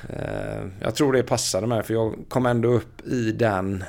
Eh, 0.08 0.64
jag 0.80 0.94
tror 0.94 1.12
det 1.12 1.22
passade 1.22 1.66
mig 1.66 1.82
för 1.82 1.94
jag 1.94 2.14
kom 2.28 2.46
ändå 2.46 2.68
upp 2.68 3.06
i 3.06 3.32
den... 3.32 3.84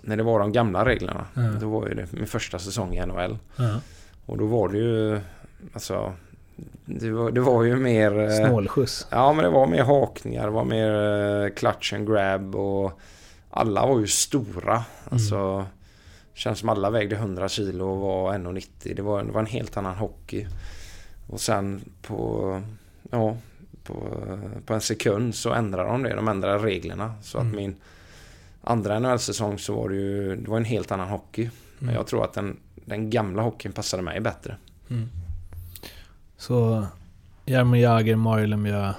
När 0.00 0.16
det 0.16 0.22
var 0.22 0.40
de 0.40 0.52
gamla 0.52 0.84
reglerna. 0.84 1.26
Mm. 1.36 1.60
Då 1.60 1.68
var 1.68 1.88
ju 1.88 1.94
det 1.94 2.12
min 2.12 2.26
första 2.26 2.58
säsong 2.58 2.96
i 2.96 3.06
NHL. 3.06 3.38
Mm. 3.58 3.76
Och 4.26 4.38
då 4.38 4.46
var 4.46 4.68
det 4.68 4.78
ju... 4.78 5.20
Alltså... 5.72 6.12
Det 6.84 7.10
var, 7.10 7.30
det 7.30 7.40
var 7.40 7.62
ju 7.62 7.76
mer... 7.76 8.18
Eh, 8.18 8.46
Snålskjuts. 8.46 9.06
Ja 9.10 9.32
men 9.32 9.44
det 9.44 9.50
var 9.50 9.66
mer 9.66 9.82
hakningar. 9.82 10.44
Det 10.44 10.50
var 10.50 10.64
mer 10.64 10.94
eh, 11.44 11.54
clutch 11.54 11.92
and 11.92 12.08
grab 12.08 12.54
och... 12.54 13.00
Alla 13.50 13.86
var 13.86 14.00
ju 14.00 14.06
stora. 14.06 14.84
Alltså... 15.10 15.66
Känns 16.38 16.58
som 16.58 16.68
alla 16.68 16.90
vägde 16.90 17.16
100 17.16 17.48
kilo 17.48 17.88
och 17.88 18.00
var 18.00 18.34
1,90. 18.34 18.94
Det 18.94 19.02
var, 19.02 19.22
det 19.22 19.32
var 19.32 19.40
en 19.40 19.46
helt 19.46 19.76
annan 19.76 19.94
hockey. 19.94 20.46
Och 21.26 21.40
sen 21.40 21.80
på, 22.02 22.62
ja, 23.10 23.36
på, 23.84 23.94
på 24.66 24.74
en 24.74 24.80
sekund 24.80 25.34
så 25.34 25.52
ändrade 25.52 25.88
de 25.88 26.02
det. 26.02 26.14
De 26.14 26.28
ändrade 26.28 26.58
reglerna. 26.58 27.14
Så 27.22 27.38
mm. 27.38 27.48
att 27.48 27.56
min 27.56 27.76
andra 28.60 28.98
NHL-säsong 28.98 29.58
så 29.58 29.74
var 29.74 29.88
det 29.88 29.94
ju 29.94 30.36
det 30.36 30.50
var 30.50 30.56
en 30.56 30.64
helt 30.64 30.92
annan 30.92 31.08
hockey. 31.08 31.42
Mm. 31.42 31.54
Men 31.78 31.94
jag 31.94 32.06
tror 32.06 32.24
att 32.24 32.32
den, 32.32 32.56
den 32.74 33.10
gamla 33.10 33.42
hockeyn 33.42 33.72
passade 33.72 34.02
mig 34.02 34.20
bättre. 34.20 34.56
Mm. 34.90 35.08
Så 36.36 36.86
Jaromir 37.44 37.82
Jagr, 37.82 38.16
Mario 38.16 38.46
Lemieux, 38.46 38.96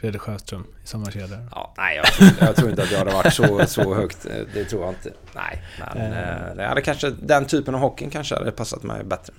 Fredrik 0.00 0.20
Sjöström 0.20 0.66
i 0.84 0.86
samma 0.86 1.10
kedja? 1.10 1.38
Ja, 1.50 1.74
nej, 1.76 1.96
jag 1.96 2.06
tror, 2.06 2.30
jag 2.40 2.56
tror, 2.56 2.70
inte 2.70 2.82
att 2.82 2.90
jag 2.90 2.98
hade 2.98 3.12
varit 3.12 3.34
så, 3.34 3.66
så 3.66 3.94
högt. 3.94 4.26
Det 4.54 4.64
tror 4.64 4.84
jag 4.84 4.90
inte. 4.90 5.12
Nej, 5.34 5.62
men 5.94 6.12
eh. 6.12 6.56
det 6.56 6.66
hade 6.66 6.82
kanske, 6.82 7.10
den 7.10 7.44
typen 7.46 7.74
av 7.74 7.80
hockeyn 7.80 8.10
kanske 8.10 8.34
hade 8.34 8.52
passat 8.52 8.82
mig 8.82 9.04
bättre. 9.04 9.34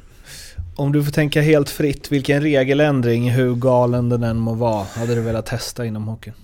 Om 0.76 0.91
du 0.91 1.03
får 1.03 1.12
tänka 1.12 1.41
helt 1.41 1.70
fritt, 1.70 2.12
vilken 2.12 2.41
regeländring, 2.41 3.32
hur 3.32 3.55
galen 3.55 4.10
den 4.10 4.24
än 4.24 4.38
må 4.38 4.53
vara, 4.53 4.84
hade 4.84 5.16
du 5.16 5.22
velat 5.22 5.45
testa 5.45 5.86
inom 5.86 6.07
hockeyn? 6.07 6.36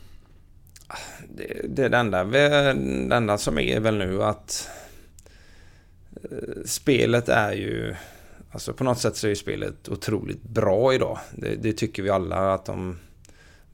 Det, 1.38 1.68
det 1.70 1.84
är 1.84 1.90
det 1.90 1.98
enda, 1.98 2.24
det 2.24 3.16
enda 3.16 3.38
som 3.38 3.60
är 3.60 3.80
väl 3.80 3.98
nu 3.98 4.24
att 4.24 4.70
eh, 6.24 6.64
spelet 6.66 7.30
är 7.30 7.52
ju... 7.52 7.96
Alltså 8.52 8.74
på 8.74 8.84
något 8.84 9.00
sätt 9.00 9.16
så 9.16 9.28
är 9.28 9.30
ju 9.30 9.36
spelet 9.36 9.90
otroligt 9.90 10.44
bra 10.44 10.94
idag. 10.94 11.20
Det, 11.32 11.56
det 11.56 11.74
tycker 11.74 12.04
vi 12.04 12.10
alla 12.10 12.54
att 12.54 12.66
de 12.66 12.98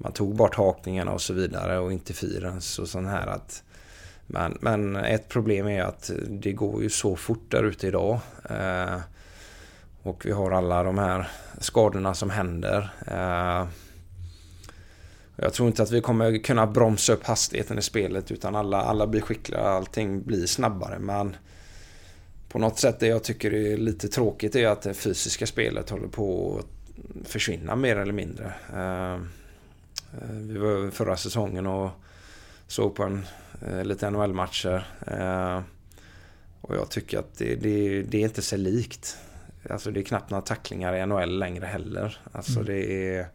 man 0.03 0.11
tog 0.11 0.35
bort 0.35 0.55
hakningarna 0.55 1.11
och 1.11 1.21
så 1.21 1.33
vidare 1.33 1.79
och 1.79 1.93
interference 1.93 2.81
och 2.81 2.87
sånt 2.87 3.07
här. 3.07 3.27
Att, 3.27 3.63
men, 4.27 4.57
men 4.61 4.95
ett 4.95 5.29
problem 5.29 5.67
är 5.67 5.83
att 5.83 6.11
det 6.29 6.51
går 6.51 6.83
ju 6.83 6.89
så 6.89 7.15
fort 7.15 7.51
där 7.51 7.63
ute 7.63 7.87
idag. 7.87 8.19
Eh, 8.49 8.99
och 10.03 10.25
vi 10.25 10.31
har 10.31 10.51
alla 10.51 10.83
de 10.83 10.97
här 10.97 11.27
skadorna 11.59 12.13
som 12.13 12.29
händer. 12.29 12.89
Eh, 13.07 13.67
jag 15.35 15.53
tror 15.53 15.67
inte 15.67 15.83
att 15.83 15.91
vi 15.91 16.01
kommer 16.01 16.43
kunna 16.43 16.67
bromsa 16.67 17.13
upp 17.13 17.25
hastigheten 17.25 17.77
i 17.77 17.81
spelet 17.81 18.31
utan 18.31 18.55
alla, 18.55 18.81
alla 18.81 19.07
blir 19.07 19.21
skickliga, 19.21 19.61
allting 19.61 20.23
blir 20.23 20.45
snabbare. 20.45 20.99
Men 20.99 21.35
på 22.49 22.59
något 22.59 22.79
sätt 22.79 22.99
det 22.99 23.07
jag 23.07 23.23
tycker 23.23 23.53
är 23.53 23.77
lite 23.77 24.07
tråkigt 24.07 24.55
är 24.55 24.67
att 24.67 24.81
det 24.81 24.93
fysiska 24.93 25.47
spelet 25.47 25.89
håller 25.89 26.07
på 26.07 26.57
att 26.59 27.27
försvinna 27.27 27.75
mer 27.75 27.95
eller 27.95 28.13
mindre. 28.13 28.53
Eh, 28.75 29.19
vi 30.31 30.57
var 30.57 30.67
över 30.67 30.91
förra 30.91 31.17
säsongen 31.17 31.67
och 31.67 31.89
såg 32.67 32.95
på 32.95 33.03
en, 33.03 33.25
eh, 33.67 33.83
lite 33.83 34.09
NHL-matcher. 34.09 34.87
Eh, 35.07 35.61
och 36.61 36.75
jag 36.75 36.89
tycker 36.89 37.19
att 37.19 37.37
det, 37.37 37.55
det, 37.55 38.01
det 38.01 38.17
är 38.17 38.21
inte 38.21 38.41
så 38.41 38.57
likt. 38.57 39.17
Alltså 39.69 39.91
det 39.91 39.99
är 39.99 40.03
knappt 40.03 40.29
några 40.29 40.41
tacklingar 40.41 40.95
i 40.95 41.05
NHL 41.05 41.39
längre 41.39 41.65
heller. 41.65 42.17
Alltså 42.31 42.59
mm. 42.59 42.65
det 42.65 43.15
är 43.15 43.27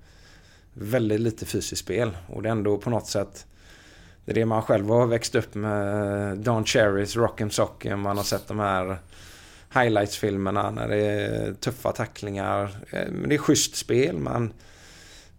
väldigt 0.72 1.20
lite 1.20 1.47
fysiskt 1.47 1.83
spel. 1.83 2.16
Och 2.29 2.43
det 2.43 2.49
är 2.49 2.53
ändå 2.53 2.79
på 2.79 2.91
något 2.91 3.07
sätt 3.07 3.47
det 4.27 4.33
är 4.33 4.35
det 4.35 4.47
man 4.47 4.62
själv 4.62 4.89
har 4.89 5.07
växt 5.07 5.35
upp 5.35 5.55
med. 5.55 6.39
Don 6.39 6.64
Cherrys 6.64 7.16
Rock'em 7.16 7.49
Sock'em. 7.49 7.97
Man 7.97 8.16
har 8.16 8.24
sett 8.24 8.49
de 8.49 8.59
här 8.59 8.99
highlights-filmerna 9.74 10.70
när 10.70 10.89
det 10.89 10.97
är 10.97 11.53
tuffa 11.53 11.93
tacklingar. 11.93 12.70
Men 12.91 13.29
det 13.29 13.35
är 13.35 13.39
schysst 13.39 13.77
spel. 13.77 14.18
Man, 14.18 14.53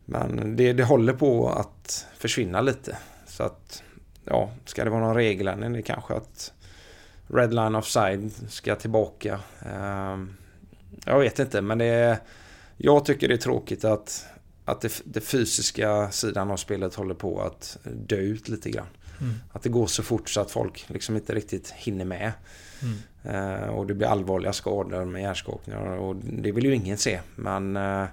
men 0.09 0.55
det, 0.55 0.73
det 0.73 0.83
håller 0.83 1.13
på 1.13 1.49
att 1.49 2.05
försvinna 2.17 2.61
lite. 2.61 2.97
Så 3.25 3.43
att, 3.43 3.83
ja, 4.25 4.51
ska 4.65 4.83
det 4.83 4.89
vara 4.89 5.01
någon 5.01 5.15
regeländring 5.15 5.73
det 5.73 5.79
är 5.79 5.81
kanske 5.81 6.13
att 6.13 6.53
Red 7.27 7.53
Line 7.53 7.75
Offside 7.75 8.31
ska 8.49 8.75
tillbaka. 8.75 9.39
Ehm, 9.59 10.35
jag 11.05 11.19
vet 11.19 11.39
inte, 11.39 11.61
men 11.61 11.77
det 11.77 11.85
är, 11.85 12.17
jag 12.77 13.05
tycker 13.05 13.27
det 13.27 13.33
är 13.33 13.37
tråkigt 13.37 13.85
att, 13.85 14.25
att 14.65 14.81
det, 14.81 15.01
det 15.03 15.21
fysiska 15.21 16.11
sidan 16.11 16.51
av 16.51 16.57
spelet 16.57 16.95
håller 16.95 17.15
på 17.15 17.41
att 17.41 17.77
dö 17.83 18.15
ut 18.15 18.49
lite 18.49 18.69
grann. 18.69 18.87
Mm. 19.21 19.33
Att 19.51 19.63
det 19.63 19.69
går 19.69 19.87
så 19.87 20.03
fort 20.03 20.29
så 20.29 20.41
att 20.41 20.51
folk 20.51 20.85
liksom 20.87 21.15
inte 21.15 21.35
riktigt 21.35 21.71
hinner 21.71 22.05
med. 22.05 22.31
Mm. 22.81 22.97
Uh, 23.35 23.69
och 23.69 23.87
det 23.87 23.93
blir 23.93 24.07
allvarliga 24.07 24.53
skador 24.53 25.05
med 25.05 25.21
hjärnskakningar 25.21 25.85
och 25.85 26.15
det 26.15 26.51
vill 26.51 26.65
ju 26.65 26.75
ingen 26.75 26.97
se. 26.97 27.19
Men 27.35 27.77
uh, 27.77 28.05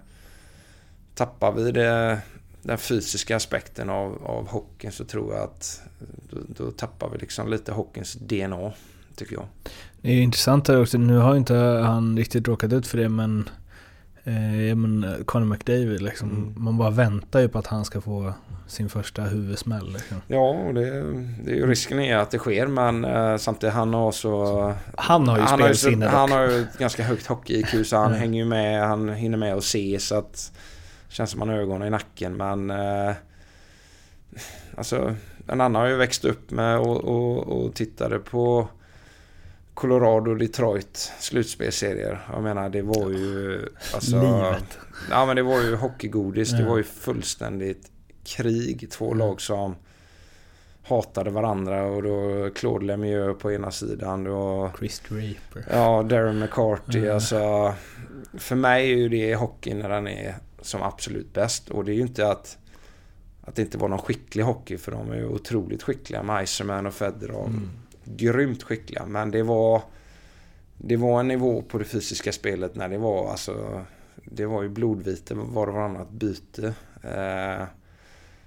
tappar 1.15 1.53
vi 1.53 1.73
det, 1.73 2.19
den 2.63 2.79
fysiska 2.79 3.37
aspekten 3.37 3.91
av, 3.91 4.25
av 4.27 4.49
hockeyn 4.49 4.93
så 4.93 5.05
tror 5.05 5.35
jag 5.35 5.43
att 5.43 5.83
då, 6.31 6.39
då 6.49 6.71
tappar 6.71 7.11
vi 7.11 7.19
liksom 7.19 7.49
lite 7.49 7.73
hockeyns 7.73 8.13
DNA, 8.13 8.73
tycker 9.17 9.35
jag. 9.35 9.47
Det 10.01 10.11
är 10.11 10.23
intressant 10.23 10.69
här 10.69 10.81
också, 10.81 10.99
nu 10.99 11.17
har 11.17 11.37
inte 11.37 11.55
han 11.55 12.17
riktigt 12.17 12.49
råkat 12.49 12.73
ut 12.73 12.87
för 12.87 12.99
det 12.99 13.09
men 13.09 13.49
Eh, 14.27 14.77
men 14.77 15.25
Conor 15.25 15.45
McDavid 15.45 16.03
liksom, 16.03 16.31
mm. 16.31 16.55
man 16.57 16.79
bara 16.79 16.91
väntar 16.91 17.41
ju 17.41 17.49
på 17.49 17.59
att 17.59 17.67
han 17.67 17.85
ska 17.85 18.01
få 18.01 18.33
sin 18.67 18.89
första 18.89 19.23
huvudsmäll. 19.23 19.93
Liksom. 19.93 20.17
Ja, 20.27 20.71
det, 20.75 21.03
det 21.45 21.51
är 21.51 21.57
ju 21.57 21.67
risken 21.67 22.01
är 22.01 22.17
att 22.17 22.31
det 22.31 22.39
sker 22.39 22.67
men 22.67 23.05
eh, 23.05 23.37
samtidigt 23.37 23.75
han 23.75 23.95
har 23.95 24.13
så... 24.13 24.75
Han 24.97 25.29
har 25.29 25.39
ju 25.39 25.47
spelsinne 25.47 26.07
Han 26.07 26.33
har 26.33 26.47
ju 26.47 26.61
ett 26.63 26.79
ganska 26.79 27.03
högt 27.03 27.27
hockey-IQ 27.27 27.85
så 27.85 27.97
han 27.97 28.15
hänger 28.15 28.39
ju 28.39 28.45
med, 28.45 28.89
han 28.89 29.09
hinner 29.09 29.39
med 29.39 29.55
att 29.55 29.65
se 29.65 29.99
så 30.01 30.15
att 30.15 30.53
Känns 31.15 31.31
som 31.31 31.39
man 31.39 31.49
har 31.49 31.57
ögonen 31.57 31.89
i 31.89 31.91
nacken 31.91 32.37
men... 32.37 32.71
Eh, 32.71 33.15
alltså, 34.77 35.15
en 35.47 35.61
annan 35.61 35.75
har 35.75 35.89
ju 35.89 35.97
växt 35.97 36.25
upp 36.25 36.51
med 36.51 36.79
och, 36.79 37.05
och, 37.05 37.39
och 37.39 37.75
tittade 37.75 38.19
på 38.19 38.69
Colorado 39.75 40.35
Detroit 40.35 41.13
slutspelserier. 41.19 42.21
Jag 42.33 42.43
menar 42.43 42.69
det 42.69 42.83
var 42.83 43.11
ju... 43.11 43.69
Alltså, 43.95 44.17
Livet. 44.17 44.79
Ja 45.11 45.27
men 45.27 45.37
det 45.37 45.43
var 45.43 45.61
ju 45.61 45.77
hockeygodis. 45.77 46.53
Ja. 46.53 46.59
Det 46.59 46.65
var 46.65 46.77
ju 46.77 46.85
fullständigt 46.85 47.91
krig. 48.25 48.91
Två 48.91 49.07
mm. 49.07 49.19
lag 49.19 49.41
som 49.41 49.77
hatade 50.83 51.31
varandra 51.31 51.85
och 51.85 52.03
då 52.03 52.51
Claude 52.55 52.87
Lemieux 52.87 53.39
på 53.43 53.53
ena 53.53 53.71
sidan. 53.71 54.25
Då, 54.25 54.71
Chris 54.79 55.03
Draper. 55.09 55.65
Ja, 55.71 56.03
Darren 56.03 56.39
McCarty. 56.39 56.99
Mm. 56.99 57.15
Alltså, 57.15 57.75
för 58.39 58.57
mig 58.57 58.93
är 58.93 58.97
ju 58.97 59.09
det 59.09 59.35
hockey 59.35 59.75
när 59.75 59.89
den 59.89 60.09
är 60.09 60.35
som 60.65 60.83
absolut 60.83 61.33
bäst. 61.33 61.71
Och 61.71 61.85
det 61.85 61.93
är 61.93 61.95
ju 61.95 62.03
inte 62.03 62.29
att, 62.31 62.59
att 63.41 63.55
det 63.55 63.63
inte 63.63 63.79
var 63.79 63.89
någon 63.89 63.99
skicklig 63.99 64.43
hockey 64.43 64.79
för 64.79 64.93
de 64.93 65.11
är 65.11 65.17
ju 65.17 65.29
otroligt 65.29 65.83
skickliga. 65.83 66.23
med 66.23 66.45
Iserman 66.45 66.87
och 66.87 66.95
Federer. 66.95 67.47
Mm. 67.47 67.71
Grymt 68.05 68.63
skickliga. 68.63 69.07
Men 69.07 69.31
det 69.31 69.43
var, 69.43 69.83
det 70.79 70.97
var 70.97 71.21
en 71.21 71.29
nivå 71.29 71.63
på 71.63 71.79
det 71.79 71.85
fysiska 71.85 72.33
spelet 72.33 72.75
när 72.75 72.89
det 72.89 72.99
var 72.99 73.31
alltså... 73.31 73.85
Det 74.27 74.47
var 74.47 74.63
ju 74.63 74.69
blodvite 74.69 75.35
var 75.35 75.67
och 75.67 75.75
varannat 75.75 76.11
byte. 76.11 76.75
Eh, 77.03 77.67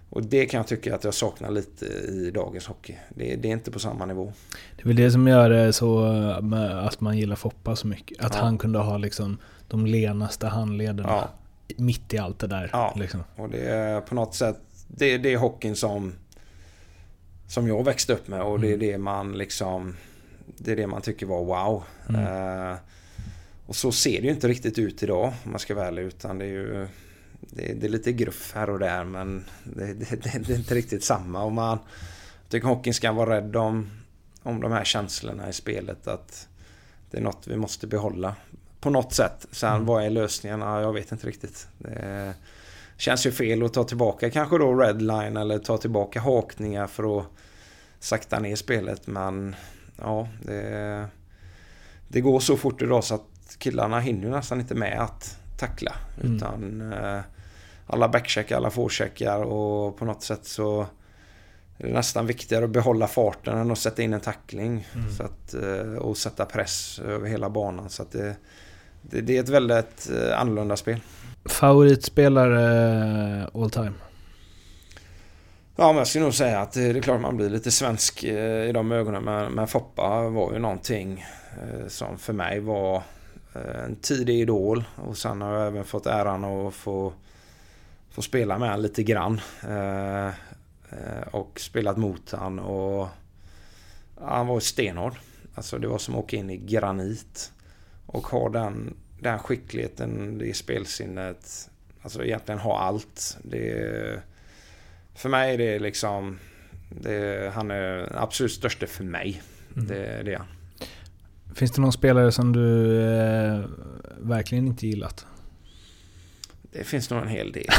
och 0.10 0.24
det 0.24 0.46
kan 0.46 0.58
jag 0.58 0.68
tycka 0.68 0.96
att 0.96 1.04
jag 1.04 1.14
saknar 1.14 1.52
lite 1.52 1.86
i 1.86 2.32
dagens 2.32 2.68
hockey. 2.68 2.96
Det, 3.10 3.36
det 3.36 3.48
är 3.48 3.52
inte 3.52 3.72
på 3.72 3.80
samma 3.80 4.06
nivå. 4.06 4.34
Det 4.76 4.82
är 4.84 4.88
väl 4.88 4.96
det 4.96 5.12
som 5.12 5.28
gör 5.28 5.50
det 5.50 5.74
så 5.74 6.04
att 6.86 7.02
man 7.02 7.18
gillar 7.18 7.36
Foppa 7.36 7.76
så 7.76 7.88
mycket. 7.88 8.26
Att 8.26 8.36
ja. 8.36 8.42
han 8.42 8.58
kunde 8.58 8.80
ha 8.80 8.98
liksom 8.98 9.38
de 9.68 9.86
lenaste 9.86 10.48
handlederna 10.48 11.10
ja. 11.10 11.30
Mitt 11.80 12.14
i 12.14 12.18
allt 12.18 12.40
det 12.40 12.48
där. 12.48 12.70
Ja, 12.74 12.94
liksom. 12.96 13.24
och 13.36 13.50
det 13.50 13.70
är 13.70 14.02
på 14.02 14.16
något 14.16 14.36
sätt 14.36 14.60
det, 14.88 15.18
det 15.18 15.34
är 15.34 15.38
hockeyn 15.38 15.76
som 15.76 16.14
som 17.48 17.68
jag 17.68 17.84
växte 17.84 18.14
upp 18.14 18.28
med 18.28 18.42
och 18.42 18.60
det 18.60 18.68
är 18.68 18.74
mm. 18.74 18.88
det 18.88 18.98
man 18.98 19.38
liksom 19.38 19.96
det 20.58 20.72
är 20.72 20.76
det 20.76 20.88
man 20.88 21.02
tycker 21.02 21.26
var 21.26 21.46
wow. 21.46 21.84
Mm. 22.10 22.22
Uh, 22.22 22.78
och 23.66 23.76
så 23.76 23.92
ser 23.92 24.22
det 24.22 24.28
ju 24.28 24.34
inte 24.34 24.48
riktigt 24.48 24.80
ut 24.80 25.04
idag 25.04 25.34
om 25.46 25.52
man 25.52 25.60
ska 25.60 25.76
vara 25.76 25.88
ärlig 25.88 26.04
utan 26.04 26.38
det 26.38 26.46
är 26.46 26.50
ju 26.50 26.88
det 27.40 27.72
är, 27.72 27.76
det 27.76 27.88
är 27.88 27.90
lite 27.90 28.12
gruff 28.12 28.52
här 28.56 28.70
och 28.70 28.80
där 28.80 29.04
men 29.04 29.46
det, 29.64 29.94
det, 29.94 30.22
det, 30.24 30.50
är 30.54 30.58
inte 30.58 30.76
riktigt 30.76 31.04
samma. 31.04 31.44
Och 31.44 31.52
man 31.52 31.80
jag 32.48 32.52
tycker 32.52 32.68
hockeyn 32.68 32.94
ska 32.94 33.12
vara 33.12 33.36
rädd 33.36 33.56
om, 33.56 33.90
om 34.44 34.62
de 34.62 34.72
här 34.72 34.84
känslorna 34.84 35.50
i 35.50 35.54
spelet. 35.54 36.08
Att 36.08 36.48
det 37.12 37.18
är 37.18 37.22
något 37.22 37.48
vi 37.48 37.58
måste 37.58 37.88
behålla 37.88 38.36
på 38.88 38.92
något 38.92 39.14
sätt. 39.14 39.46
Sen 39.52 39.74
mm. 39.74 39.86
vad 39.86 40.04
är 40.04 40.10
lösningen? 40.10 40.62
Ja, 40.62 40.82
jag 40.82 40.94
vet 40.94 41.12
inte 41.12 41.28
riktigt. 41.28 41.68
Det 41.78 42.34
känns 42.98 43.26
ju 43.26 43.32
fel 43.32 43.64
att 43.64 43.74
ta 43.74 43.84
tillbaka 43.84 44.30
kanske 44.30 44.58
då 44.58 44.74
redline 44.74 45.38
eller 45.38 45.60
ta 45.60 45.78
tillbaka 45.78 46.20
hakningar 46.20 46.88
för 46.88 47.20
att 47.20 47.26
sakta 48.00 48.40
ner 48.40 48.56
spelet. 48.56 49.08
Men 49.08 49.56
ja, 49.98 50.28
det, 50.44 51.08
det 52.08 52.22
går 52.22 52.40
så 52.40 52.58
fort 52.58 52.82
idag 52.82 53.04
så 53.04 53.16
att 53.16 53.58
killarna 53.58 54.00
hinner 54.00 54.30
nästan 54.30 54.60
inte 54.60 54.76
med 54.76 55.00
att 55.02 55.40
tackla. 55.58 55.94
Mm. 56.22 56.36
Utan 56.36 56.92
eh, 56.94 57.20
alla 57.88 58.10
backcheckar, 58.10 58.58
alla 58.58 58.70
forecheckar 58.70 59.44
och 59.44 59.98
på 59.98 60.06
något 60.06 60.24
sätt 60.24 60.46
så 60.46 60.82
är 61.78 61.88
det 61.88 61.94
nästan 61.94 62.28
viktigare 62.28 62.66
att 62.66 62.72
behålla 62.72 63.08
farten 63.08 63.58
än 63.58 63.72
att 63.72 63.78
sätta 63.78 64.02
in 64.02 64.14
en 64.14 64.20
tackling. 64.20 64.88
Mm. 64.96 65.12
Så 65.12 65.24
att, 65.24 65.54
eh, 65.54 65.94
och 65.94 66.18
sätta 66.18 66.46
press 66.46 67.00
över 67.00 67.30
hela 67.30 67.50
banan. 67.50 67.90
Så 67.90 68.02
att 68.04 68.12
det, 68.12 68.36
det, 69.10 69.22
det 69.22 69.38
är 69.38 69.44
ett 69.44 69.50
väldigt 69.50 70.10
eh, 70.10 70.40
annorlunda 70.40 70.78
spel. 70.78 71.00
Favoritspelare 71.46 73.50
all 73.54 73.70
time? 73.70 73.94
Ja, 75.76 75.88
men 75.88 75.98
jag 75.98 76.08
skulle 76.08 76.24
nog 76.24 76.34
säga 76.34 76.60
att 76.60 76.72
det 76.72 76.84
är 76.84 77.02
klart 77.02 77.22
man 77.22 77.38
blir 77.38 77.50
lite 77.50 77.72
svensk 77.72 78.24
i 78.24 78.72
de 78.74 78.92
ögonen. 78.92 79.24
Men, 79.24 79.54
men 79.54 79.68
Foppa 79.68 80.30
var 80.30 80.54
ju 80.54 80.60
någonting 80.60 81.26
som 81.88 82.18
för 82.18 82.34
mig 82.34 82.60
var 82.60 83.04
en 83.86 83.96
tidig 83.96 84.40
idol. 84.40 84.84
Och 84.96 85.18
sen 85.18 85.42
har 85.42 85.54
jag 85.54 85.68
även 85.68 85.84
fått 85.84 86.06
äran 86.06 86.44
att 86.44 86.74
få, 86.74 87.14
få 88.10 88.22
spela 88.22 88.58
med 88.58 88.70
honom 88.70 88.84
lite 88.84 89.04
grann. 89.04 89.42
Eh, 89.64 90.28
eh, 90.28 91.28
och 91.32 91.60
spelat 91.60 91.98
mot 91.98 92.32
honom 92.32 92.66
och 92.66 93.08
han 94.22 94.48
var 94.48 94.60
stenhård. 94.60 95.16
Alltså 95.56 95.78
det 95.78 95.88
var 95.88 95.98
som 95.98 96.16
att 96.16 96.24
åka 96.24 96.38
in 96.38 96.50
i 96.50 96.58
granit. 96.58 97.52
Och 98.08 98.28
ha 98.28 98.50
den, 98.50 98.94
den 99.20 99.40
skickligheten, 99.40 100.38
det 100.38 100.58
spelsinnet. 100.58 101.70
Alltså 102.02 102.24
egentligen 102.24 102.60
ha 102.60 102.80
allt. 102.80 103.38
Det, 103.44 104.22
för 105.16 105.30
mig 105.30 105.54
är 105.54 105.58
det 105.58 105.80
liksom... 105.80 106.40
Det, 106.90 107.52
han 107.54 107.72
är 107.72 107.98
den 107.98 108.18
absolut 108.18 108.52
största 108.52 108.88
för 108.88 109.04
mig. 109.04 109.42
Mm. 109.76 109.88
Det, 109.88 110.24
det 110.24 110.34
är 110.34 110.38
han. 110.38 110.48
Finns 111.56 111.72
det 111.72 111.82
någon 111.82 111.94
spelare 111.94 112.32
som 112.32 112.54
du 112.54 113.02
eh, 113.02 113.66
verkligen 114.18 114.68
inte 114.68 114.88
gillat? 114.88 115.26
Det 116.72 116.84
finns 116.84 117.10
nog 117.10 117.22
en 117.22 117.28
hel 117.28 117.52
del. 117.52 117.70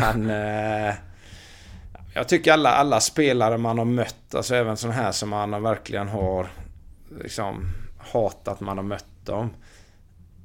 Men 0.00 0.30
eh, 0.88 0.94
jag 2.14 2.28
tycker 2.28 2.52
alla, 2.52 2.70
alla 2.70 3.00
spelare 3.00 3.58
man 3.58 3.78
har 3.78 3.84
mött, 3.84 4.34
alltså 4.34 4.54
även 4.54 4.76
sådana 4.76 4.94
här 4.96 5.12
som 5.12 5.28
man 5.28 5.62
verkligen 5.62 6.08
har 6.08 6.46
liksom 7.20 7.72
hatat 7.98 8.60
man 8.60 8.76
har 8.76 8.84
mött 8.84 9.24
dem. 9.24 9.50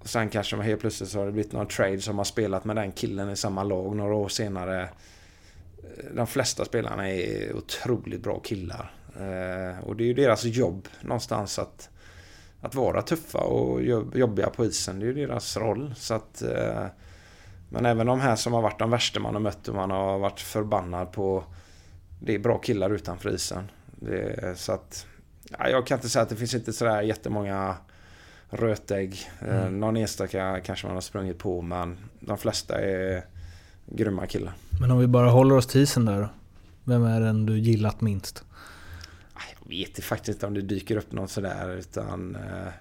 Och 0.02 0.10
sen 0.10 0.30
kanske 0.30 0.56
man 0.56 0.66
helt 0.66 0.82
plötsligt 0.82 1.10
så 1.10 1.20
har 1.20 1.26
det 1.26 1.32
blivit 1.32 1.52
någon 1.52 1.68
trade 1.68 2.02
som 2.02 2.18
har 2.18 2.26
spelat 2.26 2.66
med 2.66 2.76
den 2.76 2.92
killen 2.92 3.30
i 3.30 3.36
samma 3.36 3.64
lag 3.64 3.96
några 3.96 4.16
år 4.16 4.30
senare. 4.30 4.82
Eh, 4.82 6.06
de 6.16 6.28
flesta 6.28 6.66
spelarna 6.66 7.10
är 7.10 7.56
otroligt 7.56 8.24
bra 8.24 8.40
killar. 8.40 8.94
Eh, 9.16 9.84
och 9.84 9.96
det 9.96 10.04
är 10.04 10.08
ju 10.08 10.14
deras 10.14 10.44
jobb 10.44 10.88
någonstans 11.02 11.60
att 11.60 11.90
att 12.62 12.76
vara 12.76 13.02
tuffa 13.02 13.38
och 13.38 13.84
jobbiga 14.14 14.50
på 14.50 14.66
isen. 14.66 15.00
Det 15.00 15.06
är 15.06 15.08
ju 15.08 15.28
deras 15.28 15.58
roll. 15.58 15.94
Så 15.98 16.14
att, 16.14 16.42
eh, 16.42 16.86
men 17.70 17.86
även 17.86 18.08
de 18.08 18.20
här 18.20 18.36
som 18.36 18.54
har 18.54 18.62
varit 18.62 18.80
de 18.80 18.90
värsta 18.90 19.20
man 19.20 19.34
har 19.34 19.42
mött 19.42 19.68
och 19.68 19.76
man 19.76 19.92
har 19.92 20.20
varit 20.20 20.40
förbannad 20.40 21.12
på. 21.12 21.44
Det 22.20 22.36
är 22.36 22.40
bra 22.40 22.58
killar 22.58 22.90
utanför 22.90 23.36
isen. 23.36 23.72
Det, 23.86 24.58
så 24.58 24.72
att, 24.72 25.06
ja, 25.50 25.70
jag 25.70 25.88
kan 25.88 25.98
inte 25.98 26.10
säga 26.10 26.24
att 26.24 26.30
det 26.30 26.36
finns 26.36 26.54
inte 26.54 26.74
sådär 26.74 27.02
jättemånga 27.02 27.76
rötägg. 28.52 29.30
Eh, 29.40 29.62
mm. 29.62 29.80
Någon 29.80 29.98
enstaka 29.98 30.62
kanske 30.66 30.88
man 30.88 30.96
har 30.96 31.02
sprungit 31.02 31.38
på 31.38 31.62
men 31.62 31.98
de 32.20 32.38
flesta 32.38 32.82
är 32.82 33.26
grymma 33.86 34.28
killar. 34.28 34.54
Men 34.82 34.92
om 34.92 35.00
vi 35.00 35.08
bara 35.08 35.30
håller 35.30 35.56
oss 35.56 35.68
till 35.68 35.82
isen 35.82 36.06
där? 36.06 36.30
Vem 36.84 37.04
är 37.04 37.22
den 37.22 37.46
du 37.46 37.60
gillat 37.60 38.02
minst? 38.02 38.44
vet 39.72 40.04
faktiskt 40.04 40.36
inte 40.36 40.48
om 40.48 40.54
det 40.54 40.62
dyker 40.62 40.98
upp 40.98 41.12
någon 41.12 41.28
sådär 41.28 41.70
utan... 41.70 42.36
Eh, 42.36 42.72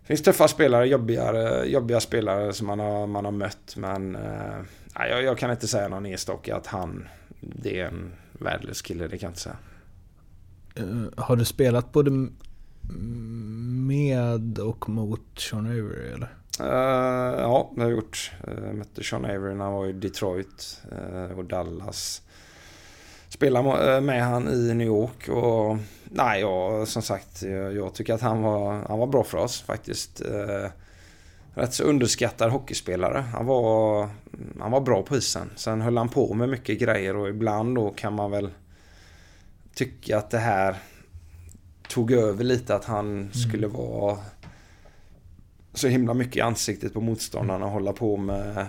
det 0.00 0.06
finns 0.06 0.22
tuffa 0.22 0.48
spelare, 0.48 0.86
jobbigare, 0.86 1.64
jobbiga 1.64 2.00
spelare 2.00 2.52
som 2.52 2.66
man 2.66 2.78
har, 2.78 3.06
man 3.06 3.24
har 3.24 3.32
mött 3.32 3.76
men... 3.76 4.16
Eh, 4.16 4.60
jag, 4.94 5.22
jag 5.22 5.38
kan 5.38 5.50
inte 5.50 5.68
säga 5.68 5.88
någon 5.88 6.06
enstaka 6.06 6.56
att 6.56 6.66
han... 6.66 7.08
Det 7.40 7.80
är 7.80 7.86
en 7.86 8.12
värdelös 8.32 8.82
kille, 8.82 9.08
det 9.08 9.18
kan 9.18 9.26
jag 9.26 9.30
inte 9.30 9.40
säga. 9.40 9.56
Har 11.16 11.36
du 11.36 11.44
spelat 11.44 11.92
både 11.92 12.28
med 13.86 14.58
och 14.58 14.88
mot 14.88 15.20
Sean 15.36 15.66
Avery 15.66 16.12
eller? 16.12 16.34
Uh, 16.60 17.40
ja, 17.40 17.70
det 17.74 17.82
har 17.82 17.88
jag 17.88 17.96
gjort. 17.96 18.32
Uh, 18.48 18.72
mötte 18.72 19.04
Sean 19.04 19.24
Avery 19.24 19.54
när 19.54 19.64
han 19.64 19.74
var 19.74 19.86
i 19.86 19.92
Detroit 19.92 20.82
uh, 20.92 21.38
och 21.38 21.44
Dallas 21.44 22.22
Spelade 23.28 24.00
med 24.00 24.24
han 24.24 24.48
i 24.48 24.74
New 24.74 24.86
York. 24.86 25.28
Och 25.28 25.78
nej, 26.04 26.40
jag, 26.40 26.88
som 26.88 27.02
sagt, 27.02 27.42
jag, 27.42 27.76
jag, 27.76 27.94
tycker 27.94 28.14
att 28.14 28.20
han 28.20 28.42
var, 28.42 28.84
han 28.88 28.98
var 28.98 29.06
bra 29.06 29.24
för 29.24 29.38
oss 29.38 29.62
faktiskt. 29.62 30.22
Uh, 30.30 30.70
rätt 31.54 31.74
så 31.74 31.84
underskattad 31.84 32.50
hockeyspelare. 32.50 33.24
Han 33.32 33.46
var, 33.46 34.02
mm, 34.02 34.56
han 34.60 34.70
var 34.70 34.80
bra 34.80 35.02
på 35.02 35.16
isen. 35.16 35.50
Sen 35.56 35.80
höll 35.80 35.96
han 35.96 36.08
på 36.08 36.34
med 36.34 36.48
mycket 36.48 36.78
grejer 36.78 37.16
och 37.16 37.28
ibland 37.28 37.74
då 37.74 37.90
kan 37.90 38.14
man 38.14 38.30
väl 38.30 38.50
tycka 39.74 40.18
att 40.18 40.30
det 40.30 40.38
här 40.38 40.76
tog 41.90 42.12
över 42.12 42.44
lite 42.44 42.74
att 42.74 42.84
han 42.84 43.06
mm. 43.06 43.32
skulle 43.32 43.66
vara 43.66 44.18
så 45.74 45.88
himla 45.88 46.14
mycket 46.14 46.36
i 46.36 46.40
ansiktet 46.40 46.94
på 46.94 47.00
motståndarna 47.00 47.66
och 47.66 47.72
hålla 47.72 47.92
på 47.92 48.16
med, 48.16 48.66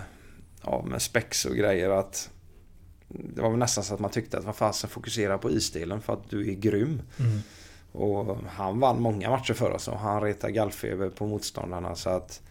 ja, 0.62 0.84
med 0.86 1.02
spex 1.02 1.44
och 1.44 1.56
grejer. 1.56 1.90
att 1.90 2.30
det 3.08 3.42
var 3.42 3.50
väl 3.50 3.58
nästan 3.58 3.84
så 3.84 3.94
att 3.94 4.00
man 4.00 4.10
tyckte 4.10 4.38
att 4.38 4.44
vad 4.44 4.56
fasen 4.56 4.90
fokusera 4.90 5.38
på 5.38 5.50
isdelen 5.50 6.00
för 6.00 6.12
att 6.12 6.30
du 6.30 6.50
är 6.50 6.54
grym. 6.54 7.02
Mm. 7.18 7.38
Och 7.92 8.36
han 8.48 8.80
vann 8.80 9.02
många 9.02 9.30
matcher 9.30 9.54
för 9.54 9.70
oss 9.70 9.88
och 9.88 9.98
han 9.98 10.20
retade 10.20 10.52
gallfeber 10.52 11.08
på 11.08 11.26
motståndarna 11.26 11.94
så 11.94 12.10
att 12.10 12.42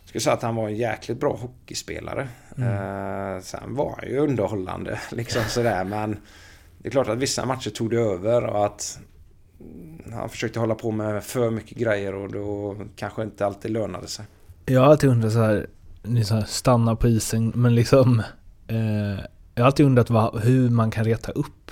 jag 0.00 0.08
skulle 0.08 0.20
säga 0.20 0.34
att 0.34 0.42
han 0.42 0.56
var 0.56 0.68
en 0.68 0.76
jäkligt 0.76 1.20
bra 1.20 1.36
hockeyspelare. 1.36 2.28
Mm. 2.56 2.68
Eh, 2.68 3.42
sen 3.42 3.74
var 3.74 3.94
han 3.98 4.08
ju 4.08 4.18
underhållande 4.18 5.00
liksom 5.10 5.42
sådär 5.48 5.84
men 5.84 6.20
det 6.78 6.88
är 6.88 6.90
klart 6.90 7.08
att 7.08 7.18
vissa 7.18 7.46
matcher 7.46 7.70
tog 7.70 7.90
det 7.90 8.00
över 8.00 8.44
och 8.44 8.66
att 8.66 9.00
han 10.12 10.28
försökte 10.28 10.60
hålla 10.60 10.74
på 10.74 10.90
med 10.90 11.24
för 11.24 11.50
mycket 11.50 11.78
grejer 11.78 12.14
och 12.14 12.32
då 12.32 12.76
kanske 12.96 13.22
inte 13.22 13.46
alltid 13.46 13.70
lönade 13.70 14.08
sig. 14.08 14.24
Jag 14.66 14.80
har 14.80 14.86
alltid 14.90 15.10
undrat 15.10 15.32
så 15.32 15.42
här, 15.42 15.66
ni 16.02 16.24
så 16.24 16.34
här 16.34 16.44
stanna 16.44 16.96
på 16.96 17.08
isen 17.08 17.52
men 17.54 17.74
liksom 17.74 18.22
eh, 18.68 19.24
jag 19.54 19.62
har 19.62 19.66
alltid 19.66 19.86
undrat 19.86 20.10
vad, 20.10 20.40
hur 20.40 20.70
man 20.70 20.90
kan 20.90 21.04
reta 21.04 21.32
upp 21.32 21.70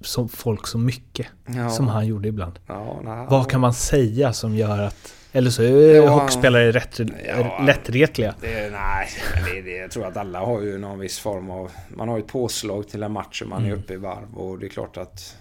som 0.00 0.28
folk 0.28 0.66
så 0.66 0.78
mycket 0.78 1.26
ja. 1.46 1.70
som 1.70 1.88
han 1.88 2.06
gjorde 2.06 2.28
ibland. 2.28 2.58
Ja, 2.66 3.00
nej, 3.04 3.26
vad 3.30 3.50
kan 3.50 3.60
man 3.60 3.74
säga 3.74 4.32
som 4.32 4.54
gör 4.56 4.78
att... 4.78 5.14
Eller 5.32 5.50
så 5.50 5.62
är 5.62 5.94
ja, 5.94 6.08
hockeyspelare 6.08 6.72
rätt, 6.72 7.00
ja, 7.26 7.62
lättretliga. 7.66 8.34
Det, 8.40 8.70
nej, 8.70 9.08
det, 9.44 9.62
det, 9.62 9.76
jag 9.76 9.90
tror 9.90 10.06
att 10.06 10.16
alla 10.16 10.40
har 10.40 10.60
ju 10.60 10.78
någon 10.78 10.98
viss 10.98 11.18
form 11.18 11.50
av... 11.50 11.70
Man 11.88 12.08
har 12.08 12.16
ju 12.16 12.22
ett 12.22 12.28
påslag 12.28 12.88
till 12.88 13.02
en 13.02 13.12
match 13.12 13.42
och 13.42 13.48
man 13.48 13.58
mm. 13.58 13.72
är 13.72 13.76
uppe 13.76 13.94
i 13.94 13.96
varv 13.96 14.34
och 14.34 14.58
det 14.58 14.66
är 14.66 14.68
klart 14.68 14.96
att... 14.96 15.36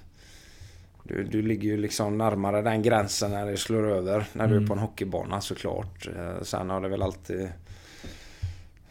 Du, 1.04 1.24
du 1.24 1.42
ligger 1.42 1.70
ju 1.70 1.78
liksom 1.78 2.18
närmare 2.18 2.62
den 2.62 2.82
gränsen 2.82 3.32
när 3.32 3.46
det 3.46 3.58
slår 3.58 3.88
över 3.88 4.26
när 4.34 4.48
du 4.48 4.54
är 4.54 4.58
mm. 4.58 4.68
på 4.68 4.74
en 4.74 4.80
hockeybana 4.80 5.42
såklart. 5.42 6.08
Eh, 6.18 6.42
sen 6.42 6.70
har 6.70 6.82
det 6.82 6.90
väl 6.90 7.02
alltid 7.02 7.50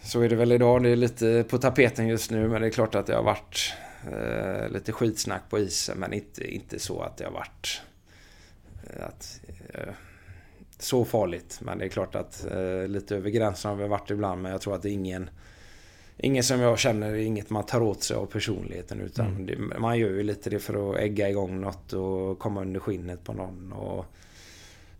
så 0.02 0.20
är 0.20 0.28
det 0.28 0.36
väl 0.36 0.52
idag. 0.52 0.82
Det 0.82 0.88
är 0.88 0.96
lite 0.96 1.44
på 1.48 1.58
tapeten 1.58 2.08
just 2.08 2.30
nu 2.30 2.48
men 2.48 2.60
det 2.60 2.66
är 2.66 2.70
klart 2.70 2.94
att 2.94 3.06
det 3.06 3.14
har 3.14 3.22
varit 3.22 3.74
eh, 4.12 4.68
lite 4.68 4.92
skitsnack 4.92 5.42
på 5.50 5.58
isen 5.58 5.98
men 5.98 6.12
inte, 6.12 6.54
inte 6.54 6.78
så 6.78 7.02
att 7.02 7.16
det 7.16 7.24
har 7.24 7.32
varit 7.32 7.82
eh, 8.90 9.06
att, 9.06 9.40
eh, 9.74 9.94
så 10.78 11.04
farligt. 11.04 11.58
Men 11.62 11.78
det 11.78 11.84
är 11.84 11.88
klart 11.88 12.14
att 12.14 12.46
eh, 12.50 12.88
lite 12.88 13.16
över 13.16 13.30
gränsen 13.30 13.70
har 13.70 13.78
vi 13.78 13.88
varit 13.88 14.10
ibland 14.10 14.42
men 14.42 14.52
jag 14.52 14.60
tror 14.60 14.74
att 14.74 14.82
det 14.82 14.90
är 14.90 14.92
ingen 14.92 15.30
Inget 16.24 16.44
som 16.44 16.60
jag 16.60 16.78
känner, 16.78 17.14
inget 17.14 17.50
man 17.50 17.66
tar 17.66 17.80
åt 17.82 18.02
sig 18.02 18.16
av 18.16 18.26
personligheten 18.26 19.00
utan 19.00 19.26
Mm. 19.26 19.46
det, 19.46 19.78
man 19.78 19.98
gör 19.98 20.08
ju 20.08 20.22
lite 20.22 20.50
det 20.50 20.58
för 20.58 20.90
att 20.90 20.98
ägga 21.00 21.30
igång 21.30 21.60
något 21.60 21.92
och 21.92 22.38
komma 22.38 22.60
under 22.60 22.80
skinnet 22.80 23.24
på 23.24 23.32
någon 23.32 23.72
och 23.72 24.04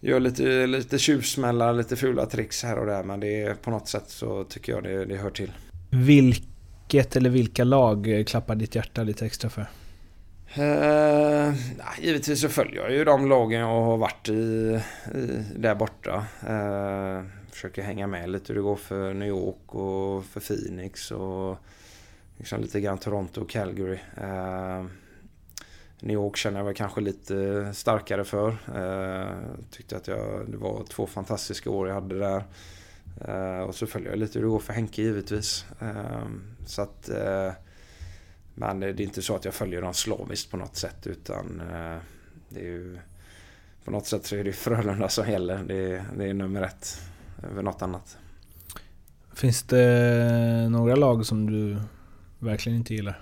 gör 0.01 0.21
lite, 0.21 0.67
lite 0.67 0.99
tjuvsmällar, 0.99 1.73
lite 1.73 1.97
fula 1.97 2.27
tricks 2.27 2.63
här 2.63 2.79
och 2.79 2.87
där 2.87 3.03
men 3.03 3.21
det 3.21 3.43
är 3.43 3.55
på 3.55 3.71
något 3.71 3.89
sätt 3.89 4.05
så 4.07 4.45
tycker 4.45 4.73
jag 4.73 4.83
det, 4.83 5.05
det 5.05 5.17
hör 5.17 5.31
till. 5.31 5.53
Vilket 5.91 7.17
eller 7.17 7.31
vilka 7.31 7.65
lag 7.65 8.25
klappar 8.27 8.55
ditt 8.55 8.75
hjärta 8.75 9.03
lite 9.03 9.27
extra 9.27 9.51
för? 9.51 9.67
Nej, 10.57 11.53
givetvis 12.01 12.41
så 12.41 12.49
följer 12.49 12.83
jag 12.83 12.93
ju 12.93 13.05
de 13.05 13.29
lagen 13.29 13.61
jag 13.61 13.67
har 13.67 13.97
varit 13.97 14.29
i, 14.29 14.33
i 15.15 15.45
där 15.57 15.75
borta. 15.75 16.25
Eh, 16.47 17.23
försöker 17.53 17.83
hänga 17.83 18.07
med 18.07 18.31
lite 18.31 18.53
hur 18.53 18.55
det 18.55 18.63
går 18.63 18.77
för 18.77 19.15
New 19.15 19.29
York 19.29 19.75
och 19.75 20.25
för 20.25 20.41
Phoenix 20.41 21.11
och 21.11 21.59
liksom 22.37 22.61
lite 22.61 22.81
grann 22.81 22.99
Toronto 22.99 23.41
och 23.41 23.51
Calgary. 23.51 23.99
Eh, 24.17 24.85
New 26.01 26.15
York 26.15 26.37
känner 26.37 26.59
jag 26.59 26.65
väl 26.65 26.75
kanske 26.75 27.01
lite 27.01 27.71
starkare 27.75 28.25
för. 28.25 28.49
Eh, 28.75 29.37
tyckte 29.71 29.97
att 29.97 30.09
jag, 30.09 30.51
det 30.51 30.57
var 30.57 30.85
två 30.85 31.07
fantastiska 31.07 31.71
år 31.71 31.89
jag 31.89 31.95
hade 31.95 32.19
där. 32.19 32.45
Eh, 33.21 33.61
och 33.61 33.75
så 33.75 33.87
följer 33.87 34.11
jag 34.11 34.19
lite 34.19 34.39
hur 34.39 34.47
det 34.47 34.51
går 34.51 34.59
för 34.59 34.73
Henke 34.73 35.03
givetvis. 35.03 35.67
Eh, 35.81 36.27
så 36.67 36.83
att 36.83 37.09
eh, 37.09 37.53
men 38.55 38.81
det 38.81 38.87
är 38.87 39.01
inte 39.01 39.23
så 39.23 39.37
att 39.37 39.45
jag 39.45 39.55
följer 39.55 39.83
dem 39.83 39.95
slaviskt 39.95 40.51
på 40.51 40.57
något 40.57 40.77
sätt 40.77 41.07
utan 41.07 41.61
eh, 41.61 41.97
det 42.49 42.61
är 42.61 42.65
ju 42.65 42.99
på 43.85 43.91
något 43.91 44.07
sätt 44.07 44.27
så 44.27 44.37
är 44.37 44.45
det 44.45 44.53
Frölunda 44.53 45.09
som 45.09 45.31
gäller. 45.31 45.65
Det 45.65 45.93
är, 45.93 46.05
det 46.17 46.25
är 46.25 46.35
nummer 46.35 46.63
ett 46.63 47.01
över 47.51 47.63
något 47.63 47.83
annat. 47.83 48.17
Finns 49.35 49.63
det 49.63 50.69
några 50.71 50.95
lag 50.97 51.27
som 51.27 51.47
du 51.51 51.77
verkligen 52.39 52.79
inte 52.79 52.95
gillar? 52.95 53.21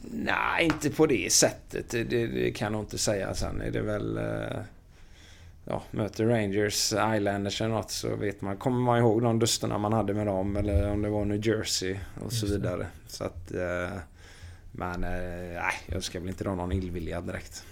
Nej, 0.00 0.64
inte 0.64 0.90
på 0.90 1.06
det 1.06 1.32
sättet. 1.32 1.90
Det, 1.90 2.04
det, 2.04 2.50
kan 2.56 2.72
jag 2.72 2.82
inte 2.82 2.98
säga. 2.98 3.34
Sen 3.34 3.60
är 3.60 3.70
det 3.70 3.82
väl... 3.82 4.16
eh, 4.16 4.60
Ja, 5.70 5.82
möter 5.90 6.24
Rangers, 6.26 6.92
Islanders 6.92 7.60
eller 7.60 7.74
något 7.74 7.90
så 7.90 8.16
vet 8.16 8.40
man. 8.40 8.56
Kommer 8.56 8.80
man 8.80 8.98
ihåg 8.98 9.22
de 9.22 9.38
dusterna 9.38 9.78
man 9.78 9.92
hade 9.92 10.14
med 10.14 10.26
dem 10.26 10.56
eller 10.56 10.90
om 10.90 11.02
det 11.02 11.08
var 11.08 11.24
New 11.24 11.46
Jersey 11.46 11.96
och 12.24 12.32
så 12.32 12.46
vidare. 12.46 12.86
Så 13.06 13.24
att... 13.24 13.50
eh, 13.52 13.98
Men 14.72 15.04
eh, 15.04 15.10
nej, 15.54 15.72
jag 15.86 16.02
ska 16.02 16.20
väl 16.20 16.28
inte 16.28 16.44
dra 16.44 16.54
någon 16.54 16.72
illvilja 16.72 17.20
direkt. 17.20 17.64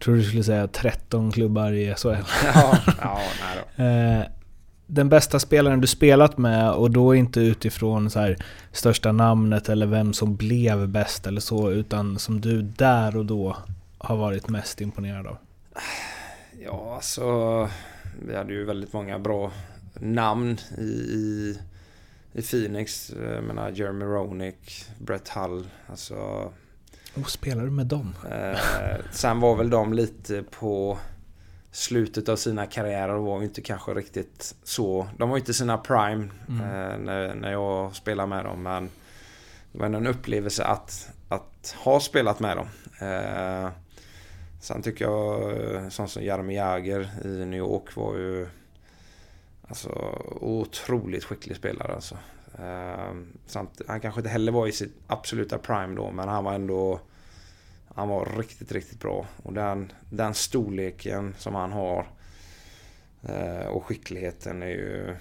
Tror 0.00 0.14
du 0.14 0.24
skulle 0.24 0.44
säga 0.44 0.68
13 0.68 1.32
klubbar 1.32 1.72
i 1.72 1.94
SHL? 1.94 2.08
Ja, 2.54 2.78
ja 3.00 3.20
nej. 3.76 4.18
Eh, 4.20 4.26
den 4.86 5.08
bästa 5.08 5.38
spelaren 5.38 5.80
du 5.80 5.86
spelat 5.86 6.38
med 6.38 6.70
och 6.70 6.90
då 6.90 7.14
inte 7.14 7.40
utifrån 7.40 8.10
så 8.10 8.20
här 8.20 8.36
största 8.72 9.12
namnet 9.12 9.68
eller 9.68 9.86
vem 9.86 10.12
som 10.12 10.36
blev 10.36 10.88
bäst 10.88 11.26
eller 11.26 11.40
så 11.40 11.70
utan 11.70 12.18
som 12.18 12.40
du 12.40 12.62
där 12.62 13.16
och 13.16 13.26
då 13.26 13.56
har 13.98 14.16
varit 14.16 14.48
mest 14.48 14.80
imponerad 14.80 15.26
av? 15.26 15.36
Ja, 16.60 16.94
alltså... 16.94 17.68
Vi 18.26 18.36
hade 18.36 18.52
ju 18.52 18.64
väldigt 18.64 18.92
många 18.92 19.18
bra 19.18 19.52
namn 19.94 20.58
i, 20.78 20.82
i, 20.82 21.58
i 22.32 22.42
Phoenix. 22.42 23.12
Jag 23.34 23.44
menar 23.44 23.70
Jeremy 23.70 24.04
Roenick, 24.04 24.84
Brett 24.98 25.28
Hull. 25.28 25.66
Alltså... 25.86 26.50
Och 27.14 27.30
spelar 27.30 27.64
du 27.64 27.70
med 27.70 27.86
dem? 27.86 28.14
Eh, 28.30 28.58
sen 29.10 29.40
var 29.40 29.56
väl 29.56 29.70
de 29.70 29.92
lite 29.92 30.42
på 30.42 30.98
slutet 31.70 32.28
av 32.28 32.36
sina 32.36 32.66
karriärer 32.66 33.14
och 33.14 33.24
var 33.24 33.42
inte 33.42 33.60
kanske 33.60 33.94
riktigt 33.94 34.54
så. 34.62 35.08
De 35.16 35.30
var 35.30 35.36
inte 35.36 35.54
sina 35.54 35.78
prime 35.78 36.28
eh, 36.48 36.98
när, 36.98 37.34
när 37.34 37.52
jag 37.52 37.94
spelade 37.94 38.28
med 38.28 38.44
dem. 38.44 38.62
Men 38.62 38.90
det 39.72 39.78
var 39.78 39.86
en 39.86 40.06
upplevelse 40.06 40.64
att, 40.64 41.08
att 41.28 41.76
ha 41.78 42.00
spelat 42.00 42.40
med 42.40 42.56
dem. 42.56 42.66
Eh, 43.08 43.70
sen 44.60 44.82
tycker 44.82 45.04
jag 45.04 45.52
eh, 45.74 45.88
sån 45.88 46.08
som 46.08 46.22
Jaromir 46.22 46.56
Jagr 46.56 47.08
i 47.24 47.28
New 47.28 47.58
York 47.58 47.96
var 47.96 48.16
ju 48.16 48.46
alltså 49.68 49.88
otroligt 50.40 51.24
skicklig 51.24 51.56
spelare 51.56 51.94
alltså. 51.94 52.18
Eh, 52.58 53.14
samt, 53.46 53.80
han 53.88 54.00
kanske 54.00 54.20
inte 54.20 54.30
heller 54.30 54.52
var 54.52 54.66
i 54.66 54.72
sitt 54.72 54.94
absoluta 55.06 55.58
prime 55.58 55.96
då 55.96 56.10
men 56.10 56.28
han 56.28 56.44
var 56.44 56.52
ändå 56.52 57.00
han 57.94 58.08
var 58.08 58.38
riktigt, 58.38 58.72
riktigt 58.72 59.00
bra. 59.00 59.26
Och 59.42 59.52
den, 59.52 59.92
den 60.10 60.34
storleken 60.34 61.34
som 61.38 61.54
han 61.54 61.72
har 61.72 62.06
eh, 63.28 63.66
och 63.66 63.84
skickligheten 63.84 64.62
är 64.62 64.66
ju... 64.66 65.16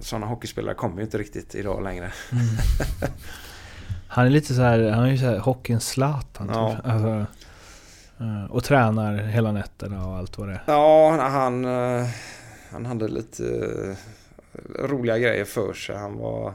Sådana 0.00 0.26
hockeyspelare 0.26 0.74
kommer 0.74 0.96
ju 0.96 1.02
inte 1.02 1.18
riktigt 1.18 1.54
idag 1.54 1.82
längre. 1.82 2.12
Han 4.08 4.26
är 4.26 4.30
lite 4.30 4.54
så 4.54 4.62
här, 4.62 4.90
han 4.90 5.04
är 5.04 5.10
ju 5.10 5.18
såhär 5.18 5.38
hockeyns 5.38 5.88
Zlatan 5.88 6.50
Ja. 6.52 6.76
typ. 6.76 6.86
Alltså, 6.86 7.26
eh, 8.20 8.44
och 8.50 8.64
tränar 8.64 9.14
hela 9.16 9.52
nätterna 9.52 10.06
och 10.06 10.16
allt 10.16 10.38
vad 10.38 10.48
det 10.48 10.54
är. 10.54 10.62
Ja, 10.66 11.16
han, 11.20 11.64
eh, 11.64 12.06
han 12.72 12.86
hade 12.86 13.08
lite 13.08 13.44
eh, 13.44 13.96
roliga 14.78 15.18
grejer 15.18 15.44
för 15.44 15.72
sig. 15.72 15.96
Han 15.96 16.18
var, 16.18 16.54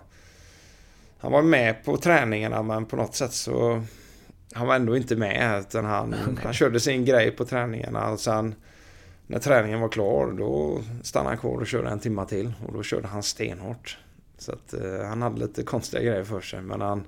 han 1.20 1.32
var 1.32 1.42
med 1.42 1.84
på 1.86 1.98
träningarna 1.98 2.64
men 2.64 2.86
på 2.86 2.96
något 2.96 3.16
sätt 3.16 3.34
så 3.34 3.84
han 4.54 4.68
var 4.68 4.76
ändå 4.76 4.98
inte 4.98 5.16
med. 5.16 5.60
Utan 5.60 5.86
han, 5.86 6.16
han 6.44 6.54
körde 6.54 6.80
sin 6.80 7.06
grej 7.06 7.32
på 7.32 7.46
träningarna 7.46 8.10
och 8.10 8.20
sen 8.20 8.56
när 9.28 9.40
träningen 9.40 9.80
var 9.80 9.90
klar 9.90 10.32
då 10.38 10.82
stannade 11.04 11.30
han 11.30 11.38
kvar 11.38 11.58
och 11.58 11.68
körde 11.68 11.90
en 11.90 12.00
timma 12.00 12.26
till. 12.26 12.54
Och 12.68 12.74
då 12.74 12.84
körde 12.84 13.08
han 13.08 13.24
stenhårt. 13.24 13.98
Så 14.38 14.52
att 14.52 14.74
eh, 14.74 15.08
han 15.08 15.22
hade 15.22 15.40
lite 15.40 15.64
konstiga 15.64 16.04
grejer 16.04 16.24
för 16.24 16.42
sig 16.42 16.62
men 16.62 16.82
han, 16.82 17.04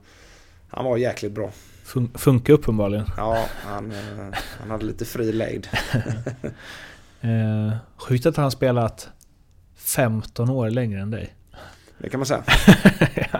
han 0.67 0.85
var 0.85 0.97
jäkligt 0.97 1.31
bra. 1.31 1.51
Fun- 1.85 2.17
funkar 2.17 2.53
uppenbarligen. 2.53 3.05
Ja, 3.17 3.45
han, 3.65 3.91
eh, 3.91 4.37
han 4.59 4.71
hade 4.71 4.85
lite 4.85 5.05
fri 5.05 5.31
lejd. 5.31 5.67
Eh, 7.21 7.73
sjukt 7.97 8.25
att 8.25 8.37
han 8.37 8.51
spelat 8.51 9.09
15 9.83 10.49
år 10.49 10.69
längre 10.69 11.01
än 11.01 11.11
dig. 11.11 11.33
Det 11.97 12.09
kan 12.09 12.19
man 12.19 12.27
säga. 12.27 12.43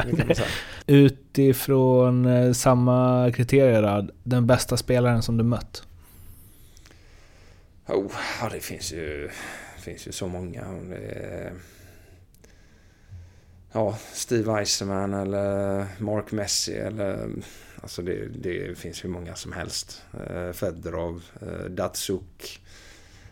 Det 0.05 0.15
kan 0.17 0.27
man 0.27 0.35
säga. 0.35 0.47
Utifrån 0.87 2.25
eh, 2.25 2.51
samma 2.51 3.31
kriterier 3.35 4.09
den 4.23 4.47
bästa 4.47 4.77
spelaren 4.77 5.21
som 5.21 5.37
du 5.37 5.43
mött? 5.43 5.83
Oh, 7.87 8.11
ja, 8.41 8.49
det 8.49 8.59
finns 8.59 8.93
ju, 8.93 9.29
finns 9.77 10.07
ju 10.07 10.11
så 10.11 10.27
många. 10.27 10.65
Ja, 13.71 13.97
Steve 14.13 14.59
Eisenman 14.59 15.13
eller 15.13 15.85
Mark 15.99 16.31
Messi 16.31 16.73
eller... 16.73 17.29
Alltså 17.81 18.01
det, 18.01 18.27
det 18.27 18.77
finns 18.77 19.05
ju 19.05 19.09
många 19.09 19.35
som 19.35 19.53
helst. 19.53 20.01
Eh, 20.29 20.51
Fedorov, 20.51 21.23
eh, 21.41 21.69
Datsuk, 21.69 22.61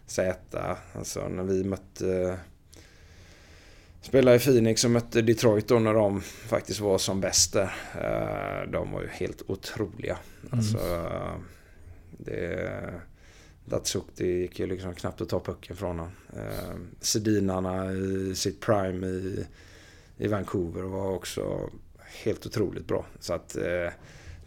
Zäta. 0.05 0.77
Alltså 0.93 1.27
när 1.27 1.43
vi 1.43 1.63
mötte... 1.63 2.37
Spelade 4.01 4.37
i 4.37 4.39
Phoenix 4.39 4.83
och 4.83 4.91
mötte 4.91 5.21
Detroit 5.21 5.67
då 5.67 5.79
när 5.79 5.93
de 5.93 6.21
faktiskt 6.21 6.79
var 6.79 6.97
som 6.97 7.21
bäst 7.21 7.53
där. 7.53 7.73
Eh, 8.01 8.71
de 8.71 8.91
var 8.91 9.01
ju 9.01 9.07
helt 9.07 9.41
otroliga. 9.47 10.17
Alltså, 10.49 10.77
eh, 10.77 11.33
det... 12.11 12.93
Datsuk, 13.65 14.03
det 14.15 14.27
gick 14.27 14.59
ju 14.59 14.67
liksom 14.67 14.95
knappt 14.95 15.21
att 15.21 15.29
ta 15.29 15.39
pucken 15.39 15.75
från 15.75 15.99
honom. 15.99 16.11
Eh, 16.33 16.75
Sedinarna 16.99 17.91
i 17.91 18.35
sitt 18.35 18.59
prime 18.59 19.07
i, 19.07 19.45
i 20.17 20.27
Vancouver 20.27 20.81
var 20.81 21.11
också 21.11 21.69
helt 22.23 22.45
otroligt 22.45 22.87
bra. 22.87 23.05
Så 23.19 23.33
att 23.33 23.57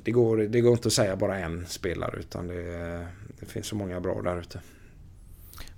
det, 0.03 0.11
går, 0.11 0.37
det 0.37 0.61
går 0.61 0.73
inte 0.73 0.89
att 0.89 0.93
säga 0.93 1.17
bara 1.17 1.39
en 1.39 1.67
spelare 1.67 2.17
utan 2.19 2.47
det, 2.47 3.07
det 3.41 3.47
finns 3.47 3.67
så 3.67 3.77
många 3.77 4.01
bra 4.01 4.23
där 4.23 4.41
ute. 4.41 4.61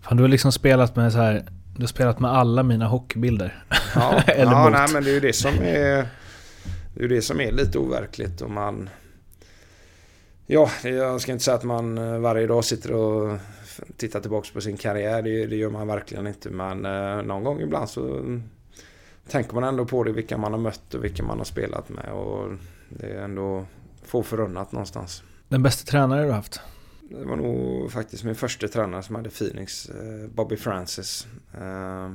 Fan, 0.00 0.16
du 0.16 0.22
har 0.22 0.28
liksom 0.28 0.52
spelat 0.52 0.96
med 0.96 1.12
så 1.12 1.18
här. 1.18 1.48
Du 1.76 1.82
har 1.82 1.86
spelat 1.88 2.20
med 2.20 2.30
alla 2.30 2.62
mina 2.62 2.86
hockeybilder. 2.86 3.64
Ja, 3.94 4.22
Eller 4.26 4.52
ja 4.52 4.64
mot. 4.64 4.72
nej, 4.72 4.88
men 4.92 5.04
det 5.04 5.10
är 5.10 5.14
ju 5.14 5.20
det 5.20 5.32
som 5.32 5.54
är, 5.54 5.62
det 6.94 7.00
är, 7.00 7.02
ju 7.02 7.08
det 7.08 7.22
som 7.22 7.40
är 7.40 7.52
lite 7.52 7.78
overkligt. 7.78 8.40
Och 8.40 8.50
man, 8.50 8.90
ja, 10.46 10.70
jag 10.82 11.20
ska 11.20 11.32
inte 11.32 11.44
säga 11.44 11.56
att 11.56 11.64
man 11.64 11.98
eh, 11.98 12.18
varje 12.18 12.46
dag 12.46 12.64
sitter 12.64 12.92
och 12.92 13.38
tittar 13.96 14.20
tillbaka 14.20 14.48
på 14.52 14.60
sin 14.60 14.76
karriär. 14.76 15.22
Det, 15.22 15.46
det 15.46 15.56
gör 15.56 15.70
man 15.70 15.86
verkligen 15.86 16.26
inte. 16.26 16.50
Men 16.50 16.84
eh, 16.86 17.22
någon 17.22 17.44
gång 17.44 17.60
ibland 17.60 17.88
så 17.88 18.22
tänker 19.28 19.54
man 19.54 19.64
ändå 19.64 19.84
på 19.84 20.04
det. 20.04 20.12
Vilka 20.12 20.38
man 20.38 20.52
har 20.52 20.60
mött 20.60 20.94
och 20.94 21.04
vilka 21.04 21.22
man 21.22 21.38
har 21.38 21.44
spelat 21.44 21.88
med. 21.88 22.12
Och 22.12 22.52
det 22.88 23.06
är 23.06 23.22
ändå 23.22 23.66
få 24.04 24.22
förunnat 24.22 24.72
någonstans. 24.72 25.22
Den 25.48 25.62
bästa 25.62 25.90
tränare 25.90 26.22
du 26.22 26.28
har 26.28 26.36
haft? 26.36 26.60
Det 27.10 27.24
var 27.24 27.36
nog 27.36 27.92
faktiskt 27.92 28.24
min 28.24 28.34
första 28.34 28.68
tränare 28.68 29.02
som 29.02 29.14
hade 29.14 29.30
Phoenix, 29.30 29.88
eh, 29.88 30.28
Bobby 30.28 30.56
Francis. 30.56 31.26
Eh, 31.54 32.12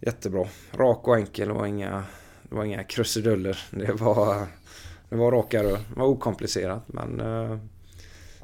Jättebra. 0.00 0.46
Rak 0.72 1.08
och 1.08 1.16
enkel. 1.16 1.50
Var 1.50 1.66
inga, 1.66 2.04
det 2.42 2.54
var 2.54 2.64
inga 2.64 2.84
krusiduller. 2.84 3.58
Det 3.70 3.92
var, 3.92 4.46
det 5.08 5.16
var 5.16 5.32
raka 5.32 5.62
rör. 5.62 5.72
Det 5.72 5.98
var 5.98 6.06
okomplicerat 6.06 6.82
men 6.86 7.20
eh, 7.20 7.58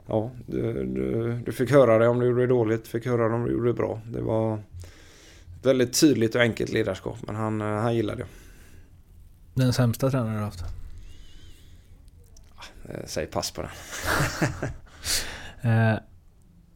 ja, 0.06 0.30
du, 0.46 0.72
du, 0.86 1.32
du 1.46 1.52
fick 1.52 1.70
höra 1.70 1.98
det 1.98 2.08
om 2.08 2.20
du 2.20 2.26
gjorde 2.26 2.40
det 2.40 2.46
dåligt. 2.46 2.88
Fick 2.88 3.06
höra 3.06 3.28
det 3.28 3.34
om 3.34 3.44
du 3.44 3.52
gjorde 3.52 3.68
det 3.68 3.74
bra. 3.74 4.00
Det 4.06 4.20
var 4.20 4.62
väldigt 5.62 6.00
tydligt 6.00 6.34
och 6.34 6.40
enkelt 6.40 6.72
ledarskap. 6.72 7.18
Men 7.26 7.34
han, 7.36 7.60
eh, 7.60 7.66
han 7.66 7.94
gillar 7.94 8.16
det. 8.16 8.26
Den 9.54 9.72
sämsta 9.72 10.10
tränaren 10.10 10.36
du 10.36 10.42
haft? 10.42 10.64
Eh, 12.88 13.00
Säg 13.06 13.26
pass 13.26 13.50
på 13.50 13.62
den. 13.62 13.70
Eh, 15.62 15.98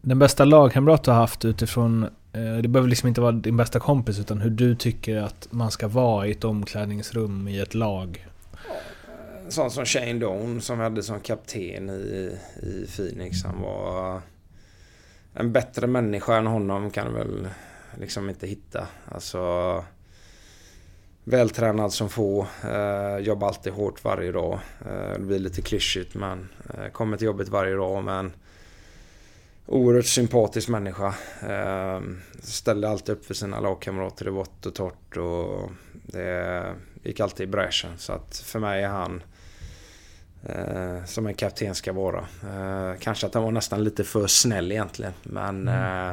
den 0.00 0.18
bästa 0.18 0.44
lagkamrat 0.44 1.04
du 1.04 1.10
har 1.10 1.18
haft 1.18 1.44
utifrån, 1.44 2.02
eh, 2.32 2.56
det 2.62 2.68
behöver 2.68 2.88
liksom 2.88 3.08
inte 3.08 3.20
vara 3.20 3.32
din 3.32 3.56
bästa 3.56 3.80
kompis, 3.80 4.18
utan 4.20 4.40
hur 4.40 4.50
du 4.50 4.74
tycker 4.74 5.16
att 5.16 5.48
man 5.50 5.70
ska 5.70 5.88
vara 5.88 6.26
i 6.26 6.30
ett 6.30 6.44
omklädningsrum 6.44 7.48
i 7.48 7.60
ett 7.60 7.74
lag. 7.74 8.26
Eh, 8.52 9.48
sån 9.48 9.70
som 9.70 9.84
Shane 9.84 10.14
Doan 10.14 10.60
som 10.60 10.78
vi 10.78 10.84
hade 10.84 11.02
som 11.02 11.20
kapten 11.20 11.90
i, 11.90 12.38
i 12.62 12.86
Phoenix. 12.96 13.44
Han 13.44 13.62
var 13.62 14.20
en 15.34 15.52
bättre 15.52 15.86
människa 15.86 16.36
än 16.36 16.46
honom 16.46 16.90
kan 16.90 17.06
du 17.06 17.12
väl 17.12 17.48
liksom 17.98 18.30
inte 18.30 18.46
hitta. 18.46 18.86
Alltså 19.08 19.82
vältränad 21.28 21.92
som 21.92 22.08
få. 22.08 22.46
Eh, 22.64 23.18
jobbar 23.18 23.48
alltid 23.48 23.72
hårt 23.72 24.04
varje 24.04 24.32
dag. 24.32 24.58
Eh, 24.86 25.12
det 25.12 25.24
blir 25.24 25.38
lite 25.38 25.62
klyschigt 25.62 26.14
men 26.14 26.48
eh, 26.74 26.90
kommer 26.92 27.16
till 27.16 27.26
jobbet 27.26 27.48
varje 27.48 27.74
dag 27.74 28.04
men 28.04 28.32
oerhört 29.66 30.06
sympatisk 30.06 30.68
människa. 30.68 31.14
Eh, 31.48 32.00
ställde 32.42 32.88
alltid 32.88 33.14
upp 33.14 33.26
för 33.26 33.34
sina 33.34 33.60
lagkamrater 33.60 34.26
i 34.26 34.30
vått 34.30 34.66
och 34.66 34.74
torrt 34.74 35.16
och 35.16 35.70
det 35.92 36.74
gick 37.02 37.20
alltid 37.20 37.48
i 37.48 37.50
bräschen. 37.50 37.90
Så 37.98 38.12
att 38.12 38.36
för 38.36 38.58
mig 38.58 38.82
är 38.82 38.88
han 38.88 39.22
eh, 40.42 41.04
som 41.04 41.26
en 41.26 41.34
kapten 41.34 41.74
ska 41.74 41.92
vara. 41.92 42.26
Eh, 42.42 42.98
kanske 43.00 43.26
att 43.26 43.34
han 43.34 43.42
var 43.42 43.50
nästan 43.50 43.84
lite 43.84 44.04
för 44.04 44.26
snäll 44.26 44.72
egentligen. 44.72 45.12
Men 45.22 45.68
eh, 45.68 46.10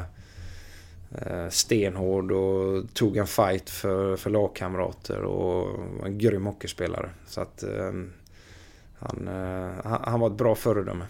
eh, 1.11 1.49
stenhård 1.49 2.31
och 2.31 2.93
tog 2.93 3.17
en 3.17 3.27
fight 3.27 3.69
för, 3.69 4.17
för 4.17 4.29
lagkamrater 4.29 5.23
och 5.23 5.79
var 5.99 6.05
en 6.05 6.17
grym 6.17 6.45
hockeyspelare. 6.45 7.09
Så 7.27 7.41
att 7.41 7.63
han, 8.99 9.27
eh, 9.27 9.71
han, 9.83 10.03
han 10.03 10.19
var 10.19 10.27
ett 10.27 10.37
bra 10.37 10.55
föredöme. 10.55 11.05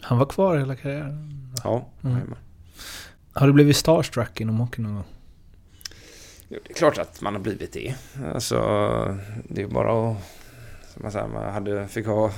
Han 0.00 0.18
var 0.18 0.26
kvar 0.26 0.56
hela 0.58 0.76
karriären. 0.76 1.48
Ja, 1.64 1.86
Mm. 2.04 2.16
jajamän. 2.16 2.38
Har 3.32 3.46
du 3.46 3.52
blivit 3.52 3.76
starstruck 3.76 4.40
inom 4.40 4.56
hockey 4.60 4.82
någon 4.82 4.94
gång? 4.94 5.04
Jo, 6.48 6.58
det 6.66 6.70
är 6.70 6.74
klart 6.74 6.98
att 6.98 7.20
man 7.20 7.34
har 7.34 7.40
blivit 7.40 7.72
det. 7.72 7.94
Alltså, 8.34 8.56
det 9.48 9.62
är 9.62 9.66
bara 9.68 10.10
att... 10.10 10.16
Som 10.92 11.02
man 11.02 11.12
säger, 11.12 11.26
man 11.28 11.52
hade, 11.52 11.88
fick 11.88 12.06
ha 12.06 12.32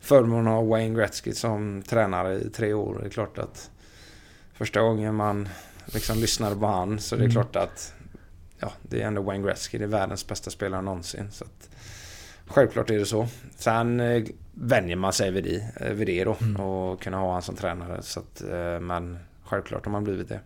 förmånen 0.00 0.46
att 0.46 0.52
ha 0.52 0.62
Wayne 0.62 0.94
Gretzky 0.98 1.32
som 1.32 1.82
tränare 1.82 2.34
i 2.34 2.50
tre 2.50 2.74
år. 2.74 2.98
Det 3.00 3.06
är 3.06 3.10
klart 3.10 3.38
att 3.38 3.70
första 4.54 4.80
gången 4.80 5.14
man 5.14 5.48
liksom 5.86 6.18
lyssnade 6.18 6.56
på 6.56 6.66
han 6.66 6.98
så 7.00 7.16
det 7.16 7.20
är 7.22 7.24
Mm. 7.24 7.32
klart 7.32 7.56
att 7.56 7.94
ja, 8.58 8.72
det 8.82 9.02
är 9.02 9.06
ändå 9.06 9.22
Wayne 9.22 9.44
Gretzky. 9.46 9.78
Det 9.78 9.84
är 9.84 9.88
världens 9.88 10.26
bästa 10.26 10.50
spelare 10.50 10.82
någonsin. 10.82 11.28
Så 11.30 11.44
att, 11.44 11.68
självklart 12.46 12.90
är 12.90 12.98
det 12.98 13.06
så. 13.06 13.28
Sen 13.56 14.00
eh, 14.00 14.24
vänjer 14.54 14.96
man 14.96 15.12
sig 15.12 15.30
vid 15.30 15.44
det, 15.44 15.72
eh, 15.86 15.92
vid 15.92 16.06
det 16.06 16.24
då 16.24 16.36
Mm. 16.40 16.60
och 16.60 17.02
kunna 17.02 17.16
ha 17.16 17.32
han 17.32 17.42
som 17.42 17.56
tränare. 17.56 18.02
Så 18.02 18.20
att, 18.20 18.42
eh, 18.42 18.80
men 18.80 19.18
självklart 19.44 19.84
har 19.84 19.92
man 19.92 20.04
blivit 20.04 20.28
det. 20.28 20.40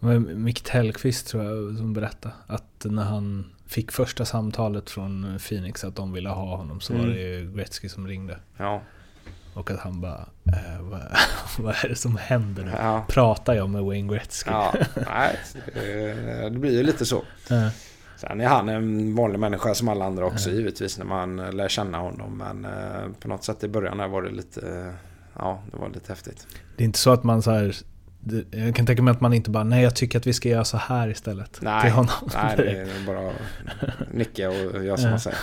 Var 0.00 0.18
Micke 0.18 0.62
Tellqvist 0.64 1.26
tror 1.28 1.44
jag 1.44 1.76
som 1.78 1.92
berättade 1.92 2.34
att 2.46 2.84
när 2.84 3.02
han 3.04 3.52
fick 3.66 3.92
första 3.92 4.24
samtalet 4.24 4.90
från 4.90 5.38
Phoenix 5.48 5.84
att 5.84 5.96
de 5.96 6.12
ville 6.12 6.28
ha 6.28 6.56
honom 6.56 6.80
så 6.80 6.92
var 6.92 7.00
Mm. 7.00 7.12
det 7.14 7.20
ju 7.22 7.52
Gretzky 7.52 7.88
som 7.88 8.08
ringde. 8.08 8.38
Ja, 8.56 8.82
Och 9.54 9.70
att 9.70 9.80
han 9.80 10.00
bara 10.00 10.28
eh, 10.46 10.80
vad, 10.80 11.00
vad 11.58 11.74
är 11.84 11.88
det 11.88 11.96
som 11.96 12.16
händer 12.16 12.64
nu? 12.64 12.70
ja. 12.78 13.04
Pratar 13.08 13.54
jag 13.54 13.70
med 13.70 13.82
Wayne 13.82 14.12
Gretzky? 14.14 14.50
Ja, 14.50 14.74
nej, 15.06 15.38
det 16.50 16.58
blir 16.58 16.72
ju 16.72 16.82
lite 16.82 17.06
så. 17.06 17.24
Sen 18.16 18.40
är 18.40 18.46
han 18.46 18.68
en 18.68 19.14
vanlig 19.14 19.38
människa 19.38 19.74
som 19.74 19.88
alla 19.88 20.04
andra 20.04 20.24
också 20.24 20.50
givetvis 20.50 20.98
när 20.98 21.04
man 21.04 21.38
eh, 21.38 21.52
lär 21.52 21.68
känna 21.68 21.98
honom. 21.98 22.38
Men 22.38 22.64
eh, 22.64 23.10
på 23.20 23.28
något 23.28 23.44
sätt 23.44 23.64
i 23.64 23.68
början 23.68 23.98
där 23.98 24.08
var 24.08 24.22
det 24.22 24.30
lite, 24.30 24.60
eh, 24.60 24.92
ja 25.38 25.62
det 25.72 25.76
var 25.76 25.88
lite 25.88 26.12
häftigt. 26.12 26.46
Det 26.76 26.82
är 26.82 26.86
inte 26.86 26.98
så 26.98 27.12
att 27.12 27.24
man 27.24 27.42
så 27.42 27.50
här 27.50 27.76
jag 28.50 28.74
kan 28.76 28.86
tänka 28.86 29.02
mig 29.02 29.12
att 29.12 29.20
man 29.20 29.32
inte 29.32 29.50
bara 29.50 29.64
nej 29.64 29.82
jag 29.82 29.96
tycker 29.96 30.18
att 30.18 30.26
vi 30.26 30.32
ska 30.32 30.48
göra 30.48 30.64
så 30.64 30.76
här 30.76 31.08
istället. 31.08 31.52
Till 31.52 31.64
Nej, 31.64 31.90
honom. 31.90 32.30
nej 32.34 32.56
det 32.56 32.80
är 32.80 32.88
bara 33.06 33.28
att 33.28 33.34
nicka 34.12 34.48
och 34.48 34.84
göra 34.84 34.96
som 34.96 35.10
man 35.10 35.20
säger. 35.20 35.38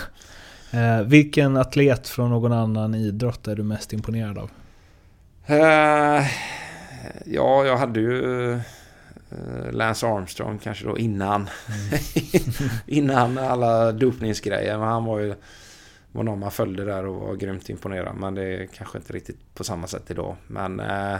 Eh, 0.70 1.02
vilken 1.02 1.56
atlet 1.56 2.08
från 2.08 2.30
någon 2.30 2.52
annan 2.52 2.94
idrott 2.94 3.48
är 3.48 3.56
du 3.56 3.62
mest 3.62 3.92
imponerad 3.92 4.38
av? 4.38 4.50
Eh, 5.46 6.26
ja, 7.26 7.64
jag 7.64 7.76
hade 7.76 8.00
ju 8.00 8.60
Lance 9.70 10.06
Armstrong 10.06 10.58
kanske 10.58 10.84
då 10.84 10.98
innan. 10.98 11.48
innan 12.86 13.38
alla 13.38 13.92
dopningsgrejer. 13.92 14.78
Men 14.78 14.88
han 14.88 15.04
var 15.04 15.18
ju 15.18 15.34
var 16.12 16.22
någon 16.22 16.38
man 16.38 16.50
följde 16.50 16.84
där 16.84 17.06
och 17.06 17.20
var 17.20 17.34
grymt 17.34 17.68
imponerad. 17.68 18.16
Men 18.16 18.34
det 18.34 18.42
är 18.42 18.66
kanske 18.66 18.98
inte 18.98 19.12
riktigt 19.12 19.54
på 19.54 19.64
samma 19.64 19.86
sätt 19.86 20.10
idag. 20.10 20.36
Men 20.46 20.80
eh, 20.80 21.16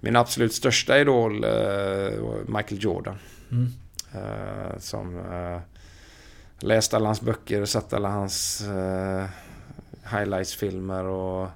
min 0.00 0.16
absolut 0.16 0.54
största 0.54 0.98
idol 0.98 1.44
eh, 1.44 1.50
var 2.20 2.56
Michael 2.56 2.84
Jordan. 2.84 3.18
Mm. 3.50 3.72
Eh, 4.14 4.78
som 4.78 5.18
eh, 5.18 5.60
läste 6.58 6.96
alla 6.96 7.06
hans 7.06 7.20
böcker, 7.20 7.64
sett 7.64 7.92
alla 7.92 8.08
hans 8.08 8.60
eh, 8.60 9.24
highlights-filmer 10.12 11.04
och 11.04 11.48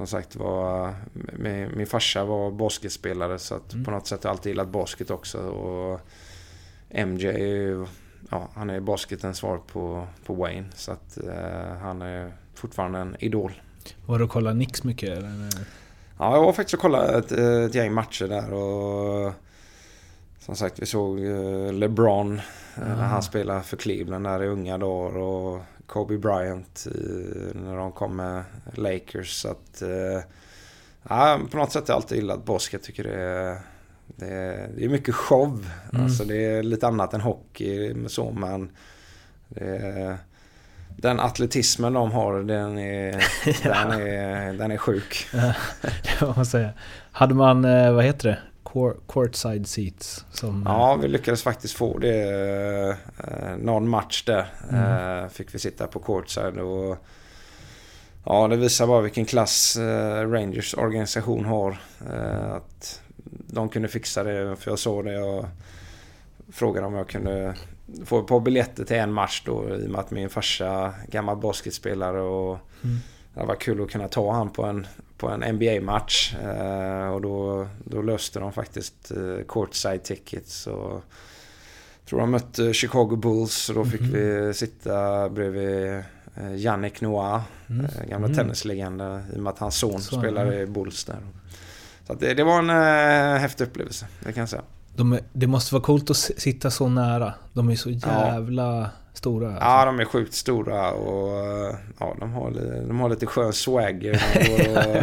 som 0.00 0.06
sagt 0.06 0.36
var 0.36 0.94
min, 1.38 1.68
min 1.76 1.86
farsa 1.86 2.24
var 2.24 2.50
basketspelare 2.50 3.38
så 3.38 3.54
att 3.54 3.72
Mm. 3.72 3.84
på 3.84 3.90
något 3.90 4.06
sätt 4.06 4.24
har 4.24 4.30
jag 4.30 4.34
alltid 4.36 4.50
gillat 4.50 4.68
basket 4.68 5.10
också 5.10 5.38
och 5.38 6.00
MJ 6.88 7.26
är 7.26 7.38
ju, 7.38 7.86
ja 8.30 8.48
han 8.54 8.70
är 8.70 8.80
basketens 8.80 9.38
svar 9.38 9.58
på, 9.72 10.06
på 10.26 10.34
Wayne 10.34 10.66
så 10.74 10.92
att 10.92 11.18
eh, 11.18 11.76
han 11.82 12.02
är 12.02 12.32
fortfarande 12.54 12.98
en 12.98 13.16
idol. 13.18 13.52
Var 14.06 14.18
du 14.18 14.24
och 14.24 14.30
kollade 14.30 14.56
Nix 14.56 14.84
mycket? 14.84 15.08
Eller? 15.18 15.50
Ja, 16.18 16.34
jag 16.36 16.42
var 16.42 16.52
faktiskt 16.52 16.74
och 16.74 16.80
kollade 16.80 17.18
ett, 17.18 17.32
ett 17.32 17.74
gäng 17.74 17.92
matcher 17.92 18.28
där 18.28 18.52
och 18.52 19.32
som 20.38 20.56
sagt 20.56 20.78
vi 20.82 20.86
såg 20.86 21.20
eh, 21.24 21.72
LeBron 21.72 22.32
eh, 22.36 22.40
när 22.76 23.02
Ah. 23.04 23.06
han 23.06 23.22
spelade 23.22 23.62
för 23.62 23.76
Cleveland 23.76 24.24
där 24.24 24.42
i 24.42 24.46
unga 24.46 24.78
dagar 24.78 25.18
och 25.18 25.60
Kobe 25.90 26.18
Bryant 26.18 26.86
när 27.54 27.76
de 27.76 27.92
kom 27.92 28.16
med 28.16 28.42
Lakers. 28.74 29.32
Så 29.32 29.48
att, 29.48 29.82
eh, 29.82 30.22
ja, 31.08 31.40
på 31.50 31.56
något 31.56 31.72
sätt 31.72 31.88
har 31.88 31.94
jag 31.94 31.96
alltid 31.96 32.18
gillat 32.18 32.44
basket. 32.44 32.82
Tycker 32.82 33.04
det 33.04 33.20
är, 33.20 33.58
det 34.06 34.26
är, 34.26 34.70
det 34.76 34.84
är 34.84 34.88
mycket 34.88 35.14
show. 35.14 35.66
Mm. 35.92 36.04
Alltså 36.04 36.24
det 36.24 36.44
är 36.44 36.62
lite 36.62 36.86
annat 36.86 37.14
än 37.14 37.20
hockey 37.20 37.94
med 37.94 38.10
så 38.10 38.30
men 38.30 38.70
det 39.48 39.76
är, 39.76 40.18
den 40.96 41.20
atletismen 41.20 41.92
de 41.92 42.12
har 42.12 42.42
den 42.42 42.78
är, 42.78 43.12
den 43.62 44.00
är, 44.00 44.52
den 44.52 44.70
är 44.70 44.76
sjuk. 44.76 45.28
Det 46.02 46.20
var 46.20 46.34
man 46.36 46.46
säga. 46.46 46.70
Hade 47.12 47.34
man, 47.34 47.64
eh, 47.64 47.92
vad 47.92 48.04
heter 48.04 48.28
det? 48.28 48.38
Cour- 48.72 48.96
Courtside 49.08 49.66
seats? 49.68 50.24
Som, 50.32 50.62
Ja, 50.66 50.96
vi 51.02 51.08
lyckades 51.08 51.42
faktiskt 51.42 51.74
få 51.74 51.98
det. 51.98 52.30
Eh, 53.18 53.56
någon 53.58 53.88
match 53.88 54.24
där 54.26 54.46
Mm. 54.70 55.18
eh, 55.24 55.28
fick 55.28 55.54
vi 55.54 55.58
sitta 55.58 55.86
på 55.86 55.98
courtside 55.98 56.58
och 56.58 56.96
Ja, 58.24 58.48
det 58.48 58.56
visar 58.56 58.86
bara 58.86 59.00
vilken 59.00 59.24
klass 59.24 59.76
eh, 59.76 60.30
Rangers 60.30 60.74
organisation 60.74 61.44
har. 61.44 61.78
Att 62.56 63.02
de 63.28 63.68
kunde 63.68 63.88
fixa 63.88 64.24
det, 64.24 64.56
för 64.56 64.70
jag 64.70 64.78
såg 64.78 65.04
det 65.04 65.18
och 65.22 65.44
frågade 66.52 66.86
om 66.86 66.94
jag 66.94 67.08
kunde 67.08 67.54
få 68.04 68.20
ett 68.20 68.26
par 68.26 68.40
biljetter 68.40 68.84
till 68.84 68.96
en 68.96 69.12
match 69.12 69.42
då 69.46 69.68
i 69.68 69.86
och 69.86 69.90
med 69.90 70.00
att 70.00 70.10
min 70.10 70.28
farsa 70.28 70.94
gammal 71.08 71.36
basketspelare 71.36 72.20
och 72.20 72.58
Mm. 72.84 72.96
det 73.34 73.44
var 73.44 73.54
kul 73.54 73.82
att 73.82 73.90
kunna 73.90 74.08
ta 74.08 74.32
han 74.32 74.50
på 74.50 74.64
en, 74.64 74.86
på 75.20 75.28
en 75.28 75.40
NBA-match. 75.54 76.34
Eh, 76.42 77.08
och 77.08 77.20
då, 77.20 77.66
då 77.84 78.02
löste 78.02 78.38
de 78.40 78.52
faktiskt 78.52 79.10
eh, 79.10 79.44
courtside 79.48 80.02
tickets. 80.02 80.66
Och 80.66 81.02
tror 82.08 82.20
de 82.20 82.30
mötte 82.30 82.72
Chicago 82.74 83.16
Bulls 83.16 83.68
och 83.68 83.74
då 83.74 83.84
fick 83.84 84.00
Mhm. 84.00 84.12
vi 84.12 84.54
sitta 84.54 85.28
bredvid 85.28 85.92
eh, 86.36 86.54
Yannick 86.56 87.00
Noah, 87.00 87.42
Mm. 87.70 87.84
eh, 87.84 87.90
gamla 88.08 88.26
Mm. 88.26 88.36
tennislegenden 88.36 89.22
i 89.34 89.36
och 89.38 89.42
med 89.42 89.50
att 89.52 89.58
hans 89.58 89.76
son 89.78 90.00
Så, 90.00 90.18
spelade 90.18 90.54
ja. 90.56 90.62
i 90.62 90.66
Bulls 90.66 91.04
där. 91.04 91.16
Så 92.06 92.14
det, 92.14 92.34
det 92.34 92.44
var 92.44 92.58
en 92.58 92.70
eh, 92.70 93.40
häftig 93.40 93.64
upplevelse, 93.64 94.06
det 94.24 94.32
kan 94.32 94.40
jag 94.40 94.48
säga. 94.48 94.62
De 94.96 95.18
det 95.32 95.46
måste 95.46 95.74
vara 95.74 95.82
coolt 95.82 96.10
att 96.10 96.16
sitta 96.16 96.70
så 96.70 96.88
nära. 96.88 97.34
De 97.52 97.68
är 97.70 97.76
så 97.76 97.90
jävla 97.90 98.90
stora. 99.20 99.48
Alltså. 99.48 99.64
Ja, 99.64 99.84
de 99.84 100.00
är 100.00 100.04
sjukt 100.04 100.34
stora 100.34 100.90
och 100.92 101.76
ja, 101.98 102.16
de, 102.20 102.32
har, 102.32 102.50
de 102.88 103.00
har 103.00 103.08
lite 103.08 103.26
skön 103.26 103.52
swagger. 103.52 104.22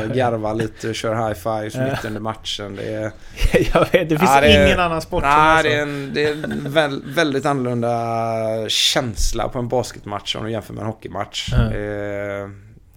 De 0.10 0.14
garvar 0.18 0.54
lite 0.54 0.90
och 0.90 0.96
kör 0.96 1.28
high 1.28 1.38
fives 1.40 1.76
Ja. 1.76 1.84
mitt 1.84 2.06
under 2.06 2.22
matchen. 2.22 2.76
Det 2.76 2.94
är, 2.94 3.12
jag 3.74 3.80
vet, 3.92 4.10
det 4.10 4.18
finns 4.20 4.32
Ja, 4.36 4.42
det 4.42 4.66
ingen 4.66 4.80
annan 4.80 5.02
sport 5.02 5.24
som 5.24 5.30
nej, 5.30 5.58
är 5.58 5.64
så. 5.64 5.68
det 5.70 5.76
är 5.76 5.82
en, 5.82 6.12
det 6.14 6.24
är 6.24 6.32
en 6.32 6.72
väl, 6.72 7.04
väldigt 7.06 7.46
annorlunda 7.46 8.70
känsla 8.70 9.50
på 9.50 9.60
en 9.60 9.68
basketmatch 9.68 10.36
om 10.36 10.46
du 10.46 10.52
jämför 10.52 10.74
med 10.74 10.82
en 10.82 10.88
hockeymatch. 10.88 11.50
Ja. 11.52 11.74
Eh, 11.74 12.50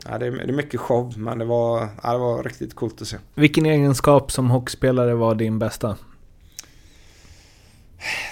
ja, 0.09 0.19
det, 0.19 0.27
är, 0.27 0.31
det 0.31 0.49
är 0.49 0.53
mycket 0.53 0.81
show, 0.81 1.19
men 1.19 1.39
det 1.39 1.45
var, 1.45 1.89
ja, 2.03 2.13
det 2.13 2.19
var 2.19 2.43
riktigt 2.43 2.75
coolt 2.75 3.03
att 3.03 3.09
se. 3.09 3.17
Vilken 3.35 3.67
egenskap 3.67 4.33
som 4.33 4.51
hockeyspelare 4.51 5.15
var 5.15 5.35
din 5.35 5.59
bästa? 5.59 5.97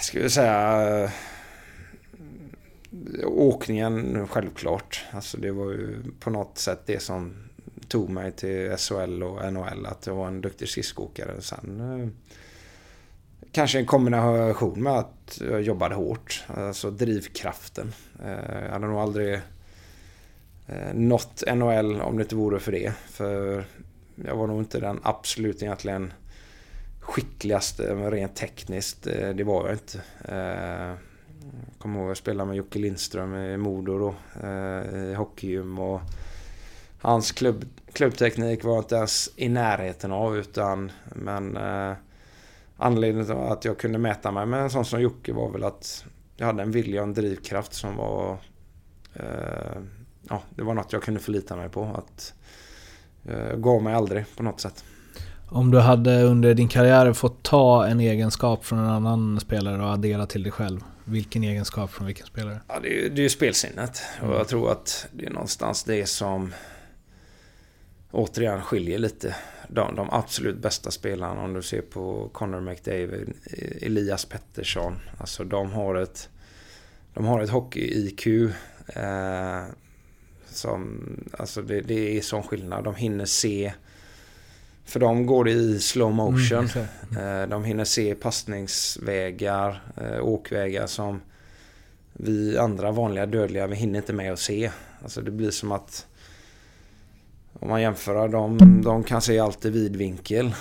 ska 0.01 0.21
vi 0.21 0.31
säga... 0.31 1.11
Åkningen 3.25 4.29
självklart. 4.29 5.05
Alltså 5.11 5.37
det 5.37 5.51
var 5.51 5.73
ju 5.73 6.03
på 6.21 6.31
något 6.31 6.59
sätt 6.59 6.81
det 6.87 7.03
som 7.03 7.35
tog 7.89 8.11
mig 8.11 8.33
till 8.33 8.77
SHL 8.77 9.23
och 9.23 9.53
NHL. 9.53 9.87
Att 9.87 10.07
jag 10.07 10.15
var 10.15 10.29
en 10.29 10.41
duktig 10.41 10.69
skridskoåkare. 10.69 11.41
Sen 11.41 11.81
eh, 11.81 12.09
kanske 13.53 13.79
en 13.79 13.87
kombination 13.87 14.83
med 14.83 14.93
att 14.93 15.41
jag 15.51 15.63
jobbade 15.63 15.95
hårt. 15.95 16.45
Alltså 16.47 16.91
drivkraften. 16.91 17.93
Eh, 18.25 18.65
jag 18.65 18.73
hade 18.73 18.87
nog 18.87 18.99
aldrig 18.99 19.35
eh, 20.67 20.95
nått 20.95 21.43
NHL 21.55 22.01
om 22.01 22.17
det 22.17 22.23
inte 22.23 22.37
vore 22.37 22.61
för 22.61 22.73
det. 22.73 22.93
För 23.11 23.65
jag 24.15 24.37
var 24.37 24.47
nog 24.47 24.61
inte 24.61 24.81
den 24.81 25.01
absolut 25.03 25.63
egentligen 25.63 26.13
skickligaste 27.01 27.95
rent 27.95 28.37
tekniskt. 28.37 29.03
Det 29.35 29.45
var 29.45 29.67
jag 29.67 29.75
inte. 29.75 30.03
Jag 31.53 31.79
kommer 31.79 31.99
ihåg 31.99 32.07
att 32.07 32.11
jag 32.11 32.17
spelade 32.17 32.49
med 32.49 32.57
Jocke 32.57 32.79
Lindström 32.79 33.35
i 33.35 33.57
Modo 33.57 33.99
då, 33.99 34.15
eh, 34.49 34.95
i 34.95 35.15
hockeygym. 35.15 35.79
Och 35.79 36.01
hans 37.01 37.33
klubb, 37.33 37.65
klubbteknik 37.93 38.65
var 38.65 38.75
jag 38.75 38.83
inte 38.85 38.97
ens 38.97 39.31
i 39.37 39.49
närheten 39.49 40.13
av 40.13 40.37
utan 40.37 40.93
men 41.15 41.57
eh, 41.57 41.93
anledningen 42.77 43.27
till 43.27 43.35
att 43.35 43.65
jag 43.65 43.79
kunde 43.79 43.99
mäta 43.99 44.31
mig 44.31 44.47
med 44.47 44.63
en 44.63 44.71
sån 44.71 44.85
som 44.85 45.01
Jocke 45.01 45.33
var 45.33 45.51
väl 45.51 45.65
att 45.65 46.05
jag 46.37 46.47
hade 46.47 46.63
en 46.63 46.71
vilja 46.71 47.01
och 47.01 47.09
en 47.09 47.15
drivkraft 47.15 47.75
som 47.75 47.97
var 47.97 48.39
eh, 49.15 49.83
ja, 50.29 50.43
det 50.51 50.63
var 50.63 50.75
något 50.75 50.93
jag 50.93 51.03
kunde 51.03 51.21
förlita 51.21 51.57
mig 51.57 51.69
på. 51.69 51.85
Att 51.85 52.35
eh, 53.25 53.57
gav 53.57 53.83
mig 53.83 53.95
aldrig 53.95 54.25
på 54.37 54.43
något 54.43 54.61
sätt. 54.61 54.85
Om 55.49 55.71
du 55.71 55.79
hade 55.79 56.23
under 56.23 56.55
din 56.55 56.69
karriär 56.69 57.13
fått 57.13 57.43
ta 57.43 57.87
en 57.87 58.01
egenskap 58.01 58.65
från 58.65 58.79
en 58.79 58.89
annan 58.91 59.41
spelare 59.41 59.83
och 59.83 59.93
addera 59.93 60.27
till 60.27 60.43
dig 60.43 60.53
själv. 60.53 60.81
Vilken 61.09 61.45
egenskap 61.45 61.91
från 61.91 62.07
vilken 62.07 62.27
spelare? 62.27 62.61
Ja, 62.69 62.81
det, 62.83 63.07
är, 63.07 63.11
det 63.11 63.21
är 63.21 63.23
ju 63.23 63.29
spelsinnet. 63.29 64.03
Och 64.23 64.35
jag 64.35 64.49
tror 64.49 64.73
att 64.73 65.07
det 65.13 65.27
är 65.27 65.31
någonstans 65.31 65.85
det 65.85 66.07
som 66.07 66.55
återigen 68.11 68.63
skiljer 68.63 68.99
lite. 68.99 69.37
De, 69.69 69.95
de 69.95 70.11
absolut 70.11 70.57
bästa 70.57 70.91
spelarna 70.91 71.43
om 71.43 71.55
du 71.55 71.63
ser 71.63 71.81
på 71.81 72.29
Connor 72.33 72.61
McDavid, 72.61 73.33
Elias 73.83 74.25
Pettersson. 74.25 75.01
Alltså 75.19 75.45
de 75.45 75.73
har 75.73 75.95
ett, 75.95 76.29
de 77.15 77.25
har 77.25 77.41
ett 77.41 77.51
hockey-IQ. 77.51 78.27
Eh, 78.87 79.63
som, 80.51 81.03
alltså 81.39 81.63
det, 81.63 81.81
det 81.81 82.17
är 82.17 82.21
sån 82.21 82.43
skillnad. 82.43 82.85
De 82.85 82.95
hinner 82.95 83.25
se. 83.25 83.73
För 84.89 85.01
dem 85.01 85.27
går 85.27 85.45
det 85.45 85.51
i 85.51 85.79
slow 85.81 86.15
motion. 86.15 86.65
exakt. 86.65 86.77
Eh, 87.17 87.49
De 87.49 87.65
hinner 87.65 87.85
se 87.85 88.15
passningsvägar, 88.15 89.83
eh, 89.97 90.25
åkvägar 90.25 90.87
som 90.87 91.21
vi 92.13 92.59
andra 92.59 92.91
vanliga 92.93 93.27
dödliga, 93.27 93.67
vi 93.67 93.77
hinner 93.77 93.99
inte 93.99 94.13
med 94.13 94.33
att 94.33 94.39
se. 94.39 94.71
Alltså 95.03 95.21
det 95.21 95.31
blir 95.31 95.51
som 95.51 95.73
att 95.73 96.07
om 97.61 97.69
man 97.69 97.83
jämför, 97.83 98.29
de, 98.29 98.59
de 98.83 99.05
kan 99.05 99.23
se 99.23 99.39
allt 99.39 99.65
i 99.65 99.71
vidvinkel. 99.71 100.55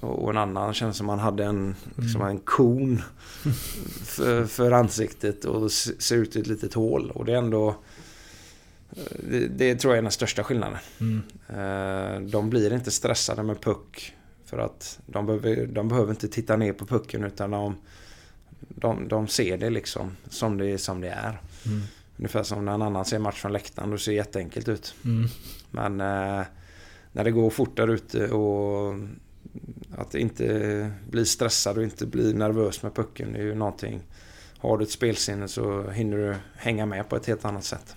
Och 0.00 0.30
en 0.30 0.36
annan 0.36 0.74
känns 0.74 0.96
som 0.96 1.06
man 1.06 1.18
hade 1.18 1.44
en, 1.44 1.76
liksom 1.96 2.22
en 2.22 2.38
kon 2.38 3.02
för, 4.04 4.44
för 4.46 4.72
ansiktet 4.72 5.44
och 5.44 5.72
ser 5.72 6.16
ut 6.16 6.36
i 6.36 6.40
ett 6.40 6.46
litet 6.46 6.74
hål. 6.74 7.10
Och 7.10 7.24
det 7.24 7.32
är 7.32 7.36
ändå... 7.38 7.74
Det, 9.30 9.46
det 9.48 9.74
tror 9.74 9.92
jag 9.94 9.98
är 9.98 10.02
den 10.02 10.12
största 10.12 10.44
skillnaden. 10.44 10.78
Mm. 11.00 11.22
Eh, 11.48 12.30
De 12.30 12.50
blir 12.50 12.72
inte 12.72 12.90
stressade 12.90 13.42
med 13.42 13.60
puck. 13.60 14.14
För 14.44 14.58
att 14.58 15.00
de 15.06 15.26
behöver, 15.26 15.66
de 15.66 15.88
behöver 15.88 16.10
inte 16.10 16.28
titta 16.28 16.56
ner 16.56 16.72
på 16.72 16.86
pucken 16.86 17.24
utan 17.24 17.50
de, 17.50 17.76
de, 18.68 19.08
de 19.08 19.28
ser 19.28 19.58
det 19.58 19.70
liksom 19.70 20.16
som 20.28 20.58
det, 20.58 20.78
som 20.78 21.00
det 21.00 21.08
är. 21.08 21.40
Mm. 21.66 21.82
Ungefär 22.16 22.42
som 22.42 22.64
när 22.64 22.74
en 22.74 22.82
annan 22.82 23.04
ser 23.04 23.18
match 23.18 23.40
från 23.40 23.52
läktaren. 23.52 23.90
Då 23.90 23.98
ser 23.98 24.12
det 24.12 24.16
jätteenkelt 24.16 24.68
ut. 24.68 24.94
Mm. 25.04 25.28
Men 25.70 26.00
eh, 26.00 26.46
när 27.12 27.24
det 27.24 27.30
går 27.30 27.50
fort 27.50 27.76
där 27.76 27.88
ute 27.88 28.28
och 28.28 28.94
att 29.96 30.14
inte 30.14 30.92
bli 31.10 31.26
stressad 31.26 31.78
och 31.78 31.82
inte 31.84 32.06
bli 32.06 32.32
nervös 32.34 32.82
med 32.82 32.94
pucken. 32.94 33.32
Det 33.32 33.38
är 33.38 33.42
ju 33.42 33.54
någonting. 33.54 34.02
Har 34.58 34.78
du 34.78 34.84
ett 34.84 34.90
spelsinne 34.90 35.48
så 35.48 35.90
hinner 35.90 36.16
du 36.16 36.36
hänga 36.56 36.86
med 36.86 37.08
på 37.08 37.16
ett 37.16 37.26
helt 37.26 37.44
annat 37.44 37.64
sätt. 37.64 37.96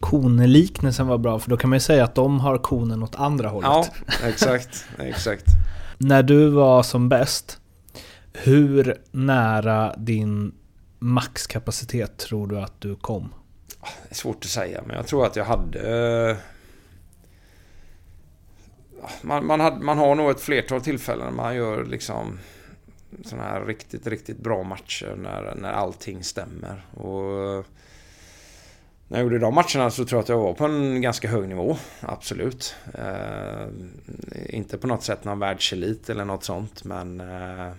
Koneliknelsen 0.00 1.06
var 1.06 1.18
bra 1.18 1.38
för 1.38 1.50
då 1.50 1.56
kan 1.56 1.70
man 1.70 1.76
ju 1.76 1.80
säga 1.80 2.04
att 2.04 2.14
de 2.14 2.40
har 2.40 2.58
konen 2.58 3.02
åt 3.02 3.14
andra 3.14 3.48
hållet. 3.48 3.70
Ja, 3.70 3.86
exakt. 4.28 4.86
exakt. 4.98 5.44
När 5.98 6.22
du 6.22 6.48
var 6.48 6.82
som 6.82 7.08
bäst, 7.08 7.60
hur 8.32 8.96
nära 9.10 9.94
din 9.96 10.54
maxkapacitet 10.98 12.16
tror 12.16 12.46
du 12.46 12.58
att 12.60 12.80
du 12.80 12.96
kom? 12.96 13.34
Det 13.80 14.10
är 14.10 14.14
svårt 14.14 14.36
att 14.44 14.50
säga, 14.50 14.82
men 14.86 14.96
jag 14.96 15.06
tror 15.06 15.26
att 15.26 15.36
jag 15.36 15.44
hade... 15.44 16.30
eh, 16.30 16.36
Man, 19.22 19.46
man, 19.46 19.60
hade, 19.60 19.84
man 19.84 19.98
har 19.98 20.14
nog 20.14 20.30
ett 20.30 20.40
flertal 20.40 20.80
tillfällen 20.80 21.36
man 21.36 21.56
gör 21.56 21.84
liksom 21.84 22.38
sådana 23.24 23.48
här 23.48 23.60
riktigt, 23.64 24.06
riktigt 24.06 24.38
bra 24.38 24.62
matcher 24.62 25.14
när, 25.22 25.54
när 25.56 25.72
allting 25.72 26.24
stämmer. 26.24 26.86
Och 26.94 27.66
när 29.08 29.18
jag 29.18 29.22
gjorde 29.24 29.38
de 29.38 29.54
matcherna 29.54 29.90
så 29.90 30.04
tror 30.04 30.18
jag 30.18 30.22
att 30.22 30.28
jag 30.28 30.38
var 30.38 30.52
på 30.52 30.64
en 30.64 31.00
ganska 31.02 31.28
hög 31.28 31.48
nivå. 31.48 31.76
Absolut. 32.00 32.74
Eh, 32.94 33.66
inte 34.48 34.78
på 34.78 34.86
något 34.86 35.02
sätt 35.02 35.24
någon 35.24 35.38
världselit 35.38 36.10
eller 36.10 36.24
något 36.24 36.44
sånt, 36.44 36.84
men 36.84 37.20
eh, 37.20 37.72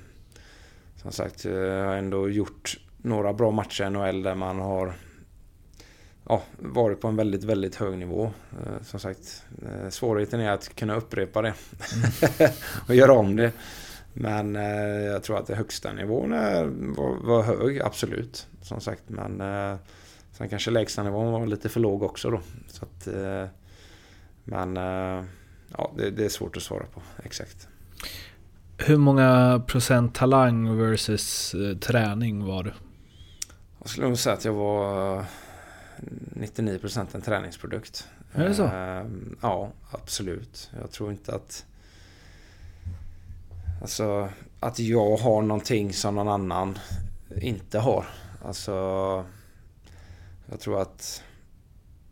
som 0.95 1.11
sagt, 1.11 1.45
eh, 1.45 1.51
jag 1.51 1.85
har 1.85 1.95
ändå 1.95 2.29
gjort 2.29 2.79
några 2.97 3.33
bra 3.33 3.51
matcher 3.51 3.83
i 3.83 3.89
NHL 3.89 4.23
där 4.23 4.35
man 4.35 4.59
har 4.59 4.93
ja, 6.29 6.41
varit 6.57 7.01
på 7.01 7.07
en 7.07 7.15
väldigt, 7.15 7.43
väldigt 7.43 7.75
hög 7.75 7.97
nivå. 7.97 8.31
Eh, 8.51 8.83
Som 8.83 8.99
sagt, 8.99 9.43
eh, 9.65 9.89
svårigheten 9.89 10.39
är 10.39 10.51
att 10.51 10.75
kunna 10.75 10.95
upprepa 10.95 11.41
det 11.41 11.53
och 12.87 12.95
göra 12.95 13.13
om 13.13 13.35
det. 13.35 13.51
Men 14.13 14.55
eh, 14.55 15.05
jag 15.05 15.23
tror 15.23 15.37
att 15.37 15.47
den 15.47 15.57
högsta 15.57 15.93
nivån 15.93 16.33
är, 16.33 16.65
var, 16.95 17.15
var 17.23 17.43
hög, 17.43 17.81
absolut. 17.81 18.47
Som 18.61 18.81
sagt, 18.81 19.03
men 19.07 19.41
eh, 19.41 19.77
sen 20.39 20.49
kanske 20.49 20.71
lägsta 20.71 21.03
nivån 21.03 21.31
var 21.31 21.45
lite 21.47 21.69
för 21.69 21.79
låg 21.79 22.03
också 22.03 22.29
då. 22.29 22.41
Så 22.67 22.85
att, 22.85 23.07
eh, 23.07 23.45
men 24.43 24.77
eh, 24.77 25.25
ja, 25.77 25.91
det, 25.97 26.11
det 26.11 26.25
är 26.25 26.29
svårt 26.29 26.57
att 26.57 26.63
svara 26.63 26.85
på 26.93 27.01
exakt. 27.23 27.67
Hur 28.77 28.97
många 28.97 29.61
procent 29.67 30.15
talang 30.15 30.77
versus 30.77 31.53
eh, 31.53 31.77
träning 31.77 32.45
var 32.45 32.63
du? 32.63 32.73
Jag 33.79 33.89
skulle 33.89 34.07
nog 34.07 34.17
säga 34.17 34.35
att 34.35 34.45
jag 34.45 34.53
var 34.53 35.17
eh, 35.17 35.25
99% 36.33 37.07
en 37.13 37.21
träningsprodukt. 37.21 38.07
Är 38.33 38.47
det 38.47 38.53
så? 38.53 38.71
Ja, 39.41 39.71
absolut. 39.91 40.71
Jag 40.81 40.91
tror 40.91 41.11
inte 41.11 41.35
att... 41.35 41.65
Alltså, 43.81 44.29
att 44.59 44.79
jag 44.79 45.17
har 45.17 45.41
någonting 45.41 45.93
som 45.93 46.15
någon 46.15 46.27
annan 46.27 46.79
inte 47.41 47.79
har. 47.79 48.05
Alltså... 48.45 49.25
Jag 50.51 50.59
tror 50.59 50.81
att... 50.81 51.23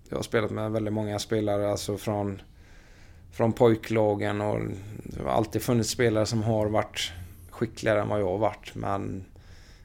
Jag 0.09 0.17
har 0.17 0.23
spelat 0.23 0.51
med 0.51 0.71
väldigt 0.71 0.93
många 0.93 1.19
spelare, 1.19 1.71
alltså 1.71 1.97
från... 1.97 2.41
Från 3.31 3.53
pojklagen 3.53 4.41
och 4.41 4.59
det 5.03 5.23
har 5.23 5.29
alltid 5.29 5.61
funnits 5.61 5.89
spelare 5.89 6.25
som 6.25 6.43
har 6.43 6.67
varit 6.67 7.11
skickligare 7.49 8.01
än 8.01 8.07
vad 8.07 8.21
jag 8.21 8.29
har 8.29 8.37
varit. 8.37 8.75
Men 8.75 9.25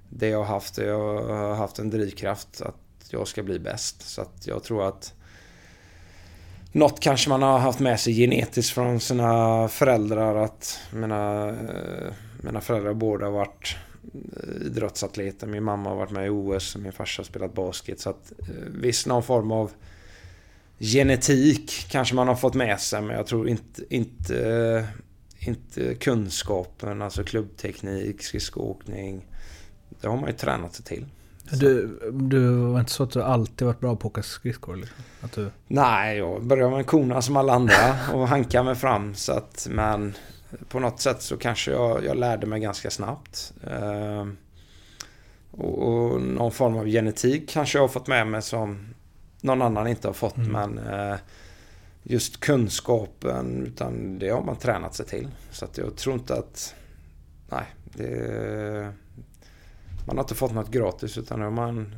det 0.09 0.29
jag 0.29 0.39
har 0.39 0.45
haft, 0.45 0.77
det 0.77 0.85
jag 0.85 1.23
har 1.23 1.55
haft 1.55 1.79
en 1.79 1.91
drivkraft 1.91 2.61
att 2.61 2.77
jag 3.11 3.29
ska 3.29 3.43
bli 3.43 3.59
bäst. 3.59 4.03
Så 4.03 4.23
att 4.23 4.47
jag 4.47 4.63
tror 4.63 4.89
att 4.89 5.15
något 6.73 7.01
kanske 7.01 7.31
man 7.31 7.43
har 7.43 7.59
haft 7.59 7.81
med 7.81 8.01
sig 8.01 8.15
genetiskt 8.15 8.75
från 8.75 9.01
sina 9.01 9.69
föräldrar. 9.69 10.37
Att 10.37 10.79
mina, 10.93 11.49
eh, 11.49 12.13
mina 12.43 12.61
föräldrar 12.61 12.95
båda 12.95 13.25
har 13.25 13.33
varit 13.33 13.77
idrottsatleter. 14.67 15.47
Min 15.47 15.63
mamma 15.63 15.89
har 15.91 15.97
varit 15.97 16.11
med 16.11 16.27
i 16.27 16.29
OS 16.29 16.75
och 16.75 16.81
min 16.81 16.93
farsa 16.93 17.21
har 17.21 17.25
spelat 17.25 17.55
basket. 17.55 18.01
Så 18.01 18.11
att 18.11 18.33
eh, 18.39 18.47
visst 18.81 19.07
någon 19.07 19.23
form 19.23 19.53
av 19.53 19.71
genetik 20.79 21.87
kanske 21.91 22.15
man 22.15 22.29
har 22.29 22.35
fått 22.35 22.55
med 22.55 22.81
sig. 22.81 23.03
Men 23.03 23.17
jag 23.17 23.27
tror 23.27 23.49
inte, 23.49 23.95
inte, 23.95 24.51
eh, 24.51 24.85
inte 25.49 25.95
kunskapen, 25.95 27.03
alltså 27.03 27.25
klubbteknik, 27.25 28.23
skridskoåkning. 28.23 29.27
Det 30.01 30.09
har 30.09 30.17
man 30.17 30.27
ju 30.27 30.37
tränat 30.37 30.75
sig 30.75 30.85
till. 30.85 31.07
Du, 31.51 31.99
du 32.13 32.49
var 32.49 32.81
inte 32.81 32.93
så 32.93 33.03
att 33.03 33.11
du 33.11 33.23
alltid 33.23 33.67
varit 33.67 33.81
bra 33.81 33.97
på 33.97 34.09
att 34.09 34.13
åka 34.13 34.23
skridskor? 34.23 34.77
Liksom? 34.77 34.97
Att 35.21 35.33
du... 35.33 35.51
Nej, 35.67 36.19
jag 36.19 36.45
började 36.45 36.71
med 36.71 36.79
en 36.79 36.85
kona 36.85 37.23
som 37.23 37.37
alla 37.37 37.53
andra 37.53 37.97
och 38.13 38.29
hanka 38.29 38.63
mig 38.63 38.75
fram. 38.75 39.15
Så 39.15 39.33
att, 39.33 39.67
men 39.71 40.15
på 40.69 40.81
något 40.81 41.01
sätt 41.01 41.23
så 41.23 41.37
kanske 41.37 41.71
jag, 41.71 42.05
jag 42.05 42.17
lärde 42.17 42.47
mig 42.47 42.61
ganska 42.61 42.91
snabbt. 42.91 43.53
Ehm, 43.71 44.37
och, 45.51 45.79
och 45.79 46.21
någon 46.21 46.53
form 46.53 46.77
av 46.77 46.87
genetik 46.87 47.49
kanske 47.49 47.79
jag 47.79 47.83
har 47.83 47.89
fått 47.89 48.07
med 48.07 48.27
mig 48.27 48.43
som 48.43 48.95
någon 49.41 49.63
annan 49.63 49.87
inte 49.87 50.09
har 50.09 50.13
fått. 50.15 50.37
Mm. 50.37 50.53
Men 50.53 50.79
eh, 50.79 51.17
just 52.03 52.41
kunskapen, 52.41 53.67
utan 53.67 54.19
det 54.19 54.29
har 54.29 54.43
man 54.43 54.57
tränat 54.57 54.95
sig 54.95 55.07
till. 55.07 55.29
Så 55.51 55.65
att 55.65 55.79
jag 55.79 55.97
tror 55.97 56.15
inte 56.15 56.35
att... 56.35 56.75
Nej, 57.51 57.65
det... 57.85 58.93
man 60.07 60.17
har 60.17 60.25
inte 60.25 60.35
fått 60.35 60.53
något 60.53 60.71
gratis 60.71 61.19
utan 61.19 61.55
man, 61.55 61.95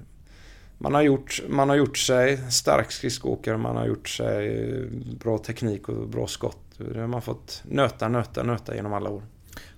man, 0.78 0.94
har, 0.94 1.02
gjort, 1.02 1.42
man 1.48 1.68
har 1.68 1.76
gjort 1.76 1.98
sig 1.98 2.50
stark 2.50 2.92
skridskoåkare, 2.92 3.56
man 3.56 3.76
har 3.76 3.86
gjort 3.86 4.08
sig 4.08 4.86
bra 5.20 5.38
teknik 5.38 5.88
och 5.88 6.08
bra 6.08 6.26
skott. 6.26 6.63
Det 6.78 7.00
har 7.00 7.06
man 7.06 7.22
fått 7.22 7.62
nöta, 7.64 8.08
nöta, 8.08 8.42
nöta 8.42 8.74
genom 8.74 8.92
alla 8.92 9.10
år. 9.10 9.22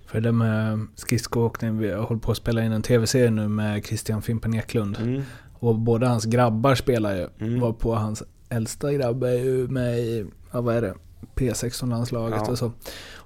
För 0.05 0.21
det 0.21 0.31
med 0.31 0.87
skridskoåkning, 0.95 1.77
vi 1.77 1.93
hållit 1.93 2.23
på 2.23 2.31
att 2.31 2.37
spela 2.37 2.63
in 2.63 2.71
en 2.71 2.81
tv-serie 2.81 3.31
nu 3.31 3.47
med 3.47 3.85
Christian 3.85 4.21
Fimpen 4.21 4.53
Eklund. 4.53 4.97
Mm. 4.99 5.21
Och 5.59 5.75
båda 5.75 6.07
hans 6.07 6.25
grabbar 6.25 6.75
spelar 6.75 7.15
ju. 7.15 7.27
Mm. 7.39 7.59
Var 7.59 7.73
på 7.73 7.95
hans 7.95 8.23
äldsta 8.49 8.93
grabb 8.93 9.23
är 9.23 9.33
ju 9.33 9.67
med 9.67 9.99
i, 9.99 10.25
ja, 10.51 10.61
vad 10.61 10.75
är 10.75 10.81
det? 10.81 10.93
P16-landslaget 11.35 12.41
ja. 12.45 12.51
och 12.51 12.57
så. 12.57 12.71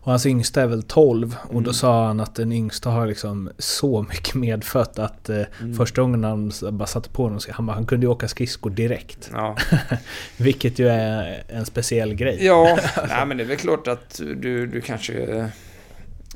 Och 0.03 0.11
hans 0.11 0.25
yngsta 0.25 0.61
är 0.61 0.67
väl 0.67 0.83
12 0.83 1.35
och 1.43 1.51
mm. 1.51 1.63
då 1.63 1.73
sa 1.73 2.05
han 2.07 2.19
att 2.19 2.35
den 2.35 2.51
yngsta 2.51 2.89
har 2.89 3.07
liksom 3.07 3.49
så 3.57 4.01
mycket 4.09 4.35
medfött 4.35 4.99
att 4.99 5.29
eh, 5.29 5.43
mm. 5.61 5.75
första 5.75 6.01
gången 6.01 6.23
han 6.23 6.51
bara 6.71 6.87
satte 6.87 7.09
på 7.09 7.23
honom, 7.23 7.39
han, 7.49 7.69
han 7.69 7.85
kunde 7.85 8.05
ju 8.05 8.11
åka 8.11 8.27
skridskor 8.27 8.69
direkt. 8.69 9.29
Ja. 9.33 9.57
Vilket 10.37 10.79
ju 10.79 10.87
är 10.87 11.43
en 11.47 11.65
speciell 11.65 12.13
grej. 12.13 12.45
Ja, 12.45 12.77
nej, 13.07 13.25
men 13.25 13.37
det 13.37 13.43
är 13.43 13.47
väl 13.47 13.57
klart 13.57 13.87
att 13.87 14.17
du, 14.17 14.67
du 14.67 14.81
kanske... 14.81 15.49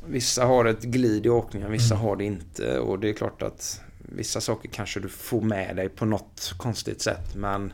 Vissa 0.08 0.44
har 0.44 0.64
ett 0.64 0.82
glid 0.82 1.26
i 1.26 1.28
åkningen, 1.28 1.72
vissa 1.72 1.94
mm. 1.94 2.06
har 2.06 2.16
det 2.16 2.24
inte. 2.24 2.78
Och 2.78 2.98
det 2.98 3.08
är 3.08 3.12
klart 3.12 3.42
att 3.42 3.80
vissa 3.98 4.40
saker 4.40 4.68
kanske 4.68 5.00
du 5.00 5.08
får 5.08 5.40
med 5.40 5.76
dig 5.76 5.88
på 5.88 6.04
något 6.04 6.54
konstigt 6.56 7.02
sätt. 7.02 7.34
Men 7.34 7.72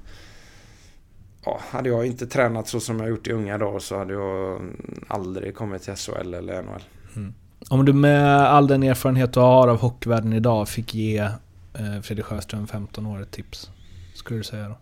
ja, 1.44 1.60
hade 1.70 1.88
jag 1.88 2.06
inte 2.06 2.26
tränat 2.26 2.68
så 2.68 2.80
som 2.80 3.00
jag 3.00 3.08
gjort 3.08 3.26
i 3.26 3.32
unga 3.32 3.58
dagar 3.58 3.78
så 3.78 3.98
hade 3.98 4.12
jag 4.12 4.60
aldrig 5.08 5.54
kommit 5.54 5.82
till 5.82 5.94
SHL 5.94 6.34
eller 6.34 6.62
NHL. 6.62 6.82
Mm. 7.16 7.34
Om 7.70 7.84
du 7.84 7.92
med 7.92 8.36
all 8.36 8.66
den 8.66 8.82
erfarenhet 8.82 9.32
du 9.32 9.40
har 9.40 9.68
av 9.68 9.80
hockeyvärlden 9.80 10.32
idag 10.32 10.68
fick 10.68 10.94
ge 10.94 11.18
eh, 11.18 12.00
Fredrik 12.02 12.26
Sjöström, 12.26 12.66
15 12.66 13.06
år, 13.06 13.22
ett 13.22 13.30
tips? 13.30 13.70
Skulle 14.14 14.40
du 14.40 14.44
säga 14.44 14.68
då? 14.68 14.76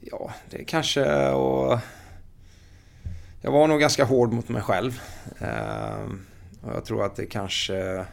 Ja, 0.00 0.30
det 0.50 0.64
kanske 0.64 1.30
och 1.30 1.78
Jag 3.40 3.52
var 3.52 3.66
nog 3.66 3.80
ganska 3.80 4.04
hård 4.04 4.32
mot 4.32 4.48
mig 4.48 4.62
själv. 4.62 5.00
Ehm, 5.38 6.26
och 6.62 6.72
jag 6.74 6.84
tror 6.84 7.04
att 7.04 7.16
det 7.16 7.26
kanske 7.26 7.76
eh, 7.76 8.04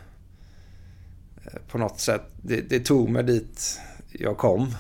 på 1.72 1.78
något 1.78 2.00
sätt, 2.00 2.22
det, 2.42 2.70
det 2.70 2.80
tog 2.80 3.10
mig 3.10 3.24
dit 3.24 3.80
jag 4.12 4.38
kom. 4.38 4.76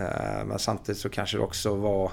Eh, 0.00 0.44
men 0.44 0.58
samtidigt 0.58 1.00
så 1.00 1.08
kanske 1.08 1.36
det 1.36 1.42
också 1.42 1.74
var 1.74 2.12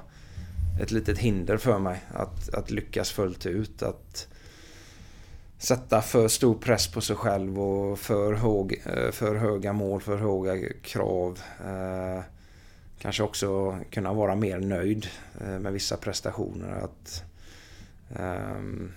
ett 0.82 0.92
litet 0.92 1.18
hinder 1.18 1.58
för 1.58 1.80
mig 1.80 2.02
att, 2.14 2.54
att 2.54 2.72
lyckas 2.72 3.12
fullt 3.12 3.46
ut. 3.46 3.84
Att 3.84 4.28
sätta 5.58 6.02
för 6.02 6.28
stor 6.28 6.56
press 6.56 6.88
på 6.88 7.02
sig 7.02 7.16
själv 7.16 7.60
och 7.60 8.00
för, 8.00 8.34
hög, 8.34 8.84
eh, 8.86 9.12
för 9.12 9.36
höga 9.36 9.74
mål, 9.74 10.02
för 10.02 10.18
höga 10.18 10.74
krav. 10.82 11.40
Eh, 11.66 12.24
kanske 13.00 13.24
också 13.24 13.80
kunna 13.92 14.14
vara 14.14 14.36
mer 14.36 14.60
nöjd 14.60 15.08
med 15.60 15.74
vissa 15.74 15.98
prestationer. 15.98 16.72
Att, 16.84 17.24
ehm, 18.16 18.92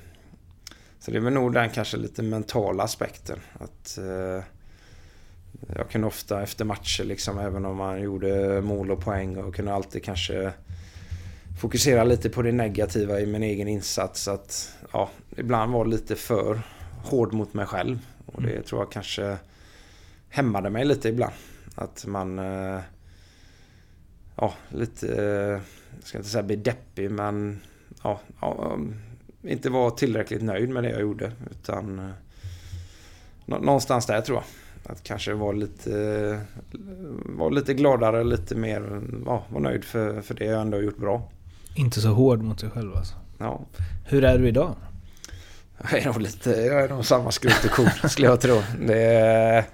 så 0.99 1.11
det 1.11 1.17
är 1.17 1.21
väl 1.21 1.33
nog 1.33 1.53
den 1.53 1.71
kanske 1.71 1.97
lite 1.97 2.23
mentala 2.23 2.83
aspekten. 2.83 3.41
Att 3.53 3.99
jag 5.77 5.91
kunde 5.91 6.07
ofta 6.07 6.43
efter 6.43 6.65
matcher, 6.65 7.05
liksom, 7.05 7.39
även 7.39 7.65
om 7.65 7.77
man 7.77 8.03
gjorde 8.03 8.61
mål 8.61 8.91
och 8.91 9.01
poäng 9.01 9.37
och 9.37 9.55
kunde 9.55 9.75
alltid 9.75 10.05
kanske 10.05 10.53
fokusera 11.61 12.05
lite 12.05 12.31
på 12.31 12.43
det 12.43 12.53
negativa 12.53 13.21
i 13.21 13.27
min 13.27 13.43
egen 13.43 13.69
insats. 13.69 14.29
Att 14.29 14.75
ja, 14.93 15.11
ibland 15.37 15.73
var 15.73 15.85
lite 15.85 16.17
för 16.17 16.61
hård 17.05 17.33
mot 17.33 17.55
mig 17.55 17.67
själv. 17.67 17.99
Och 18.27 18.43
det 18.43 18.51
mm. 18.51 18.63
tror 18.63 18.81
jag 18.81 18.93
kanske 18.93 19.37
hämmade 20.29 20.71
mig 20.71 20.85
lite 20.85 21.09
ibland. 21.09 21.35
Att 21.75 22.07
man... 22.07 22.39
Eh, 22.39 22.81
ja, 24.37 24.55
lite... 24.69 25.07
Jag 25.95 26.09
ska 26.09 26.19
inte 26.19 26.31
säga 26.31 26.43
bli 26.43 26.57
deppig 26.57 27.11
men... 27.11 27.61
Ja, 28.03 28.21
ja, 28.41 28.79
inte 29.43 29.71
var 29.71 29.91
tillräckligt 29.91 30.43
nöjd 30.43 30.69
med 30.69 30.83
det 30.83 30.91
jag 30.91 31.01
gjorde. 31.01 31.33
Utan... 31.51 31.99
Eh, 31.99 32.11
någonstans 33.47 34.07
där 34.07 34.21
tror 34.21 34.39
jag. 34.39 34.45
Att 34.87 35.03
kanske 35.03 35.35
vara 35.35 35.53
lite, 35.53 36.41
vara 37.27 37.49
lite 37.49 37.75
gladare, 37.75 38.25
lite 38.25 38.55
mer, 38.55 39.01
ja, 39.27 39.45
vara 39.49 39.63
nöjd 39.63 39.85
för, 39.85 40.21
för 40.21 40.35
det 40.35 40.45
jag 40.45 40.61
ändå 40.61 40.77
har 40.77 40.83
gjort 40.83 40.99
bra. 40.99 41.29
Inte 41.75 42.01
så 42.01 42.09
hård 42.09 42.43
mot 42.43 42.61
sig 42.61 42.71
själv 42.71 42.97
alltså? 42.97 43.15
Ja. 43.39 43.61
Hur 44.07 44.25
är 44.25 44.39
du 44.39 44.49
idag? 44.49 44.75
Jag 45.91 46.01
är 46.01 46.07
nog 46.07 46.21
lite, 46.21 46.51
jag 46.51 46.85
är 46.85 46.89
nog 46.89 47.05
samma 47.05 47.31
skrot 47.31 47.65
och 47.65 47.71
korn 47.71 48.09
skulle 48.09 48.27
jag 48.27 48.41
tro. 48.41 48.63
Det, 48.87 49.65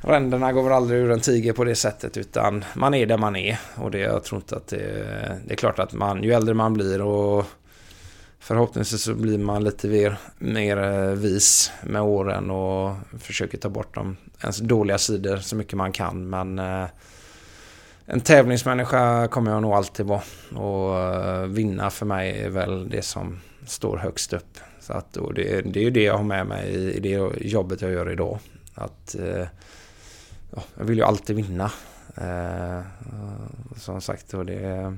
ränderna 0.00 0.52
går 0.52 0.62
väl 0.62 0.72
aldrig 0.72 1.00
ur 1.00 1.10
en 1.10 1.20
tiger 1.20 1.52
på 1.52 1.64
det 1.64 1.74
sättet 1.74 2.16
utan 2.16 2.64
man 2.74 2.94
är 2.94 3.06
där 3.06 3.18
man 3.18 3.36
är. 3.36 3.58
Och 3.74 3.90
det, 3.90 3.98
jag 3.98 4.24
tror 4.24 4.40
inte 4.40 4.56
att 4.56 4.66
det, 4.66 4.78
det 5.46 5.52
är 5.52 5.56
klart 5.56 5.78
att 5.78 5.92
man, 5.92 6.22
ju 6.22 6.32
äldre 6.32 6.54
man 6.54 6.74
blir 6.74 7.02
och 7.02 7.46
Förhoppningsvis 8.38 9.02
så 9.02 9.14
blir 9.14 9.38
man 9.38 9.64
lite 9.64 9.88
mer, 9.88 10.18
mer 10.38 10.76
eh, 10.76 11.10
vis 11.10 11.72
med 11.82 12.02
åren 12.02 12.50
och 12.50 12.94
försöker 13.18 13.58
ta 13.58 13.68
bort 13.68 13.94
de 13.94 14.16
ens 14.42 14.58
dåliga 14.58 14.98
sidor 14.98 15.36
så 15.36 15.56
mycket 15.56 15.74
man 15.74 15.92
kan. 15.92 16.30
Men 16.30 16.58
eh, 16.58 16.86
en 18.06 18.20
tävlingsmänniska 18.20 19.28
kommer 19.28 19.50
jag 19.50 19.62
nog 19.62 19.72
alltid 19.72 20.06
vara. 20.06 20.22
Och 20.54 20.98
eh, 20.98 21.46
vinna 21.46 21.90
för 21.90 22.06
mig 22.06 22.42
är 22.42 22.48
väl 22.48 22.88
det 22.88 23.02
som 23.02 23.40
står 23.66 23.96
högst 23.96 24.32
upp. 24.32 24.58
Så 24.80 24.92
att, 24.92 25.12
det, 25.34 25.60
det 25.60 25.80
är 25.80 25.84
ju 25.84 25.90
det 25.90 26.02
jag 26.02 26.16
har 26.16 26.24
med 26.24 26.46
mig 26.46 26.70
i, 26.70 26.96
i 26.96 27.00
det 27.00 27.30
jobbet 27.40 27.80
jag 27.80 27.90
gör 27.90 28.10
idag. 28.10 28.38
Att 28.74 29.14
eh, 29.14 29.46
ja, 30.54 30.62
jag 30.76 30.84
vill 30.84 30.98
ju 30.98 31.04
alltid 31.04 31.36
vinna. 31.36 31.70
Eh, 32.16 32.80
som 33.76 34.00
sagt, 34.00 34.34
och 34.34 34.46
det, 34.46 34.96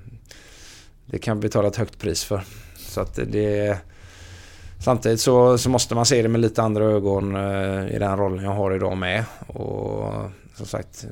det 1.06 1.18
kan 1.18 1.40
betala 1.40 1.68
ett 1.68 1.76
högt 1.76 1.98
pris 1.98 2.24
för. 2.24 2.42
Så 2.98 3.02
att 3.02 3.18
det... 3.32 3.78
Samtidigt 4.80 5.20
så, 5.20 5.58
så 5.58 5.70
måste 5.70 5.94
man 5.94 6.06
se 6.06 6.22
det 6.22 6.28
med 6.28 6.40
lite 6.40 6.62
andra 6.62 6.84
ögon 6.84 7.36
eh, 7.36 7.94
i 7.94 7.98
den 7.98 8.16
rollen 8.16 8.44
jag 8.44 8.50
har 8.50 8.74
idag 8.74 8.96
med. 8.96 9.24
Och 9.46 10.12
som 10.54 10.66
sagt, 10.66 11.06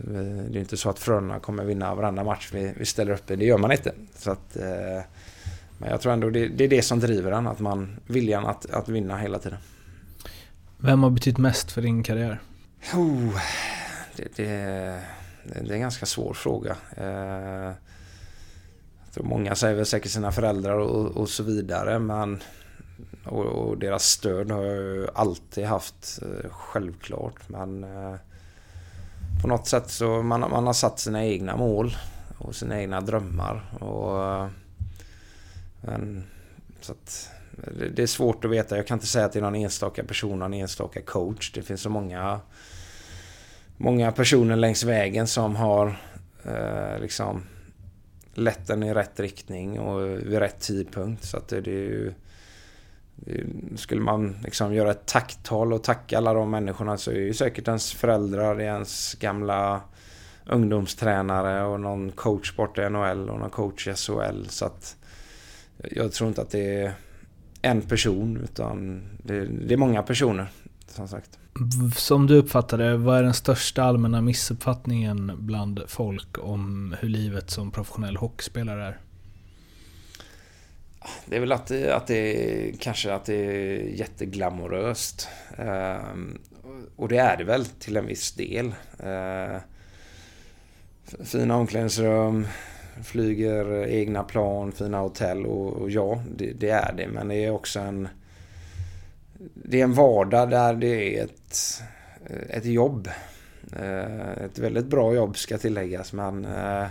det 0.50 0.58
är 0.58 0.60
inte 0.60 0.76
så 0.76 0.90
att 0.90 0.98
Frölunda 0.98 1.38
kommer 1.38 1.64
vinna 1.64 1.94
varenda 1.94 2.24
match 2.24 2.50
vi, 2.52 2.72
vi 2.76 2.86
ställer 2.86 3.12
upp 3.12 3.30
i. 3.30 3.36
Det 3.36 3.44
gör 3.44 3.58
man 3.58 3.72
inte. 3.72 3.92
Så 4.16 4.30
att, 4.30 4.56
eh, 4.56 5.04
men 5.78 5.90
jag 5.90 6.00
tror 6.00 6.12
ändå 6.12 6.30
det, 6.30 6.48
det 6.48 6.64
är 6.64 6.68
det 6.68 6.82
som 6.82 7.00
driver 7.00 7.32
en, 7.32 7.46
att 7.46 7.60
man 7.60 7.96
viljan 8.06 8.46
att, 8.46 8.70
att 8.70 8.88
vinna 8.88 9.16
hela 9.16 9.38
tiden. 9.38 9.58
Vem 10.78 11.02
har 11.02 11.10
betytt 11.10 11.38
mest 11.38 11.72
för 11.72 11.82
din 11.82 12.02
karriär? 12.02 12.40
Oh, 12.94 13.40
det, 14.16 14.36
det, 14.36 14.44
det 15.44 15.70
är 15.70 15.72
en 15.72 15.80
ganska 15.80 16.06
svår 16.06 16.34
fråga. 16.34 16.76
Eh, 16.96 17.72
många 19.22 19.54
säger 19.54 19.74
väl 19.74 19.86
säkert 19.86 20.10
sina 20.10 20.32
föräldrar 20.32 20.78
och, 20.78 21.16
och 21.16 21.28
så 21.28 21.42
vidare 21.42 21.98
men 21.98 22.42
och, 23.24 23.44
och, 23.44 23.78
deras 23.78 24.04
stöd 24.04 24.50
har 24.50 24.64
jag 24.64 24.76
ju 24.76 25.06
alltid 25.14 25.64
haft 25.64 26.18
eh, 26.22 26.50
självklart 26.50 27.48
men 27.48 27.84
eh, 27.84 28.14
på 29.42 29.48
något 29.48 29.66
sätt 29.66 29.90
så 29.90 30.22
man, 30.22 30.40
man 30.40 30.66
har 30.66 30.72
satt 30.72 31.00
sina 31.00 31.24
egna 31.24 31.56
mål 31.56 31.96
och 32.38 32.54
sina 32.54 32.80
egna 32.80 33.00
drömmar 33.00 33.78
och 33.80 34.24
eh, 34.24 34.48
men, 35.80 36.24
så 36.80 36.92
att, 36.92 37.30
det, 37.78 37.88
det 37.88 38.02
är 38.02 38.06
svårt 38.06 38.44
att 38.44 38.50
veta. 38.50 38.76
Jag 38.76 38.86
kan 38.86 38.96
inte 38.96 39.06
säga 39.06 39.24
att 39.24 39.32
det 39.32 39.38
är 39.38 39.42
någon 39.42 39.54
enstaka 39.54 40.04
person, 40.04 40.38
någon 40.38 40.54
enstaka 40.54 41.02
coach. 41.02 41.52
Det 41.52 41.62
finns 41.62 41.80
så 41.80 41.90
många 41.90 42.40
många 43.76 44.12
personer 44.12 44.56
längs 44.56 44.84
vägen 44.84 45.26
som 45.26 45.56
har 45.56 45.96
eh, 46.44 47.00
liksom 47.00 47.42
lett 48.36 48.66
den 48.66 48.82
i 48.82 48.94
rätt 48.94 49.20
riktning 49.20 49.80
och 49.80 50.08
vid 50.08 50.38
rätt 50.38 50.60
tidpunkt. 50.60 51.24
Så 51.24 51.36
att 51.36 51.48
det, 51.48 51.60
det 51.60 51.70
är 51.70 51.74
ju... 51.74 52.12
skulle 53.76 54.00
man 54.00 54.36
liksom 54.44 54.74
göra 54.74 54.90
ett 54.90 55.06
tacktal 55.06 55.72
och 55.72 55.84
tacka 55.84 56.18
alla 56.18 56.34
de 56.34 56.50
människorna 56.50 56.98
så 56.98 57.10
är 57.10 57.14
ju 57.14 57.34
säkert 57.34 57.68
ens 57.68 57.92
föräldrar, 57.92 58.60
ens 58.60 59.14
gamla 59.14 59.80
ungdomstränare 60.46 61.64
och 61.64 61.80
någon 61.80 62.12
coach 62.12 62.56
borta 62.56 62.86
i 62.86 62.90
NHL 62.90 63.30
och 63.30 63.38
någon 63.38 63.50
coach 63.50 63.88
i 63.88 63.94
SHL. 63.94 64.46
Så 64.48 64.66
att 64.66 64.96
jag 65.90 66.12
tror 66.12 66.28
inte 66.28 66.42
att 66.42 66.50
det 66.50 66.80
är 66.80 66.92
en 67.62 67.82
person 67.82 68.40
utan 68.44 69.02
det, 69.22 69.46
det 69.46 69.74
är 69.74 69.78
många 69.78 70.02
personer 70.02 70.46
som 70.96 71.08
sagt. 71.08 71.38
Som 71.96 72.26
du 72.26 72.36
uppfattar 72.36 72.78
det, 72.78 72.96
vad 72.96 73.18
är 73.18 73.22
den 73.22 73.34
största 73.34 73.82
allmänna 73.82 74.20
missuppfattningen 74.20 75.32
bland 75.38 75.82
folk 75.88 76.38
om 76.38 76.94
hur 77.00 77.08
livet 77.08 77.50
som 77.50 77.70
professionell 77.70 78.16
hockeyspelare 78.16 78.84
är? 78.84 78.98
Det 81.26 81.36
är 81.36 81.40
väl 81.40 81.52
att 81.52 81.70
att 81.70 82.06
det 82.06 82.72
kanske 82.80 83.14
att 83.14 83.24
det 83.24 83.34
är 83.34 83.80
jätteglamoröst. 83.80 85.28
Ehm, 85.58 86.38
och 86.96 87.08
det 87.08 87.18
är 87.18 87.36
det 87.36 87.44
väl 87.44 87.64
till 87.64 87.96
en 87.96 88.06
viss 88.06 88.32
del. 88.32 88.74
Ehm, 88.98 89.60
fina 91.24 91.56
omklädningsrum, 91.56 92.46
flyger 93.04 93.86
egna 93.86 94.22
plan, 94.22 94.72
fina 94.72 94.98
hotell 94.98 95.46
och, 95.46 95.72
och 95.72 95.90
ja, 95.90 96.22
det, 96.36 96.52
det, 96.52 96.70
är 96.70 96.92
det. 96.92 97.08
Men 97.08 97.28
det 97.28 97.44
är 97.44 97.50
också 97.50 97.80
en 97.80 98.08
det 99.54 99.80
är 99.80 99.84
en 99.84 99.94
vardag 99.94 100.50
där 100.50 100.74
det 100.74 101.18
är 101.18 101.24
ett, 101.24 101.82
eh, 102.26 102.56
ett 102.56 102.64
jobb. 102.64 103.08
Eh, 103.72 104.44
ett 104.44 104.58
väldigt 104.58 104.86
bra 104.86 105.14
jobb 105.14 105.36
ska 105.36 105.58
tilläggas 105.58 106.12
men 106.12 106.44
eh, 106.44 106.86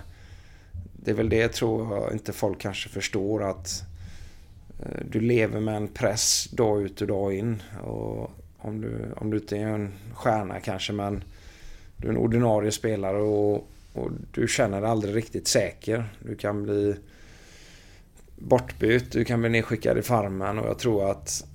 det 0.93 1.11
är 1.11 1.15
väl 1.15 1.30
det 1.30 1.47
tror 1.47 1.97
jag 1.97 2.13
inte 2.13 2.34
folk 2.34 2.61
kanske 2.61 2.89
förstår 2.89 3.49
att 3.49 3.84
du 5.11 5.19
lever 5.22 5.59
med 5.59 5.76
en 5.76 5.88
press 5.88 6.47
dag 6.51 6.81
ut 6.81 7.01
och 7.01 7.07
dag 7.07 7.34
in. 7.34 7.63
Och 7.84 8.31
om 8.57 8.81
du, 8.81 9.05
om 9.15 9.30
du 9.30 9.38
inte 9.38 9.57
är 9.57 9.67
en 9.67 9.93
stjärna 10.13 10.59
kanske 10.59 10.93
men 10.93 11.23
du 11.97 12.07
är 12.07 12.11
en 12.11 12.17
ordinarie 12.17 12.72
spelare 12.72 13.22
och, 13.22 13.67
och 13.93 14.09
du 14.31 14.47
känner 14.47 14.81
dig 14.81 14.89
aldrig 14.89 15.15
riktigt 15.15 15.47
säker. 15.47 16.09
Du 16.19 16.35
kan 16.35 16.63
bli 16.63 16.95
bortbytt, 18.35 19.11
du 19.11 19.26
kan 19.26 19.41
bli 19.41 19.49
nedskickad 19.49 19.97
i 19.97 20.01
farmen 20.01 20.59
och 20.59 20.67
jag 20.67 20.80
tror 20.80 21.11
att 21.11 21.45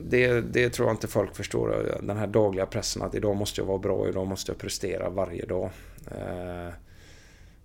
det, 0.00 0.40
det 0.40 0.70
tror 0.70 0.88
jag 0.88 0.94
inte 0.94 1.08
folk 1.08 1.36
förstår. 1.36 1.98
Den 2.02 2.16
här 2.16 2.26
dagliga 2.26 2.66
pressen 2.66 3.02
att 3.02 3.14
idag 3.14 3.36
måste 3.36 3.60
jag 3.60 3.66
vara 3.66 3.78
bra, 3.78 4.08
idag 4.08 4.26
måste 4.26 4.52
jag 4.52 4.58
prestera 4.58 5.10
varje 5.10 5.46
dag. 5.46 5.70
Eh, 6.10 6.72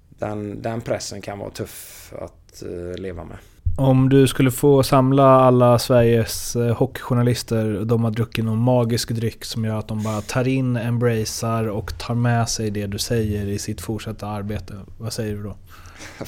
den, 0.09 0.61
den 0.61 0.81
pressen 0.81 1.21
kan 1.21 1.39
vara 1.39 1.49
tuff 1.49 2.13
att 2.19 2.63
eh, 2.63 3.01
leva 3.01 3.23
med. 3.23 3.37
Om 3.77 4.09
du 4.09 4.27
skulle 4.27 4.51
få 4.51 4.83
samla 4.83 5.23
alla 5.23 5.79
Sveriges 5.79 6.55
eh, 6.55 6.75
hockeyjournalister 6.75 7.75
och 7.75 7.87
de 7.87 8.03
har 8.03 8.11
druckit 8.11 8.45
någon 8.45 8.57
magisk 8.57 9.09
dryck 9.09 9.45
som 9.45 9.65
gör 9.65 9.79
att 9.79 9.87
de 9.87 10.03
bara 10.03 10.21
tar 10.21 10.47
in, 10.47 10.75
embracear 10.75 11.67
och 11.67 11.97
tar 11.99 12.15
med 12.15 12.49
sig 12.49 12.71
det 12.71 12.87
du 12.87 12.97
säger 12.97 13.47
i 13.47 13.59
sitt 13.59 13.81
fortsatta 13.81 14.27
arbete. 14.27 14.73
Vad 14.97 15.13
säger 15.13 15.35
du 15.35 15.43
då? 15.43 15.55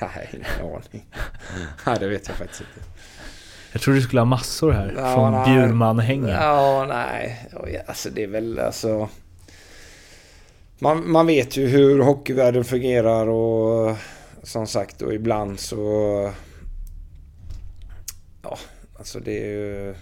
har 0.00 0.26
ingen 0.32 0.46
aning. 0.60 1.06
Nej, 1.86 1.96
det 2.00 2.08
vet 2.08 2.28
jag 2.28 2.36
faktiskt 2.36 2.60
inte. 2.60 2.88
Jag 3.72 3.82
tror 3.82 3.94
du 3.94 4.02
skulle 4.02 4.20
ha 4.20 4.24
massor 4.24 4.72
här 4.72 4.94
ja, 4.96 5.14
från 5.14 5.44
Bjurman-hängen. 5.44 6.28
Ja, 6.28 6.86
nej. 6.88 7.48
Alltså 7.86 8.10
det 8.10 8.22
är 8.22 8.26
väl 8.26 8.58
alltså... 8.58 9.08
Man, 10.78 11.10
man 11.10 11.26
vet 11.26 11.56
ju 11.56 11.66
hur 11.66 11.98
hockeyvärlden 11.98 12.64
fungerar 12.64 13.26
och 13.26 13.96
som 14.42 14.66
sagt 14.66 15.02
och 15.02 15.14
ibland 15.14 15.60
så... 15.60 16.32
Ja, 18.42 18.58
alltså 18.98 19.20
det 19.20 19.38
är 19.38 19.48
ju... 19.48 19.94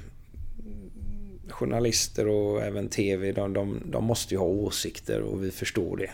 Journalister 1.50 2.28
och 2.28 2.62
även 2.62 2.88
TV, 2.88 3.32
de, 3.32 3.52
de, 3.52 3.82
de 3.86 4.04
måste 4.04 4.34
ju 4.34 4.38
ha 4.38 4.46
åsikter 4.46 5.20
och 5.20 5.44
vi 5.44 5.50
förstår 5.50 5.96
det. 5.96 6.10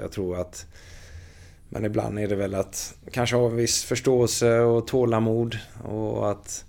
Jag 0.00 0.12
tror 0.12 0.40
att... 0.40 0.66
Men 1.68 1.84
ibland 1.84 2.18
är 2.18 2.28
det 2.28 2.36
väl 2.36 2.54
att 2.54 2.94
kanske 3.12 3.36
ha 3.36 3.46
en 3.46 3.56
viss 3.56 3.84
förståelse 3.84 4.58
och 4.58 4.86
tålamod 4.86 5.58
och 5.84 6.30
att 6.30 6.64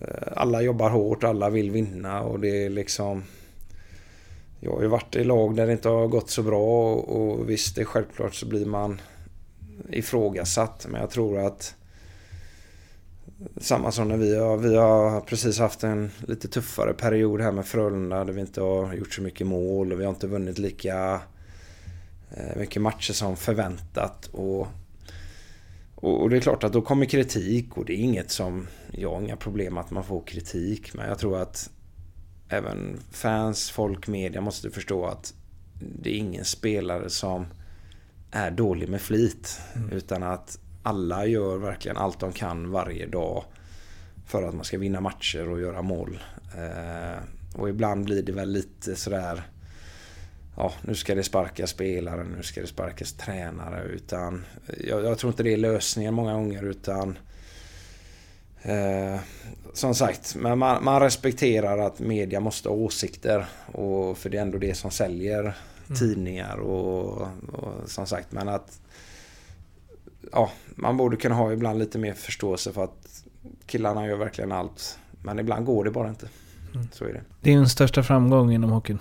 Eh, 0.00 0.32
alla 0.36 0.62
jobbar 0.62 0.90
hårt, 0.90 1.24
alla 1.24 1.50
vill 1.50 1.70
vinna 1.70 2.22
och 2.22 2.40
det 2.40 2.64
är 2.64 2.70
liksom... 2.70 3.24
Jag 4.60 4.72
har 4.72 4.82
ju 4.82 4.88
varit 4.88 5.16
i 5.16 5.24
lag 5.24 5.56
där 5.56 5.66
det 5.66 5.72
inte 5.72 5.88
har 5.88 6.06
gått 6.06 6.30
så 6.30 6.42
bra 6.42 6.94
och 6.94 7.50
visst, 7.50 7.76
det 7.76 7.80
är 7.80 7.84
självklart 7.84 8.34
så 8.34 8.46
blir 8.46 8.66
man 8.66 9.00
ifrågasatt. 9.90 10.86
Men 10.90 11.00
jag 11.00 11.10
tror 11.10 11.38
att 11.38 11.74
samma 13.56 13.92
som 13.92 14.08
när 14.08 14.16
vi 14.16 14.38
har, 14.38 14.56
vi 14.56 14.76
har 14.76 15.20
precis 15.20 15.58
haft 15.58 15.84
en 15.84 16.10
lite 16.28 16.48
tuffare 16.48 16.94
period 16.94 17.40
här 17.40 17.52
med 17.52 17.66
Frölunda 17.66 18.24
där 18.24 18.32
vi 18.32 18.40
inte 18.40 18.60
har 18.60 18.94
gjort 18.94 19.14
så 19.14 19.22
mycket 19.22 19.46
mål 19.46 19.92
och 19.92 20.00
vi 20.00 20.04
har 20.04 20.10
inte 20.10 20.26
vunnit 20.26 20.58
lika 20.58 21.20
eh, 22.30 22.56
mycket 22.56 22.82
matcher 22.82 23.12
som 23.12 23.36
förväntat. 23.36 24.26
Och 24.26 24.68
och, 26.04 26.30
det 26.30 26.36
är 26.36 26.40
klart 26.40 26.64
att 26.64 26.72
då 26.72 26.82
kommer 26.82 27.06
kritik 27.06 27.76
och 27.76 27.84
det 27.84 27.92
är 27.92 27.96
inget 27.96 28.30
som... 28.30 28.66
Jag 28.90 29.10
har 29.10 29.20
inga 29.20 29.36
problem 29.36 29.78
att 29.78 29.90
man 29.90 30.04
får 30.04 30.22
kritik 30.26 30.94
men 30.94 31.08
jag 31.08 31.18
tror 31.18 31.38
att 31.38 31.70
även 32.48 33.00
fans, 33.10 33.70
folk, 33.70 34.08
media 34.08 34.40
måste 34.40 34.70
förstå 34.70 35.06
att 35.06 35.34
det 35.80 36.10
är 36.10 36.18
ingen 36.18 36.44
spelare 36.44 37.10
som 37.10 37.46
är 38.30 38.50
dålig 38.50 38.88
med 38.88 39.00
flit. 39.00 39.60
Mm. 39.74 39.90
Utan 39.90 40.22
att 40.22 40.58
alla 40.82 41.26
gör 41.26 41.56
verkligen 41.56 41.96
allt 41.96 42.20
de 42.20 42.32
kan 42.32 42.70
varje 42.70 43.06
dag 43.06 43.44
för 44.26 44.42
att 44.42 44.54
man 44.54 44.64
ska 44.64 44.78
vinna 44.78 45.00
matcher 45.00 45.48
och 45.48 45.60
göra 45.60 45.82
mål. 45.82 46.18
Eh, 46.56 47.22
och 47.54 47.68
ibland 47.68 48.04
blir 48.04 48.22
det 48.22 48.32
väl 48.32 48.50
lite 48.50 48.96
sådär 48.96 49.42
ja, 50.56 50.72
nu 50.82 50.94
ska 50.94 51.14
det 51.14 51.22
sparkas 51.22 51.70
spelare, 51.70 52.24
nu 52.36 52.42
ska 52.42 52.60
det 52.60 52.66
sparkas 52.66 53.12
tränare. 53.12 53.82
Utan 53.82 54.44
jag, 54.88 55.04
jag 55.04 55.18
tror 55.18 55.32
inte 55.32 55.42
det 55.42 55.52
är 55.52 55.56
lösningen 55.56 56.14
många 56.14 56.34
gånger 56.34 56.62
utan 56.62 57.18
eh, 58.62 59.20
som 59.72 59.94
sagt, 59.94 60.34
men 60.36 60.58
man, 60.58 60.84
man, 60.84 61.00
respekterar 61.00 61.78
att 61.78 61.98
media 61.98 62.40
måste 62.40 62.68
ha 62.68 62.76
åsikter. 62.76 63.46
Och 63.66 64.18
för 64.18 64.30
det 64.30 64.38
är 64.38 64.42
ändå 64.42 64.58
det 64.58 64.74
som 64.74 64.90
säljer 64.90 65.40
mm. 65.40 65.98
tidningar 65.98 66.56
och, 66.56 67.20
och, 67.52 67.90
som 67.90 68.06
sagt, 68.06 68.32
men 68.32 68.48
att 68.48 68.80
ja, 70.32 70.50
man 70.66 70.96
borde 70.96 71.16
kunna 71.16 71.34
ha 71.34 71.52
ibland 71.52 71.78
lite 71.78 71.98
mer 71.98 72.14
förståelse 72.14 72.72
för 72.72 72.84
att 72.84 73.24
killarna 73.66 74.06
gör 74.06 74.16
verkligen 74.16 74.52
allt. 74.52 74.98
Men 75.22 75.38
ibland 75.38 75.66
går 75.66 75.84
det 75.84 75.90
bara 75.90 76.08
inte. 76.08 76.28
Mm. 76.74 76.88
Så 76.92 77.04
är 77.04 77.12
det. 77.12 77.22
Din 77.40 77.68
största 77.68 78.02
framgång 78.02 78.52
inom 78.52 78.70
hockeyn? 78.70 78.98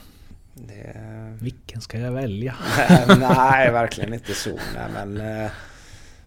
Det... 0.54 1.38
Vilken 1.42 1.82
ska 1.82 2.00
jag 2.00 2.12
välja? 2.12 2.56
nej, 3.08 3.72
verkligen 3.72 4.14
inte 4.14 4.34
så. 4.34 4.60
Nej, 4.76 5.06
men 5.06 5.18
eh, 5.18 5.52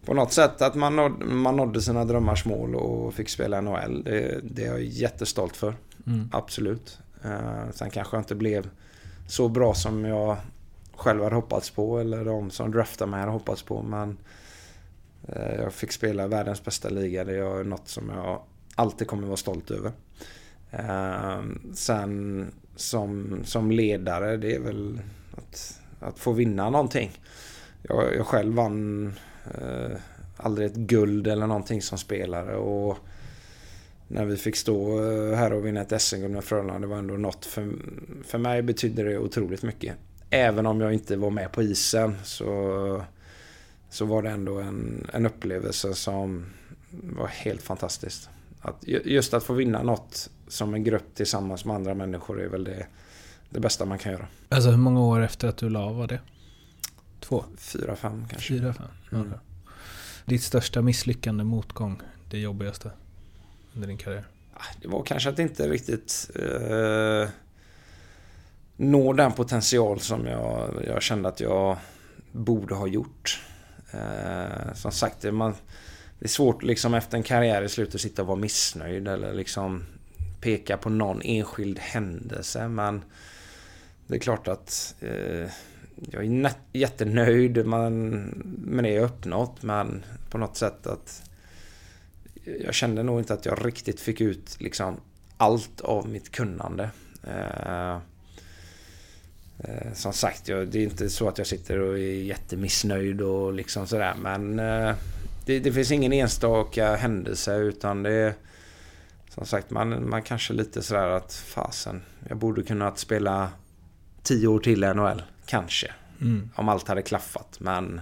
på 0.04 0.14
något 0.14 0.32
sätt 0.32 0.62
att 0.62 0.74
man 0.74 0.96
nådde, 0.96 1.24
man 1.24 1.56
nådde 1.56 1.82
sina 1.82 2.04
drömmars 2.04 2.44
mål 2.44 2.74
och 2.74 3.14
fick 3.14 3.28
spela 3.28 3.60
NHL. 3.60 4.02
Det, 4.04 4.40
det 4.42 4.64
är 4.64 4.66
jag 4.66 4.82
jättestolt 4.82 5.56
för. 5.56 5.74
Mm. 6.06 6.28
Absolut. 6.32 6.98
Eh, 7.24 7.70
sen 7.72 7.90
kanske 7.90 8.16
jag 8.16 8.20
inte 8.20 8.34
blev 8.34 8.70
så 9.28 9.48
bra 9.48 9.74
som 9.74 10.04
jag 10.04 10.36
själv 10.96 11.22
hade 11.22 11.34
hoppats 11.34 11.70
på 11.70 11.98
eller 11.98 12.24
de 12.24 12.50
som 12.50 12.70
draftade 12.70 13.10
mig 13.10 13.20
hade 13.20 13.32
hoppats 13.32 13.62
på. 13.62 13.82
Men 13.82 14.18
eh, 15.28 15.54
jag 15.54 15.72
fick 15.72 15.92
spela 15.92 16.26
världens 16.26 16.64
bästa 16.64 16.88
liga. 16.88 17.24
Det 17.24 17.36
är 17.36 17.64
något 17.64 17.88
som 17.88 18.08
jag 18.08 18.42
alltid 18.74 19.08
kommer 19.08 19.26
vara 19.26 19.36
stolt 19.36 19.70
över. 19.70 19.92
Sen 21.74 22.46
som, 22.76 23.40
som 23.44 23.70
ledare 23.70 24.36
det 24.36 24.54
är 24.54 24.60
väl 24.60 25.00
att, 25.36 25.80
att 26.00 26.18
få 26.18 26.32
vinna 26.32 26.70
någonting. 26.70 27.10
Jag, 27.82 28.16
jag 28.16 28.26
själv 28.26 28.54
vann 28.54 29.12
eh, 29.44 29.96
aldrig 30.36 30.66
ett 30.66 30.76
guld 30.76 31.26
eller 31.26 31.46
någonting 31.46 31.82
som 31.82 31.98
spelare 31.98 32.56
och 32.56 32.98
när 34.08 34.24
vi 34.24 34.36
fick 34.36 34.56
stå 34.56 35.04
eh, 35.04 35.36
här 35.36 35.52
och 35.52 35.66
vinna 35.66 35.80
ett 35.80 36.02
SM-guld 36.02 36.34
med 36.34 36.44
Frölunda 36.44 36.78
det 36.78 36.86
var 36.86 36.98
ändå 36.98 37.14
något 37.14 37.46
för, 37.46 37.72
för 38.24 38.38
mig 38.38 38.62
betydde 38.62 39.02
det 39.02 39.18
otroligt 39.18 39.62
mycket. 39.62 39.94
Även 40.30 40.66
om 40.66 40.80
jag 40.80 40.92
inte 40.92 41.16
var 41.16 41.30
med 41.30 41.52
på 41.52 41.62
isen 41.62 42.16
så, 42.24 43.02
så 43.90 44.04
var 44.04 44.22
det 44.22 44.30
ändå 44.30 44.58
en, 44.58 45.06
en 45.12 45.26
upplevelse 45.26 45.94
som 45.94 46.46
var 46.90 47.26
helt 47.26 47.62
fantastisk. 47.62 48.28
Att, 48.60 48.76
just 48.86 49.34
att 49.34 49.44
få 49.44 49.52
vinna 49.52 49.82
något 49.82 50.30
som 50.48 50.74
en 50.74 50.84
grupp 50.84 51.14
tillsammans 51.14 51.64
med 51.64 51.76
andra 51.76 51.94
människor 51.94 52.42
är 52.42 52.48
väl 52.48 52.64
det, 52.64 52.86
det 53.50 53.60
bästa 53.60 53.84
man 53.84 53.98
kan 53.98 54.12
göra. 54.12 54.26
Alltså 54.48 54.70
hur 54.70 54.76
många 54.76 55.00
år 55.00 55.20
efter 55.20 55.48
att 55.48 55.56
du 55.56 55.68
la 55.68 55.84
av 55.84 55.96
var 55.96 56.06
det? 56.06 56.20
Två? 57.20 57.44
Fyra, 57.58 57.96
fem 57.96 58.24
kanske. 58.28 58.48
Fyra, 58.48 58.74
fem. 58.74 58.86
Mm. 59.12 59.32
Ditt 60.24 60.42
största 60.42 60.82
misslyckande, 60.82 61.44
motgång, 61.44 62.00
det 62.30 62.38
jobbigaste 62.38 62.90
under 63.74 63.88
din 63.88 63.98
karriär? 63.98 64.24
Ah, 64.54 64.64
det 64.82 64.88
var 64.88 65.02
kanske 65.02 65.28
att 65.28 65.38
inte 65.38 65.68
riktigt 65.68 66.30
eh, 66.34 67.28
nå 68.76 69.12
den 69.12 69.32
potential 69.32 70.00
som 70.00 70.26
jag, 70.26 70.84
jag 70.86 71.02
kände 71.02 71.28
att 71.28 71.40
jag 71.40 71.76
borde 72.32 72.74
ha 72.74 72.86
gjort. 72.86 73.40
Eh, 73.90 74.74
som 74.74 74.92
sagt, 74.92 75.32
man, 75.32 75.54
det 76.18 76.24
är 76.24 76.28
svårt 76.28 76.62
liksom 76.62 76.94
efter 76.94 77.16
en 77.16 77.22
karriär 77.22 77.62
i 77.62 77.68
slutet 77.68 77.94
att 77.94 78.00
sitta 78.00 78.22
och 78.22 78.28
vara 78.28 78.38
missnöjd 78.38 79.08
eller 79.08 79.34
liksom 79.34 79.84
peka 80.40 80.76
på 80.76 80.90
någon 80.90 81.22
enskild 81.22 81.78
händelse 81.78 82.68
men 82.68 83.04
det 84.06 84.14
är 84.14 84.20
klart 84.20 84.48
att 84.48 84.94
eh, 85.00 85.50
jag 86.10 86.24
är 86.24 86.52
jättenöjd 86.72 87.66
man, 87.66 88.20
med 88.64 88.84
det 88.84 88.90
jag 88.90 89.04
uppnått 89.04 89.62
men 89.62 90.04
på 90.30 90.38
något 90.38 90.56
sätt 90.56 90.86
att 90.86 91.22
jag 92.60 92.74
kände 92.74 93.02
nog 93.02 93.20
inte 93.20 93.34
att 93.34 93.46
jag 93.46 93.66
riktigt 93.66 94.00
fick 94.00 94.20
ut 94.20 94.56
liksom 94.60 95.00
allt 95.36 95.80
av 95.80 96.08
mitt 96.08 96.30
kunnande. 96.30 96.90
Eh, 97.26 97.94
eh, 99.58 99.92
som 99.94 100.12
sagt, 100.12 100.48
jag, 100.48 100.68
det 100.68 100.78
är 100.78 100.82
inte 100.82 101.10
så 101.10 101.28
att 101.28 101.38
jag 101.38 101.46
sitter 101.46 101.78
och 101.78 101.98
är 101.98 102.22
jättemissnöjd 102.22 103.20
och 103.20 103.52
liksom 103.52 103.86
sådär 103.86 104.14
men 104.18 104.58
eh, 104.58 104.94
det, 105.46 105.58
det, 105.58 105.72
finns 105.72 105.90
ingen 105.90 106.12
enstaka 106.12 106.96
händelse 106.96 107.56
utan 107.56 108.02
det 108.02 108.12
är 108.12 108.34
som 109.28 109.46
sagt, 109.46 109.70
man, 109.70 110.08
man 110.08 110.22
kanske 110.22 110.52
lite 110.52 110.82
sådär 110.82 111.08
att 111.08 111.32
fasen, 111.34 112.02
jag 112.28 112.38
borde 112.38 112.62
kunnat 112.62 112.98
spela 112.98 113.50
tio 114.22 114.48
år 114.48 114.58
till 114.58 114.84
i 114.84 114.94
NHL. 114.94 115.22
Kanske. 115.46 115.92
Mm. 116.20 116.50
Om 116.54 116.68
allt 116.68 116.88
hade 116.88 117.02
klaffat. 117.02 117.56
Men 117.60 118.00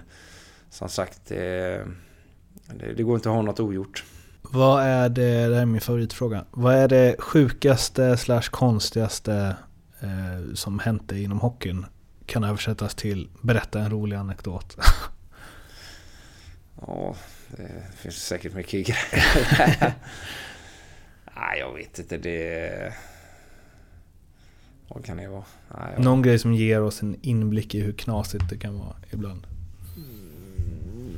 som 0.69 0.89
sagt, 0.89 1.21
det, 1.27 1.85
det, 2.65 2.93
det, 2.93 3.03
går 3.03 3.15
inte 3.15 3.29
att 3.29 3.35
ha 3.35 3.41
något 3.41 3.59
ogjort. 3.59 4.03
Vad 4.41 4.83
är 4.83 5.09
det, 5.09 5.47
det 5.47 5.55
här 5.55 5.61
är 5.61 5.65
min 5.65 5.81
favoritfråga. 5.81 6.45
Vad 6.51 6.75
är 6.75 6.87
det 6.87 7.15
sjukaste 7.19 8.17
slash 8.17 8.49
konstigaste 8.51 9.55
eh, 9.99 10.53
som 10.53 10.79
hänt 10.79 11.09
dig 11.09 11.23
inom 11.23 11.39
hockeyn 11.39 11.85
kan 12.25 12.43
översättas 12.43 12.95
till 12.95 13.29
berätta 13.41 13.79
en 13.79 13.91
rolig 13.91 14.15
anekdot. 14.15 14.77
Ja, 16.87 17.15
det 17.57 17.83
finns 17.95 18.15
säkert 18.15 18.53
mycket 18.53 18.71
grejer. 18.87 19.93
Nej, 21.35 21.59
jag 21.59 21.73
vet 21.73 21.99
inte. 21.99 22.17
Det... 22.17 22.93
Vad 24.87 25.05
kan 25.05 25.17
det 25.17 25.27
vara? 25.27 25.43
Nej, 25.77 25.93
jag... 25.95 26.03
Någon 26.03 26.21
grej 26.21 26.39
som 26.39 26.53
ger 26.53 26.81
oss 26.81 27.01
en 27.01 27.17
inblick 27.21 27.75
i 27.75 27.81
hur 27.81 27.93
knasigt 27.93 28.49
det 28.49 28.57
kan 28.57 28.79
vara 28.79 28.95
ibland. 29.11 29.47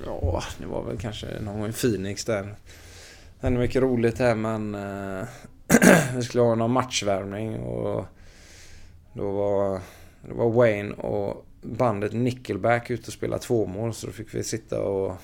Ja, 0.06 0.44
det 0.58 0.66
var 0.66 0.84
väl 0.84 0.98
kanske 0.98 1.40
någon 1.42 1.60
gång 1.60 1.70
i 1.70 1.74
Phoenix 1.74 2.26
där. 2.26 2.44
Det 2.44 3.48
hände 3.48 3.60
mycket 3.60 3.82
roligt 3.82 4.20
här 4.20 4.36
men 4.36 4.76
eh, 4.76 5.28
vi 6.16 6.24
skulle 6.24 6.44
ha 6.44 6.56
någon 6.56 6.72
matchvärmning 6.72 7.60
och 7.60 8.06
då 9.14 9.32
var, 9.32 9.82
det 10.22 10.34
var 10.34 10.50
Wayne 10.50 10.94
och 10.94 11.46
bandet 11.62 12.14
Nickelback 12.14 12.90
ute 12.90 13.08
och 13.08 13.14
spela 13.14 13.38
tvåmål 13.38 13.94
så 13.94 14.08
då 14.08 14.14
fick 14.14 14.36
vi 14.36 14.44
sitta 14.44 14.82
och 14.82 15.16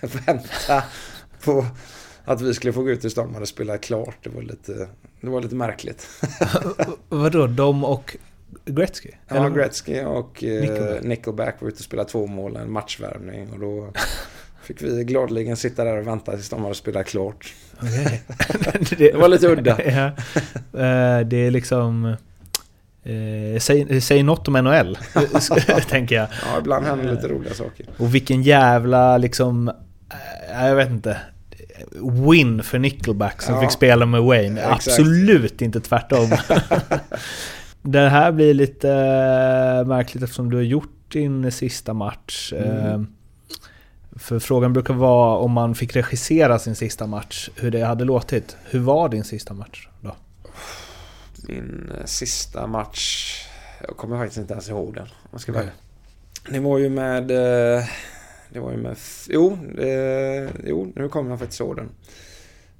vänta 0.26 0.84
på 1.44 1.66
att 2.24 2.40
vi 2.40 2.54
skulle 2.54 2.72
få 2.72 2.82
gå 2.82 2.90
ut 2.90 3.00
tills 3.00 3.14
de 3.14 3.34
hade 3.34 3.46
spelat 3.46 3.80
klart. 3.80 4.16
Det 4.22 4.30
var 4.30 4.42
lite, 4.42 4.88
det 5.20 5.26
var 5.30 5.40
lite 5.42 5.54
märkligt. 5.54 6.08
Vadå, 7.08 7.46
de 7.46 7.84
och 7.84 8.16
Gretzky? 8.64 9.10
Ja, 9.28 9.36
Eller- 9.36 9.50
Gretzky 9.50 10.00
och 10.04 10.44
eh, 10.44 10.60
Nickelback. 10.60 11.02
Nickelback. 11.02 11.56
var 11.60 11.68
ute 11.68 11.76
och 11.78 11.84
spelade 11.84 12.08
två 12.10 12.26
mål, 12.26 12.56
en 12.56 12.72
matchvärmning. 12.72 13.50
Och 13.52 13.58
då 13.58 13.92
fick 14.62 14.82
vi 14.82 15.04
gladeligen 15.04 15.56
sitta 15.56 15.84
där 15.84 15.96
och 15.96 16.06
vänta 16.06 16.32
tills 16.32 16.48
de 16.48 16.62
hade 16.62 16.74
spelat 16.74 17.06
klart. 17.06 17.54
Det 18.98 19.14
var 19.14 19.28
lite 19.28 19.46
udda. 19.48 19.78
ja. 19.84 20.06
Eh, 20.80 21.26
Det 21.26 21.36
är 21.36 21.50
liksom... 21.50 22.16
Eh, 23.02 23.58
säg, 23.60 24.00
säg 24.00 24.22
något 24.22 24.48
om 24.48 24.54
NHL, 24.54 24.98
tänker 25.88 26.14
jag. 26.16 26.28
Ja, 26.52 26.58
ibland 26.58 26.86
händer 26.86 27.12
lite 27.14 27.28
roliga 27.28 27.54
saker. 27.54 27.86
Och 27.98 28.14
vilken 28.14 28.42
jävla 28.42 29.18
liksom... 29.18 29.68
eh, 30.48 30.66
Jag 30.66 30.76
vet 30.76 30.90
inte. 30.90 31.16
Win 32.28 32.62
för 32.62 32.78
Nickelback 32.78 33.42
som 33.42 33.54
Ja. 33.54 33.60
fick 33.60 33.70
spela 33.70 34.06
med 34.06 34.22
Wayne. 34.22 34.60
Exakt. 34.60 34.88
Absolut 34.88 35.62
inte 35.62 35.80
tvärtom. 35.80 36.30
det 37.82 38.08
här 38.08 38.32
blir 38.32 38.54
lite 38.54 38.90
eh, 38.90 39.86
märkligt 39.86 40.22
eftersom 40.22 40.50
du 40.50 40.56
har 40.56 40.64
gjort 40.64 41.12
din 41.12 41.52
sista 41.52 41.94
match. 41.94 42.52
Eh, 42.52 42.84
Mm. 42.94 43.06
För 44.16 44.38
frågan 44.38 44.72
brukar 44.72 44.94
vara 44.94 45.36
om 45.36 45.52
man 45.52 45.74
fick 45.74 45.96
regissera 45.96 46.58
sin 46.58 46.74
sista 46.76 47.06
match, 47.06 47.48
hur 47.56 47.70
det 47.70 47.80
hade 47.84 48.04
låtit. 48.04 48.56
Hur 48.64 48.80
var 48.80 49.08
din 49.08 49.24
sista 49.24 49.54
match 49.54 49.88
då? 50.00 50.16
Min 51.48 51.92
eh, 51.98 52.04
sista 52.04 52.66
match... 52.66 53.34
Jag 53.86 53.96
kommer 53.96 54.18
faktiskt 54.18 54.38
inte 54.38 54.52
ens 54.52 54.68
ihåg 54.68 54.94
den. 54.94 55.38
ska. 55.40 55.52
Det 56.50 56.60
var 56.60 56.78
ju 56.78 56.88
med... 56.88 57.30
Det 58.52 58.60
var 58.60 58.70
ju 58.70 58.76
med... 58.76 58.96
Jo, 59.28 59.58
eh, 59.78 60.50
jo 60.64 60.92
nu 60.96 61.08
kommer 61.08 61.30
jag 61.30 61.38
faktiskt 61.38 61.60
ihåg 61.60 61.76
den. 61.76 61.88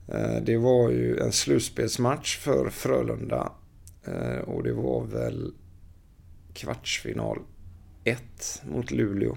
Eh, 0.08 0.42
Det 0.42 0.56
var 0.56 0.90
ju 0.90 1.18
en 1.18 1.32
slutspelsmatch 1.32 2.38
för 2.38 2.70
Frölunda. 2.70 3.52
Eh, 4.04 4.38
Och 4.38 4.62
det 4.62 4.72
var 4.72 5.04
väl 5.04 5.52
kvartsfinal 6.54 7.38
1 8.04 8.62
mot 8.68 8.90
Luleå. 8.90 9.36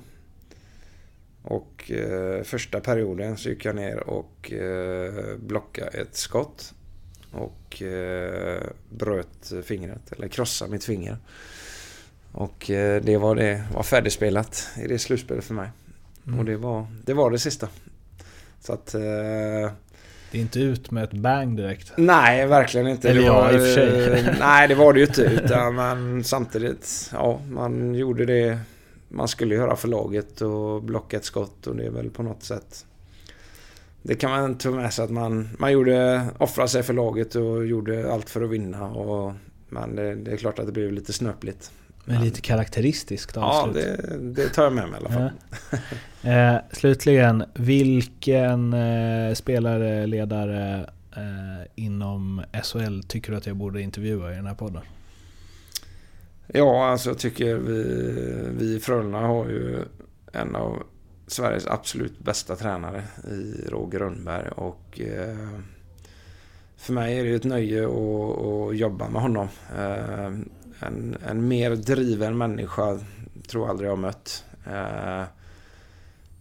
Och 1.44 1.92
eh, 1.92 2.44
första 2.44 2.80
perioden 2.80 3.38
så 3.38 3.50
gick 3.50 3.66
jag 3.66 3.76
ner 3.76 4.10
och 4.10 4.52
eh, 4.52 5.38
blockade 5.38 5.90
ett 5.90 6.16
skott. 6.16 6.74
Och 7.32 7.82
eh, 7.82 8.62
bröt 8.90 9.54
fingret, 9.64 10.12
eller 10.12 10.28
krossade 10.28 10.72
mitt 10.72 10.84
finger. 10.84 11.18
Och 12.32 12.70
eh, 12.70 13.02
det 13.04 13.18
var 13.18 13.36
det, 13.36 13.64
var 13.74 13.84
färdigspelat 13.84 14.68
i 14.84 14.88
det 14.88 15.00
slutspelet 15.00 15.44
för 15.44 15.54
mig. 15.54 15.70
Mm. 16.28 16.40
Och 16.40 16.46
det 16.46 16.58
var, 16.58 16.88
det 17.06 17.14
var 17.14 17.32
det 17.32 17.40
sista. 17.40 17.68
Så 18.60 18.74
att... 18.74 18.94
Eh, 18.94 19.02
Det 20.32 20.38
är 20.38 20.42
inte 20.42 20.60
ut 20.60 20.92
med 20.92 21.04
ett 21.04 21.14
bang 21.14 21.58
direkt. 21.58 21.92
nej, 21.98 22.48
verkligen 22.48 22.88
inte. 22.88 23.10
Eller 23.10 23.22
ja, 23.22 23.52
i 23.52 23.56
och 23.56 23.60
för 23.60 23.74
sig. 23.74 24.36
nej, 24.40 24.68
det 24.68 24.76
var 24.76 24.94
det 24.94 25.00
ju 25.00 25.06
inte. 25.06 25.22
Utan 25.22 25.76
man, 25.76 26.24
samtidigt, 26.24 27.10
ja, 27.14 27.42
man 27.50 27.96
gjorde 27.96 28.26
det 28.26 28.60
man 29.08 29.28
skulle 29.28 29.56
göra 29.56 29.76
för 29.76 29.88
laget 29.88 30.42
och 30.42 30.84
blocka 30.84 31.18
ett 31.18 31.26
skott 31.26 31.68
och 31.68 31.76
det 31.76 31.86
är 31.86 31.90
väl 31.90 32.10
på 32.10 32.24
något 32.24 32.44
sätt 32.44 32.86
det 34.04 34.16
kan 34.16 34.32
man 34.32 34.58
ta 34.58 34.72
med 34.72 34.94
sig 34.94 35.06
att 35.06 35.12
man, 35.12 35.50
man 35.58 35.72
gjorde, 35.72 36.26
offrade 36.38 36.70
sig 36.70 36.84
för 36.84 36.94
laget 36.94 37.36
och 37.36 37.66
gjorde 37.66 38.14
allt 38.14 38.30
för 38.30 38.42
att 38.42 38.50
vinna. 38.50 38.90
Och, 38.90 39.34
men 39.70 39.96
det, 39.96 40.16
det 40.16 40.32
är 40.32 40.38
klart 40.38 40.60
att 40.60 40.66
det 40.66 40.72
blev 40.72 40.92
lite 40.92 41.14
snöpligt. 41.14 41.72
Men 42.06 42.24
lite 42.24 42.42
karaktäristiskt 42.42 43.36
Ja, 43.36 43.62
avslut. 43.62 43.86
det, 43.86 44.18
det 44.18 44.50
tar 44.50 44.64
jag 44.64 44.74
med 44.74 44.90
mig 44.90 45.02
i 45.02 45.06
alla 45.06 45.10
fall. 45.10 45.32
Ja. 46.22 46.30
Eh, 46.32 46.62
slutligen, 46.72 47.44
vilken 47.54 48.74
eh, 48.74 49.34
spelare, 49.34 50.08
ledare 50.08 50.90
eh, 51.16 51.68
inom 51.76 52.44
SHL 52.64 53.02
tycker 53.08 53.32
du 53.32 53.38
att 53.38 53.46
jag 53.46 53.56
borde 53.56 53.82
intervjua 53.82 54.32
i 54.32 54.36
den 54.36 54.46
här 54.46 54.56
podden? 54.56 54.82
Ja, 56.48 56.86
alltså 56.90 57.10
jag 57.10 57.18
tycker 57.18 57.56
vi, 57.56 57.84
vi 58.58 58.76
i 58.76 58.80
Frölunda 58.80 59.18
har 59.20 59.46
ju 59.46 59.80
en 60.34 60.56
av 60.56 60.84
Sveriges 61.28 61.68
absolut 61.68 62.20
bästa 62.20 62.56
tränare 62.56 63.04
i 63.32 63.70
Roger 63.70 64.00
Rönnberg 64.00 64.48
och 64.50 65.02
eh, 65.02 65.60
för 66.78 66.94
mig 66.94 67.20
är 67.20 67.24
det 67.24 67.30
ju 67.30 67.36
ett 67.36 67.44
nöje 67.44 67.86
att, 67.86 67.92
att 67.92 68.78
jobba 68.78 69.10
med 69.10 69.22
honom. 69.22 69.48
En, 70.88 71.18
en 71.28 71.48
mer 71.48 71.76
driven 71.76 72.38
människa 72.38 73.00
tror 73.48 73.64
jag 73.64 73.70
aldrig 73.70 73.88
jag 73.88 73.96
har 73.96 74.02
mött. 74.02 74.46
Eh, 74.68 75.24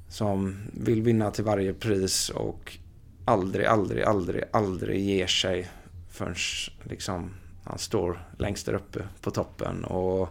som 0.09 0.56
vill 0.73 1.02
vinna 1.02 1.31
till 1.31 1.44
varje 1.44 1.73
pris 1.73 2.28
och 2.28 2.78
aldrig, 3.24 3.66
aldrig, 3.66 4.02
aldrig, 4.02 4.44
aldrig 4.51 5.01
ger 5.01 5.27
sig 5.27 5.70
förrän 6.10 6.35
liksom 6.82 7.31
han 7.64 7.78
står 7.78 8.28
längst 8.39 8.66
där 8.66 8.74
uppe 8.74 9.01
på 9.20 9.31
toppen 9.31 9.85
och 9.85 10.28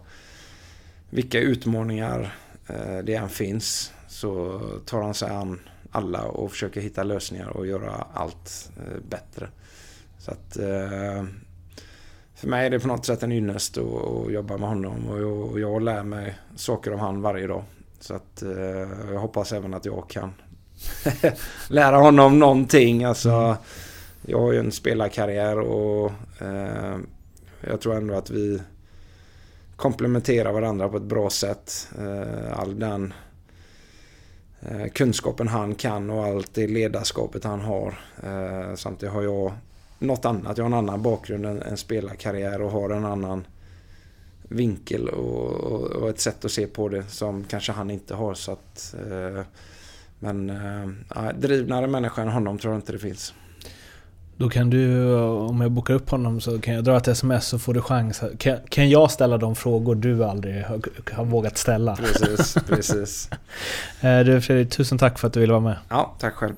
vilka 1.09 1.39
utmaningar 1.39 2.35
eh, 2.67 2.97
det 2.97 3.15
än 3.15 3.29
finns 3.29 3.93
så 4.07 4.61
tar 4.85 5.01
han 5.01 5.13
sig 5.13 5.29
an 5.29 5.59
alla 5.91 6.23
och 6.23 6.51
försöker 6.51 6.81
hitta 6.81 7.03
lösningar 7.03 7.49
och 7.49 7.67
göra 7.67 8.07
allt 8.13 8.71
eh, 8.77 9.01
bättre. 9.09 9.49
Så 10.17 10.31
att 10.31 10.57
eh, 10.57 11.25
för 12.41 12.47
mig 12.47 12.65
är 12.65 12.69
det 12.69 12.79
på 12.79 12.87
något 12.87 13.05
sätt 13.05 13.23
en 13.23 13.31
ynnest 13.31 13.77
att, 13.77 13.83
att 13.85 14.31
jobba 14.31 14.57
med 14.57 14.69
honom 14.69 15.07
och 15.09 15.21
jag, 15.21 15.51
och 15.51 15.59
jag 15.59 15.81
lär 15.81 16.03
mig 16.03 16.35
saker 16.55 16.91
av 16.91 16.99
han 16.99 17.21
varje 17.21 17.47
dag. 17.47 17.63
Så 17.99 18.13
att 18.13 18.41
eh, 18.41 19.11
jag 19.11 19.19
hoppas 19.19 19.51
även 19.51 19.73
att 19.73 19.85
jag 19.85 20.09
kan 20.09 20.33
lära 21.67 21.97
honom 21.97 22.39
någonting. 22.39 23.03
Alltså, 23.03 23.57
jag 24.21 24.39
har 24.39 24.51
ju 24.51 24.59
en 24.59 24.71
spelarkarriär 24.71 25.59
och 25.59 26.11
eh, 26.39 26.97
jag 27.69 27.81
tror 27.81 27.95
ändå 27.95 28.13
att 28.13 28.29
vi 28.29 28.61
komplementerar 29.75 30.51
varandra 30.51 30.89
på 30.89 30.97
ett 30.97 31.03
bra 31.03 31.29
sätt. 31.29 31.89
Eh, 31.99 32.59
all 32.59 32.79
den 32.79 33.13
eh, 34.61 34.87
kunskapen 34.87 35.47
han 35.47 35.75
kan 35.75 36.09
och 36.09 36.25
allt 36.25 36.53
det 36.53 36.67
ledarskapet 36.67 37.43
han 37.43 37.61
har. 37.61 37.99
Eh, 38.23 38.75
samtidigt 38.75 39.13
har 39.13 39.23
jag 39.23 39.53
något 40.01 40.25
annat. 40.25 40.57
Jag 40.57 40.65
har 40.65 40.69
en 40.69 40.77
annan 40.77 41.01
bakgrund 41.01 41.45
än 41.45 41.61
en 41.61 41.77
spelarkarriär 41.77 42.61
och 42.61 42.71
har 42.71 42.89
en 42.89 43.05
annan 43.05 43.47
vinkel 44.43 45.09
och, 45.09 45.51
och, 45.51 45.81
och 45.81 46.09
ett 46.09 46.19
sätt 46.19 46.45
att 46.45 46.51
se 46.51 46.67
på 46.67 46.89
det 46.89 47.03
som 47.03 47.43
kanske 47.43 47.71
han 47.71 47.91
inte 47.91 48.15
har. 48.15 48.33
Så 48.33 48.51
att, 48.51 48.95
eh, 49.09 49.43
men 50.19 50.49
eh, 50.49 51.29
drivnare 51.39 51.87
människa 51.87 52.21
än 52.21 52.29
honom 52.29 52.57
tror 52.57 52.73
jag 52.73 52.79
inte 52.79 52.91
det 52.91 52.99
finns. 52.99 53.33
Då 54.37 54.49
kan 54.49 54.69
du, 54.69 55.13
om 55.23 55.61
jag 55.61 55.71
bokar 55.71 55.93
upp 55.93 56.09
honom 56.09 56.41
så 56.41 56.59
kan 56.59 56.73
jag 56.73 56.83
dra 56.83 56.97
ett 56.97 57.07
sms 57.07 57.47
så 57.47 57.59
får 57.59 57.73
du 57.73 57.81
chans. 57.81 58.21
Kan, 58.37 58.57
kan 58.69 58.89
jag 58.89 59.11
ställa 59.11 59.37
de 59.37 59.55
frågor 59.55 59.95
du 59.95 60.23
aldrig 60.23 60.63
har, 60.63 60.81
har 61.11 61.25
vågat 61.25 61.57
ställa? 61.57 61.95
Precis, 61.95 62.57
precis. 62.67 63.29
Eh, 64.01 64.19
Du 64.19 64.41
Fredrik, 64.41 64.69
tusen 64.69 64.97
tack 64.97 65.19
för 65.19 65.27
att 65.27 65.33
du 65.33 65.39
ville 65.39 65.53
vara 65.53 65.63
med. 65.63 65.77
Ja, 65.89 66.15
tack 66.19 66.33
själv. 66.33 66.53